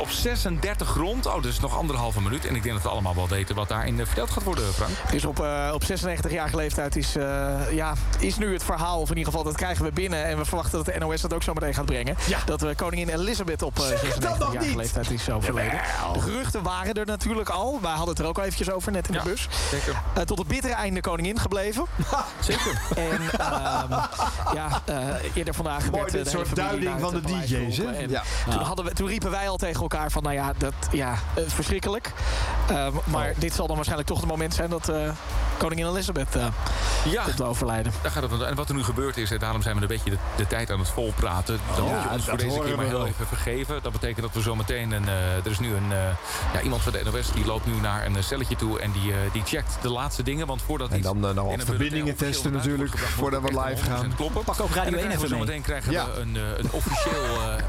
Op 0.00 0.10
36 0.10 0.94
rond. 0.94 1.26
Oh, 1.26 1.42
dus 1.42 1.60
nog 1.60 1.76
anderhalve 1.76 2.20
minuut. 2.20 2.46
En 2.46 2.54
ik 2.54 2.62
denk 2.62 2.74
dat 2.74 2.84
we 2.84 2.88
allemaal 2.88 3.14
wel 3.14 3.28
weten 3.28 3.54
wat 3.54 3.68
daarin 3.68 4.00
eh, 4.00 4.06
verteld 4.06 4.30
gaat 4.30 4.42
worden, 4.42 4.64
Frank. 4.64 4.90
Dus 5.10 5.24
op, 5.24 5.40
eh, 5.40 5.70
op 5.74 5.82
96-jarige 5.84 6.56
leeftijd 6.56 6.96
is, 6.96 7.16
eh, 7.16 7.72
ja, 7.72 7.94
is 8.18 8.36
nu 8.36 8.52
het 8.52 8.64
verhaal, 8.64 9.00
of 9.00 9.10
in 9.10 9.16
ieder 9.16 9.32
geval 9.32 9.46
dat 9.46 9.56
krijgen 9.56 9.84
we 9.84 9.92
binnen. 9.92 10.24
En 10.24 10.38
we 10.38 10.44
verwachten 10.44 10.84
dat 10.84 10.94
de 10.94 11.00
NOS 11.00 11.20
dat 11.20 11.34
ook 11.34 11.42
zo 11.42 11.52
meteen 11.52 11.74
gaat 11.74 11.84
brengen. 11.84 12.16
Dat 12.44 12.60
we 12.60 12.74
koningin 12.74 13.08
Elizabeth 13.08 13.62
op 13.62 13.78
eh, 13.78 13.84
96-jarige 13.84 14.76
leeftijd 14.76 15.10
is 15.10 15.30
overleden. 15.30 15.80
De 16.12 16.20
geruchten 16.20 16.62
waren 16.62 16.94
er 16.94 17.06
natuurlijk 17.06 17.48
al. 17.48 17.78
Wij 17.82 17.90
hadden 17.90 18.08
het 18.08 18.18
er 18.18 18.26
ook 18.26 18.38
al 18.38 18.44
eventjes 18.44 18.70
over, 18.70 18.92
net 18.92 19.08
in 19.08 19.12
de 19.12 19.20
bus. 19.24 19.48
Zeker. 19.70 20.02
Tot 20.24 20.38
het 20.38 20.46
bittere 20.46 20.74
einde 20.74 21.00
koningin 21.00 21.38
gebleven. 21.38 21.84
Zeker. 22.40 22.80
En 22.96 23.20
ehm, 23.38 23.92
ja, 24.54 24.82
eh, 24.84 25.06
eerder 25.34 25.54
vandaag 25.54 25.90
Mooi, 25.90 25.96
werd 25.96 26.12
dit 26.12 26.24
de 26.24 26.30
soort 26.30 26.56
duiding 26.56 27.00
van 27.00 27.12
de 27.12 27.20
DJ's, 27.20 27.76
hè? 27.76 27.98
Ja. 27.98 28.22
Toen, 28.50 28.62
hadden 28.62 28.84
we, 28.84 28.92
toen 28.92 29.08
riepen 29.08 29.30
wij 29.30 29.48
al 29.48 29.56
tegen 29.56 29.87
elkaar 29.92 30.10
van, 30.10 30.22
nou 30.22 30.34
ja, 30.34 30.52
dat, 30.58 30.74
ja 30.90 31.14
eh, 31.34 31.42
verschrikkelijk. 31.46 32.12
Ehm, 32.68 32.92
maar 33.04 33.32
dit 33.36 33.54
zal 33.54 33.66
dan 33.66 33.74
waarschijnlijk 33.76 34.08
toch 34.08 34.20
het 34.20 34.28
moment 34.28 34.54
zijn 34.54 34.70
dat 34.70 34.88
eh, 34.88 35.10
koningin 35.58 35.86
Elizabeth 35.86 36.36
eh 36.36 36.46
Ja. 37.04 37.22
komt 37.22 37.42
overlijden. 37.42 37.92
Daar 38.02 38.10
gaat 38.10 38.22
het, 38.22 38.32
om. 38.32 38.42
en 38.42 38.54
wat 38.54 38.68
er 38.68 38.74
nu 38.74 38.82
gebeurd 38.84 39.16
is, 39.16 39.30
en 39.30 39.38
daarom 39.38 39.62
zijn 39.62 39.74
we 39.76 39.80
een 39.82 39.86
beetje 39.88 40.10
de, 40.10 40.16
de 40.36 40.46
tijd 40.46 40.70
aan 40.70 40.78
het 40.78 40.88
volpraten. 40.88 41.58
Dan 41.76 41.84
Ja, 41.84 41.92
moet 41.94 42.02
je 42.02 42.08
ons 42.08 42.22
voor 42.24 42.36
dat 42.38 42.46
deze 42.46 42.60
keer 42.60 42.76
maar 42.76 42.84
heel 42.86 43.06
even 43.06 43.26
vergeven. 43.26 43.82
Dat 43.82 43.92
betekent 43.92 44.20
dat 44.20 44.32
we 44.34 44.42
zo 44.42 44.54
meteen 44.56 44.90
een. 44.92 45.08
eh, 45.08 45.36
er 45.36 45.50
is 45.50 45.58
nu 45.58 45.74
een. 45.74 45.92
eh, 45.92 45.98
ja, 46.52 46.60
iemand 46.62 46.82
van 46.82 46.92
de 46.92 47.00
NOS 47.12 47.32
die 47.32 47.44
loopt 47.46 47.66
nu 47.66 47.72
naar 47.80 48.06
een 48.06 48.22
celletje 48.24 48.56
toe 48.56 48.80
en 48.80 48.92
die, 48.92 49.12
die 49.32 49.42
checkt 49.44 49.78
de 49.82 49.90
laatste 49.90 50.22
dingen. 50.22 50.46
Want 50.46 50.62
voordat 50.62 50.90
En 50.90 51.00
dan 51.02 51.20
bulletin 51.20 51.60
verbindingen 51.66 52.16
testen 52.16 52.52
natuurlijk, 52.52 52.98
voordat 52.98 53.42
we 53.42 53.60
live 53.64 53.82
gaan. 53.84 54.12
100% 54.12 54.16
kloppen. 54.16 54.44
Pak 54.44 54.60
ook 54.60 54.74
Radio 54.74 54.82
En 54.84 54.90
dan 54.90 55.00
1 55.00 55.08
krijgen 55.08 55.08
we 55.08 55.14
even 55.16 55.28
zo 55.28 55.36
mee. 55.36 55.44
meteen 55.46 55.62
krijgen 55.62 55.92
Ja. 55.92 56.06
we 56.06 56.20
een, 56.20 56.34
een 56.64 56.70
officieel 56.70 57.24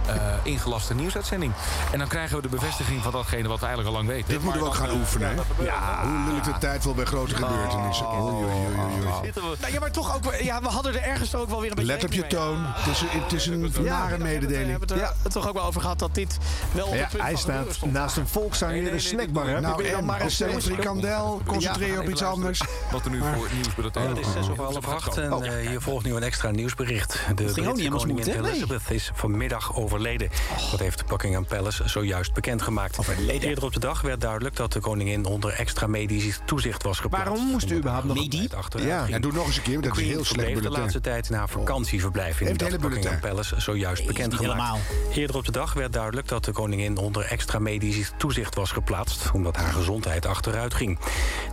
eh, 0.08 0.16
eh, 0.16 0.34
ingelaste 0.44 0.94
nieuwsuitzending. 0.96 1.54
En 1.92 2.00
dan 2.00 2.08
krijgen 2.10 2.28
krijgen 2.30 2.50
we 2.50 2.56
de 2.58 2.64
bevestiging 2.66 3.02
van 3.04 3.12
datgene 3.12 3.48
wat 3.48 3.60
we 3.60 3.66
eigenlijk 3.66 3.96
al 3.96 4.02
lang 4.04 4.14
weten. 4.16 4.30
Dit 4.34 4.44
moeten 4.44 4.62
we 4.62 4.68
ook 4.68 4.76
gaan 4.76 4.92
oefenen. 4.92 5.30
hè? 5.30 5.64
Ja. 5.64 6.08
Hoe 6.08 6.28
lullig 6.28 6.44
de 6.44 6.54
tijd 6.60 6.84
wel 6.84 6.94
bij 6.94 7.06
grote 7.06 7.36
gebeurtenissen. 7.36 8.08
Oei, 8.08 8.20
oei, 8.22 8.44
oei, 8.44 8.46
oei, 8.46 9.44
oei. 9.44 9.56
Nou, 9.62 9.74
ja, 9.74 9.80
maar 9.80 9.92
toch 9.92 10.16
ook, 10.16 10.34
ja, 10.42 10.62
we 10.62 10.68
hadden 10.68 10.94
er 10.94 11.02
ergens 11.02 11.36
ook 11.36 11.50
wel 11.50 11.62
weer 11.62 11.70
een 11.70 11.76
beetje 11.76 11.92
Let 11.92 12.04
op 12.04 12.14
je 12.14 12.22
rekening 12.22 12.48
mee. 12.48 12.64
toon. 12.64 12.74
Het 12.76 12.88
is, 12.96 13.04
het 13.22 13.34
is 13.34 13.46
een 13.46 13.84
Ja, 13.84 14.00
nare 14.00 14.18
we 14.18 14.24
mededeling. 14.24 14.70
hebben 14.70 14.90
het 14.98 15.02
er 15.24 15.32
toch 15.32 15.48
ook 15.48 15.54
wel 15.54 15.64
over 15.64 15.82
gehad 15.82 16.00
dat 16.00 16.16
dit 16.16 16.38
wel 16.72 16.86
op 16.88 16.94
Ja, 16.94 17.00
het 17.00 17.10
punt 17.10 17.22
hij 17.24 17.32
van 17.32 17.40
gebeuren 17.42 17.64
staat 17.66 17.76
stond. 17.76 17.94
naast 17.94 18.18
een 18.18 18.28
volkszanger 18.28 19.02
snackbar. 19.02 19.48
hè? 19.48 19.60
Nou, 19.60 19.74
Probeer 19.74 19.92
dan 19.92 20.00
en 20.00 20.06
maar 20.06 20.22
eens 20.22 20.40
een 20.40 20.62
frikandel. 20.62 21.42
Concentreer 21.46 21.92
je 21.92 22.00
op 22.00 22.10
iets 22.10 22.24
anders. 22.24 22.62
Wat 22.92 23.06
er 23.06 23.12
nu 23.12 23.20
voor 23.36 23.48
nieuwsbulletin 23.54 24.02
Het 24.02 24.18
is 24.20 24.32
zes 24.32 24.50
over 24.50 24.64
half 24.64 24.88
acht 24.88 25.18
en 25.18 25.34
Oh. 25.34 25.46
eh, 25.48 25.68
hier 25.68 25.82
volgt 25.82 26.06
nu 26.06 26.16
een 26.16 26.24
extra 26.24 26.50
nieuwsbericht. 26.52 27.12
De 27.28 27.34
Britse 27.34 27.62
helemaal 27.62 27.74
koningin 28.00 28.24
smooth, 28.24 28.26
hè? 28.26 28.48
Elizabeth 28.50 28.82
is 28.90 29.12
vanmiddag 29.14 29.76
overleden. 29.76 30.30
Dat 30.72 30.80
heeft 30.80 31.06
Buckingham 31.06 31.46
Palace 31.46 31.90
zojuist 32.00 32.34
bekendgemaakt. 32.34 32.98
Eerder 33.28 33.64
op 33.64 33.74
de 33.74 33.80
dag 33.80 34.02
werd 34.02 34.22
duidelijk 34.22 34.56
dat 34.56 34.74
de 34.74 34.80
koningin 34.80 35.26
onder 35.26 35.54
extra 35.54 35.88
medisch 35.88 36.40
toezicht 36.46 36.84
was 36.84 37.00
geplaatst. 37.00 37.28
Waarom 37.28 37.48
moest 37.48 37.72
u 37.72 37.76
überhaupt 37.76 38.06
nog... 38.06 38.16
Medi? 38.16 38.48
Ja. 38.78 39.06
Ja, 39.08 39.20
doe 39.20 39.32
nog 39.32 39.46
eens 39.46 39.58
een 39.58 39.62
keer, 39.62 39.82
dat 39.82 39.98
is 39.98 40.04
heel 40.04 40.12
slecht 40.14 40.28
verbleef 40.28 40.48
de 40.48 40.54
bulletin. 40.54 40.82
laatste 40.82 41.02
tijd 41.02 41.30
na 41.30 41.48
vakantieverblijf 41.48 42.40
in 42.40 42.48
Heeft 42.48 42.60
de 42.60 42.66
hele 42.66 42.78
Buckingham 42.78 43.12
bulletin. 43.12 43.30
Palace 43.30 43.62
zojuist 43.62 44.06
bekendgemaakt. 44.06 44.80
Eerder 45.14 45.36
op 45.36 45.46
de 45.46 45.52
dag 45.52 45.74
werd 45.74 45.94
duidelijk 45.94 46.28
dat 46.28 46.46
de 46.46 46.52
koningin 46.52 46.98
onder 46.98 47.26
extra 47.26 47.60
medisch 47.60 48.12
toezicht 48.18 48.56
was 48.56 48.72
geplaatst, 48.72 49.32
omdat 49.34 49.56
haar 49.56 49.74
gezondheid 49.74 50.26
achteruit 50.26 50.74
ging. 50.74 51.00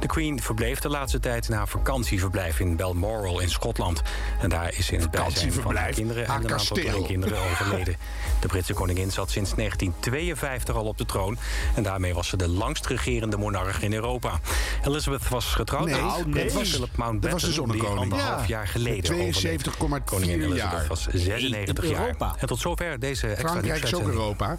De 0.01 0.07
Queen 0.07 0.43
verbleef 0.43 0.79
de 0.79 0.89
laatste 0.89 1.21
tijd 1.21 1.49
na 1.49 1.67
vakantieverblijf 1.67 2.61
in 2.61 2.77
Balmoral 2.77 3.41
in 3.41 3.51
Schotland. 3.51 4.03
En 4.41 4.49
daar 4.49 4.75
is 4.77 4.91
in 4.91 5.01
het 5.01 5.11
bijzijn 5.11 5.53
van 5.53 5.77
haar 5.77 5.91
kinderen 5.91 6.25
en 6.25 6.31
Haar 6.31 6.45
een 6.45 6.53
aantal 6.53 6.77
kleinkinderen 6.77 7.39
overleden. 7.51 7.97
De 8.41 8.47
Britse 8.47 8.75
koningin 8.75 9.11
zat 9.11 9.31
sinds 9.31 9.55
1952 9.55 10.36
al 10.75 10.85
op 10.85 10.99
de 10.99 11.05
troon. 11.07 11.39
En 11.75 11.83
daarmee 11.83 12.15
was 12.15 12.29
ze 12.29 12.37
de 12.37 12.49
langst 12.49 12.87
regerende 12.87 13.37
monarch 13.37 13.83
in 13.83 13.93
Europa. 13.93 14.41
Elizabeth 14.85 15.29
was 15.29 15.45
getrouwd 15.47 15.85
Nee, 15.85 16.01
met 16.01 16.25
nee. 16.27 16.33
prins 16.33 16.53
dat 16.53 16.53
was- 16.63 16.69
Philip 16.71 16.97
Mountbatten, 16.97 17.21
dat 17.21 17.31
was 17.31 17.41
de 17.41 17.47
die 17.47 17.55
zonnekoning. 17.57 17.99
anderhalf 18.13 18.41
Ja. 18.41 18.47
jaar 18.57 18.69
geleden 18.69 19.15
overleed. 19.15 19.35
72,4 19.35 20.05
Koningin 20.05 20.41
Elizabeth 20.43 20.71
jaar. 20.79 20.87
was 20.89 21.07
96 21.13 21.85
In 21.85 21.91
jaar. 21.91 22.01
Europa. 22.07 22.35
En 22.39 22.47
tot 22.47 22.59
zover 22.59 22.99
deze 22.99 23.27
extra 23.27 23.49
Frankrijk 23.49 23.83
is 23.85 23.95
ook. 23.95 24.07
Europa. 24.07 24.59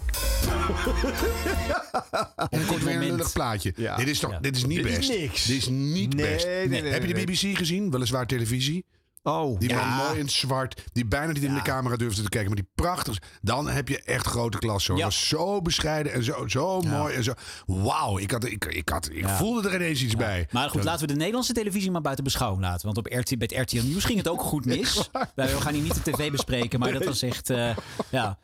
En 2.50 2.66
komt 2.66 2.82
weer 2.82 2.94
een 2.94 3.04
lullig 3.04 3.32
plaatje. 3.32 3.72
Ja. 3.76 3.96
Dit 3.96 4.08
is 4.08 4.18
toch, 4.18 4.38
dit 4.40 4.56
is 4.56 4.64
niet 4.64 4.82
Dit 4.82 4.86
is 4.86 4.96
best. 4.96 5.08
niks. 5.20 5.44
Dit 5.44 5.56
is 5.56 5.68
niet 5.68 6.14
Nee, 6.14 6.32
best. 6.32 6.46
nee, 6.46 6.68
nee, 6.68 6.82
Heb 6.92 7.04
je 7.06 7.14
de. 7.14 7.24
BBC 7.24 7.56
gezien? 7.56 7.90
Weliswaar 7.90 8.26
televisie. 8.26 8.84
Oh. 9.28 9.58
Die 9.58 9.68
Ja. 9.68 9.76
man 9.76 9.88
mooi 10.06 10.18
in 10.18 10.24
het 10.24 10.32
zwart. 10.34 10.82
Die 10.92 11.06
bijna 11.06 11.32
niet 11.32 11.42
in 11.42 11.54
de 11.54 11.62
camera 11.62 11.96
durfde 11.96 12.22
te 12.22 12.28
kijken. 12.28 12.50
Maar 12.50 12.60
die 12.60 12.70
prachtig. 12.74 13.18
Dan 13.42 13.68
heb 13.68 13.88
je 13.88 14.02
echt 14.02 14.26
grote 14.26 14.58
klasse. 14.58 14.90
Hoor. 14.92 15.00
Ja. 15.00 15.06
Dat 15.06 15.14
was 15.14 15.28
zo 15.28 15.62
bescheiden 15.62 16.12
en 16.12 16.24
zo, 16.24 16.48
zo 16.48 16.80
mooi. 16.80 17.14
En 17.14 17.24
zo. 17.24 17.32
Wauw. 17.66 18.18
Ik, 18.18 18.30
had, 18.30 18.44
ik, 18.44 18.64
ik, 18.64 18.88
had, 18.88 19.08
ik 19.12 19.28
voelde 19.28 19.68
er 19.68 19.74
ineens 19.74 20.02
iets 20.02 20.16
bij. 20.16 20.46
Maar 20.50 20.70
goed, 20.70 20.84
laten 20.84 21.00
we 21.00 21.12
de 21.12 21.18
Nederlandse 21.18 21.52
televisie 21.52 21.90
maar 21.90 22.00
buiten 22.00 22.24
beschouwing 22.24 22.62
laten. 22.62 22.86
Want 22.86 22.98
op 22.98 23.06
RT, 23.06 23.38
bij 23.38 23.48
het 23.52 23.70
RTL 23.72 23.86
Nieuws 23.86 24.04
ging 24.04 24.18
het 24.18 24.28
ook 24.28 24.40
goed 24.42 24.64
mis. 24.76 25.10
Wij 25.34 25.48
we 25.54 25.60
gaan 25.60 25.74
hier 25.74 25.82
niet 25.82 26.04
de 26.04 26.10
tv 26.10 26.30
bespreken, 26.30 26.78
maar 26.80 26.92
dat 26.92 27.04
was 27.04 27.22
echt... 27.22 27.50
eh, 27.50 27.76
ja. 28.08 28.38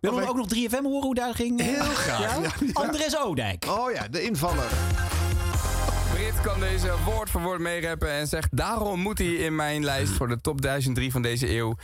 Willen 0.00 0.18
we 0.18 0.28
ook 0.28 0.36
nog 0.36 0.46
3FM 0.54 0.82
horen 0.82 1.02
hoe 1.02 1.14
daar 1.14 1.34
ging? 1.34 1.60
Heel 1.60 1.82
graag. 1.94 2.20
Ja? 2.20 2.42
Ja, 2.42 2.52
ja. 2.60 2.72
Andres 2.72 3.16
Oudijk. 3.16 3.64
Oh 3.68 3.92
ja, 3.92 4.08
de 4.08 4.22
invaller. 4.22 4.68
Kan 6.42 6.60
deze 6.60 6.92
woord 7.04 7.30
voor 7.30 7.40
woord 7.40 7.60
meerappen 7.60 8.10
en 8.10 8.26
zegt... 8.26 8.56
daarom 8.56 9.00
moet 9.00 9.18
hij 9.18 9.26
in 9.26 9.54
mijn 9.54 9.84
lijst 9.84 10.12
voor 10.12 10.28
de 10.28 10.40
top 10.40 10.62
1003 10.62 11.10
van 11.10 11.22
deze 11.22 11.56
eeuw... 11.56 11.76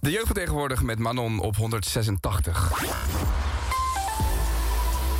de 0.00 0.10
jeugd 0.10 0.26
vertegenwoordigen 0.26 0.86
met 0.86 0.98
Manon 0.98 1.40
op 1.40 1.56
186. 1.56 2.72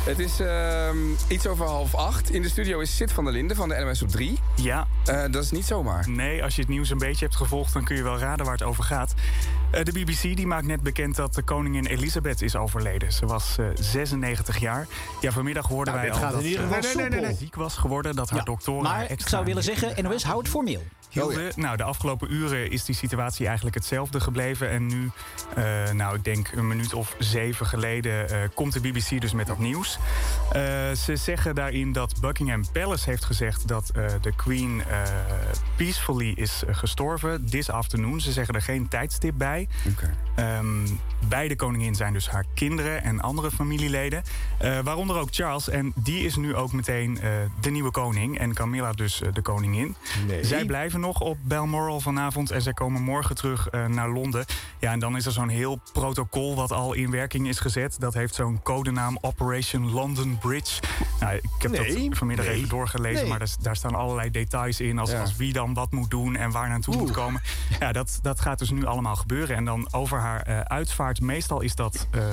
Het 0.03 0.19
is 0.19 0.39
ehm, 0.39 0.97
iets 1.27 1.47
over 1.47 1.65
half 1.65 1.95
acht. 1.95 2.29
In 2.31 2.41
de 2.41 2.49
studio 2.49 2.79
is 2.79 2.95
Sid 2.95 3.11
van 3.11 3.23
der 3.23 3.33
Linden 3.33 3.55
van 3.55 3.69
de 3.69 3.75
NMS 3.75 4.01
op 4.01 4.09
3. 4.09 4.39
Ja. 4.55 4.87
dat 5.31 5.43
is 5.43 5.51
niet 5.51 5.65
zomaar. 5.65 6.09
Nee, 6.09 6.43
als 6.43 6.55
je 6.55 6.61
het 6.61 6.69
nieuws 6.69 6.89
een 6.89 6.97
beetje 6.97 7.25
hebt 7.25 7.37
gevolgd, 7.37 7.73
dan 7.73 7.83
kun 7.83 7.95
je 7.95 8.03
wel 8.03 8.17
raden 8.17 8.45
waar 8.45 8.53
het 8.55 8.63
over 8.63 8.83
gaat. 8.83 9.13
Eh, 9.71 9.83
de 9.83 9.91
BBC 9.91 10.21
die 10.21 10.47
maakt 10.47 10.65
net 10.65 10.81
bekend 10.81 11.15
dat 11.15 11.33
de 11.33 11.41
koningin 11.41 11.85
Elisabeth 11.85 12.41
is 12.41 12.55
overleden. 12.55 13.11
Ze 13.13 13.25
was 13.25 13.55
eh, 13.57 13.65
96 13.75 14.57
jaar. 14.57 14.87
Ja, 15.21 15.31
vanmiddag 15.31 15.67
hoorden 15.67 15.93
Nou, 15.93 16.05
wij 16.05 16.15
al 16.15 16.21
gaat 16.21 16.31
dat 16.31 16.41
ze 16.43 16.47
geval 16.57 16.81
soepel. 16.83 17.35
ziek 17.35 17.55
was 17.55 17.75
geworden. 17.77 18.15
Dat 18.15 18.29
haar 18.29 18.39
Ja, 18.39 18.45
doktoren 18.45 18.83
Maar 18.83 19.11
ik 19.11 19.27
zou 19.27 19.45
willen 19.45 19.63
zeggen, 19.63 20.03
NOS, 20.03 20.23
hou 20.23 20.37
het 20.39 20.47
formeel. 20.47 20.83
hielden. 21.09 21.51
Nou, 21.55 21.77
de 21.77 21.83
afgelopen 21.83 22.33
uren 22.33 22.71
is 22.71 22.85
die 22.85 22.95
situatie 22.95 23.45
eigenlijk 23.45 23.75
hetzelfde 23.75 24.19
gebleven. 24.19 24.69
En 24.69 24.85
nu, 24.87 25.11
eh, 25.55 25.91
nou, 25.91 26.15
ik 26.15 26.23
denk 26.23 26.51
een 26.55 26.67
minuut 26.67 26.93
of 26.93 27.15
zeven 27.19 27.65
geleden, 27.65 28.29
eh, 28.29 28.37
komt 28.53 28.73
de 28.73 28.79
BBC 28.79 29.21
dus 29.21 29.33
met 29.33 29.47
dat 29.47 29.57
nieuws. 29.59 29.92
Eh, 30.53 30.91
ze 30.91 31.15
zeggen 31.15 31.55
daarin 31.55 31.91
dat 31.91 32.13
Buckingham 32.21 32.63
Palace 32.71 33.09
heeft 33.09 33.25
gezegd 33.25 33.67
dat 33.67 33.89
eh, 33.89 34.05
de 34.21 34.35
Queen 34.35 34.83
eh, 34.89 35.01
peacefully 35.75 36.31
is 36.35 36.63
gestorven. 36.67 37.45
This 37.49 37.69
afternoon. 37.69 38.21
Ze 38.21 38.31
zeggen 38.31 38.55
er 38.55 38.61
geen 38.61 38.87
tijdstip 38.87 39.33
bij. 39.37 39.67
Ehm, 40.35 40.87
bij 41.27 41.47
de 41.47 41.55
koningin 41.55 41.95
zijn 41.95 42.13
dus 42.13 42.29
haar 42.29 42.45
kinderen 42.53 43.03
en 43.03 43.21
andere 43.21 43.51
familieleden. 43.51 44.23
Waaronder 44.83 45.17
ook 45.17 45.27
Charles. 45.31 45.69
En 45.69 45.93
die 45.95 46.25
is 46.25 46.35
nu 46.35 46.55
ook 46.55 46.71
meteen 46.71 47.19
de 47.61 47.69
nieuwe 47.69 47.91
koning. 47.91 48.39
En 48.39 48.53
Camilla 48.53 48.91
dus 48.91 49.21
de 49.33 49.41
koningin. 49.41 49.95
Nee. 50.27 50.43
Zij 50.43 50.65
blijven 50.65 50.99
nog 50.99 51.19
op 51.21 51.37
Balmoral 51.41 51.99
vanavond. 51.99 52.51
En 52.51 52.61
zij 52.61 52.73
komen 52.73 53.01
morgen 53.01 53.35
terug 53.35 53.69
naar 53.87 54.09
Londen. 54.09 54.45
Ja, 54.79 54.91
en 54.91 54.99
dan 54.99 55.15
is 55.15 55.25
er 55.25 55.31
zo'n 55.31 55.49
heel 55.49 55.79
protocol 55.93 56.55
wat 56.55 56.71
al 56.71 56.93
in 56.93 57.11
werking 57.11 57.47
is 57.47 57.59
gezet. 57.59 57.95
Dat 57.99 58.13
heeft 58.13 58.35
zo'n 58.35 58.59
codenaam 58.63 59.17
Operation 59.21 59.82
London 59.91 60.37
Bridge. 60.37 60.81
Nou, 61.19 61.35
ik 61.35 61.41
heb 61.57 61.71
Nee. 61.71 62.07
dat 62.09 62.17
vanmiddag 62.17 62.45
Nee. 62.45 62.55
even 62.55 62.69
doorgelezen. 62.69 63.19
Nee. 63.21 63.29
Maar 63.29 63.39
daar, 63.39 63.55
daar 63.61 63.75
staan 63.75 63.95
allerlei 63.95 64.29
details 64.31 64.79
in. 64.79 64.99
Als, 64.99 65.11
Ja. 65.11 65.21
als 65.21 65.35
wie 65.35 65.53
dan 65.53 65.73
wat 65.73 65.91
moet 65.91 66.09
doen 66.09 66.35
en 66.35 66.51
waar 66.51 66.69
naartoe 66.69 66.95
moet 66.97 67.11
komen. 67.11 67.41
Ja, 67.79 67.91
dat, 67.91 68.19
dat 68.21 68.39
gaat 68.39 68.59
dus 68.59 68.69
nu 68.69 68.85
allemaal 68.85 69.15
gebeuren. 69.15 69.55
En 69.55 69.65
dan 69.65 69.87
over 69.91 70.19
haar 70.19 70.41
eh, 70.41 70.59
uitvaart. 70.59 71.21
Meestal 71.21 71.61
is 71.61 71.75
dat, 71.75 72.07
eh, 72.11 72.23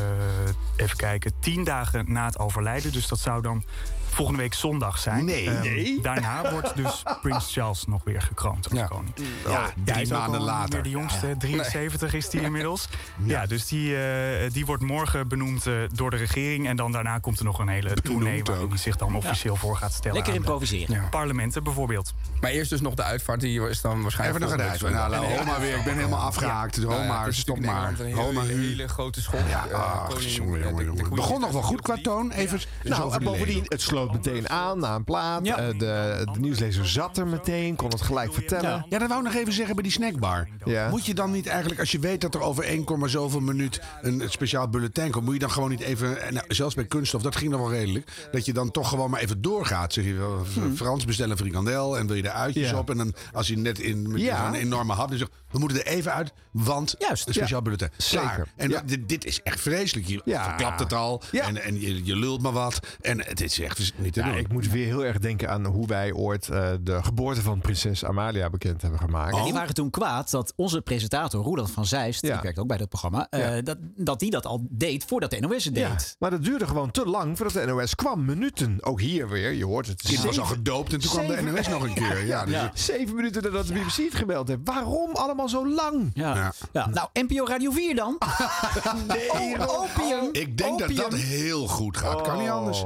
even 0.77 0.97
kijken, 0.97 1.33
tien 1.41 1.65
dagen 1.65 2.05
na 2.13 2.25
het 2.27 2.39
overlijden. 2.39 2.93
Dus 2.93 3.09
dat 3.09 3.19
zou 3.19 3.43
dan 3.43 3.65
volgende 4.11 4.41
week 4.41 4.55
zondag 4.55 4.99
zijn. 4.99 5.25
Nee, 5.25 5.51
Ehm, 5.51 5.61
nee. 5.63 6.01
Daarna 6.03 6.43
wordt 6.53 6.77
dus 6.77 7.03
Prins 7.23 7.53
Charles 7.53 7.85
nog 7.87 8.05
weer 8.05 8.23
gekroond 8.23 8.71
als 8.71 8.79
Ja. 8.79 8.87
koning. 8.87 9.13
Ja, 9.47 9.71
drie 9.85 10.03
is 10.03 10.09
maanden 10.11 10.41
later. 10.41 10.75
meer 10.75 10.83
de 10.83 10.91
jongste, 10.91 11.35
73 11.39 12.15
is 12.15 12.29
die 12.31 12.41
inmiddels. 12.41 12.89
Ja, 13.25 13.47
dus 13.47 13.67
die, 13.67 13.97
eh, 13.97 14.51
die 14.53 14.67
wordt 14.67 14.83
morgen 14.83 15.29
benoemd 15.29 15.67
eh, 15.67 15.75
door 15.93 16.11
de 16.11 16.17
regering. 16.17 16.67
En 16.69 16.77
dan 16.77 16.93
daarna 16.93 17.19
komt 17.19 17.39
er 17.39 17.45
nog 17.45 17.59
een 17.59 17.69
hele 17.69 17.95
tournee 17.95 18.43
waarin 18.45 18.69
hij 18.69 18.79
zich 18.79 18.97
dan 18.97 19.15
officieel 19.17 19.57
voor 19.57 19.77
gaat 19.77 19.93
stellen. 19.93 20.15
Lekker 20.17 20.33
aan 20.35 20.39
de 20.39 20.45
improviseren. 20.47 21.09
Parlementen 21.11 21.63
bijvoorbeeld. 21.65 22.15
Maar 22.41 22.51
eerst 22.51 22.71
dus 22.71 22.81
nog 22.81 22.95
de 22.95 23.03
uitvaart. 23.03 23.41
Die 23.41 23.69
is 23.69 23.81
dan 23.81 24.03
waarschijnlijk... 24.03 24.45
Even 24.45 24.59
nog 24.59 24.67
een 24.67 24.71
volgende 24.73 24.99
uit. 25.01 25.11
week 25.11 25.21
Nou. 25.21 25.39
Homa 25.39 25.61
weer. 25.61 25.77
Ik 25.77 25.85
ben 25.85 25.95
helemaal 25.97 26.21
afgehaakt. 26.21 26.77
Nou 26.77 26.93
ja, 26.93 26.99
Homa, 27.01 27.31
stop 27.33 27.61
maar. 27.61 27.95
Homa, 28.15 28.41
Een 28.41 28.47
hele, 28.61 28.89
grote 28.89 29.23
schok. 29.23 29.41
Ja, 29.49 29.67
Eh, 29.71 29.75
ach, 29.75 30.09
koning- 30.09 30.35
jongen, 30.35 30.85
jongen, 30.85 31.15
Begon 31.15 31.41
nog 31.41 31.51
wel 31.53 31.63
goed 31.63 31.81
qua 31.81 31.97
toon. 32.03 32.31
Even 32.31 32.53
eens 32.57 32.67
Nou, 32.83 33.25
bovendien, 33.25 33.65
het 33.69 33.81
sloot 33.83 34.00
meteen 34.13 34.49
aan 34.49 34.79
na 34.79 34.95
een 34.95 35.05
plaat. 35.05 35.47
Ja. 35.47 35.57
Eh, 35.59 35.79
de, 35.79 36.27
de 36.33 36.41
nieuwslezer 36.41 36.89
zat 36.89 37.17
er 37.19 37.27
meteen, 37.27 37.77
kon 37.77 37.89
het 37.91 38.01
gelijk 38.03 38.35
vertellen. 38.35 38.87
Ja, 38.89 38.99
dat 38.99 39.09
wou 39.09 39.21
ik 39.21 39.27
nog 39.33 39.37
even 39.41 39.53
zeggen 39.53 39.75
bij 39.75 39.83
die 39.83 39.93
snackbar. 39.93 40.49
Ja. 40.65 40.89
Moet 40.89 41.07
je 41.07 41.15
dan 41.15 41.31
niet 41.31 41.47
eigenlijk, 41.47 41.81
als 41.81 41.91
je 41.93 41.99
weet 41.99 42.21
dat 42.21 42.35
er 42.35 42.41
over 42.41 42.65
1, 42.65 43.11
zoveel 43.11 43.41
minuut 43.41 43.81
een 44.03 44.23
speciaal 44.29 44.69
bulletin 44.69 45.11
komt, 45.11 45.25
moet 45.25 45.35
je 45.35 45.41
dan 45.41 45.51
gewoon 45.51 45.71
niet 45.71 45.81
even, 45.81 46.23
en 46.23 46.35
nou, 46.35 46.45
zelfs 46.49 46.75
bij 46.75 46.85
kunststof, 46.85 47.23
dat 47.23 47.37
ging 47.37 47.51
nog 47.51 47.61
wel 47.61 47.71
redelijk, 47.71 48.29
dat 48.33 48.45
je 48.47 48.53
dan 48.53 48.71
toch 48.71 48.89
gewoon 48.89 49.11
maar 49.11 49.21
even 49.21 49.43
doorgaat. 49.43 49.93
Zeg 49.93 50.05
je 50.05 50.15
wel, 50.15 50.45
Frans 50.75 51.05
bestellen 51.05 51.31
een 51.31 51.37
frikandel 51.37 51.99
en 51.99 52.07
wil 52.07 52.17
je 52.17 52.23
er 52.23 52.31
uitjes. 52.31 52.71
Ja. 52.71 52.79
op. 52.79 52.91
En 52.91 52.97
dan 52.97 53.15
als 53.33 53.47
je 53.49 53.57
net 53.59 53.79
in 53.79 54.11
met 54.13 54.21
Ja. 54.21 54.45
zo'n 54.45 54.55
enorme 54.55 54.93
hap, 54.93 55.09
dan 55.09 55.19
zegt 55.19 55.31
we 55.51 55.59
moeten 55.59 55.85
er 55.85 55.93
even 55.93 56.13
uit, 56.15 56.33
want 56.51 56.95
Juist. 56.99 57.27
een 57.27 57.35
speciaal 57.35 57.59
Ja. 57.59 57.65
bulletin. 57.65 57.89
Zeker. 57.97 58.27
Klaar. 58.29 58.47
En 58.57 58.71
Ja. 58.71 58.83
dit, 58.87 59.09
dit 59.09 59.25
is 59.25 59.43
echt 59.43 59.61
vreselijk. 59.61 60.07
Je 60.07 60.21
Ja. 60.25 60.45
verklapt 60.45 60.81
het 60.81 60.93
al 60.93 61.23
Ja. 61.31 61.47
en, 61.47 61.63
en 61.63 61.81
je, 61.81 62.05
je 62.05 62.17
lult 62.17 62.43
maar 62.43 62.53
wat. 62.53 62.81
En 63.01 63.25
het 63.25 63.41
is 63.41 63.61
echt 63.61 63.90
niet 63.97 64.13
te 64.13 64.21
Ja, 64.21 64.27
doen. 64.27 64.37
ik 64.37 64.53
moet 64.53 64.69
weer 64.71 64.87
heel 64.87 65.05
erg 65.05 65.19
denken 65.19 65.51
aan 65.51 65.67
hoe 65.67 65.87
wij 65.87 66.13
ooit 66.13 66.49
eh, 66.49 66.69
de 66.81 67.03
geboorte 67.03 67.43
van 67.43 67.61
prinses 67.61 68.05
Amalia 68.05 68.51
bekend 68.51 68.83
hebben 68.83 69.01
gemaakt. 69.01 69.37
En 69.37 69.43
die 69.45 69.53
waren 69.53 69.75
toen 69.75 69.91
kwaad 69.91 70.31
dat 70.31 70.53
onze 70.57 70.81
presentator, 70.83 71.45
Roland 71.45 71.71
van 71.71 71.87
Zeist, 71.87 72.21
die 72.23 72.31
werkt 72.43 72.59
ook 72.59 72.67
bij 72.67 72.77
dat 72.77 72.89
programma, 72.89 73.27
eh, 73.31 73.55
Ja. 73.57 73.63
dat, 73.63 73.77
dat 73.97 74.21
die 74.21 74.31
dat 74.31 74.47
al 74.47 74.67
deed 74.71 75.05
voordat 75.05 75.31
de 75.31 75.41
NOS 75.41 75.65
het 75.65 75.75
deed. 75.75 75.83
Ja, 75.85 75.97
maar 76.19 76.31
dat 76.31 76.45
duurde 76.45 76.67
gewoon 76.67 76.91
te 76.91 77.07
lang 77.07 77.37
voordat 77.37 77.63
de 77.67 77.73
NOS 77.73 77.95
kwam. 77.95 78.25
Minuten. 78.25 78.79
Ook 78.81 79.01
hier 79.01 79.29
weer, 79.29 79.53
je 79.53 79.65
hoort 79.65 79.87
het. 79.87 80.03
kind 80.03 80.23
was 80.25 80.39
al 80.39 80.45
gedoopt 80.47 80.93
en 80.93 81.01
toen 81.01 81.11
kwam 81.11 81.27
de 81.27 81.43
NOS 81.43 81.69
nog 81.69 81.83
een 81.83 81.95
keer. 81.95 82.27
Ja, 82.27 82.45
dus 82.45 82.55
Ja. 82.55 82.71
Zeven 82.75 83.15
minuten 83.15 83.43
nadat 83.43 83.67
de 83.67 83.73
BBC 83.73 83.97
het 83.97 84.15
gebeld 84.15 84.49
heeft. 84.49 84.61
Waarom 84.65 85.11
allemaal 85.15 85.49
zo 85.49 85.69
lang? 85.69 86.11
Ja. 86.15 86.53
Ja. 86.73 86.87
Nou, 86.89 87.09
NPO 87.13 87.45
Radio 87.47 87.71
4 87.71 87.95
dan? 87.95 88.19
Nee, 89.09 89.59
oh, 89.69 89.81
opium. 89.81 90.29
Ik 90.33 90.59
denk 90.59 90.79
dat 90.79 90.97
dat 90.97 91.15
heel 91.15 91.67
goed 91.69 91.97
gaat. 91.97 92.21
Kan 92.23 92.39
niet 92.39 92.49
anders. 92.49 92.85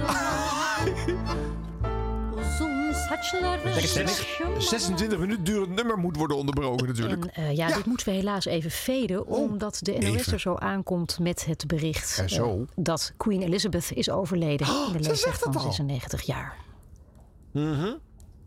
Oh. 0.00 0.86
Uzun 2.38 2.78
Lekker 3.64 3.88
stemmig. 3.88 4.40
26 4.58 5.18
minuten 5.18 5.44
durend 5.44 5.74
nummer 5.74 5.98
moet 5.98 6.16
worden 6.16 6.36
onderbroken 6.36 6.86
natuurlijk. 6.86 7.24
En 7.24 7.44
eh, 7.44 7.56
ja, 7.56 7.66
dit 7.74 7.86
moeten 7.86 8.08
we 8.08 8.14
helaas 8.14 8.44
even 8.44 8.70
veden, 8.70 9.26
omdat 9.26 9.78
de 9.82 9.92
NOS 9.92 10.04
even. 10.04 10.32
er 10.32 10.40
zo 10.40 10.54
aankomt 10.54 11.18
met 11.18 11.44
het 11.44 11.66
bericht 11.66 12.24
eh, 12.26 12.52
dat 12.74 13.12
Queen 13.16 13.42
Elizabeth 13.42 13.90
is 13.92 14.10
overleden 14.10 14.66
in 14.66 14.72
de 14.72 14.86
ze 14.86 14.92
leeftijd 14.92 15.18
zegt 15.18 15.44
het 15.44 15.52
van 15.52 15.62
al. 15.62 15.72
96 15.72 16.22
jaar. 16.22 16.56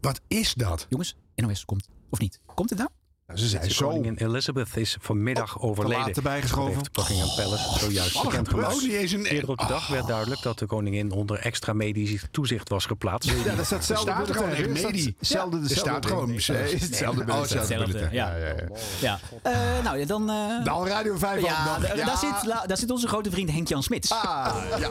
Wat 0.02 0.22
is 0.28 0.54
dat? 0.54 0.86
Jongens, 0.90 1.16
NOS 1.36 1.66
komt. 1.66 1.88
Of 2.10 2.20
niet? 2.20 2.40
Komt 2.56 2.70
het 2.70 2.80
nou? 2.80 2.90
Ze 3.34 3.48
zei 3.48 3.68
De 3.68 3.74
zo. 3.74 3.88
koningin 3.88 4.16
Elizabeth 4.16 4.68
is 4.76 4.98
vanmiddag 5.02 5.62
overleden. 5.62 6.06
laat 6.06 6.16
erbij 6.18 6.42
geschoven. 6.42 6.74
Dat 6.74 6.76
heeft 6.76 6.92
Buckingham 6.92 7.36
Palace 7.36 7.80
zojuist 7.80 8.14
Wat 8.14 8.24
bekend 8.24 8.50
gemaakt. 8.50 8.84
Een- 8.84 9.26
Eerder 9.26 9.50
op 9.50 9.58
de 9.60 9.66
dag 9.68 9.88
werd 9.88 10.08
duidelijk 10.08 10.42
dat 10.42 10.60
de 10.60 10.66
koningin 10.66 11.12
onder 11.12 11.40
extra 11.40 11.74
medisch 11.74 12.24
toezicht 12.32 12.70
was 12.70 12.86
geplaatst. 12.86 13.30
Ja, 13.30 13.36
dat 13.36 13.66
staat 13.66 13.70
Er 13.70 13.76
hetzelfde 13.76 14.12
staat 14.12 14.30
er 14.30 14.36
gewoon 14.36 14.50
echt? 14.50 14.78
Staat- 14.78 14.92
medie. 14.92 15.16
hetzelfde- 15.20 15.56
Er 15.58 15.62
dezelfde 15.62 15.90
staat 15.90 16.06
gewoon 16.06 16.30
hetzelfde 16.30 17.22
oh, 17.32 17.40
hetzelfde 17.40 17.76
bulletin. 17.76 18.08
Ja. 18.12 18.36
Ja, 18.36 18.38
ja, 18.38 18.46
ja. 18.48 18.68
Ja. 19.02 19.20
Eh, 19.42 19.84
nou 19.84 19.98
ja, 19.98 20.06
dan... 20.06 20.30
eh, 20.30 20.64
Dan 20.66 20.88
Radio 20.88 21.18
5 21.18 21.42
ja, 21.44 21.66
ook 21.74 21.78
nog. 21.80 21.90
d- 21.90 21.98
Ja. 21.98 22.06
Daar, 22.06 22.18
zit, 22.18 22.46
la- 22.46 22.64
daar 22.66 22.78
zit 22.78 22.92
onze 22.92 23.08
grote 23.08 23.32
vriend 23.32 23.52
Henk-Jan 23.52 23.84
Smits. 23.84 24.12
Ah, 24.12 24.56
ja. 24.80 24.90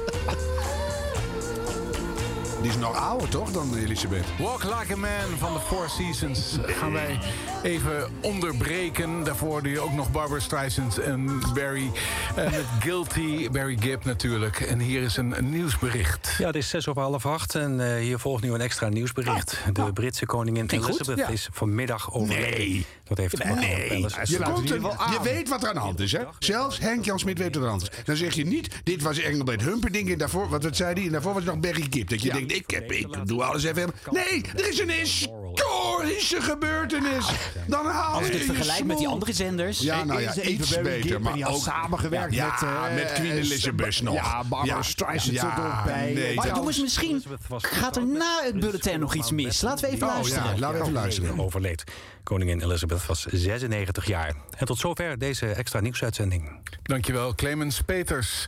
Die 2.60 2.70
is 2.70 2.76
nog 2.76 2.96
ouder 2.96 3.28
toch 3.28 3.50
dan 3.50 3.74
Elisabeth? 3.74 4.24
Walk 4.38 4.62
Like 4.62 4.92
a 4.92 4.96
Man 4.96 5.38
van 5.38 5.52
de 5.52 5.60
Four 5.60 5.88
Seasons 5.88 6.58
gaan 6.66 6.92
wij 6.92 7.18
even 7.62 8.10
onderbreken. 8.20 9.24
Daarvoor 9.24 9.62
doe 9.62 9.72
je 9.72 9.80
ook 9.80 9.92
nog 9.92 10.10
Barbara 10.10 10.40
Streisand 10.40 10.98
en 10.98 11.40
Barry. 11.54 11.90
En 12.36 12.50
met 12.50 12.64
Guilty, 12.80 13.50
Barry 13.50 13.76
Gibb 13.80 14.04
natuurlijk. 14.04 14.60
En 14.60 14.78
hier 14.78 15.02
is 15.02 15.16
een, 15.16 15.34
nieuwsbericht. 15.40 16.34
Ja, 16.38 16.46
het 16.46 16.56
is 16.56 16.68
zes 16.68 16.88
over 16.88 17.02
half 17.02 17.26
acht 17.26 17.54
en 17.54 17.80
eh, 17.80 18.00
hier 18.00 18.18
volgt 18.18 18.42
nu 18.42 18.52
een 18.52 18.60
extra 18.60 18.88
nieuwsbericht. 18.88 19.58
De 19.72 19.92
Britse 19.92 20.26
koningin 20.26 20.70
goed, 20.70 20.72
Elizabeth 20.72 21.18
ja. 21.18 21.28
is 21.28 21.48
vanmiddag 21.52 22.14
overleden. 22.14 22.58
Nee. 22.58 22.86
Dat 23.10 23.18
heeft 23.18 23.44
Nee, 23.44 24.00
je, 24.24 24.38
komt 24.42 24.68
je 24.68 25.18
weet 25.22 25.48
wat 25.48 25.62
er 25.62 25.68
aan 25.68 25.74
de 25.74 25.80
hand 25.80 26.00
is, 26.00 26.12
hè? 26.12 26.22
Zelfs 26.38 26.78
Henk-Jan 26.78 27.18
Smit 27.18 27.38
weet 27.38 27.54
wat 27.54 27.64
er 27.64 27.70
aan 27.70 27.78
de 27.78 27.84
hand 27.84 27.98
is. 27.98 28.04
Dan 28.04 28.16
zeg 28.16 28.34
je 28.34 28.46
niet, 28.46 28.68
dit 28.84 29.02
was 29.02 29.18
Engelbert 29.18 29.62
Humperdinck 29.62 30.08
en 30.08 30.18
daarvoor, 30.18 30.48
wat, 30.48 30.62
wat 30.62 30.76
zei 30.76 30.94
hij? 30.94 31.04
En 31.04 31.12
daarvoor 31.12 31.32
was 31.34 31.42
het 31.44 31.52
nog 31.52 31.60
Barry 31.60 31.86
Gibb. 31.90 32.08
Dat 32.08 32.22
je 32.22 32.32
denkt, 32.32 32.52
ik, 32.54 32.70
heb, 32.70 32.92
ik 32.92 33.26
doe 33.26 33.42
alles 33.44 33.64
even. 33.64 33.90
Nee, 34.10 34.42
er 34.56 34.68
is 34.68 34.78
een 34.78 34.90
historische 34.90 36.40
gebeurtenis. 36.40 37.26
Dan 37.66 37.86
haal 37.86 38.12
Als 38.14 38.26
ik 38.26 38.32
je 38.32 38.38
het 38.38 38.46
je 38.46 38.52
vergelijk 38.54 38.84
met 38.84 38.98
die 38.98 39.08
andere 39.08 39.32
zenders. 39.32 39.78
Ja, 39.78 40.04
nou 40.04 40.20
ja, 40.20 40.34
iets 40.42 40.80
beter. 40.80 41.20
Maar 41.20 41.32
die 41.32 41.44
had 41.44 41.54
ook 41.54 41.62
samengewerkt 41.62 42.34
ja, 42.34 42.46
met, 42.60 42.62
eh, 42.70 42.94
met 42.94 43.12
Queen 43.12 43.32
Elizabeth 43.32 44.02
nog. 44.02 44.14
Ja, 44.14 44.44
Barbara 44.44 44.82
Streisand 44.82 45.38
zat 45.38 45.56
er 45.58 45.64
ook 45.66 45.84
bij. 45.84 46.12
Nee, 46.12 46.34
Maar 46.34 46.54
jongens, 46.54 46.80
misschien 46.80 47.24
gaat 47.48 47.96
er 47.96 48.06
na 48.06 48.40
het 48.44 48.60
bulletin 48.60 49.00
nog 49.00 49.14
iets 49.14 49.30
mis. 49.30 49.60
Laten 49.60 49.88
we 49.88 49.94
even 49.94 50.06
Oh, 50.06 50.14
luisteren. 50.14 50.44
ja, 50.44 50.58
laten 50.58 50.76
we 50.76 50.80
even 50.82 50.92
luisteren. 50.92 51.38
overleed. 51.40 51.84
Koningin 52.22 52.60
Elizabeth 52.60 53.06
was 53.06 53.26
96 53.26 54.06
jaar. 54.06 54.34
En 54.56 54.66
tot 54.66 54.78
zover 54.78 55.18
deze 55.18 55.46
extra 55.46 55.80
nieuwsuitzending. 55.80 56.58
Dankjewel, 56.82 57.34
Clemens 57.34 57.80
Peters. 57.80 58.46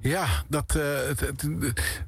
Ja, 0.00 0.26
dat, 0.48 0.74
eh, 0.74 0.82
het, 1.06 1.20
het, 1.20 1.44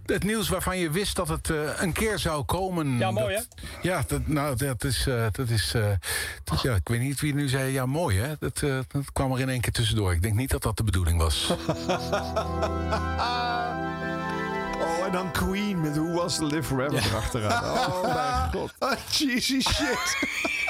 het 0.06 0.24
nieuws 0.24 0.48
waarvan 0.48 0.78
je 0.78 0.90
wist 0.90 1.16
dat 1.16 1.28
het 1.28 1.50
eh, 1.50 1.56
een 1.80 1.92
keer 1.92 2.18
zou 2.18 2.44
komen. 2.44 2.98
Ja, 2.98 3.10
mooi, 3.10 3.34
dat, 3.34 3.46
Ja, 3.82 4.04
dat, 4.06 4.26
nou, 4.26 4.56
dat 4.56 4.84
is... 4.84 5.06
eh, 5.06 5.26
dat 5.32 5.48
is 5.48 5.74
eh, 5.74 5.86
dat- 6.44 6.62
ja, 6.62 6.74
ik 6.74 6.88
weet 6.88 7.00
niet 7.00 7.20
wie 7.20 7.34
nu 7.34 7.48
zei, 7.48 7.72
ja, 7.72 7.86
mooi 7.86 8.18
hè. 8.18 8.34
Dat, 8.38 8.62
eh, 8.62 8.78
dat 8.88 9.12
kwam 9.12 9.32
er 9.32 9.40
in 9.40 9.48
één 9.48 9.60
keer 9.60 9.72
tussendoor. 9.72 10.12
Ik 10.12 10.22
denk 10.22 10.34
niet 10.34 10.50
dat 10.50 10.62
dat 10.62 10.76
de 10.76 10.84
bedoeling 10.84 11.18
was. 11.18 11.46
En 15.07 15.12
dan 15.12 15.32
Queen 15.32 15.80
met 15.80 15.96
Who 15.96 16.12
Was 16.12 16.36
to 16.36 16.46
Live 16.46 16.62
Forever 16.62 16.94
erachteraan. 17.07 17.64
Oh, 17.88 18.02
mijn 18.02 18.52
god. 18.52 18.72
Oh, 18.78 18.92
Jesus 19.11 19.64
shit. 19.74 20.16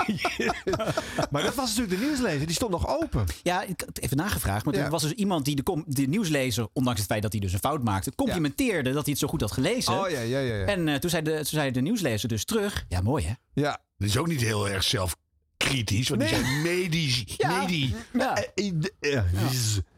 Maar 1.30 1.42
dat 1.42 1.54
was 1.54 1.68
natuurlijk 1.74 2.00
de 2.00 2.06
nieuwslezer. 2.06 2.46
Die 2.46 2.54
stond 2.54 2.70
nog 2.70 2.88
open. 3.00 3.24
Ja, 3.42 3.62
ik 3.62 3.80
had 3.86 3.98
even 3.98 4.16
nagevraagd. 4.16 4.64
Maar 4.64 4.74
Ja. 4.74 4.84
er 4.84 4.90
was 4.90 5.02
dus 5.02 5.12
iemand 5.12 5.44
die 5.44 5.56
de, 5.56 5.62
com- 5.62 5.84
de 5.86 6.02
nieuwslezer, 6.06 6.68
ondanks 6.72 6.98
het 6.98 7.08
feit 7.08 7.22
dat 7.22 7.32
hij 7.32 7.40
dus 7.40 7.52
een 7.52 7.58
fout 7.58 7.82
maakte, 7.84 8.14
complimenteerde 8.14 8.92
dat 8.92 9.02
hij 9.02 9.10
het 9.12 9.18
zo 9.20 9.28
goed 9.28 9.40
had 9.40 9.52
gelezen. 9.52 9.92
Oh 10.00 10.10
ja, 10.10 10.20
ja, 10.20 10.38
ja. 10.38 10.54
ja. 10.54 10.64
En 10.64 10.88
eh, 10.88 10.94
toen, 10.94 11.10
zei 11.10 11.22
de, 11.22 11.34
toen 11.34 11.44
zei 11.44 11.70
de 11.70 11.80
nieuwslezer 11.80 12.28
dus 12.28 12.44
terug. 12.44 12.84
Ja, 12.88 13.00
mooi 13.00 13.24
hè? 13.26 13.32
ja. 13.62 13.80
Dat 13.98 14.08
is 14.08 14.16
ook 14.16 14.26
niet 14.26 14.40
heel 14.40 14.68
erg 14.68 14.82
zelfkritisch, 14.84 16.08
want 16.08 16.20
die 16.20 16.28
zijn 16.30 16.62
medisch. 16.62 17.24
Ja. 17.26 17.58
Medi. 17.60 17.94
Ja. 18.12 18.36
Eh, 18.36 18.72
eh, 19.00 19.16
eh, 19.16 19.24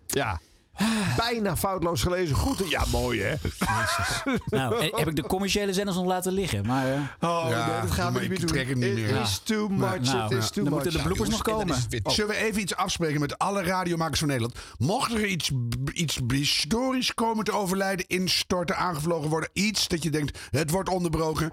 Ja. 0.06 0.40
Bijna 1.16 1.56
foutloos 1.56 2.02
gelezen. 2.02 2.36
Goed. 2.36 2.68
Ja, 2.68 2.84
mooi 2.90 3.20
hè. 3.22 3.34
Nou, 4.58 4.78
eh, 4.86 4.98
heb 4.98 5.08
ik 5.08 5.16
de 5.16 5.22
commerciële 5.22 5.72
zenders 5.72 5.96
nog 5.96 6.06
laten 6.06 6.32
liggen. 6.32 6.66
Maar 6.66 6.86
eh, 6.92 7.00
Oh, 7.20 7.46
Ja, 7.50 7.66
nee, 7.70 7.80
dat 7.80 7.90
gaan 7.90 8.12
we 8.12 8.20
niet 8.20 8.28
meer 8.28 8.38
doen. 8.38 8.48
trek 8.48 8.68
het 8.68 8.76
niet 8.78 8.94
meer. 8.94 9.08
It 9.08 9.20
is 9.26 9.40
too 9.44 9.68
much. 9.68 10.00
Nou, 10.00 10.24
it 10.34 10.42
is 10.42 10.50
too 10.50 10.64
Dan 10.64 10.72
much. 10.72 10.72
moeten 10.72 10.92
de 10.92 11.02
bloepers 11.02 11.28
nog 11.28 11.42
komen. 11.42 11.76
Zullen 12.04 12.30
we 12.30 12.36
even 12.36 12.60
iets 12.60 12.74
afspreken 12.76 13.20
met 13.20 13.38
alle 13.38 13.62
radiomakers 13.62 14.18
van 14.18 14.28
Nederland? 14.28 14.54
Mocht 14.78 15.12
er 15.12 15.24
iets, 15.26 15.50
iets 15.92 16.18
historisch 16.28 17.14
komen 17.14 17.44
te 17.44 17.52
overlijden, 17.52 18.06
instorten, 18.06 18.76
aangevlogen 18.76 19.28
worden, 19.30 19.48
iets 19.52 19.88
dat 19.88 20.02
je 20.02 20.10
denkt, 20.10 20.38
het 20.50 20.70
wordt 20.70 20.88
onderbroken. 20.88 21.50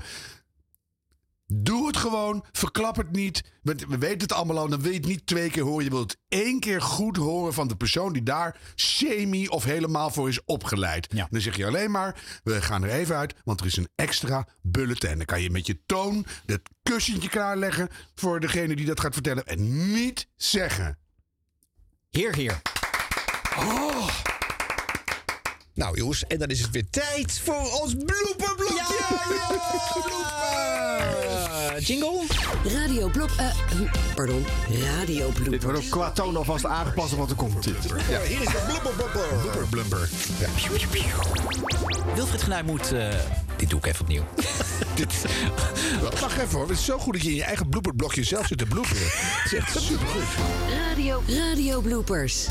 Doe 1.48 1.88
het 1.88 1.98
gewoon, 1.98 2.46
verklap 2.52 2.96
het 2.96 3.12
niet. 3.12 3.44
Want 3.62 3.86
We 3.86 3.98
weten 3.98 4.20
het 4.20 4.34
allemaal 4.34 4.58
al, 4.58 4.70
dan 4.70 4.82
wil 4.82 4.92
je 4.92 4.98
het 4.98 5.08
niet 5.08 5.28
twee 5.28 5.50
keer 5.50 5.64
horen. 5.64 5.84
Je 5.84 5.90
wilt 5.90 6.12
het 6.12 6.20
één 6.28 6.60
keer 6.60 6.82
goed 6.82 7.18
horen 7.18 7.54
van 7.54 7.68
de 7.68 7.76
persoon 7.76 8.14
die 8.14 8.24
daar 8.24 8.60
semi 8.76 9.48
of 9.48 9.64
helemaal 9.64 10.10
voor 10.10 10.30
is 10.30 10.44
opgeleid. 10.46 11.08
Ja. 11.10 11.28
Dan 11.30 11.42
zeg 11.42 11.56
je 11.56 11.66
alleen 11.66 11.92
maar, 11.92 12.40
we 12.44 12.62
gaan 12.62 12.84
er 12.84 12.90
even 12.90 13.16
uit, 13.16 13.36
want 13.44 13.60
er 13.60 13.66
is 13.66 13.78
een 13.78 13.90
extra 13.96 14.48
bulletin. 14.62 15.18
Dan 15.18 15.26
kan 15.26 15.42
je 15.42 15.50
met 15.50 15.68
je 15.68 15.80
toon 15.86 16.26
het 16.46 16.70
kussentje 16.84 17.30
klaarleggen 17.30 17.90
voor 18.16 18.40
degene 18.40 18.76
die 18.76 18.86
dat 18.86 19.00
gaat 19.00 19.14
vertellen. 19.14 19.46
En 19.46 19.92
niet 19.94 20.28
zeggen. 20.36 20.98
heer, 22.10 22.36
heer. 22.36 22.62
Nou 25.74 25.98
jongens, 25.98 26.24
en 26.28 26.40
dan 26.40 26.48
is 26.48 26.62
het 26.62 26.72
weer 26.72 26.90
tijd 26.90 27.40
voor 27.40 27.82
ons 27.82 27.94
blooperblokje. 27.94 28.85
Eh, 29.08 29.26
jingle? 31.80 32.24
Radio 32.64 33.10
Blop... 33.10 33.30
eh, 33.38 33.46
pardon, 34.16 34.46
Radio 34.84 35.30
Blop. 35.30 35.50
Dit 35.50 35.64
wordt 35.64 35.78
ook 35.78 35.90
qua 35.90 36.12
toon 36.12 36.36
alvast 36.36 36.66
aangepast 36.66 37.14
op 37.14 37.20
wat 37.20 37.30
er 37.30 37.36
komt. 37.36 37.64
Dit. 37.64 37.76
Ja, 38.10 38.22
hier 38.22 38.42
is 38.42 38.48
de. 38.48 38.64
Blubber, 39.42 39.68
blumper. 39.70 40.10
Ja. 40.40 40.48
Wilfried 42.16 42.42
Genuij 42.42 42.64
moet... 42.64 42.92
eh, 42.92 43.08
dit 43.56 43.70
doe 43.70 43.80
ik 43.80 43.86
even 43.86 44.02
opnieuw. 44.02 44.24
Wacht 46.22 46.38
even 46.38 46.58
hoor, 46.58 46.68
het 46.68 46.78
is 46.78 46.86
zo 46.86 46.98
goed 46.98 47.14
dat 47.14 47.22
je 47.22 47.30
in 47.30 47.36
je 47.36 47.44
eigen 47.44 47.70
blooperblokje 47.70 48.24
zelf 48.24 48.48
zit 48.48 48.58
te 48.58 48.66
bloeperen. 48.66 49.06
Het 49.08 49.52
is 49.52 49.58
echt 49.58 49.80
supergoed. 49.82 50.24
Radio, 50.88 51.24
Radio 51.28 51.82
Bloopers. 51.82 52.48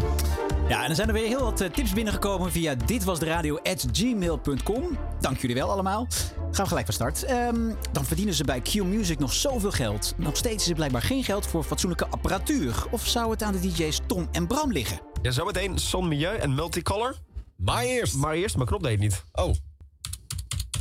Ja, 0.68 0.84
en 0.84 0.90
er 0.90 0.96
zijn 0.96 1.08
er 1.08 1.14
weer 1.14 1.26
heel 1.26 1.40
wat 1.42 1.60
eh, 1.60 1.70
tips 1.70 1.92
binnengekomen 1.92 2.52
via 2.52 2.74
ditwasderadio.gmail.com. 2.74 4.98
Dank 5.20 5.38
jullie 5.38 5.56
wel 5.56 5.70
allemaal. 5.70 6.06
Gaan 6.50 6.62
we 6.62 6.68
gelijk 6.68 6.84
van 6.86 6.94
start. 6.94 7.22
Ehm, 7.22 7.56
dan 7.92 8.04
verdienen 8.04 8.34
ze 8.34 8.44
bij 8.44 8.60
Q 8.60 8.74
Nog 9.18 9.32
zoveel 9.32 9.70
geld. 9.70 10.14
Nog 10.16 10.36
steeds 10.36 10.62
is 10.62 10.68
er 10.68 10.74
blijkbaar 10.74 11.02
geen 11.02 11.24
geld 11.24 11.46
voor 11.46 11.64
fatsoenlijke 11.64 12.06
apparatuur. 12.06 12.84
Of 12.90 13.06
zou 13.06 13.30
het 13.30 13.42
aan 13.42 13.52
de 13.52 13.60
DJ's 13.60 14.00
Tom 14.06 14.28
en 14.32 14.46
Bram 14.46 14.72
liggen? 14.72 15.00
Ja, 15.22 15.30
zometeen 15.30 15.78
Son 15.78 16.08
Milieu 16.08 16.36
en 16.36 16.54
Multicolor. 16.54 17.16
Maar 17.56 17.82
eerst. 17.82 18.14
Maar 18.14 18.34
eerst, 18.34 18.56
mijn 18.56 18.68
knop 18.68 18.82
deed 18.82 18.98
niet. 18.98 19.24
Oh. 19.32 19.54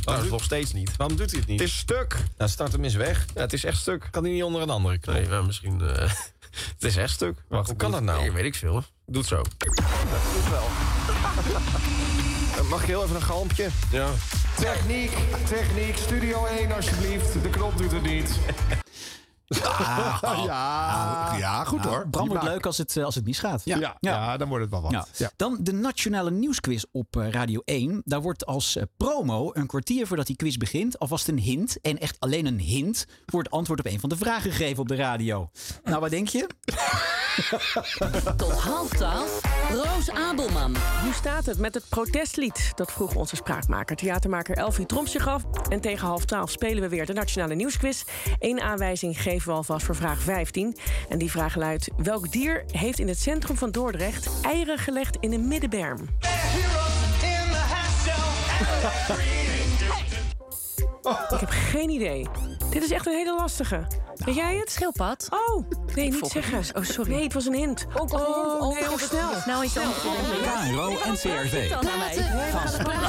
Oh, 0.04 0.16
dat 0.16 0.28
nog 0.28 0.44
steeds 0.44 0.72
niet. 0.72 0.96
Waarom 0.96 1.16
doet 1.16 1.30
hij 1.30 1.40
het 1.40 1.48
niet? 1.48 1.60
Het 1.60 1.68
is 1.68 1.76
stuk. 1.78 2.16
Nou, 2.36 2.50
start 2.50 2.72
hem 2.72 2.84
eens 2.84 2.94
weg. 2.94 3.26
Ja, 3.34 3.40
het 3.40 3.52
is 3.52 3.64
echt 3.64 3.78
stuk. 3.78 4.08
Kan 4.10 4.22
hij 4.24 4.32
niet 4.32 4.42
onder 4.42 4.62
een 4.62 4.70
andere 4.70 4.98
knop? 4.98 5.14
Nee, 5.14 5.28
maar 5.28 5.44
misschien... 5.44 5.80
eh, 5.80 5.96
het 6.74 6.84
is 6.84 6.96
echt 6.96 7.12
stuk. 7.12 7.44
Wacht, 7.48 7.66
hoe 7.68 7.76
kan 7.76 7.90
dat 7.90 8.02
nou? 8.02 8.20
Nee, 8.20 8.32
weet 8.32 8.44
ik 8.44 8.54
veel. 8.54 8.82
Doe 9.06 9.18
het 9.18 9.26
zo. 9.26 9.36
Dat 9.36 9.46
doet 10.34 10.48
wel. 10.50 10.66
Mag 12.74 12.86
je 12.86 12.92
heel 12.92 13.02
even 13.02 13.16
een 13.16 13.22
galmpje? 13.22 13.68
Ja. 13.90 14.08
Techniek, 14.56 15.10
techniek, 15.48 15.96
Studio 15.96 16.46
1 16.46 16.72
alsjeblieft. 16.72 17.32
De 17.42 17.50
knop 17.50 17.78
doet 17.78 17.92
het 17.92 18.02
niet. 18.02 18.38
Ja. 19.46 21.36
ja, 21.38 21.64
goed 21.64 21.84
hoor. 21.84 22.06
Bram 22.10 22.28
wordt 22.28 22.42
leuk 22.42 22.66
als 22.66 22.78
het, 22.78 22.96
eh, 22.96 23.04
als 23.04 23.14
het 23.14 23.24
misgaat. 23.24 23.62
Ja, 23.64 23.96
ja. 24.00 24.36
dan 24.36 24.48
wordt 24.48 24.62
het 24.62 24.72
wel 24.72 24.82
wat. 24.82 24.92
Ja. 24.92 25.06
Ja. 25.16 25.30
Dan 25.36 25.58
de 25.60 25.72
nationale 25.72 26.30
nieuwsquiz 26.30 26.84
op 26.92 27.16
eh, 27.16 27.30
Radio 27.30 27.62
1. 27.64 28.02
Daar 28.04 28.22
wordt 28.22 28.46
als 28.46 28.76
eh, 28.76 28.82
promo 28.96 29.50
een 29.52 29.66
kwartier 29.66 30.06
voordat 30.06 30.26
die 30.26 30.36
quiz 30.36 30.56
begint 30.56 30.98
alvast 30.98 31.28
een 31.28 31.38
hint. 31.38 31.80
En 31.80 31.98
echt 31.98 32.16
alleen 32.20 32.46
een 32.46 32.60
hint 32.60 33.06
voor 33.26 33.42
het 33.42 33.50
antwoord 33.50 33.78
op 33.78 33.86
een 33.86 34.00
van 34.00 34.08
de 34.08 34.16
vragen 34.16 34.50
gegeven 34.50 34.82
op 34.82 34.88
de 34.88 34.94
radio. 34.94 35.50
Nou, 35.84 36.00
wat 36.00 36.10
denk 36.10 36.28
je? 36.28 36.46
Tot 38.36 38.52
half 38.52 38.88
twaalf, 38.88 39.40
Roos 39.72 40.10
Abelman. 40.10 40.76
Hoe 41.02 41.12
staat 41.12 41.46
het 41.46 41.58
met 41.58 41.74
het 41.74 41.88
protestlied? 41.88 42.72
Dat 42.74 42.92
vroeg 42.92 43.14
onze 43.14 43.36
spraakmaker, 43.36 43.96
theatermaker 43.96 44.56
Elfie 44.56 44.86
Tromp 44.86 45.08
zich 45.08 45.28
af. 45.28 45.42
En 45.68 45.80
tegen 45.80 46.06
half 46.06 46.24
twaalf 46.24 46.50
spelen 46.50 46.82
we 46.82 46.88
weer 46.88 47.06
de 47.06 47.12
Nationale 47.12 47.54
Nieuwsquiz. 47.54 48.04
Eén 48.38 48.60
aanwijzing 48.60 49.22
geven 49.34 49.52
we 49.52 49.56
alvast 49.56 49.86
voor 49.86 49.96
vraag 49.96 50.20
15. 50.20 50.76
En 51.08 51.18
die 51.18 51.30
vraag 51.30 51.56
luidt... 51.56 51.88
Welk 51.96 52.32
dier 52.32 52.64
heeft 52.72 52.98
in 52.98 53.08
het 53.08 53.18
centrum 53.18 53.56
van 53.56 53.70
Dordrecht 53.70 54.28
eieren 54.42 54.78
gelegd 54.78 55.16
in 55.20 55.32
een 55.32 55.48
middenberm? 55.48 55.98
Ik 61.34 61.40
heb 61.40 61.48
geen 61.48 61.90
idee. 61.90 62.26
Dit 62.70 62.82
is 62.82 62.90
echt 62.90 63.06
een 63.06 63.12
hele 63.12 63.34
lastige. 63.34 63.86
Weet 64.16 64.34
jij 64.34 64.56
het? 64.56 64.70
Schildpad. 64.70 65.28
Oh, 65.30 65.64
nee, 65.94 66.10
niet 66.10 66.26
zeggen. 66.26 66.76
oh, 66.76 66.82
sorry. 66.84 67.10
Nee, 67.12 67.22
het 67.22 67.32
was 67.32 67.46
een 67.46 67.54
hint. 67.54 67.86
Ook 67.94 68.12
een 68.12 68.18
hint. 68.18 68.28
Oh, 68.28 68.62
Oh, 68.62 68.74
nee, 68.74 68.84
ik 68.84 68.98
snel. 68.98 69.30
snel 69.42 69.64
iets 69.64 69.76
anders 69.78 69.98
KRO 70.02 70.96
en 71.04 71.14
CRV. 71.14 71.68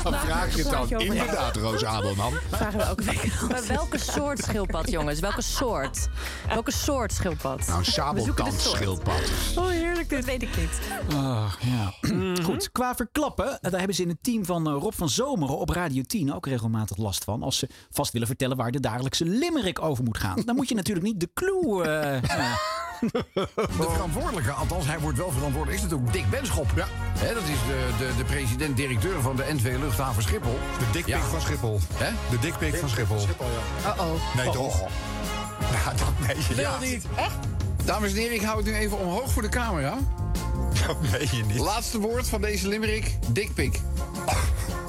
Dan 0.03 0.13
vraag 0.13 0.55
je 0.55 0.61
het 0.61 0.71
dan 0.89 0.99
inderdaad, 1.01 1.55
Roos 1.55 1.85
Abelman. 1.95 2.33
Vragen 2.51 2.79
we 2.79 3.03
week. 3.03 3.49
Maar 3.49 3.67
welke 3.67 3.97
soort 3.97 4.39
schildpad, 4.43 4.91
jongens? 4.91 5.19
Welke 5.19 5.41
soort? 5.41 6.09
Welke 6.47 6.71
soort 6.71 7.13
schildpad? 7.13 7.67
Nou, 7.67 7.79
een 7.79 7.85
sabeltandschildpad. 7.85 9.21
Oh, 9.57 9.67
heerlijk. 9.67 10.09
Dat 10.09 10.25
weet 10.25 10.41
ik 10.41 10.57
niet. 10.57 10.79
Ja. 11.09 11.93
Goed, 12.43 12.71
qua 12.71 12.95
verklappen, 12.95 13.45
eh, 13.51 13.57
daar 13.61 13.77
hebben 13.77 13.95
ze 13.95 14.01
in 14.01 14.09
het 14.09 14.17
team 14.23 14.45
van 14.45 14.67
eh, 14.67 14.73
Rob 14.79 14.93
van 14.93 15.09
Zomeren 15.09 15.57
op 15.57 15.69
Radio 15.69 16.01
10 16.07 16.33
ook 16.33 16.45
regelmatig 16.47 16.97
last 16.97 17.23
van. 17.23 17.43
Als 17.43 17.57
ze 17.57 17.69
vast 17.91 18.11
willen 18.11 18.27
vertellen 18.27 18.57
waar 18.57 18.71
de 18.71 18.79
dagelijkse 18.79 19.25
limerick 19.25 19.81
over 19.81 20.03
moet 20.03 20.17
gaan. 20.17 20.41
Dan 20.45 20.55
moet 20.55 20.69
je 20.69 20.75
natuurlijk 20.75 20.94
niet 21.03 21.19
de 21.19 21.29
clue... 21.33 21.83
eh, 21.83 22.21
ja. 22.21 22.57
De 23.55 23.89
verantwoordelijke, 23.89 24.51
althans 24.51 24.85
hij 24.87 24.99
wordt 24.99 25.17
wel 25.17 25.31
verantwoordelijk, 25.31 25.83
is 25.83 25.89
natuurlijk 25.89 26.13
Dick 26.13 26.29
Benschop. 26.29 26.67
Ja. 26.75 26.87
dat 27.33 27.43
is 27.43 27.57
de, 27.67 27.89
de, 27.97 28.11
de 28.17 28.23
president-directeur 28.23 29.21
van 29.21 29.35
de 29.35 29.45
NV 29.53 29.75
Luchthaven 29.79 30.23
Schiphol. 30.23 30.59
De 30.79 30.85
dikpik 30.91 31.23
van 31.23 31.41
Schiphol. 31.41 31.79
Hè? 31.93 32.11
De 32.29 32.39
dikpik 32.39 32.75
van 32.75 32.89
Schiphol. 32.89 33.17
Uh-oh. 33.17 34.35
Nee, 34.35 34.49
toch? 34.49 34.79
Ja, 35.59 35.93
dat 35.97 36.27
meen 36.27 36.37
je 36.49 36.55
Wel 36.55 36.79
niet. 36.79 37.05
Echt? 37.15 37.35
Dames 37.85 38.11
en 38.11 38.17
heren, 38.17 38.35
ik 38.35 38.41
hou 38.41 38.57
het 38.57 38.65
nu 38.65 38.73
even 38.73 38.99
omhoog 38.99 39.31
voor 39.31 39.41
de 39.41 39.49
camera. 39.49 39.97
Dat 40.87 40.97
meen 41.11 41.27
je 41.37 41.43
niet. 41.45 41.59
Laatste 41.59 41.99
woord 41.99 42.27
van 42.27 42.41
deze 42.41 42.67
limerick, 42.67 43.17
dikpik. 43.27 43.79
Oh, 44.25 44.35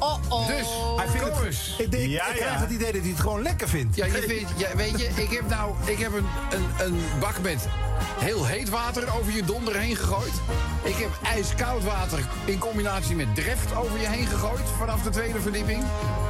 oh. 0.00 0.46
Dus, 0.46 0.66
Hij 0.96 1.08
vindt 1.08 1.26
het 1.26 1.34
Kobus. 1.38 1.74
Ik, 1.78 1.90
denk, 1.90 2.10
Ja, 2.10 2.26
ik 2.26 2.38
ja. 2.38 2.44
krijg 2.44 2.60
het 2.60 2.70
idee 2.70 2.92
dat 2.92 3.00
hij 3.00 3.10
het 3.10 3.20
gewoon 3.20 3.42
lekker 3.42 3.68
vindt. 3.68 3.96
Ja, 3.96 4.04
je 4.04 4.12
vindt, 4.12 4.50
ja, 4.56 4.76
weet 4.76 5.00
je, 5.00 5.06
ik 5.22 5.30
heb 5.30 5.48
nou 5.48 5.74
ik 5.84 5.98
heb 5.98 6.12
een, 6.12 6.26
een, 6.50 6.86
een 6.86 7.00
bak 7.20 7.40
met 7.42 7.66
heel 8.18 8.44
heet 8.46 8.68
water 8.68 9.14
over 9.18 9.32
je 9.32 9.44
donder 9.44 9.76
heen 9.76 9.96
gegooid. 9.96 10.32
Ik 10.82 10.94
heb 10.94 11.10
ijskoud 11.22 11.84
water 11.84 12.18
in 12.44 12.58
combinatie 12.58 13.16
met 13.16 13.34
dreft 13.34 13.74
over 13.74 14.00
je 14.00 14.06
heen 14.06 14.26
gegooid 14.26 14.60
vanaf 14.78 15.02
de 15.02 15.10
tweede 15.10 15.40
verdieping. 15.40 15.84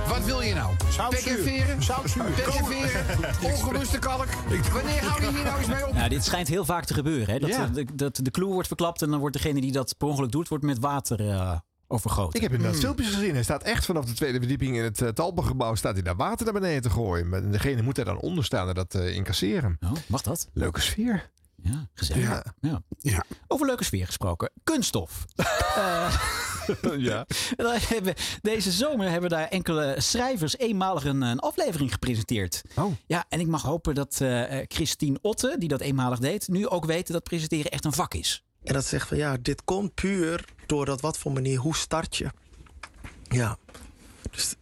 Wat 0.08 0.24
wil 0.24 0.40
je 0.40 0.54
nou? 0.54 0.74
Pek 1.10 1.18
en 1.24 1.42
veren? 1.42 1.82
Zoutzuur. 1.82 2.24
Pek 2.24 2.46
en 2.46 2.64
veren? 2.64 3.04
Ongeruste 3.52 3.98
kalk? 3.98 4.26
Wanneer 4.72 5.04
hou 5.04 5.20
je 5.24 5.30
hier 5.30 5.44
nou 5.44 5.58
eens 5.58 5.66
mee 5.68 5.86
op? 5.88 5.94
Ja, 5.94 6.08
dit 6.08 6.24
schijnt 6.24 6.48
heel 6.48 6.64
vaak 6.64 6.84
te 6.84 6.94
gebeuren. 6.94 7.34
Hè? 7.34 7.38
Dat, 7.40 7.50
Ja. 7.50 7.66
de, 7.66 7.86
dat 7.94 8.18
de 8.22 8.30
clue 8.30 8.48
wordt 8.52 8.66
verklapt 8.68 9.02
en 9.02 9.10
dan 9.10 9.18
wordt 9.20 9.36
degene 9.36 9.60
die 9.60 9.72
dat 9.72 9.94
per 9.98 10.08
ongeluk 10.08 10.30
doet, 10.30 10.48
wordt 10.48 10.64
met 10.64 10.78
water 10.78 11.28
eh, 11.30 11.52
overgoten. 11.90 12.34
Ik 12.34 12.42
heb 12.42 12.52
inderdaad 12.52 12.80
filmpjes 12.80 13.14
gezien. 13.14 13.34
Hij 13.34 13.42
staat 13.42 13.62
echt 13.62 13.84
vanaf 13.84 14.04
de 14.04 14.12
tweede 14.12 14.38
verdieping 14.38 14.76
in 14.76 14.82
het 14.82 15.00
uh, 15.00 15.08
Talpengebouw. 15.08 15.74
Staat 15.74 15.94
hij 15.94 16.02
daar 16.02 16.16
water 16.16 16.44
naar 16.44 16.60
beneden 16.60 16.82
te 16.82 16.90
gooien. 16.90 17.34
En 17.34 17.50
degene 17.50 17.82
moet 17.82 17.98
er 17.98 18.04
dan 18.04 18.20
onder 18.20 18.44
staan 18.44 18.68
en 18.68 18.74
dat 18.74 18.94
eh, 18.94 19.14
incasseren. 19.14 19.76
Oh, 19.80 19.92
mag 20.06 20.22
dat? 20.22 20.48
Leuke 20.52 20.80
sfeer. 20.80 21.30
Ja, 21.62 21.88
gezellig. 21.94 22.22
Ja. 22.22 22.44
Ja. 22.60 22.82
Ja. 22.98 23.24
Over 23.46 23.66
leuke 23.66 23.84
sfeer 23.84 24.06
gesproken. 24.06 24.50
Kunststof. 24.64 25.24
Eh, 26.82 26.98
ja. 26.98 27.26
Deze 28.42 28.70
zomer 28.70 29.10
hebben 29.10 29.30
daar 29.30 29.48
enkele 29.48 29.94
schrijvers 29.98 30.58
eenmalig 30.58 31.04
een, 31.04 31.22
een 31.22 31.38
aflevering 31.38 31.92
gepresenteerd. 31.92 32.62
Oh. 32.76 32.92
Ja, 33.06 33.24
en 33.28 33.40
ik 33.40 33.46
mag 33.46 33.62
hopen 33.62 33.94
dat 33.94 34.20
eh, 34.20 34.58
eh, 34.58 34.64
Christine 34.68 35.18
Otte, 35.22 35.56
die 35.58 35.68
dat 35.68 35.80
eenmalig 35.80 36.18
deed, 36.18 36.48
nu 36.48 36.68
ook 36.68 36.84
weet 36.84 37.12
dat 37.12 37.22
presenteren 37.22 37.70
echt 37.70 37.84
een 37.84 37.92
vak 37.92 38.14
is. 38.14 38.44
En 38.64 38.72
dat 38.72 38.84
zegt 38.84 39.08
van 39.08 39.16
ja, 39.16 39.36
dit 39.40 39.64
komt 39.64 39.94
puur 39.94 40.44
door 40.66 40.84
dat 40.84 41.00
wat 41.00 41.18
voor 41.18 41.32
manier, 41.32 41.58
hoe 41.58 41.76
start 41.76 42.16
je? 42.16 42.30
Ja. 43.28 43.58
Dus, 44.30 44.54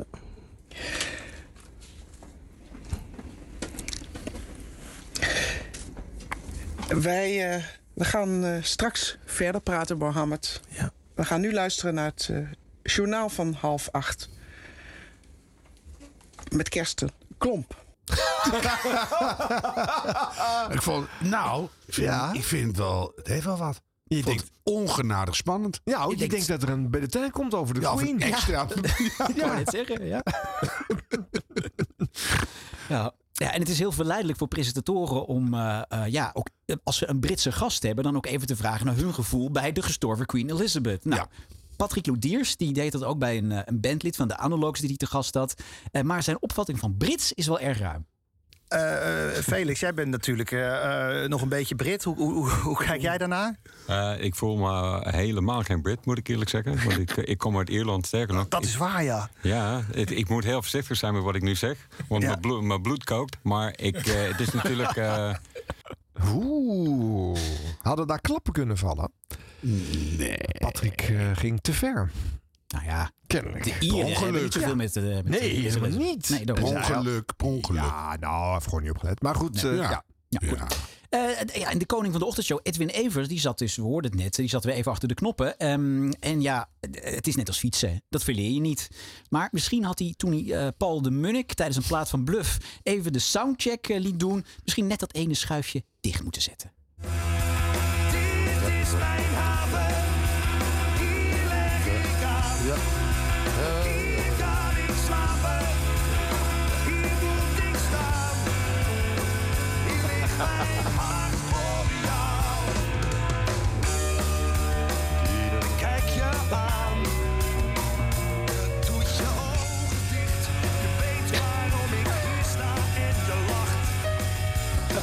Wij 6.88 7.51
eh, 7.55 7.64
we 7.94 8.05
gaan 8.05 8.44
eh, 8.44 8.62
straks 8.62 9.18
verder 9.24 9.61
praten, 9.61 9.99
Mohammed. 9.99 10.61
Ja. 10.68 10.92
We 11.14 11.24
gaan 11.24 11.40
nu 11.40 11.53
luisteren 11.53 11.94
naar 11.94 12.05
het 12.05 12.28
eh, 12.30 12.38
journaal 12.82 13.28
van 13.28 13.53
half 13.53 13.88
acht. 13.92 14.28
Met 16.51 16.68
Kersten 16.68 17.11
Klomp. 17.38 17.86
ik 20.74 20.82
vond, 20.82 21.09
nou, 21.20 21.68
ik 21.86 21.94
vind, 21.94 22.07
Ja. 22.07 22.32
ik 22.32 22.44
vind 22.44 22.76
wel, 22.76 23.12
het 23.16 23.26
heeft 23.26 23.44
wel 23.44 23.57
wat. 23.57 23.80
Je 24.09 24.14
vond 24.14 24.26
denkt- 24.26 24.42
het 24.42 24.50
ongenadig 24.62 25.36
spannend. 25.36 25.80
Ja, 25.84 26.04
Je 26.09 26.18
je 26.18 26.28
denkt 26.28 26.48
dat 26.48 26.62
er 26.62 26.68
een 26.68 26.90
bulletin 26.90 27.30
komt 27.30 27.54
over 27.54 27.74
de 27.74 27.80
Ja, 27.80 27.92
of 27.92 28.00
een 28.02 28.16
Queen. 28.16 28.32
extra. 28.32 28.66
Ik 29.28 29.36
wou 29.40 29.56
net 29.56 29.70
zeggen, 29.70 30.06
ja. 30.06 30.22
ja. 32.88 33.12
Ja, 33.32 33.52
en 33.52 33.61
het 33.61 33.68
is 33.68 33.78
heel 33.78 33.92
verleidelijk 33.92 34.38
voor 34.38 34.48
presentatoren 34.48 35.26
om, 35.26 35.54
eh, 35.54 35.82
eh, 35.88 36.06
ja, 36.06 36.30
ook 36.32 36.48
eh, 36.64 36.76
als 36.84 36.96
ze 36.96 37.09
een 37.09 37.20
Britse 37.20 37.52
gast 37.52 37.82
hebben, 37.82 38.04
dan 38.04 38.16
ook 38.16 38.26
even 38.26 38.46
te 38.46 38.56
vragen 38.56 38.86
naar 38.86 38.96
hun 38.96 39.14
gevoel 39.14 39.50
bij 39.50 39.72
de 39.72 39.82
gestorven 39.82 40.26
Queen 40.26 40.50
Elizabeth. 40.50 41.04
Nou, 41.04 41.26
Patrick 41.76 42.06
Lodiers, 42.06 42.56
die 42.56 42.72
deed 42.72 42.92
dat 42.92 43.04
ook 43.04 43.18
bij 43.18 43.38
een, 43.38 43.68
een 43.68 43.80
bandlid 43.80 44.16
van 44.16 44.28
de 44.28 44.36
Analogs 44.36 44.80
die 44.80 44.88
hij 44.88 44.98
te 44.98 45.06
gast 45.06 45.34
had. 45.34 45.54
Eh, 45.90 46.02
maar 46.02 46.22
zijn 46.22 46.42
opvatting 46.42 46.78
van 46.78 46.96
Brits 46.96 47.32
is 47.32 47.46
wel 47.46 47.61
erg 47.61 47.78
ruim. 47.78 48.06
Eh, 48.68 49.36
eh, 49.36 49.42
Felix, 49.42 49.80
jij 49.80 49.94
bent 49.94 50.08
natuurlijk 50.08 50.50
eh, 50.50 51.22
eh, 51.22 51.28
nog 51.30 51.42
een 51.42 51.48
beetje 51.48 51.74
Brit. 51.74 52.04
Hoe, 52.04 52.16
hoe, 52.16 52.50
hoe, 52.50 52.76
kijk 52.84 53.00
jij 53.00 53.18
daarnaar? 53.18 53.56
Eh, 53.86 54.14
ik 54.18 54.34
voel 54.34 54.56
me 54.56 55.00
helemaal 55.10 55.62
geen 55.62 55.82
Brit, 55.82 56.06
moet 56.06 56.18
ik 56.18 56.28
eerlijk 56.28 56.50
zeggen. 56.50 56.76
Want 56.84 56.98
ik, 56.98 57.16
ik 57.16 57.38
kom 57.38 57.56
uit 57.58 57.68
Ierland, 57.68 58.06
sterker 58.06 58.34
nog. 58.34 58.48
Dat 58.48 58.64
is 58.64 58.76
waar, 58.76 59.02
ja. 59.02 59.28
Ja, 59.40 59.82
het- 59.92 60.10
ik 60.10 60.28
moet 60.28 60.44
heel 60.44 60.60
voorzichtig 60.62 60.96
zijn 60.96 61.14
met 61.14 61.22
wat 61.22 61.34
ik 61.34 61.42
nu 61.42 61.54
zeg. 61.54 61.86
Want 62.08 62.22
Ja. 62.22 62.28
mijn, 62.28 62.40
bloed, 62.40 62.62
mijn 62.62 62.82
bloed 62.82 63.04
kookt. 63.04 63.36
Maar 63.42 63.72
ik, 63.76 63.96
eh, 64.06 64.28
het 64.28 64.40
is 64.40 64.50
natuurlijk... 64.50 64.96
eh, 64.96 65.34
Oeh. 66.34 67.38
Hadden 67.82 68.06
daar 68.06 68.20
klappen 68.20 68.52
kunnen 68.52 68.76
vallen? 68.78 69.10
Nee. 69.60 70.38
Patrick 70.58 71.00
eh, 71.00 71.16
ging 71.34 71.60
te 71.60 71.72
ver. 71.72 72.10
Nou 72.68 72.84
ja, 72.84 73.10
Kennelijk. 73.26 73.64
de 73.64 73.86
Ieren 73.86 74.12
hebben 74.12 74.42
niet 74.42 74.52
zoveel 74.52 74.74
met, 74.76 74.96
eh, 74.96 75.02
met 75.04 75.28
Nee, 75.28 75.40
Elizabeth. 75.40 75.88
helemaal 75.92 76.12
niet. 76.14 76.28
Nee, 76.28 76.44
dat 76.46 76.54
Per 76.56 76.64
ongeluk, 76.64 77.36
per 77.36 77.46
ongeluk. 77.46 77.82
Ja, 77.82 78.16
nou, 78.20 78.52
heeft 78.52 78.64
gewoon 78.64 78.82
niet 78.82 78.90
opgelet. 78.90 79.22
Maar 79.22 79.34
goed, 79.34 79.62
Nee. 79.62 79.72
eh, 79.72 79.78
Ja. 79.78 79.90
ja. 79.90 80.04
Ja, 80.28 80.48
goed. 80.48 80.76
Eh, 81.08 81.60
ja, 81.60 81.70
en 81.70 81.78
de 81.78 81.86
koning 81.86 82.10
van 82.12 82.20
de 82.20 82.26
ochtendshow, 82.26 82.58
Edwin 82.62 82.88
Evers, 82.88 83.28
die 83.28 83.40
zat 83.40 83.58
dus, 83.58 83.76
we 83.76 83.82
hoorden 83.82 84.10
het 84.10 84.20
net, 84.20 84.34
die 84.34 84.48
zat 84.48 84.64
weer 84.64 84.74
even 84.74 84.92
achter 84.92 85.08
de 85.08 85.14
knoppen. 85.14 85.58
Ehm, 85.58 86.10
en 86.20 86.40
ja, 86.40 86.68
het 86.90 87.26
is 87.26 87.36
net 87.36 87.48
als 87.48 87.58
fietsen, 87.58 88.02
dat 88.08 88.24
verleer 88.24 88.50
je 88.50 88.60
niet. 88.60 88.88
Maar 89.28 89.48
misschien 89.52 89.84
had 89.84 89.98
hij 89.98 90.14
toen 90.16 90.32
hij 90.32 90.52
eh, 90.66 90.68
Paul 90.76 91.02
de 91.02 91.10
Munnik 91.10 91.52
tijdens 91.54 91.76
een 91.78 91.86
plaat 91.86 92.08
van 92.08 92.24
Bluff 92.24 92.58
even 92.82 93.12
de 93.12 93.18
soundcheck 93.18 93.88
eh, 93.88 94.00
liet 94.00 94.18
doen, 94.20 94.44
misschien 94.64 94.86
net 94.86 94.98
dat 95.00 95.14
ene 95.14 95.34
schuifje 95.34 95.84
dicht 96.00 96.22
moeten 96.22 96.42
zetten. 96.42 96.72
Dit 97.00 97.10
is 98.82 98.92
mijn 98.92 99.24
haven, 99.34 100.07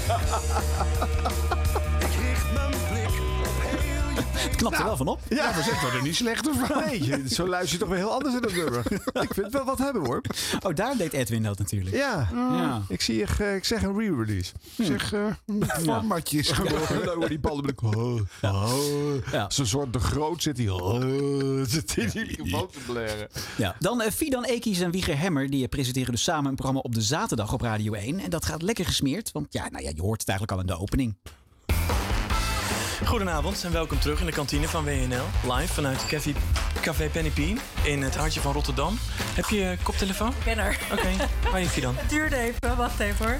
Ha 0.07 0.17
ha 0.29 0.39
ha 0.53 0.59
ha! 0.77 0.94
Het 4.45 4.55
knapt 4.55 4.77
er 4.77 4.83
wel 4.83 4.97
van 4.97 5.07
op. 5.07 5.19
Ja, 5.29 5.53
we 5.55 5.61
zetten 5.63 5.91
er 5.91 6.01
niet 6.03 6.15
slechter 6.15 6.53
van. 6.55 6.63
Nee, 6.85 7.03
je- 7.03 7.23
zo 7.33 7.47
luister 7.47 7.73
je 7.73 7.79
toch 7.79 7.89
weer 7.89 7.97
heel 7.97 8.11
anders 8.11 8.35
in 8.35 8.41
het 8.43 8.55
nummer. 8.55 8.79
ik 9.27 9.33
vind 9.33 9.35
het 9.45 9.51
wel 9.53 9.65
wat 9.65 9.77
hebben 9.77 10.05
hoor. 10.05 10.21
Oh, 10.65 10.75
daar 10.75 10.97
deed 10.97 11.13
Edwin 11.13 11.43
dat 11.43 11.57
natuurlijk. 11.59 11.95
Ja, 11.95 12.29
Ja. 12.33 12.81
ik 12.87 13.01
zie 13.01 13.15
je, 13.15 13.25
eh, 13.39 13.55
ik 13.55 13.65
zeg 13.65 13.83
een 13.83 13.97
re-release. 13.99 14.51
Ik 14.75 14.85
zeg, 14.85 15.13
eh 15.13 15.25
formatjes. 15.83 16.47
Dan 17.03 17.15
wordt 17.15 17.27
die 17.29 17.39
Paul 17.39 17.55
de 17.55 17.61
Munnik, 17.61 17.81
oh, 17.81 18.21
oh. 18.41 19.31
Ja. 19.31 19.49
Zo'n 19.49 19.65
soort 19.65 19.93
de 19.93 19.99
groot 19.99 20.41
zit 20.43 20.57
hij. 20.57 20.69
Oh, 20.69 21.01
zit 21.67 21.95
hij 21.95 22.05
die 22.11 22.35
te 22.45 22.67
blaren. 22.87 23.27
Ja. 23.57 23.75
Dan 23.79 24.01
eh, 24.01 24.11
Fidan 24.11 24.43
Ekies 24.43 24.79
en 24.79 24.91
Wieger 24.91 25.17
Hemmer. 25.19 25.49
Die 25.49 25.67
presenteren 25.67 26.11
dus 26.11 26.23
samen 26.23 26.49
een 26.49 26.55
programma 26.55 26.79
op 26.81 26.93
de 26.95 27.01
zaterdag 27.01 27.53
op 27.53 27.61
Radio 27.61 27.93
1. 27.93 28.19
En 28.19 28.29
dat 28.29 28.45
gaat 28.45 28.61
lekker 28.61 28.85
gesmeerd. 28.85 29.31
Want 29.31 29.47
ja, 29.49 29.69
nou 29.69 29.83
ja, 29.83 29.91
je 29.95 30.01
hoort 30.01 30.19
het 30.19 30.29
eigenlijk 30.29 30.57
al 30.59 30.67
in 30.67 30.75
de 30.75 30.81
opening. 30.81 31.15
Goedenavond 33.05 33.63
en 33.63 33.71
welkom 33.71 33.99
terug 33.99 34.19
in 34.19 34.25
de 34.25 34.31
kantine 34.31 34.67
van 34.67 34.83
WNL. 34.83 35.53
Live 35.53 35.73
vanuit 35.73 36.05
Café, 36.05 36.33
Café 36.81 37.09
Penny 37.09 37.29
Pien 37.29 37.59
in 37.83 38.01
het 38.01 38.15
hartje 38.15 38.41
van 38.41 38.53
Rotterdam. 38.53 38.97
Heb 39.35 39.45
je 39.45 39.77
koptelefoon? 39.83 40.29
Ik 40.29 40.43
ben 40.43 40.57
er. 40.57 40.79
Oké, 40.91 41.09
waar 41.43 41.59
heeft 41.59 41.75
je 41.75 41.81
dan? 41.81 41.95
Het 41.99 42.09
duurde 42.09 42.37
even, 42.37 42.77
wacht 42.77 42.99
even 42.99 43.25
hoor. 43.25 43.37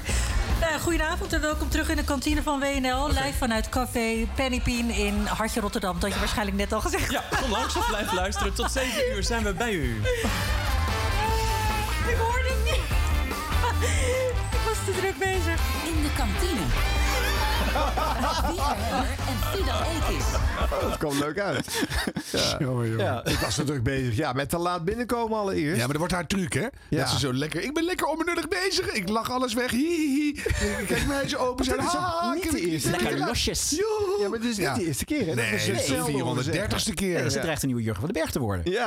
Nou, 0.60 0.80
goedenavond 0.80 1.32
en 1.32 1.40
welkom 1.40 1.68
terug 1.68 1.88
in 1.88 1.96
de 1.96 2.04
kantine 2.04 2.42
van 2.42 2.60
WNL. 2.60 3.08
Live 3.08 3.32
vanuit 3.38 3.68
Café 3.68 4.28
Pennypien 4.34 4.90
in 4.90 5.26
Hartje 5.26 5.60
Rotterdam. 5.60 6.00
Dat 6.00 6.12
je 6.12 6.18
waarschijnlijk 6.18 6.56
net 6.56 6.72
al 6.72 6.80
gezegd 6.80 7.10
Ja, 7.10 7.24
kom 7.40 7.50
langs 7.50 7.76
of 7.76 7.86
blijf 7.86 8.12
luisteren. 8.12 8.54
Tot 8.54 8.72
7 8.72 9.14
uur 9.14 9.22
zijn 9.22 9.42
we 9.42 9.52
bij 9.52 9.72
u. 9.72 10.00
Ik 12.08 12.16
hoorde 12.18 12.48
het 12.48 12.64
niet. 12.64 12.84
Ik 14.56 14.60
was 14.66 14.84
te 14.84 15.00
druk 15.00 15.18
bezig. 15.18 15.60
In 15.84 16.02
de 16.02 16.10
kantine 16.16 16.95
en 17.76 19.58
Fidan 19.58 19.82
Ekis. 19.82 20.24
Oh, 20.72 20.80
dat 20.80 20.98
kwam 20.98 21.18
leuk 21.18 21.38
uit. 21.40 21.66
Ja. 22.32 22.56
Jongen, 22.58 22.88
jongen. 22.88 23.04
Ja, 23.04 23.24
ik 23.24 23.38
was 23.38 23.56
natuurlijk 23.56 23.84
bezig 23.84 24.16
ja, 24.16 24.32
met 24.32 24.48
te 24.48 24.58
laat 24.58 24.84
binnenkomen 24.84 25.38
allereerst. 25.38 25.70
Ja, 25.72 25.78
maar 25.78 25.88
dat 25.88 25.96
wordt 25.96 26.12
haar 26.12 26.26
truc, 26.26 26.52
hè? 26.52 26.60
Ja. 26.88 26.98
Dat 26.98 27.08
ze 27.08 27.18
zo 27.18 27.32
lekker... 27.32 27.62
Ik 27.62 27.74
ben 27.74 27.84
lekker 27.84 28.06
onbenullig 28.06 28.48
bezig. 28.48 28.86
Ik 28.92 29.08
lach 29.08 29.30
alles 29.30 29.54
weg. 29.54 29.70
Hi, 29.70 29.78
hi, 29.78 30.06
hi. 30.16 30.42
Kijk 30.86 31.06
mij 31.06 31.22
eens 31.22 31.36
open 31.36 31.64
zijn. 31.64 31.76
Dat 31.76 31.86
is 31.86 31.92
ook 31.96 32.00
Ha, 32.00 32.32
niet 32.34 32.44
ik- 32.44 32.50
de 32.50 32.60
eerste 32.70 32.90
keer. 32.90 33.18
losjes. 33.18 33.70
Joehoe. 33.70 34.20
Ja, 34.22 34.28
maar 34.28 34.38
dit 34.40 34.50
is 34.50 34.56
niet 34.56 34.66
Ja. 34.66 34.74
de 34.74 34.86
eerste 34.86 35.04
keer. 35.04 35.26
Hè? 35.26 35.34
Nee, 35.34 35.50
dat 35.50 35.58
is 35.60 35.64
de 35.66 35.72
hetzelfde 35.72 36.12
430ste 36.12 36.94
keer. 36.94 37.20
Nee, 37.20 37.30
ze 37.30 37.38
dreigt 37.40 37.60
een 37.62 37.66
nieuwe 37.68 37.82
Jurgen 37.82 38.02
van 38.04 38.12
den 38.12 38.22
Berg 38.22 38.32
te 38.32 38.38
worden. 38.40 38.70
Ja. 38.72 38.86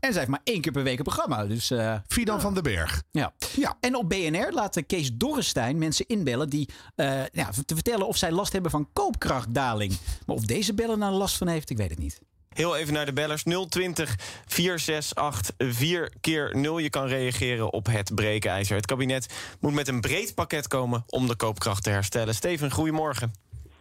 En 0.00 0.12
zij 0.12 0.12
heeft 0.12 0.28
maar 0.28 0.40
één 0.44 0.60
keer 0.60 0.72
per 0.72 0.82
week 0.82 0.98
een 0.98 1.04
programma. 1.04 1.44
Dus, 1.46 1.70
eh, 1.70 1.94
Fidan 2.08 2.40
van 2.40 2.54
den 2.54 2.62
Berg. 2.62 3.02
ja. 3.10 3.32
Ja. 3.56 3.76
En 3.80 3.94
op 3.96 4.08
BNR 4.08 4.48
laat 4.52 4.82
Kees 4.86 5.10
Dorrestein 5.14 5.78
mensen 5.78 6.06
inbellen 6.06 6.48
die 6.48 6.68
eh, 6.94 7.20
ja, 7.32 7.48
te 7.66 7.74
vertellen 7.74 7.97
of 8.06 8.16
zij 8.16 8.30
last 8.30 8.52
hebben 8.52 8.70
van 8.70 8.88
koopkrachtdaling. 8.92 9.98
Maar 10.26 10.36
of 10.36 10.44
deze 10.44 10.74
beller 10.74 10.98
nou 10.98 11.12
last 11.12 11.36
van 11.36 11.48
heeft, 11.48 11.70
ik 11.70 11.76
weet 11.76 11.90
het 11.90 11.98
niet. 11.98 12.20
Heel 12.48 12.76
even 12.76 12.94
naar 12.94 13.06
de 13.06 13.12
bellers. 13.12 13.42
020 13.68 14.14
468 14.46 15.54
4 15.58 16.12
keer 16.20 16.56
0. 16.56 16.78
Je 16.78 16.90
kan 16.90 17.06
reageren 17.06 17.72
op 17.72 17.86
het 17.86 18.14
breekijzer. 18.14 18.76
Het 18.76 18.86
kabinet 18.86 19.56
moet 19.60 19.74
met 19.74 19.88
een 19.88 20.00
breed 20.00 20.34
pakket 20.34 20.68
komen 20.68 21.04
om 21.06 21.26
de 21.26 21.36
koopkracht 21.36 21.82
te 21.82 21.90
herstellen. 21.90 22.34
Steven, 22.34 22.70
goedemorgen. 22.70 23.32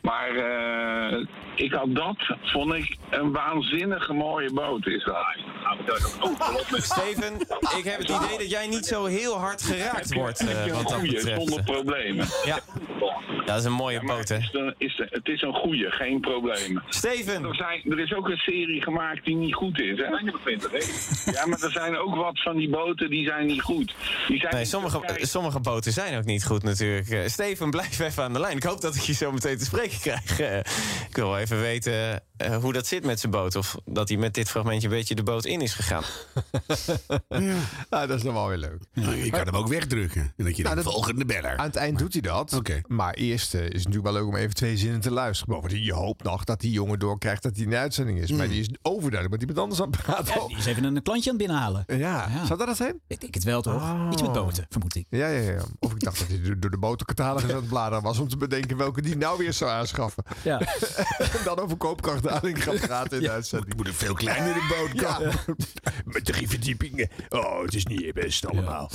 Maar 0.02 0.36
eh, 0.36 1.28
ik 1.56 1.74
had 1.74 1.96
dat, 1.96 2.16
vond 2.42 2.74
ik, 2.74 2.98
een 3.10 3.32
waanzinnige 3.32 4.14
mooie 4.14 4.54
boot 4.54 4.88
is 4.88 5.04
dat. 5.04 5.26
Steven, 6.84 7.34
ik 7.78 7.84
heb 7.84 7.98
het 7.98 8.10
idee 8.10 8.38
dat 8.38 8.50
jij 8.50 8.68
niet 8.68 8.86
zo 8.86 9.06
heel 9.06 9.38
hard 9.38 9.64
geraakt 9.64 10.14
wordt 10.14 10.40
eh, 10.40 10.66
je 10.66 10.74
wat 10.74 10.88
dat 10.88 11.02
betreft. 11.02 11.42
zonder 11.42 11.64
problemen. 11.64 12.28
Ja. 12.46 12.60
Dat 13.48 13.58
is 13.60 13.64
een 13.66 13.72
mooie 13.72 14.02
boot, 14.06 14.18
het 14.20 14.30
hè? 14.30 14.38
is, 14.38 14.50
een- 14.54 14.76
is, 14.78 15.00
een- 15.00 15.08
het 15.10 15.28
is 15.28 15.42
een 15.42 15.54
goeie, 15.54 15.92
geen 15.92 16.20
problemen. 16.20 16.84
Steven! 16.90 17.44
Er, 17.44 17.56
zijn, 17.56 17.82
er 17.92 18.00
is 18.00 18.14
ook 18.14 18.28
een 18.30 18.38
serie 18.38 18.82
gemaakt 18.82 19.26
die 19.26 19.36
niet 19.36 19.54
goed 19.56 19.80
is, 19.80 19.98
hè? 19.98 20.06
Ja, 21.32 21.46
maar 21.46 21.62
er 21.62 21.72
zijn 21.72 21.98
ook 21.98 22.16
wat 22.16 22.42
van 22.42 22.58
die 22.58 22.70
boten 22.70 23.10
die 23.10 23.26
zijn 23.28 23.48
niet 23.48 23.62
goed. 23.62 23.96
Die 24.28 24.40
zijn 24.40 24.52
Nee, 24.52 24.62
niet 24.62 24.70
sommige, 24.70 25.02
sommige 25.22 25.60
boten 25.60 25.92
zijn 25.92 26.18
ook 26.18 26.26
niet 26.26 26.46
goed 26.46 26.64
natuurlijk. 26.64 27.10
Eh, 27.10 27.28
Steven, 27.28 27.70
blijf 27.70 28.00
even 28.00 28.24
aan 28.24 28.34
de 28.34 28.40
lijn. 28.40 28.56
Ik 28.58 28.64
hoop 28.64 28.82
dat 28.82 28.96
ik 28.96 29.02
je 29.02 29.14
zo 29.14 29.32
meteen 29.32 29.58
te 29.58 29.66
spreken 29.66 30.00
krijg. 30.00 30.40
Eh, 30.40 30.58
ik 31.10 31.16
wil 31.16 31.28
wel 31.30 31.38
even 31.38 31.60
weten 31.62 32.24
eh, 32.38 32.58
hoe 32.58 32.74
dat 32.74 32.88
zit 32.88 33.06
met 33.06 33.20
zijn 33.20 33.32
boot. 33.32 33.56
Of 33.56 33.76
dat 33.86 34.10
hij 34.10 34.18
met 34.18 34.34
dit 34.34 34.50
fragmentje 34.50 34.88
een 34.88 34.94
beetje 34.94 35.16
de 35.16 35.24
boot 35.24 35.46
in 35.46 35.62
is 35.62 35.74
gegaan. 35.74 36.04
Ja, 37.90 38.06
dat 38.08 38.18
is 38.18 38.24
dan 38.24 38.34
wel 38.34 38.48
weer 38.48 38.58
leuk. 38.58 38.80
Nou, 38.94 39.16
je 39.16 39.30
kan 39.30 39.46
hem 39.46 39.56
ook 39.56 39.68
wegdrukken. 39.68 40.34
En 40.38 40.46
dat 40.46 40.58
je 40.58 40.64
Nou, 40.64 40.76
de 40.76 40.84
dat- 40.84 40.94
volgende 40.94 41.26
beller. 41.26 41.58
Aan 41.58 41.66
het 41.66 41.76
eind 41.76 41.98
doet 42.00 42.14
hij 42.14 42.22
dat. 42.22 42.54
Oké. 42.54 42.82
Maar 42.88 43.14
eerst 43.14 43.37
eh, 43.38 43.60
is 43.62 43.66
het 43.66 43.74
natuurlijk 43.74 44.04
wel 44.04 44.14
leuk 44.14 44.26
om 44.28 44.36
even 44.36 44.56
twee 44.56 44.78
zinnen 44.78 45.02
te 45.02 45.12
luisteren. 45.12 45.54
Bovendien, 45.56 45.84
je 45.84 45.94
hoopt 45.94 46.24
nog 46.24 46.44
dat 46.44 46.60
die 46.60 46.72
jongen 46.72 47.00
doorkrijgt 47.00 47.44
dat 47.44 47.56
hij 47.56 47.64
in 47.64 47.70
de 47.70 47.78
uitzending 47.78 48.20
is. 48.20 48.32
Maar 48.32 48.48
die 48.48 48.60
is 48.60 48.70
overduidelijk 48.82 49.30
met 49.32 49.40
iemand 49.42 49.60
anders 49.60 49.82
aan 49.82 49.92
het 49.92 50.02
praten. 50.02 50.42
Ja, 50.42 50.48
die 50.48 50.58
is 50.58 50.66
even 50.66 50.84
een 50.84 51.02
klantje 51.02 51.32
aan 51.32 51.38
het 51.38 51.46
binnenhalen. 51.48 51.84
Ja, 51.88 51.96
Ja. 51.98 52.46
zou 52.46 52.60
dat 52.60 52.68
het 52.68 52.78
zijn? 52.78 53.00
Ik 53.08 53.22
denk 53.22 53.34
het 53.34 53.44
wel, 53.44 53.62
toch? 53.62 53.74
Oh. 53.82 54.08
Iets 54.12 54.22
met 54.22 54.32
boten, 54.32 54.66
vermoed 54.70 54.96
ik. 54.96 55.06
Ja, 55.10 55.28
ja, 55.28 55.52
ja. 55.52 55.62
Of 55.80 55.92
ik 55.92 56.00
dacht 56.00 56.20
dat 56.20 56.28
hij 56.28 56.60
door- 56.60 56.72
de 56.72 56.78
botercatalogus 56.78 57.50
aan 57.50 57.56
het 57.56 57.68
bladeren 57.68 58.04
was 58.04 58.20
om 58.20 58.28
te 58.28 58.38
bedenken 58.38 58.78
welke 58.78 59.02
die 59.02 59.18
nou 59.18 59.38
weer 59.38 59.54
zou 59.54 59.72
aanschaffen. 59.72 60.24
Ja. 60.44 60.60
en 61.18 61.44
dan 61.46 61.60
over 61.60 61.78
koopkrachtdaling 61.78 62.64
gaat 62.64 62.80
praten 62.80 63.18
in 63.18 63.24
de 63.24 63.32
uitzending. 63.32 63.76
moet 63.76 63.88
een 63.88 63.94
veel 63.94 64.14
kleinere 64.14 64.60
boot 64.70 65.00
Ja. 65.02 65.14
komen. 65.14 65.34
Met 66.06 66.26
drie 66.26 66.50
verdiepingen. 66.50 67.10
Oh, 67.30 67.62
het 67.62 67.74
is 67.76 67.86
niet 67.86 68.14
best 68.14 68.46
allemaal. 68.48 68.90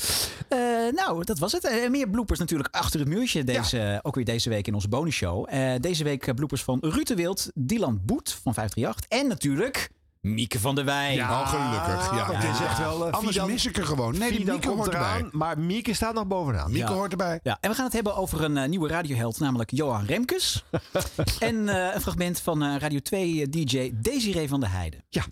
Eh, 0.48 0.58
nou, 0.94 1.24
dat 1.24 1.38
was 1.38 1.52
het. 1.52 1.64
Eh, 1.64 1.90
meer 1.90 2.08
bloopers 2.08 2.38
natuurlijk 2.38 2.74
achter 2.74 3.00
het 3.00 3.08
muurtje. 3.08 3.44
Deze, 3.44 4.00
Ook 4.02 4.14
weer 4.14 4.24
deze 4.32 4.48
week 4.48 4.66
in 4.66 4.74
onze 4.74 4.88
bonusshow. 4.88 5.46
Eh 5.48 5.72
deze 5.80 6.04
week 6.04 6.26
eh, 6.26 6.34
bloopers 6.34 6.62
van 6.62 6.78
Ruud 6.80 7.06
de 7.06 7.14
Wild, 7.14 7.50
Dylan 7.54 8.00
Boet 8.04 8.38
van 8.42 8.54
538. 8.54 9.18
En 9.20 9.28
natuurlijk 9.28 9.90
Mieke 10.20 10.58
van 10.60 10.74
der 10.74 10.84
Wij. 10.84 11.20
Oh, 11.20 11.48
gelukkig. 11.48 12.10
Ja. 12.14 12.32
Het 12.34 12.54
is 12.60 12.60
echt 12.66 12.78
wel... 12.78 13.06
eh, 13.06 13.12
Anders 13.12 13.32
Fidan- 13.36 13.50
mis 13.50 13.66
ik 13.66 13.76
er 13.76 13.84
gewoon. 13.86 14.18
Nee, 14.18 14.28
die 14.30 14.38
Fidan 14.38 14.52
Mieke 14.54 14.68
komt 14.68 14.80
hoort 14.80 14.94
eraan, 14.94 15.14
erbij. 15.16 15.30
Maar 15.32 15.58
Mieke 15.58 15.94
staat 15.94 16.14
nog 16.14 16.26
bovenaan. 16.26 16.70
Mieke 16.72 16.88
Ja. 16.90 16.94
hoort 16.94 17.10
erbij. 17.10 17.40
Ja, 17.42 17.58
en 17.60 17.70
we 17.70 17.76
gaan 17.76 17.84
het 17.84 17.94
hebben 17.94 18.16
over 18.16 18.42
een 18.44 18.70
nieuwe 18.70 18.88
radioheld, 18.88 19.40
namelijk 19.40 19.70
Johan 19.70 20.04
Remkes. 20.04 20.64
en 21.38 21.68
eh, 21.68 21.94
een 21.94 22.00
fragment 22.00 22.40
van 22.40 22.62
eh, 22.62 22.74
Radio 22.78 22.98
2 22.98 23.48
DJ 23.48 23.90
Desiree 23.94 24.48
van 24.48 24.60
der 24.60 24.70
Heijden. 24.72 25.04
Ja. 25.08 25.22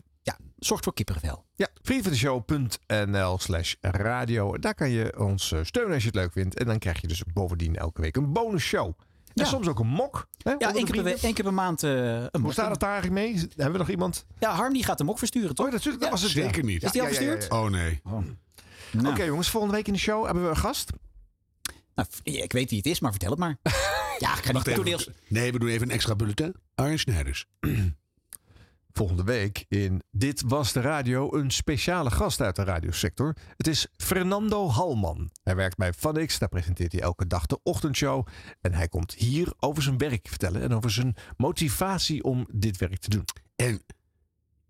Zorgt 0.61 0.85
voor 0.85 0.95
kippenvel. 0.95 1.45
Ja, 1.55 1.69
vriendvandeshow.nl 1.83 3.39
slash 3.39 3.75
radio. 3.81 4.59
Daar 4.59 4.75
kan 4.75 4.91
je 4.91 5.19
ons 5.19 5.53
eh, 5.53 5.61
steunen 5.63 5.93
als 5.95 6.03
je 6.03 6.09
het 6.09 6.17
leuk 6.19 6.33
vindt. 6.33 6.59
En 6.59 6.67
dan 6.67 6.79
krijg 6.79 7.01
je 7.01 7.07
dus 7.07 7.23
bovendien 7.33 7.77
elke 7.77 8.01
week 8.01 8.17
een 8.17 8.33
bonusshow. 8.33 8.87
En 8.87 8.97
Ja. 9.35 9.45
soms 9.45 9.69
ook 9.69 9.79
een 9.79 9.87
mok. 9.87 10.29
Hè, 10.43 10.55
Ja, 10.59 10.75
één 10.75 10.85
keer, 10.85 11.07
één 11.07 11.35
keer 11.35 11.45
per 11.45 11.55
maand 11.55 11.83
eh, 11.83 11.91
een 12.15 12.29
Hoe 12.33 12.41
mok. 12.41 12.53
staat 12.53 12.71
het 12.71 12.81
daar 12.81 12.93
eigenlijk 12.93 13.21
mee? 13.23 13.35
Hebben 13.35 13.73
we 13.73 13.79
nog 13.79 13.89
iemand? 13.89 14.27
Ja, 14.39 14.55
Harm 14.55 14.73
die 14.73 14.85
gaat 14.85 14.99
de 14.99 15.05
mok 15.05 15.19
versturen, 15.19 15.55
toch? 15.55 15.67
Oh, 15.67 15.73
dat, 15.73 15.83
dat 15.83 15.97
Ja, 16.01 16.11
was 16.11 16.23
het. 16.23 16.31
Zeker 16.31 16.61
ja. 16.61 16.65
niet. 16.67 16.83
Is 16.83 16.93
die 16.93 17.01
al 17.03 17.09
Ja, 17.09 17.15
ja, 17.15 17.21
ja, 17.21 17.27
verstuurd? 17.27 17.53
ja. 17.53 17.63
Oh 17.65 17.71
nee. 17.71 18.01
Nou, 18.93 19.09
Oké 19.09 19.23
jongens, 19.23 19.51
volgende 19.51 19.77
week 19.77 19.87
in 19.87 19.93
de 19.93 19.99
show 19.99 20.25
hebben 20.25 20.43
we 20.43 20.49
een 20.51 20.57
gast. 20.57 20.91
nou, 21.95 22.09
ik 22.23 22.53
weet 22.53 22.69
wie 22.71 22.79
het 22.79 22.87
is, 22.89 23.01
maar 23.01 23.11
vertel 23.11 23.31
het 23.31 23.39
maar. 23.39 23.57
ja, 24.19 24.37
ik 24.37 24.45
ga 24.45 24.53
niet 24.53 24.65
toneels... 24.75 25.11
Nee, 25.29 25.53
we 25.53 25.59
doen 25.59 25.69
even 25.69 25.87
een 25.89 25.95
extra 25.95 26.15
bulletin. 26.17 26.55
Arjen 26.75 26.99
Snijders. 26.99 27.47
Volgende 28.93 29.23
week 29.25 29.65
in 29.69 30.03
Dit 30.11 30.43
Was 30.47 30.73
de 30.73 30.81
Radio 30.81 31.35
een 31.35 31.51
speciale 31.51 32.11
gast 32.11 32.41
uit 32.41 32.57
de 32.57 32.65
radiosector. 32.65 33.37
Het 33.57 33.67
is 33.67 33.87
Fernando 33.97 34.69
Halman. 34.69 35.31
Hij 35.43 35.57
werkt 35.57 35.77
bij 35.77 35.93
FanX, 35.93 36.39
daar 36.39 36.49
presenteert 36.49 36.93
hij 36.93 37.01
elke 37.01 37.27
dag 37.27 37.47
de 37.47 37.61
ochtendshow. 37.63 38.27
En 38.61 38.75
hij 38.75 38.89
komt 38.89 39.15
hier 39.15 39.53
over 39.59 39.83
zijn 39.83 39.99
werk 39.99 40.29
vertellen 40.29 40.63
en 40.63 40.75
over 40.75 40.91
zijn 40.91 41.15
motivatie 41.37 42.25
om 42.25 42.47
dit 42.53 42.77
werk 42.77 42.99
te 42.99 43.11
doen. 43.11 43.25
En 43.57 43.83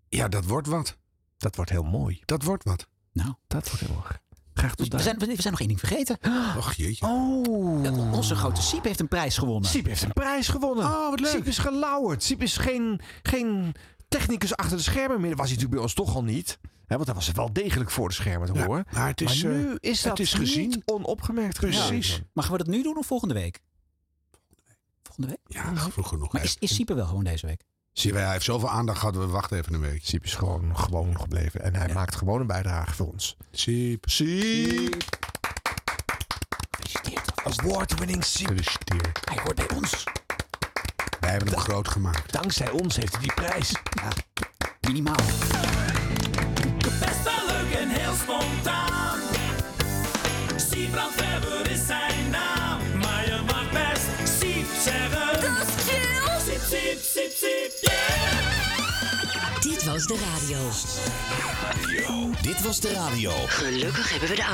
ja, 0.09 0.27
dat 0.27 0.45
wordt 0.45 0.67
wat. 0.67 0.97
Dat 1.37 1.55
wordt 1.55 1.71
heel 1.71 1.83
mooi. 1.83 2.21
Dat 2.25 2.43
wordt 2.43 2.63
wat. 2.63 2.87
Nou, 3.13 3.33
Dat 3.47 3.69
wordt 3.69 3.85
heel 3.85 3.95
mooi. 3.95 4.19
Graag 4.53 4.75
tot 4.75 4.93
we 4.93 4.99
zijn, 4.99 5.17
we 5.17 5.25
zijn 5.25 5.51
nog 5.51 5.59
één 5.59 5.67
ding 5.67 5.79
vergeten. 5.79 6.17
Och 6.57 6.73
jeetje. 6.73 7.05
Oh. 7.05 7.83
Ja, 7.83 7.91
Onze 7.91 8.35
grote 8.35 8.61
Siep 8.61 8.83
heeft 8.83 8.99
een 8.99 9.07
prijs 9.07 9.37
gewonnen. 9.37 9.69
Siep 9.69 9.85
heeft 9.85 10.03
een 10.03 10.13
prijs 10.13 10.47
gewonnen. 10.47 10.85
Oh, 10.85 11.09
wat 11.09 11.19
leuk. 11.19 11.31
Siep 11.31 11.45
is 11.45 11.57
gelauwerd. 11.57 12.23
Siep 12.23 12.41
is 12.41 12.57
geen, 12.57 13.01
geen 13.21 13.75
technicus 14.19 14.55
achter 14.55 14.77
de 14.77 14.83
schermen 14.83 15.21
meer. 15.21 15.35
Was 15.35 15.49
hij 15.49 15.55
natuurlijk 15.55 15.71
bij 15.73 15.81
ons 15.83 15.93
toch 15.93 16.15
al 16.15 16.23
niet. 16.23 16.59
Hè, 16.85 16.95
want 16.95 17.05
hij 17.05 17.15
was 17.15 17.31
wel 17.31 17.53
degelijk 17.53 17.91
voor 17.91 18.07
de 18.07 18.13
schermen 18.13 18.47
te 18.47 18.53
Ja, 18.59 18.65
horen. 18.65 18.85
maar 18.91 19.07
het 19.07 19.21
is, 19.21 19.43
maar 19.43 19.51
eh, 19.51 19.57
nu 19.57 19.77
is 19.79 20.01
dat 20.01 20.11
het 20.11 20.27
is 20.27 20.33
gezien. 20.33 20.69
niet 20.69 20.81
onopgemerkt 20.85 21.59
Precies. 21.59 22.21
Maar 22.33 22.43
gaan 22.43 22.53
we 22.57 22.63
dat 22.63 22.73
nu 22.73 22.83
doen 22.83 22.97
of 22.97 23.05
volgende 23.05 23.33
week? 23.33 23.59
Volgende 25.03 25.27
week? 25.27 25.39
Ja, 25.63 25.75
vroeg 25.75 26.07
genoeg. 26.07 26.33
Maar 26.33 26.43
is, 26.43 26.55
is 26.59 26.75
Siep 26.75 26.89
er 26.89 26.95
wel 26.95 27.05
gewoon 27.05 27.23
deze 27.23 27.45
week? 27.45 27.61
Zie 27.93 28.13
je, 28.13 28.19
hij 28.19 28.31
heeft 28.31 28.45
zoveel 28.45 28.69
aandacht 28.69 28.99
gehad. 28.99 29.15
We 29.15 29.27
wachten 29.27 29.57
even 29.57 29.73
een 29.73 29.79
week. 29.81 30.05
Siep 30.05 30.23
is 30.23 30.35
gewoon, 30.35 30.77
gewoon 30.77 31.19
gebleven. 31.19 31.61
En 31.61 31.75
hij 31.75 31.93
maakt 31.93 32.15
gewoon 32.15 32.41
een 32.41 32.47
bijdrage 32.47 32.93
voor 32.93 33.07
ons. 33.07 33.37
Siep. 33.51 34.09
Siep. 34.09 35.03
Gefeliciteerd. 36.69 37.31
Award-winning 37.43 38.23
Siep. 38.23 38.47
Gefeliciteerd. 38.47 39.19
Hij 39.29 39.41
hoort 39.43 39.55
bij 39.55 39.69
ons. 39.77 40.03
Wij 41.21 41.29
hebben 41.29 41.49
hem 41.49 41.59
groot 41.59 41.87
gemaakt. 41.87 42.31
Dankzij 42.31 42.69
ons 42.69 42.95
heeft 42.95 43.11
hij 43.11 43.21
die 43.21 43.33
prijs. 43.33 43.73
Minimaal. 44.87 45.15
Best 46.99 47.23
wel 47.23 47.45
leuk 47.47 47.73
en 47.79 47.89
heel 47.89 48.13
spontaan. 48.13 49.19
Siebrand 50.55 51.15
Weber 51.15 51.60
was 60.07 60.19
de 60.19 60.25
radio. 60.33 60.57
Dit 62.41 62.61
was 62.61 62.79
de 62.79 62.93
radio. 62.93 63.31
Gelukkig 63.31 64.11
hebben 64.11 64.29
we 64.29 64.35
de 64.35 64.45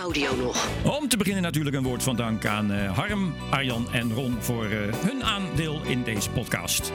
audio 0.00 0.36
nog. 0.36 0.68
Om 0.84 1.08
te 1.08 1.16
beginnen 1.16 1.42
natuurlijk 1.42 1.76
een 1.76 1.82
woord 1.82 2.02
van 2.02 2.16
dank 2.16 2.46
aan 2.46 2.72
eh, 2.72 2.96
Harm, 2.96 3.34
Arjan 3.50 3.92
en 3.92 4.14
Ron 4.14 4.36
voor 4.40 4.64
eh, 4.64 4.94
hun 4.94 5.24
aandeel 5.24 5.80
in 5.82 6.02
deze 6.02 6.30
podcast. 6.30 6.92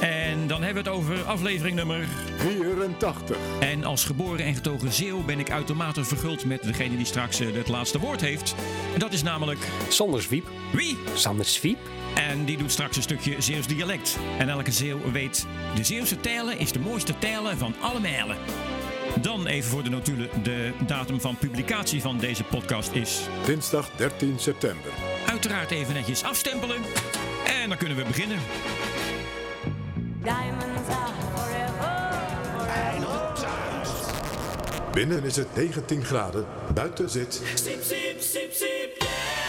En 0.00 0.46
dan 0.46 0.62
hebben 0.62 0.84
we 0.84 0.90
het 0.90 0.98
over 0.98 1.22
aflevering 1.22 1.76
nummer 1.76 2.06
84. 2.36 3.36
En 3.60 3.84
als 3.84 4.04
geboren 4.04 4.44
en 4.44 4.54
getogen 4.54 4.92
Zeeuw 4.92 5.24
ben 5.24 5.38
ik 5.38 5.50
uitermate 5.50 6.04
verguld 6.04 6.44
met 6.44 6.62
degene 6.62 6.96
die 6.96 7.06
straks 7.06 7.40
eh, 7.40 7.52
het 7.52 7.68
laatste 7.68 7.98
woord 7.98 8.20
heeft. 8.20 8.54
En 8.92 8.98
dat 8.98 9.12
is 9.12 9.22
namelijk... 9.22 9.68
Sander 9.88 10.22
Zwiep. 10.22 10.48
Wie? 10.72 10.98
Sander 11.14 11.44
Zwiep. 11.44 11.78
En 12.14 12.44
die 12.44 12.56
doet 12.56 12.72
straks 12.72 12.96
een 12.96 13.02
stukje 13.02 13.40
Zeeuws 13.40 13.66
dialect. 13.66 14.18
En 14.38 14.48
elke 14.48 14.72
Zeeuw 14.72 15.10
weet, 15.12 15.46
de 15.74 15.84
Zeeuwse 15.84 16.20
tijlen 16.20 16.58
is 16.58 16.72
de 16.72 16.78
mooiste 16.78 17.18
tijlen 17.18 17.58
van 17.58 17.74
alle 17.80 18.00
mijlen. 18.00 18.36
Dan 19.20 19.46
even 19.46 19.70
voor 19.70 19.82
de 19.82 19.90
notulen, 19.90 20.28
de 20.42 20.72
datum 20.86 21.20
van 21.20 21.36
publicatie 21.36 22.00
van 22.00 22.18
deze 22.18 22.44
podcast 22.44 22.92
is... 22.92 23.20
Dinsdag 23.46 23.90
13 23.96 24.38
september. 24.38 24.90
Uiteraard 25.26 25.70
even 25.70 25.94
netjes 25.94 26.24
afstempelen. 26.24 26.76
En 27.62 27.68
dan 27.68 27.78
kunnen 27.78 27.96
we 27.96 28.04
beginnen. 28.04 28.38
Diamonds 30.22 30.88
are 30.88 31.12
forever. 31.34 32.02
Binnen 34.92 35.24
is 35.24 35.36
het 35.36 35.54
19 35.56 36.04
graden, 36.04 36.46
buiten 36.74 37.10
zit... 37.10 37.42
Siep, 37.54 37.82
siep, 37.82 38.20
siep, 38.20 38.52
siep, 38.52 38.94
yeah. 38.98 39.41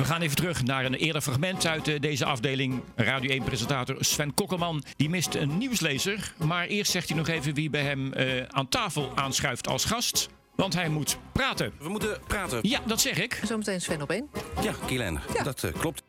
We 0.00 0.06
gaan 0.06 0.20
even 0.20 0.36
terug 0.36 0.62
naar 0.62 0.84
een 0.84 0.94
eerder 0.94 1.22
fragment 1.22 1.66
uit 1.66 1.88
eh, 1.88 2.00
deze 2.00 2.24
afdeling. 2.24 2.82
Radio 2.96 3.42
1-presentator 3.42 3.96
Sven 3.98 4.34
Kokkelman 4.34 4.84
die 4.96 5.08
mist 5.08 5.34
een 5.34 5.58
nieuwslezer. 5.58 6.34
Maar 6.44 6.66
eerst 6.66 6.90
zegt 6.90 7.08
hij 7.08 7.16
nog 7.16 7.28
even 7.28 7.54
wie 7.54 7.70
bij 7.70 7.82
hem 7.82 8.12
eh, 8.12 8.42
aan 8.48 8.68
tafel 8.68 9.12
aanschuift 9.14 9.68
als 9.68 9.84
gast. 9.84 10.28
Want 10.54 10.74
hij 10.74 10.88
moet 10.88 11.18
praten. 11.32 11.72
We 11.78 11.88
moeten 11.88 12.18
praten. 12.26 12.58
Ja, 12.62 12.80
dat 12.86 13.00
zeg 13.00 13.18
ik. 13.18 13.40
Zometeen 13.44 13.80
Sven 13.80 14.02
op 14.02 14.10
één. 14.10 14.28
Ja, 14.62 14.72
Kielijn, 14.86 15.20
dat 15.42 15.64
eh, 15.64 15.72
klopt. 15.78 16.02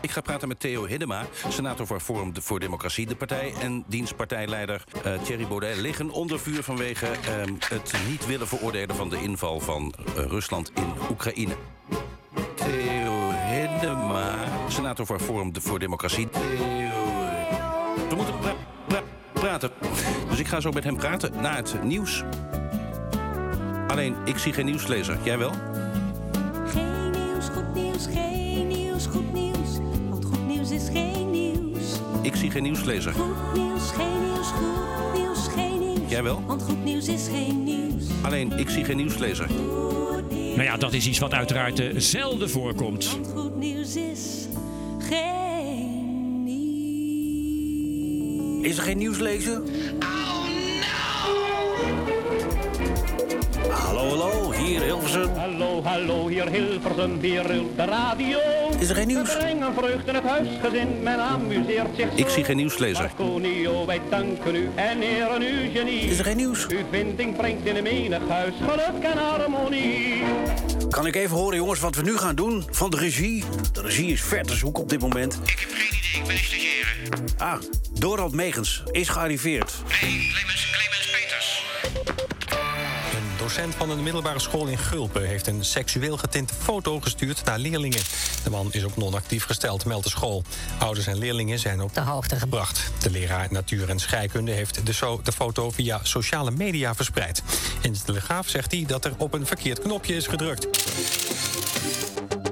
Ik 0.00 0.10
ga 0.10 0.20
praten 0.20 0.48
met 0.48 0.60
Theo 0.60 0.86
Hiddema, 0.86 1.26
senator 1.48 1.86
voor 1.86 2.00
Forum 2.00 2.32
voor 2.40 2.60
Democratie. 2.60 3.06
De 3.06 3.16
partij 3.16 3.54
en 3.60 3.84
dienstpartijleider 3.86 4.84
eh, 5.04 5.22
Thierry 5.22 5.46
Baudet 5.46 5.76
liggen 5.76 6.10
onder 6.10 6.40
vuur 6.40 6.62
vanwege 6.62 7.06
ehm, 7.06 7.54
het 7.68 7.92
niet 8.08 8.26
willen 8.26 8.48
veroordelen 8.48 8.96
van 8.96 9.08
de 9.08 9.22
inval 9.22 9.60
van 9.60 9.94
Rusland 10.14 10.70
in 10.74 10.92
Oekraïne. 11.10 11.56
Theo 12.54 13.05
Hiddema, 14.16 14.68
senator 14.68 15.06
voor 15.06 15.20
Forum 15.20 15.50
voor 15.60 15.78
Democratie. 15.78 16.28
We 18.08 18.14
moeten 18.16 18.38
pra- 18.38 18.54
pra- 18.86 19.02
praten. 19.32 19.70
Dus 20.28 20.38
ik 20.38 20.46
ga 20.46 20.60
zo 20.60 20.70
met 20.70 20.84
hem 20.84 20.96
praten 20.96 21.32
na 21.40 21.56
het 21.56 21.82
nieuws. 21.84 22.22
Alleen, 23.86 24.14
ik 24.24 24.38
zie 24.38 24.52
geen 24.52 24.64
nieuwslezer. 24.64 25.18
Jij 25.22 25.38
wel? 25.38 25.52
Geen 26.66 27.10
nieuws, 27.10 27.48
goed 27.54 27.74
nieuws, 27.74 28.06
geen 28.06 28.66
nieuws, 28.66 29.06
goed 29.06 29.32
nieuws. 29.32 29.78
Want 30.10 30.24
goed 30.24 30.46
nieuws 30.46 30.70
is 30.70 30.88
geen 30.92 31.30
nieuws. 31.30 31.82
Ik 32.22 32.36
zie 32.36 32.50
geen 32.50 32.62
nieuwslezer. 32.62 33.12
Goed 33.12 33.54
nieuws, 33.54 33.90
geen 33.90 34.24
nieuws, 34.24 34.46
goed 34.48 35.14
nieuws, 35.22 35.48
geen 35.48 35.78
nieuws. 35.78 35.98
Jij 36.10 36.22
wel? 36.22 36.42
Want 36.46 36.62
goed 36.62 36.84
nieuws 36.84 37.08
is 37.08 37.28
geen 37.28 37.64
nieuws. 37.64 38.04
Alleen, 38.22 38.52
ik 38.58 38.68
zie 38.70 38.84
geen 38.84 38.96
nieuwslezer. 38.96 39.46
Nou 40.30 40.62
ja, 40.62 40.76
dat 40.76 40.92
is 40.92 41.06
iets 41.06 41.18
wat 41.18 41.32
uiteraard 41.32 41.80
eh, 41.80 41.92
zelden 41.96 42.50
voorkomt. 42.50 43.18
Nieuws 43.58 43.96
is 43.96 44.46
geen 44.98 46.44
nieuws. 46.44 46.66
Is 48.64 48.76
er 48.76 48.82
geen 48.82 48.98
nieuwslezer? 48.98 49.62
Hallo, 53.84 54.10
hallo, 54.10 54.52
hier 54.52 54.82
Hilversum. 54.82 55.30
Hallo, 55.36 55.82
hallo, 55.84 56.28
hier 56.28 56.50
Hilversum, 56.50 57.20
hier 57.20 57.46
rilt 57.46 57.76
de 57.76 57.84
radio. 57.84 58.38
Is 58.78 58.88
er 58.88 58.94
geen 58.94 59.06
nieuws? 59.06 59.32
We 59.32 59.38
brengen 59.38 59.74
vreugde 59.74 60.08
in 60.08 60.14
het 60.14 60.24
huisgezin, 60.24 61.02
men 61.02 61.18
amuseert 61.18 61.96
zich 61.96 62.08
zo. 62.08 62.16
Ik 62.16 62.28
zie 62.28 62.44
geen 62.44 62.56
nieuwslezer. 62.56 63.02
Marconio, 63.02 63.86
wij 63.86 64.00
danken 64.10 64.54
u 64.54 64.68
en 64.74 65.02
eren 65.02 65.42
uw 65.42 65.70
genie. 65.72 66.00
Is 66.00 66.18
er 66.18 66.24
geen 66.24 66.36
nieuws? 66.36 66.66
Uw 66.66 66.78
vinding 66.90 67.36
brengt 67.36 67.66
in 67.66 67.76
een 67.76 67.82
menig 67.82 68.28
huis 68.28 68.54
geluk 68.68 69.02
en 69.02 69.18
harmonie. 69.18 70.22
Kan 70.90 71.06
ik 71.06 71.16
even 71.16 71.36
horen, 71.36 71.56
jongens, 71.56 71.80
wat 71.80 71.94
we 71.94 72.02
nu 72.02 72.16
gaan 72.16 72.34
doen 72.34 72.64
van 72.70 72.90
de 72.90 72.96
regie? 72.96 73.44
De 73.72 73.80
regie 73.80 74.12
is 74.12 74.22
ver 74.22 74.42
te 74.42 74.54
zoeken 74.54 74.82
op 74.82 74.88
dit 74.88 75.00
moment. 75.00 75.40
Ik 75.44 75.58
heb 75.58 75.68
geen 75.72 75.98
idee, 75.98 76.20
ik 76.20 76.26
ben 76.26 76.38
stagiaire. 76.38 76.84
Ah, 77.38 77.60
Dorald 77.92 78.32
Megens 78.32 78.82
is 78.90 79.08
gearriveerd. 79.08 79.74
Een 80.02 80.34
docent 83.46 83.74
van 83.74 83.90
een 83.90 84.02
middelbare 84.02 84.38
school 84.38 84.66
in 84.66 84.78
Gulpen 84.78 85.26
heeft 85.26 85.46
een 85.46 85.64
seksueel 85.64 86.16
getinte 86.16 86.54
foto 86.54 87.00
gestuurd 87.00 87.44
naar 87.44 87.58
leerlingen. 87.58 88.00
De 88.44 88.50
man 88.50 88.72
is 88.72 88.84
op 88.84 88.96
non-actief 88.96 89.44
gesteld, 89.44 89.84
meldt 89.84 90.04
de 90.04 90.10
school. 90.10 90.42
Ouders 90.78 91.06
en 91.06 91.18
leerlingen 91.18 91.58
zijn 91.58 91.80
op 91.80 91.94
de 91.94 92.00
hoogte 92.00 92.36
gebracht. 92.36 92.90
De 92.98 93.10
leraar 93.10 93.46
natuur 93.50 93.88
en 93.88 93.98
scheikunde 93.98 94.52
heeft 94.52 94.86
de, 94.86 94.92
so- 94.92 95.20
de 95.24 95.32
foto 95.32 95.70
via 95.70 96.00
sociale 96.02 96.50
media 96.50 96.94
verspreid. 96.94 97.42
In 97.80 97.92
de 97.92 97.98
Telegraaf 98.04 98.48
zegt 98.48 98.72
hij 98.72 98.84
dat 98.86 99.04
er 99.04 99.12
op 99.18 99.32
een 99.32 99.46
verkeerd 99.46 99.78
knopje 99.78 100.14
is 100.14 100.26
gedrukt. 100.26 100.64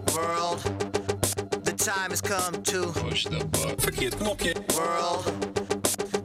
World, 0.04 0.62
the 1.62 1.74
time 1.74 2.08
has 2.08 2.20
come 2.20 2.60
to 2.60 2.92
push 3.08 3.22
the 3.22 3.46
button. 3.50 3.74
Verkeerd 3.76 4.16
knopje. 4.16 4.54
World, 4.66 5.24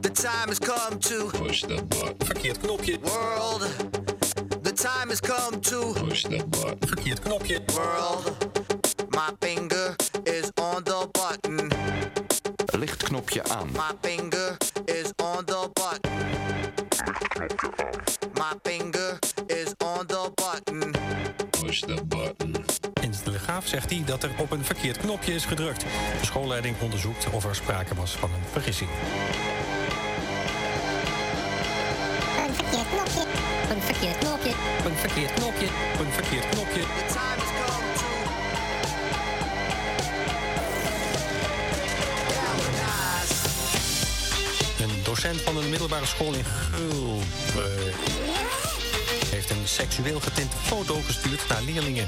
the 0.00 0.10
time 0.10 0.46
has 0.46 0.58
come 0.58 0.98
to 0.98 1.30
push 1.42 1.60
the 1.60 1.84
button. 1.88 2.14
Verkeerd 2.18 2.58
knopje. 2.58 2.98
World, 3.02 3.62
time 4.80 5.10
has 5.10 5.20
come 5.20 5.60
to 5.60 5.92
push 5.94 6.22
the 6.22 6.42
button. 6.48 6.88
Verkeerd 6.88 7.20
knopje. 7.20 7.60
World, 7.74 8.36
my 9.10 9.30
finger 9.38 9.96
is 10.24 10.50
on 10.54 10.82
the 10.82 11.08
button. 11.12 11.70
Lichtknopje 12.78 13.42
aan. 13.44 13.70
My 13.72 13.92
finger 14.00 14.56
is 14.84 15.12
on 15.16 15.44
the 15.44 15.70
button. 15.72 16.10
My 18.34 18.52
finger 18.62 19.18
is 19.46 19.74
on 19.78 20.06
the 20.06 20.30
button. 20.34 20.94
Push 21.50 21.80
the 21.80 22.04
button. 22.04 22.64
In 23.00 23.10
de 23.10 23.18
Telegraaf 23.22 23.66
zegt 23.66 23.90
hij 23.90 24.02
dat 24.06 24.22
er 24.22 24.30
op 24.36 24.50
een 24.50 24.64
verkeerd 24.64 24.96
knopje 24.96 25.34
is 25.34 25.44
gedrukt. 25.44 25.80
De 26.20 26.26
schoolleiding 26.26 26.76
onderzoekt 26.80 27.30
of 27.30 27.44
er 27.44 27.54
sprake 27.54 27.94
was 27.94 28.10
van 28.10 28.30
een 28.30 28.50
vergissing. 28.52 28.90
Verkeerd 34.00 34.18
knopje. 34.18 34.50
Een 34.84 34.96
verkeerd 34.96 35.34
knopje. 35.34 35.66
Een 35.98 36.12
verkeerd 36.12 36.48
knopje. 36.48 36.80
Een 44.78 45.02
docent 45.02 45.40
van 45.40 45.56
een 45.56 45.70
middelbare 45.70 46.06
school 46.06 46.32
in 46.32 46.44
Gulpen 46.44 47.94
heeft 49.30 49.50
een 49.50 49.68
seksueel 49.68 50.20
getinte 50.20 50.56
foto 50.56 51.00
gestuurd 51.06 51.48
naar 51.48 51.62
leerlingen. 51.62 52.06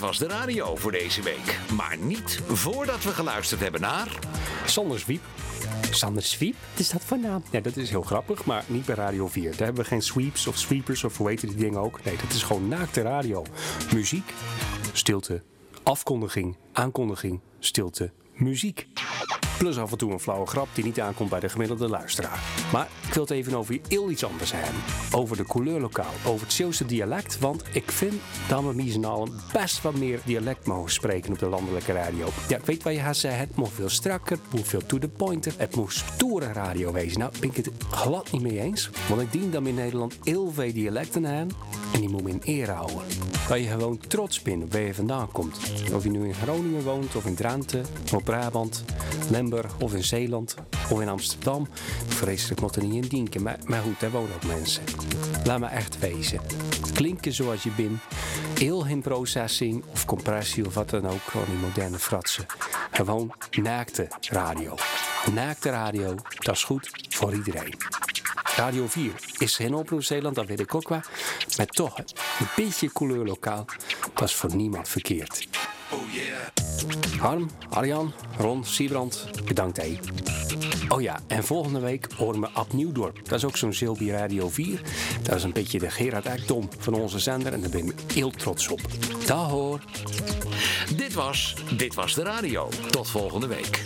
Dit 0.00 0.08
was 0.08 0.18
de 0.18 0.34
radio 0.34 0.76
voor 0.76 0.92
deze 0.92 1.22
week. 1.22 1.58
Maar 1.76 1.96
niet 1.98 2.40
voordat 2.46 3.02
we 3.02 3.10
geluisterd 3.10 3.60
hebben 3.60 3.80
naar... 3.80 4.18
Sander 4.66 4.98
Zwiep. 4.98 5.22
Sander 5.90 6.22
Zwiep? 6.22 6.54
Wat 6.70 6.80
is 6.80 6.90
dat 6.90 7.04
voor 7.04 7.18
naam? 7.18 7.42
Ja, 7.50 7.60
dat 7.60 7.76
is 7.76 7.90
heel 7.90 8.02
grappig, 8.02 8.44
maar 8.44 8.64
niet 8.66 8.84
bij 8.84 8.94
Radio 8.94 9.28
4. 9.28 9.50
Daar 9.50 9.58
hebben 9.58 9.82
we 9.82 9.88
geen 9.88 10.02
sweeps 10.02 10.46
of 10.46 10.58
sweepers 10.58 11.04
of 11.04 11.16
hoe 11.16 11.28
heet 11.28 11.40
die 11.40 11.54
dingen 11.54 11.80
ook. 11.80 12.04
Nee, 12.04 12.16
dat 12.16 12.32
is 12.32 12.42
gewoon 12.42 12.68
naakte 12.68 13.02
radio. 13.02 13.44
Muziek, 13.94 14.32
stilte, 14.92 15.42
afkondiging, 15.82 16.56
aankondiging, 16.72 17.40
stilte, 17.58 18.12
muziek. 18.34 18.86
Plus 19.60 19.78
af 19.78 19.90
en 19.90 19.98
toe 19.98 20.12
een 20.12 20.20
flauwe 20.20 20.46
grap 20.46 20.68
die 20.72 20.84
niet 20.84 21.00
aankomt 21.00 21.30
bij 21.30 21.40
de 21.40 21.48
gemiddelde 21.48 21.88
luisteraar. 21.88 22.38
Maar 22.72 22.88
ik 23.06 23.14
wil 23.14 23.22
het 23.22 23.32
even 23.32 23.54
over 23.54 23.78
heel 23.88 24.10
iets 24.10 24.24
anders 24.24 24.52
hebben. 24.52 24.80
Over 25.12 25.36
de 25.36 25.44
couleurlokaal, 25.44 26.12
over 26.26 26.46
het 26.46 26.52
Zeeuwse 26.52 26.86
dialect. 26.86 27.38
Want 27.38 27.62
ik 27.72 27.90
vind 27.90 28.14
dat 28.48 28.62
we 28.62 29.06
allen 29.06 29.32
best 29.52 29.82
wat 29.82 29.94
meer 29.94 30.20
dialect 30.24 30.66
mogen 30.66 30.92
spreken 30.92 31.32
op 31.32 31.38
de 31.38 31.46
landelijke 31.46 31.92
radio. 31.92 32.28
Ja, 32.48 32.56
ik 32.56 32.64
weet 32.64 32.82
wat 32.82 32.92
je 32.92 32.98
gaat 32.98 33.16
zeggen. 33.16 33.40
Het 33.40 33.56
moet 33.56 33.68
veel 33.72 33.88
strakker, 33.88 34.38
het 34.42 34.52
moet 34.52 34.68
veel 34.68 34.86
to 34.86 34.98
the 34.98 35.08
pointer. 35.08 35.52
Het 35.56 35.76
moet 35.76 35.92
stoere 35.92 36.52
radio 36.52 36.92
wezen. 36.92 37.18
Nou, 37.18 37.32
ben 37.40 37.48
ik 37.48 37.56
het 37.56 37.70
glad 37.90 38.32
niet 38.32 38.42
mee 38.42 38.60
eens. 38.60 38.90
Want 39.08 39.20
ik 39.20 39.32
dien 39.32 39.50
we 39.50 39.68
in 39.68 39.74
Nederland 39.74 40.18
heel 40.22 40.52
veel 40.52 40.72
dialecten 40.72 41.24
hebben. 41.24 41.56
En 41.92 42.00
die 42.00 42.08
moet 42.08 42.22
men 42.22 42.32
in 42.32 42.40
ere 42.42 42.72
houden. 42.72 43.02
Dat 43.48 43.58
je 43.58 43.66
gewoon 43.66 43.98
trots 44.08 44.42
bent 44.42 44.62
op 44.62 44.72
waar 44.72 44.82
je 44.82 44.94
vandaan 44.94 45.32
komt. 45.32 45.56
Of 45.94 46.04
je 46.04 46.10
nu 46.10 46.26
in 46.26 46.34
Groningen 46.34 46.82
woont, 46.82 47.16
of 47.16 47.26
in 47.26 47.34
Drenthe, 47.34 47.80
of 48.14 48.22
Brabant, 48.22 48.84
Limburg, 49.30 49.48
of 49.80 49.94
in 49.94 50.04
Zeeland, 50.04 50.54
of 50.90 51.00
in 51.00 51.08
Amsterdam. 51.08 51.68
Vreselijk 52.06 52.60
moet 52.60 52.76
er 52.76 52.84
niet 52.84 53.02
in 53.02 53.08
dienken, 53.08 53.42
maar, 53.42 53.58
maar 53.66 53.82
goed, 53.82 54.00
daar 54.00 54.10
wonen 54.10 54.34
ook 54.34 54.44
mensen. 54.44 54.82
Laat 55.44 55.60
me 55.60 55.66
echt 55.66 55.98
wezen. 55.98 56.40
Klinken 56.94 57.32
zoals 57.32 57.62
je 57.62 57.70
bent. 57.76 58.00
Heel 58.58 58.80
geen 58.80 59.02
processing 59.02 59.84
of 59.92 60.04
compressie 60.04 60.66
of 60.66 60.74
wat 60.74 60.90
dan 60.90 61.06
ook. 61.06 61.22
Gewoon 61.30 61.46
die 61.46 61.58
moderne 61.58 61.98
fratsen. 61.98 62.46
Gewoon 62.90 63.32
naakte 63.62 64.08
radio. 64.20 64.74
Naakte 65.32 65.70
radio, 65.70 66.14
dat 66.38 66.54
is 66.54 66.64
goed 66.64 66.90
voor 67.08 67.34
iedereen. 67.34 67.74
Radio 68.56 68.86
4 68.86 69.12
is 69.38 69.56
geen 69.56 69.74
oproep 69.74 70.02
Zeeland, 70.02 70.34
dat 70.34 70.46
weet 70.46 70.60
ik 70.60 70.74
ook 70.74 70.88
wel. 70.88 71.00
Maar 71.56 71.66
toch, 71.66 71.98
een 71.98 72.48
beetje 72.56 72.92
couleur 72.92 73.24
lokaal, 73.24 73.64
dat 74.14 74.28
is 74.28 74.34
voor 74.34 74.54
niemand 74.54 74.88
verkeerd. 74.88 75.48
Harm, 77.18 77.50
Arjan, 77.70 78.12
Ron, 78.38 78.64
Siebrand, 78.64 79.26
bedankt 79.44 79.76
hé. 79.76 79.98
Oh 80.88 81.00
ja, 81.00 81.20
en 81.26 81.44
volgende 81.44 81.80
week 81.80 82.06
horen 82.16 82.40
we 82.40 82.48
Ab 82.52 82.72
Nieuwdorp. 82.72 83.28
Dat 83.28 83.38
is 83.38 83.44
ook 83.44 83.56
zo'n 83.56 83.72
Zilbi 83.72 84.10
Radio 84.10 84.48
4. 84.48 84.80
Dat 85.22 85.36
is 85.36 85.42
een 85.42 85.52
beetje 85.52 85.78
de 85.78 85.90
Gerard 85.90 86.26
Ekdom 86.26 86.68
van 86.78 86.94
onze 86.94 87.18
zender 87.18 87.52
en 87.52 87.60
daar 87.60 87.70
ben 87.70 87.86
ik 87.86 88.12
heel 88.12 88.30
trots 88.30 88.68
op. 88.68 88.80
Dag 89.26 89.50
hoor. 89.50 89.80
Dit 90.96 91.14
was, 91.14 91.54
dit 91.76 91.94
was 91.94 92.14
de 92.14 92.22
radio. 92.22 92.68
Tot 92.90 93.08
volgende 93.08 93.46
week. 93.46 93.82